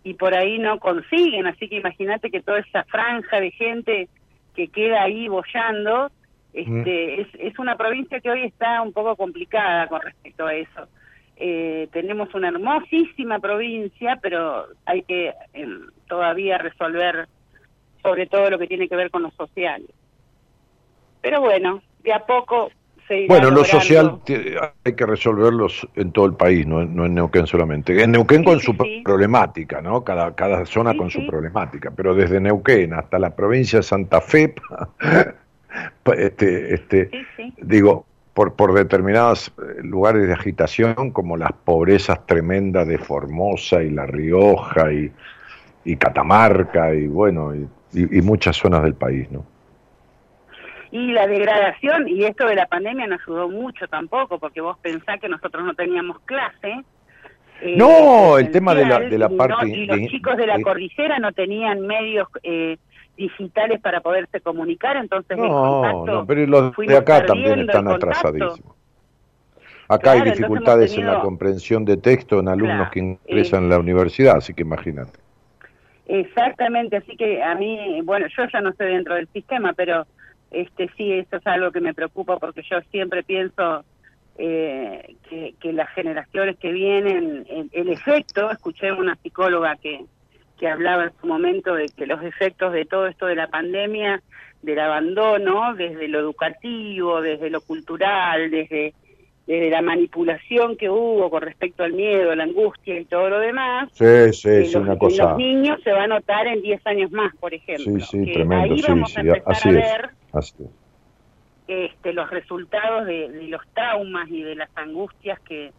y 0.03 0.13
por 0.13 0.35
ahí 0.35 0.59
no 0.59 0.79
consiguen, 0.79 1.47
así 1.47 1.67
que 1.67 1.77
imagínate 1.77 2.29
que 2.29 2.41
toda 2.41 2.59
esa 2.59 2.83
franja 2.83 3.39
de 3.39 3.49
gente 3.49 4.07
que 4.55 4.67
queda 4.67 5.01
ahí 5.01 5.27
bollando, 5.27 6.11
este, 6.53 7.21
es, 7.21 7.27
es 7.39 7.57
una 7.57 7.77
provincia 7.77 8.19
que 8.19 8.29
hoy 8.29 8.43
está 8.43 8.83
un 8.83 8.93
poco 8.93 9.15
complicada 9.15 9.87
con 9.87 10.01
respecto 10.01 10.45
a 10.45 10.53
eso. 10.53 10.87
Eh, 11.35 11.87
tenemos 11.91 12.31
una 12.35 12.49
hermosísima 12.49 13.39
provincia, 13.39 14.19
pero 14.21 14.67
hay 14.85 15.01
que 15.01 15.33
em, 15.53 15.87
todavía 16.07 16.59
resolver 16.59 17.27
sobre 18.01 18.27
todo 18.27 18.49
lo 18.49 18.59
que 18.59 18.67
tiene 18.67 18.87
que 18.87 18.95
ver 18.95 19.11
con 19.11 19.23
lo 19.23 19.31
social. 19.31 19.83
Pero 21.21 21.41
bueno, 21.41 21.81
de 22.03 22.13
a 22.13 22.25
poco 22.25 22.71
se 23.07 23.21
irá 23.21 23.35
Bueno, 23.35 23.51
lo 23.51 23.63
social 23.65 24.19
hay 24.85 24.93
que 24.93 25.05
resolverlo 25.05 25.67
en 25.95 26.11
todo 26.11 26.25
el 26.25 26.33
país, 26.33 26.65
no, 26.65 26.85
no 26.85 27.05
en 27.05 27.15
Neuquén 27.15 27.47
solamente. 27.47 28.01
En 28.01 28.11
Neuquén 28.11 28.43
con 28.43 28.59
su 28.59 28.75
problemática, 29.03 29.81
¿no? 29.81 30.03
Cada, 30.03 30.35
cada 30.35 30.65
zona 30.65 30.95
con 30.95 31.09
su 31.09 31.25
problemática, 31.27 31.91
pero 31.91 32.15
desde 32.15 32.39
Neuquén 32.39 32.93
hasta 32.93 33.19
la 33.19 33.35
provincia 33.35 33.79
de 33.79 33.83
Santa 33.83 34.21
Fe, 34.21 34.53
este, 36.17 36.73
este, 36.73 37.11
digo, 37.57 38.05
por, 38.33 38.53
por 38.53 38.73
determinados 38.73 39.49
eh, 39.57 39.81
lugares 39.83 40.27
de 40.27 40.33
agitación, 40.33 41.11
como 41.11 41.35
las 41.35 41.51
pobrezas 41.51 42.25
tremendas 42.25 42.87
de 42.87 42.97
Formosa 42.97 43.83
y 43.83 43.89
La 43.89 44.05
Rioja 44.05 44.93
y, 44.93 45.11
y 45.83 45.97
Catamarca 45.97 46.93
y 46.93 47.07
bueno, 47.07 47.53
y 47.53 47.67
y, 47.93 48.21
muchas 48.21 48.57
zonas 48.57 48.83
del 48.83 48.93
país, 48.93 49.29
¿no? 49.31 49.45
Y 50.91 51.11
la 51.11 51.27
degradación, 51.27 52.07
y 52.07 52.23
esto 52.23 52.47
de 52.47 52.55
la 52.55 52.65
pandemia 52.65 53.05
no 53.07 53.15
ayudó 53.15 53.47
mucho 53.47 53.87
tampoco, 53.87 54.39
porque 54.39 54.59
vos 54.61 54.77
pensás 54.79 55.19
que 55.19 55.29
nosotros 55.29 55.63
no 55.63 55.75
teníamos 55.75 56.19
clase. 56.21 56.83
Eh, 57.61 57.75
no, 57.77 58.37
el 58.37 58.49
tema 58.51 58.73
de 58.73 58.85
la, 58.85 58.99
de 58.99 59.17
la 59.17 59.29
parte... 59.29 59.67
y 59.69 59.85
los 59.85 59.99
chicos 60.09 60.37
de 60.37 60.47
la 60.47 60.59
cordillera 60.61 61.19
no 61.19 61.31
tenían 61.31 61.81
medios 61.81 62.27
eh, 62.41 62.77
digitales 63.17 63.81
para 63.81 64.01
poderse 64.01 64.41
comunicar, 64.41 64.97
entonces 64.97 65.31
el 65.31 65.43
No, 65.43 65.49
contacto 65.49 66.05
no, 66.05 66.25
pero 66.25 66.45
los 66.47 66.75
de 66.75 66.97
acá 66.97 67.25
también 67.25 67.59
están 67.59 67.87
atrasadísimos. 67.87 68.75
Acá 69.89 70.13
Claro, 70.13 70.23
hay 70.23 70.31
dificultades 70.31 70.97
en 70.97 71.07
la 71.07 71.19
comprensión 71.19 71.83
de 71.83 71.97
texto 71.97 72.39
en 72.39 72.47
alumnos 72.47 72.89
Claro, 72.89 72.91
que 72.91 72.99
ingresan 72.99 73.63
en 73.63 73.69
la 73.69 73.79
universidad, 73.79 74.37
así 74.37 74.53
que 74.53 74.61
imagínate. 74.61 75.19
Exactamente, 76.11 76.97
así 76.97 77.15
que 77.15 77.43
a 77.43 77.53
mí, 77.53 78.01
bueno, 78.03 78.25
yo 78.35 78.43
ya 78.51 78.61
no 78.61 78.71
estoy 78.71 78.93
dentro 78.93 79.13
del 79.13 79.27
sistema, 79.27 79.73
pero 79.73 80.07
este 80.49 80.89
sí, 80.97 81.13
eso 81.13 81.35
es 81.35 81.45
algo 81.45 81.71
que 81.71 81.81
me 81.81 81.93
preocupa 81.93 82.39
porque 82.39 82.63
yo 82.67 82.81
siempre 82.89 83.21
pienso 83.21 83.85
eh, 84.39 85.17
que, 85.29 85.53
que 85.59 85.71
las 85.71 85.87
generaciones 85.91 86.57
que 86.57 86.71
vienen, 86.71 87.45
el, 87.47 87.69
el 87.71 87.89
efecto, 87.89 88.49
escuché 88.49 88.91
una 88.91 89.17
psicóloga 89.17 89.75
que, 89.75 90.03
que 90.57 90.67
hablaba 90.67 91.03
en 91.03 91.11
su 91.21 91.27
momento 91.27 91.75
de 91.75 91.85
que 91.95 92.07
los 92.07 92.23
efectos 92.23 92.73
de 92.73 92.85
todo 92.85 93.05
esto 93.05 93.27
de 93.27 93.35
la 93.35 93.45
pandemia, 93.45 94.23
del 94.63 94.79
abandono, 94.79 95.75
desde 95.75 96.07
lo 96.07 96.17
educativo, 96.17 97.21
desde 97.21 97.51
lo 97.51 97.61
cultural, 97.61 98.49
desde, 98.49 98.95
desde 99.49 99.71
la 99.71 99.81
manipulación 99.81 100.77
que 100.77 100.89
hubo 100.91 101.29
con 101.31 101.41
respecto 101.41 101.83
al 101.83 101.93
miedo, 101.93 102.35
la 102.35 102.43
angustia 102.43 102.99
y 102.99 103.05
todo 103.05 103.29
lo 103.29 103.39
demás, 103.39 103.89
Sí, 103.93 104.05
sí, 104.31 104.49
es 104.49 104.73
los, 104.75 104.83
una 104.83 104.93
en 104.93 104.99
cosa. 104.99 105.23
los 105.23 105.37
niños 105.37 105.81
se 105.83 105.91
va 105.91 106.03
a 106.03 106.07
notar 106.07 106.45
en 106.47 106.61
10 106.61 106.85
años 106.85 107.11
más, 107.11 107.35
por 107.37 107.51
ejemplo. 107.53 107.99
Sí, 107.99 107.99
sí, 108.01 108.25
que 108.25 108.33
tremendo, 108.33 108.75
ahí 108.75 108.79
sí, 108.79 108.85
vamos 108.87 109.17
a 109.17 109.21
sí, 109.21 109.27
empezar 109.27 109.51
así 109.51 109.69
a 109.69 109.71
es. 109.71 109.77
ver 109.77 110.09
Así 110.33 110.53
es. 110.63 110.69
este, 111.67 112.13
los 112.13 112.29
resultados 112.29 113.07
de, 113.07 113.29
de 113.29 113.47
los 113.47 113.61
traumas 113.73 114.29
y 114.29 114.43
de 114.43 114.55
las 114.55 114.69
angustias 114.77 115.39
que, 115.41 115.71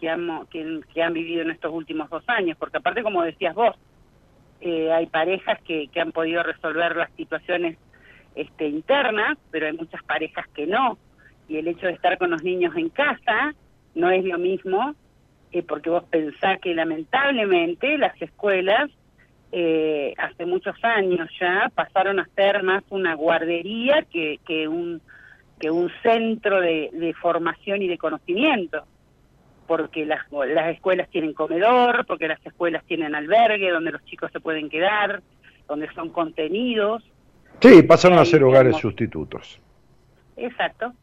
que, 0.00 0.08
han, 0.08 0.46
que, 0.50 0.80
que 0.94 1.02
han 1.02 1.12
vivido 1.12 1.42
en 1.42 1.50
estos 1.50 1.70
últimos 1.72 2.08
dos 2.08 2.24
años. 2.28 2.56
Porque 2.58 2.78
aparte, 2.78 3.02
como 3.02 3.22
decías 3.22 3.54
vos, 3.54 3.76
eh, 4.62 4.90
hay 4.90 5.06
parejas 5.06 5.60
que, 5.64 5.88
que 5.88 6.00
han 6.00 6.12
podido 6.12 6.42
resolver 6.42 6.96
las 6.96 7.10
situaciones 7.12 7.76
este, 8.34 8.68
internas, 8.68 9.36
pero 9.50 9.66
hay 9.66 9.74
muchas 9.74 10.02
parejas 10.04 10.46
que 10.54 10.66
no. 10.66 10.96
Y 11.48 11.56
el 11.56 11.68
hecho 11.68 11.86
de 11.86 11.92
estar 11.92 12.18
con 12.18 12.30
los 12.30 12.42
niños 12.42 12.76
en 12.76 12.90
casa 12.90 13.54
no 13.94 14.10
es 14.10 14.24
lo 14.24 14.38
mismo, 14.38 14.94
eh, 15.52 15.62
porque 15.62 15.90
vos 15.90 16.04
pensás 16.04 16.60
que 16.60 16.74
lamentablemente 16.74 17.96
las 17.98 18.20
escuelas 18.20 18.90
eh, 19.50 20.14
hace 20.18 20.44
muchos 20.44 20.76
años 20.84 21.28
ya 21.40 21.70
pasaron 21.74 22.20
a 22.20 22.28
ser 22.36 22.62
más 22.62 22.84
una 22.90 23.14
guardería 23.14 24.04
que, 24.10 24.38
que 24.46 24.68
un 24.68 25.00
que 25.58 25.70
un 25.72 25.90
centro 26.04 26.60
de, 26.60 26.90
de 26.92 27.14
formación 27.14 27.82
y 27.82 27.88
de 27.88 27.98
conocimiento 27.98 28.84
porque 29.68 30.06
las, 30.06 30.20
las 30.32 30.74
escuelas 30.74 31.08
tienen 31.10 31.34
comedor, 31.34 32.06
porque 32.06 32.26
las 32.26 32.44
escuelas 32.44 32.82
tienen 32.86 33.14
albergue 33.14 33.70
donde 33.70 33.92
los 33.92 34.04
chicos 34.06 34.32
se 34.32 34.40
pueden 34.40 34.70
quedar, 34.70 35.22
donde 35.68 35.92
son 35.92 36.08
contenidos. 36.08 37.04
Sí, 37.60 37.82
pasaron 37.82 38.18
a 38.18 38.24
ser 38.24 38.42
hogares 38.42 38.76
sustitutos. 38.78 39.60
Exacto. 40.36 40.94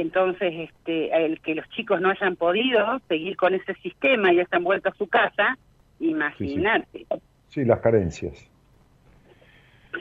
Entonces, 0.00 0.52
este, 0.70 1.24
el 1.24 1.40
que 1.40 1.56
los 1.56 1.68
chicos 1.70 2.00
no 2.00 2.10
hayan 2.10 2.36
podido 2.36 3.00
seguir 3.08 3.36
con 3.36 3.54
ese 3.54 3.74
sistema 3.82 4.32
y 4.32 4.38
hayan 4.38 4.62
vuelto 4.62 4.90
a 4.90 4.94
su 4.94 5.08
casa, 5.08 5.58
imagínate. 5.98 7.06
Sí, 7.48 7.64
las 7.64 7.80
carencias. 7.80 8.48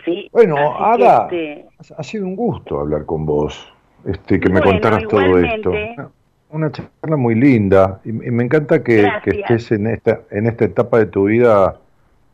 Sí. 0.05 0.29
Bueno, 0.31 0.55
Ada, 0.77 1.23
este, 1.23 1.65
ha 1.97 2.03
sido 2.03 2.25
un 2.25 2.35
gusto 2.35 2.79
hablar 2.79 3.05
con 3.05 3.25
vos, 3.25 3.73
este, 4.05 4.39
que 4.39 4.49
me 4.49 4.61
contaras 4.61 5.03
todo 5.07 5.39
esto. 5.39 5.71
Una- 6.49 6.71
charla 6.71 7.17
muy 7.17 7.35
linda 7.35 7.99
y, 8.05 8.09
y 8.09 8.31
me 8.31 8.43
encanta 8.43 8.83
que, 8.83 9.09
que 9.23 9.41
estés 9.41 9.71
en 9.71 9.87
esta, 9.87 10.21
en 10.31 10.45
esta 10.45 10.65
etapa 10.65 10.99
de 10.99 11.07
tu 11.07 11.25
vida 11.25 11.77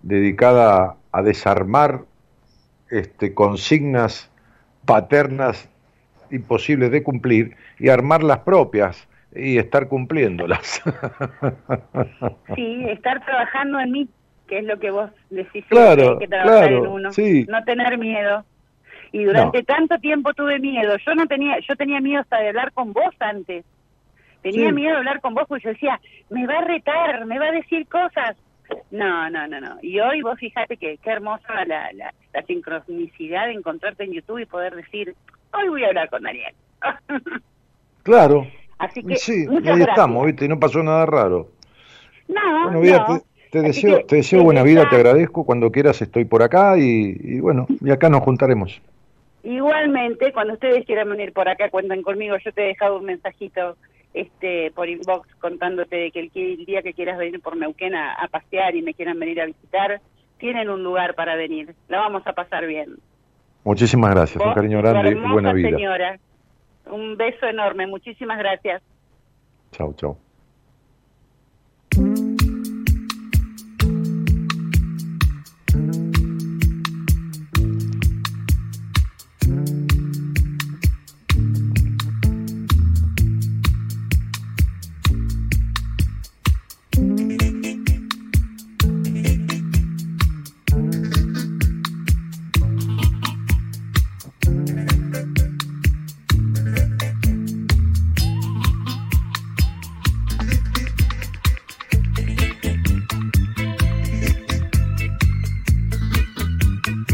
dedicada 0.02 0.98
a 1.12 1.22
desarmar 1.24 2.02
este, 2.92 3.34
consignas 3.34 4.30
paternas 4.86 5.70
imposibles 6.34 6.92
de 6.92 7.04
cumplir 7.04 7.56
y 7.80 7.90
armar 7.90 8.24
las 8.24 8.40
propias 8.40 9.08
y 9.36 9.58
estar 9.58 9.88
cumpliéndolas. 9.88 10.82
Sí, 12.56 12.86
estar 12.90 13.24
trabajando 13.26 13.80
en 13.80 13.92
mí, 13.92 14.08
que 14.48 14.60
es 14.60 14.66
lo 14.66 14.80
que 14.80 14.92
vos 14.92 15.10
decís, 15.30 15.66
Claro, 15.70 16.04
que 16.04 16.10
hay 16.10 16.20
que 16.20 16.28
trabajar 16.28 16.68
claro, 16.70 16.78
en 16.86 16.88
uno, 16.92 17.14
sí. 17.14 17.46
no 17.50 17.64
tener 17.64 17.98
miedo. 17.98 18.46
Y 19.12 19.24
durante 19.26 19.64
tanto 19.64 19.98
tiempo 20.00 20.34
tuve 20.34 20.60
miedo. 20.60 20.98
Yo 21.06 21.14
no 21.16 21.28
tenía, 21.28 21.60
yo 21.60 21.76
tenía 21.76 22.00
miedo 22.02 22.22
hasta 22.22 22.40
de 22.40 22.50
hablar 22.50 22.72
con 22.74 22.94
vos 22.94 23.14
antes. 23.20 23.64
Tenía 24.42 24.70
Sí. 24.70 24.74
miedo 24.76 24.92
de 24.94 24.98
hablar 24.98 25.22
con 25.22 25.36
vos 25.36 25.46
porque 25.48 25.64
yo 25.66 25.70
decía, 25.70 26.00
me 26.30 26.48
va 26.48 26.60
a 26.60 26.66
retar, 26.66 27.26
me 27.26 27.38
va 27.40 27.46
a 27.48 27.52
decir 27.52 27.88
cosas. 27.88 28.36
No, 28.92 29.30
no, 29.30 29.48
no, 29.48 29.60
no. 29.62 29.78
Y 29.82 30.00
hoy 30.00 30.22
vos 30.24 30.40
fíjate 30.40 30.78
que 30.78 30.98
qué 30.98 31.10
hermosa 31.12 31.66
la, 31.66 31.92
la, 31.94 32.14
la 32.34 32.42
sincronicidad 32.44 33.46
de 33.46 33.54
encontrarte 33.54 34.04
en 34.04 34.14
YouTube 34.14 34.40
y 34.40 34.46
poder 34.46 34.76
decir, 34.76 35.14
hoy 35.54 35.70
voy 35.70 35.84
a 35.84 35.88
hablar 35.88 36.10
con 36.10 36.24
Daniel. 36.24 36.54
claro. 38.04 38.48
Así 38.78 39.04
que, 39.04 39.16
Sí, 39.16 39.46
ahí 39.50 39.62
gracias. 39.62 39.90
estamos, 39.90 40.26
¿viste? 40.26 40.46
Y 40.46 40.48
no 40.50 40.60
pasó 40.60 40.84
nada 40.84 41.06
raro. 41.06 41.50
No, 42.28 42.64
Bueno, 42.66 42.82
vida, 42.82 43.06
no. 43.08 43.22
te, 43.52 43.62
deseo, 43.62 44.00
que 44.00 44.04
te 44.06 44.16
deseo 44.18 44.44
buena 44.44 44.64
vida, 44.64 44.90
te 44.90 44.96
agradezco. 44.96 45.46
Cuando 45.46 45.72
quieras 45.72 46.02
estoy 46.02 46.26
por 46.26 46.42
acá 46.44 46.78
y, 46.78 47.16
y 47.20 47.40
bueno, 47.40 47.66
y 47.82 47.92
acá 47.92 48.10
nos 48.10 48.22
juntaremos. 48.22 48.82
Igualmente, 49.44 50.32
cuando 50.32 50.54
ustedes 50.54 50.86
quieran 50.86 51.10
venir 51.10 51.34
por 51.34 51.48
acá, 51.50 51.70
cuentan 51.70 52.02
conmigo. 52.02 52.36
Yo 52.38 52.52
te 52.54 52.64
he 52.64 52.68
dejado 52.68 52.98
un 52.98 53.06
mensajito 53.06 53.78
este 54.14 54.72
por 54.72 54.88
inbox 54.88 55.28
contándote 55.42 55.96
de 55.96 56.12
que 56.12 56.20
el, 56.20 56.32
el 56.36 56.66
día 56.66 56.82
que 56.82 56.94
quieras 56.94 57.18
venir 57.18 57.42
por 57.42 57.58
Neuquén 57.58 57.96
a, 57.96 58.14
a 58.14 58.28
pasear 58.28 58.76
y 58.76 58.82
me 58.82 58.94
quieran 58.94 59.20
venir 59.20 59.42
a 59.42 59.46
visitar, 59.46 60.02
tienen 60.38 60.70
un 60.70 60.84
lugar 60.84 61.16
para 61.16 61.36
venir. 61.36 61.74
La 61.90 62.00
vamos 62.00 62.24
a 62.26 62.34
pasar 62.34 62.66
bien. 62.68 62.98
Muchísimas 63.64 64.12
gracias, 64.12 64.44
un 64.44 64.54
cariño 64.54 64.80
grande 64.80 65.12
y 65.12 65.14
buena 65.16 65.54
vida. 65.54 65.70
señora. 65.70 66.20
Un 66.86 67.16
beso 67.16 67.46
enorme. 67.46 67.88
Muchísimas 67.88 68.38
gracias. 68.38 68.82
Chau, 69.72 69.94
chau. 69.94 70.18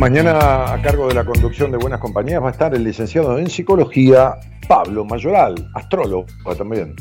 Mañana 0.10 0.73
a 0.73 0.81
cargo 0.81 1.07
de 1.07 1.14
la 1.14 1.23
conducción 1.23 1.69
de 1.69 1.77
Buenas 1.77 1.99
Compañías 1.99 2.41
va 2.41 2.48
a 2.48 2.52
estar 2.52 2.73
el 2.73 2.84
licenciado 2.84 3.38
en 3.38 3.48
psicología 3.48 4.38
Pablo 4.68 5.06
Mayoral, 5.06 5.69
astrólogo 5.76 6.26
también. 6.57 6.95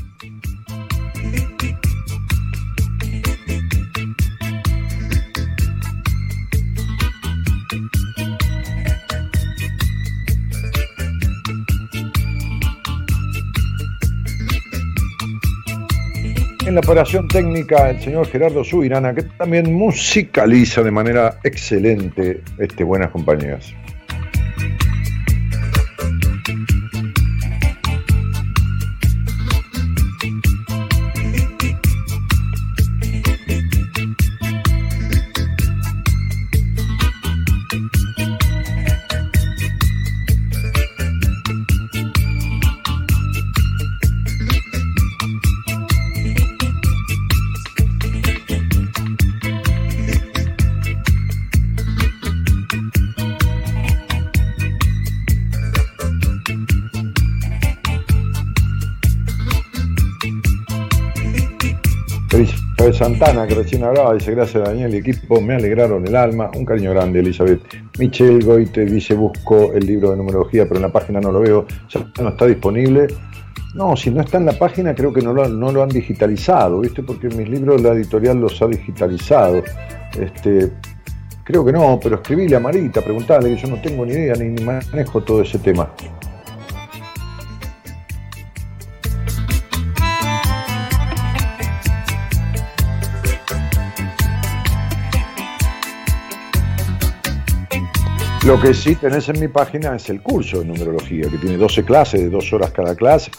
La 16.79 16.93
operación 16.93 17.27
técnica 17.27 17.91
el 17.91 18.01
señor 18.01 18.29
Gerardo 18.29 18.63
Subirana, 18.63 19.13
que 19.13 19.25
también 19.25 19.75
musicaliza 19.75 20.81
de 20.81 20.93
manera 20.93 21.41
excelente 21.43 22.41
este 22.57 22.85
Buenas 22.85 23.11
Compañías. 23.11 23.75
De 62.89 62.95
Santana, 62.95 63.47
que 63.47 63.55
recién 63.55 63.85
hablaba, 63.85 64.15
dice 64.15 64.31
gracias 64.33 64.65
Daniel 64.65 64.95
y 64.95 64.99
equipo, 64.99 65.41
me 65.41 65.55
alegraron 65.55 66.07
el 66.07 66.17
alma. 66.17 66.51
Un 66.57 66.65
cariño 66.65 66.91
grande, 66.91 67.21
Elizabeth. 67.21 67.61
Michelle 67.99 68.43
Goite 68.43 68.87
dice 68.87 69.15
busco 69.15 69.73
el 69.75 69.87
libro 69.87 70.11
de 70.11 70.17
numerología, 70.17 70.65
pero 70.65 70.77
en 70.77 70.83
la 70.83 70.93
página 70.93 71.21
no 71.21 71.31
lo 71.31 71.41
veo, 71.41 71.67
ya 71.89 72.07
no 72.21 72.31
está 72.31 72.47
disponible. 72.47 73.09
No, 73.75 73.95
si 73.95 74.11
no 74.11 74.23
está 74.23 74.39
en 74.39 74.47
la 74.47 74.53
página 74.53 74.95
creo 74.95 75.13
que 75.13 75.21
no 75.21 75.33
lo, 75.35 75.83
han 75.83 75.89
digitalizado, 75.91 76.81
¿viste? 76.81 77.03
Porque 77.03 77.29
mis 77.29 77.49
libros 77.49 77.83
la 77.83 77.91
editorial 77.91 78.41
los 78.41 78.61
ha 78.63 78.67
digitalizado. 78.67 79.63
Este, 80.19 80.73
creo 81.45 81.65
que 81.65 81.73
no, 81.73 82.01
pero 82.03 82.17
escribíle 82.17 82.57
a 82.57 82.61
Marita, 82.61 83.03
preguntale, 83.03 83.55
que 83.55 83.61
yo 83.61 83.69
no 83.69 83.81
tengo 83.83 84.07
ni 84.07 84.13
idea 84.13 84.35
ni 84.35 84.65
manejo 84.65 85.23
todo 85.23 85.43
ese 85.43 85.59
tema. 85.59 85.91
Lo 98.49 98.59
que 98.59 98.73
sí 98.73 98.95
tenés 98.95 99.29
en 99.29 99.41
mi 99.41 99.49
página 99.49 99.95
es 99.97 100.09
el 100.09 100.23
curso 100.23 100.61
de 100.61 100.65
numerología, 100.65 101.29
que 101.29 101.37
tiene 101.37 101.59
12 101.59 101.85
clases, 101.85 102.23
de 102.23 102.31
dos 102.31 102.51
horas 102.51 102.71
cada 102.71 102.95
clase, 102.95 103.31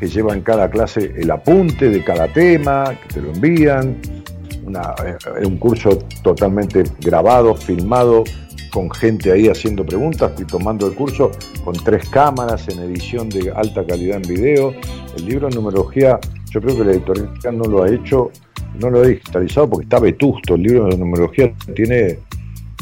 que 0.00 0.08
lleva 0.08 0.34
en 0.34 0.40
cada 0.40 0.68
clase 0.68 1.12
el 1.16 1.30
apunte 1.30 1.88
de 1.88 2.02
cada 2.02 2.26
tema, 2.26 2.92
que 3.00 3.14
te 3.14 3.22
lo 3.22 3.32
envían. 3.32 3.96
Una, 4.64 4.96
eh, 5.06 5.46
un 5.46 5.58
curso 5.58 5.96
totalmente 6.24 6.82
grabado, 6.98 7.54
filmado, 7.54 8.24
con 8.72 8.90
gente 8.90 9.30
ahí 9.30 9.46
haciendo 9.46 9.86
preguntas 9.86 10.32
y 10.40 10.44
tomando 10.44 10.88
el 10.88 10.96
curso 10.96 11.30
con 11.64 11.74
tres 11.74 12.08
cámaras 12.08 12.66
en 12.66 12.80
edición 12.80 13.28
de 13.28 13.52
alta 13.52 13.86
calidad 13.86 14.16
en 14.16 14.22
video. 14.22 14.74
El 15.16 15.24
libro 15.24 15.48
de 15.48 15.54
numerología, 15.54 16.18
yo 16.50 16.60
creo 16.60 16.76
que 16.76 16.84
la 16.84 16.90
editorial 16.90 17.56
no 17.56 17.64
lo 17.66 17.84
ha 17.84 17.90
hecho, 17.90 18.32
no 18.80 18.90
lo 18.90 19.02
ha 19.02 19.06
digitalizado 19.06 19.70
porque 19.70 19.84
está 19.84 20.00
vetusto. 20.00 20.56
El 20.56 20.64
libro 20.64 20.86
de 20.86 20.98
numerología 20.98 21.54
tiene 21.76 22.25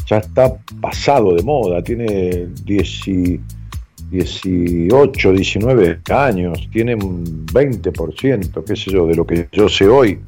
ya 0.05 0.17
está 0.17 0.55
pasado 0.79 1.33
de 1.35 1.43
moda, 1.43 1.83
tiene 1.83 2.47
18, 2.63 5.33
19 5.33 5.99
años, 6.11 6.69
tiene 6.71 6.95
un 6.95 7.45
20%, 7.47 8.63
qué 8.63 8.75
sé 8.75 8.91
yo, 8.91 9.07
de 9.07 9.15
lo 9.15 9.25
que 9.25 9.47
yo 9.51 9.67
sé 9.67 9.87
hoy. 9.87 10.19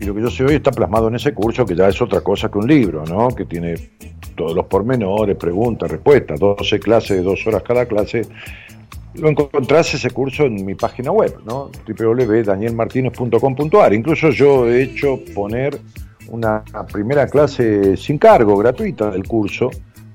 Y 0.00 0.04
lo 0.04 0.14
que 0.14 0.20
yo 0.20 0.30
sé 0.30 0.44
hoy 0.44 0.56
está 0.56 0.70
plasmado 0.70 1.08
en 1.08 1.14
ese 1.14 1.32
curso, 1.32 1.64
que 1.64 1.74
ya 1.74 1.88
es 1.88 2.02
otra 2.02 2.20
cosa 2.20 2.50
que 2.50 2.58
un 2.58 2.66
libro, 2.66 3.06
¿no? 3.06 3.28
Que 3.28 3.46
tiene 3.46 3.76
todos 4.34 4.54
los 4.54 4.66
pormenores, 4.66 5.36
preguntas, 5.36 5.90
respuestas, 5.90 6.38
12 6.38 6.78
clases 6.80 7.24
dos 7.24 7.46
horas 7.46 7.62
cada 7.62 7.86
clase. 7.86 8.26
Lo 9.14 9.28
encontrás 9.28 9.94
ese 9.94 10.10
curso 10.10 10.44
en 10.44 10.62
mi 10.64 10.74
página 10.74 11.12
web, 11.12 11.38
¿no? 11.46 11.70
www.danielmartinez.com.ar. 11.86 13.94
Incluso 13.94 14.30
yo 14.30 14.68
he 14.68 14.82
hecho 14.82 15.20
poner 15.34 15.78
una 16.28 16.62
primera 16.92 17.26
clase 17.26 17.96
sin 17.96 18.18
cargo, 18.18 18.56
gratuita 18.56 19.10
del 19.10 19.24
curso, 19.24 19.70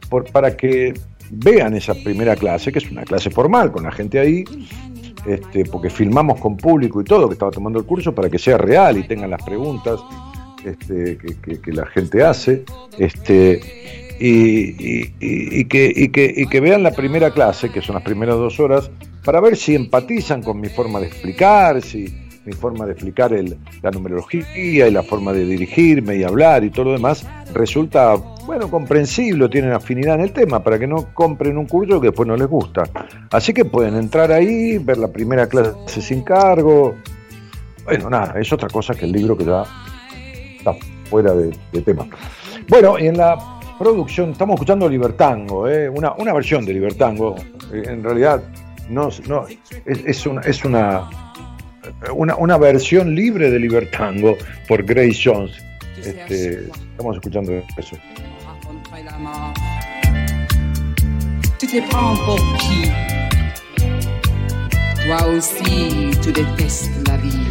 por, 0.09 0.25
para 0.31 0.55
que 0.55 0.93
vean 1.31 1.75
esa 1.75 1.93
primera 1.93 2.35
clase, 2.35 2.71
que 2.71 2.79
es 2.79 2.89
una 2.91 3.03
clase 3.03 3.29
formal 3.29 3.71
con 3.71 3.83
la 3.83 3.91
gente 3.91 4.19
ahí, 4.19 4.43
este, 5.25 5.65
porque 5.65 5.89
filmamos 5.89 6.39
con 6.39 6.57
público 6.57 7.01
y 7.01 7.03
todo 7.03 7.27
que 7.27 7.33
estaba 7.33 7.51
tomando 7.51 7.79
el 7.79 7.85
curso 7.85 8.13
para 8.15 8.29
que 8.29 8.39
sea 8.39 8.57
real 8.57 8.97
y 8.97 9.03
tengan 9.03 9.29
las 9.29 9.43
preguntas 9.43 9.99
este, 10.65 11.17
que, 11.17 11.71
la 11.71 11.85
gente 11.85 12.23
hace, 12.23 12.63
este, 12.97 13.61
y, 14.19 15.13
y, 15.19 15.65
que, 15.65 15.93
y, 15.95 16.09
que, 16.09 16.33
y 16.35 16.47
que 16.47 16.59
vean 16.59 16.83
la 16.83 16.91
primera 16.91 17.31
clase, 17.31 17.69
que 17.69 17.81
son 17.81 17.95
las 17.95 18.03
primeras 18.03 18.35
dos 18.35 18.59
horas, 18.59 18.89
para 19.23 19.39
ver 19.39 19.55
si 19.55 19.75
empatizan 19.75 20.41
con 20.41 20.59
mi 20.59 20.69
forma 20.69 20.99
de 20.99 21.07
explicar, 21.07 21.81
si, 21.81 22.28
mi 22.45 22.53
forma 22.53 22.85
de 22.85 22.93
explicar 22.93 23.31
la 23.81 23.91
numerología 23.91 24.87
y 24.87 24.91
la 24.91 25.03
forma 25.03 25.33
de 25.33 25.45
dirigirme 25.45 26.15
y 26.15 26.23
hablar 26.23 26.63
y 26.63 26.69
todo 26.69 26.85
lo 26.85 26.91
demás, 26.93 27.25
resulta, 27.53 28.15
bueno, 28.45 28.69
comprensible, 28.69 29.49
tienen 29.49 29.73
afinidad 29.73 30.15
en 30.15 30.21
el 30.21 30.31
tema, 30.31 30.63
para 30.63 30.79
que 30.79 30.87
no 30.87 31.13
compren 31.13 31.57
un 31.57 31.65
curso 31.65 31.99
que 31.99 32.07
después 32.07 32.27
no 32.27 32.35
les 32.35 32.47
gusta. 32.47 32.83
Así 33.31 33.53
que 33.53 33.65
pueden 33.65 33.95
entrar 33.95 34.31
ahí, 34.31 34.77
ver 34.77 34.97
la 34.97 35.09
primera 35.09 35.47
clase 35.47 36.01
sin 36.01 36.23
cargo. 36.23 36.95
Bueno, 37.85 38.09
nada, 38.09 38.39
es 38.39 38.51
otra 38.51 38.69
cosa 38.69 38.93
que 38.93 39.05
el 39.05 39.11
libro 39.11 39.37
que 39.37 39.45
ya 39.45 39.63
está 40.57 40.73
fuera 41.09 41.33
de, 41.33 41.51
tema. 41.81 42.07
Bueno, 42.67 42.99
y 42.99 43.07
en 43.07 43.17
la 43.17 43.59
producción 43.77 44.31
estamos 44.31 44.55
escuchando 44.55 44.87
Libertango, 44.87 45.67
¿eh? 45.67 45.89
una, 45.89 46.13
una 46.13 46.33
versión 46.33 46.65
de 46.65 46.73
Libertango. 46.73 47.35
En 47.71 48.03
realidad, 48.03 48.43
no, 48.89 49.09
no 49.27 49.45
es, 49.85 50.25
una, 50.25 50.41
es 50.41 50.65
una 50.65 51.09
una, 52.13 52.35
una 52.35 52.57
versión 52.57 53.15
libre 53.15 53.49
de 53.49 53.59
Libertango 53.59 54.37
por 54.67 54.83
Grace 54.83 55.19
Jones. 55.23 55.51
Este, 55.97 56.67
estamos 56.91 57.15
escuchando 57.15 57.61
eso. 57.77 57.97
Tu 61.59 61.67
te 61.67 61.81
prends 61.81 62.19
pour 62.25 62.39
qui 62.57 62.89
Toi 65.05 65.35
aussi, 65.35 66.11
tu 66.21 66.31
détestes 66.31 66.89
la 67.07 67.17
vie. 67.17 67.49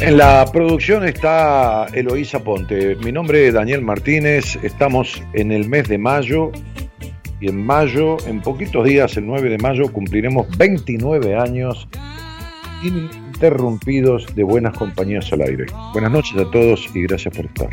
En 0.00 0.16
la 0.16 0.44
producción 0.52 1.04
está 1.04 1.86
Eloísa 1.92 2.42
Ponte. 2.42 2.96
Mi 2.96 3.12
nombre 3.12 3.46
es 3.46 3.54
Daniel 3.54 3.82
Martínez. 3.82 4.58
Estamos 4.64 5.22
en 5.32 5.52
el 5.52 5.68
mes 5.68 5.88
de 5.88 5.96
mayo 5.96 6.50
y 7.42 7.48
en 7.48 7.66
mayo, 7.66 8.18
en 8.28 8.40
poquitos 8.40 8.84
días, 8.84 9.16
el 9.16 9.26
9 9.26 9.50
de 9.50 9.58
mayo, 9.58 9.92
cumpliremos 9.92 10.46
29 10.56 11.34
años 11.36 11.88
ininterrumpidos 12.84 14.32
de 14.36 14.44
buenas 14.44 14.78
compañías 14.78 15.32
al 15.32 15.42
aire. 15.42 15.66
Buenas 15.92 16.12
noches 16.12 16.36
a 16.38 16.48
todos 16.52 16.88
y 16.94 17.02
gracias 17.02 17.36
por 17.36 17.46
estar. 17.46 17.70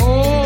Oh, 0.00 0.44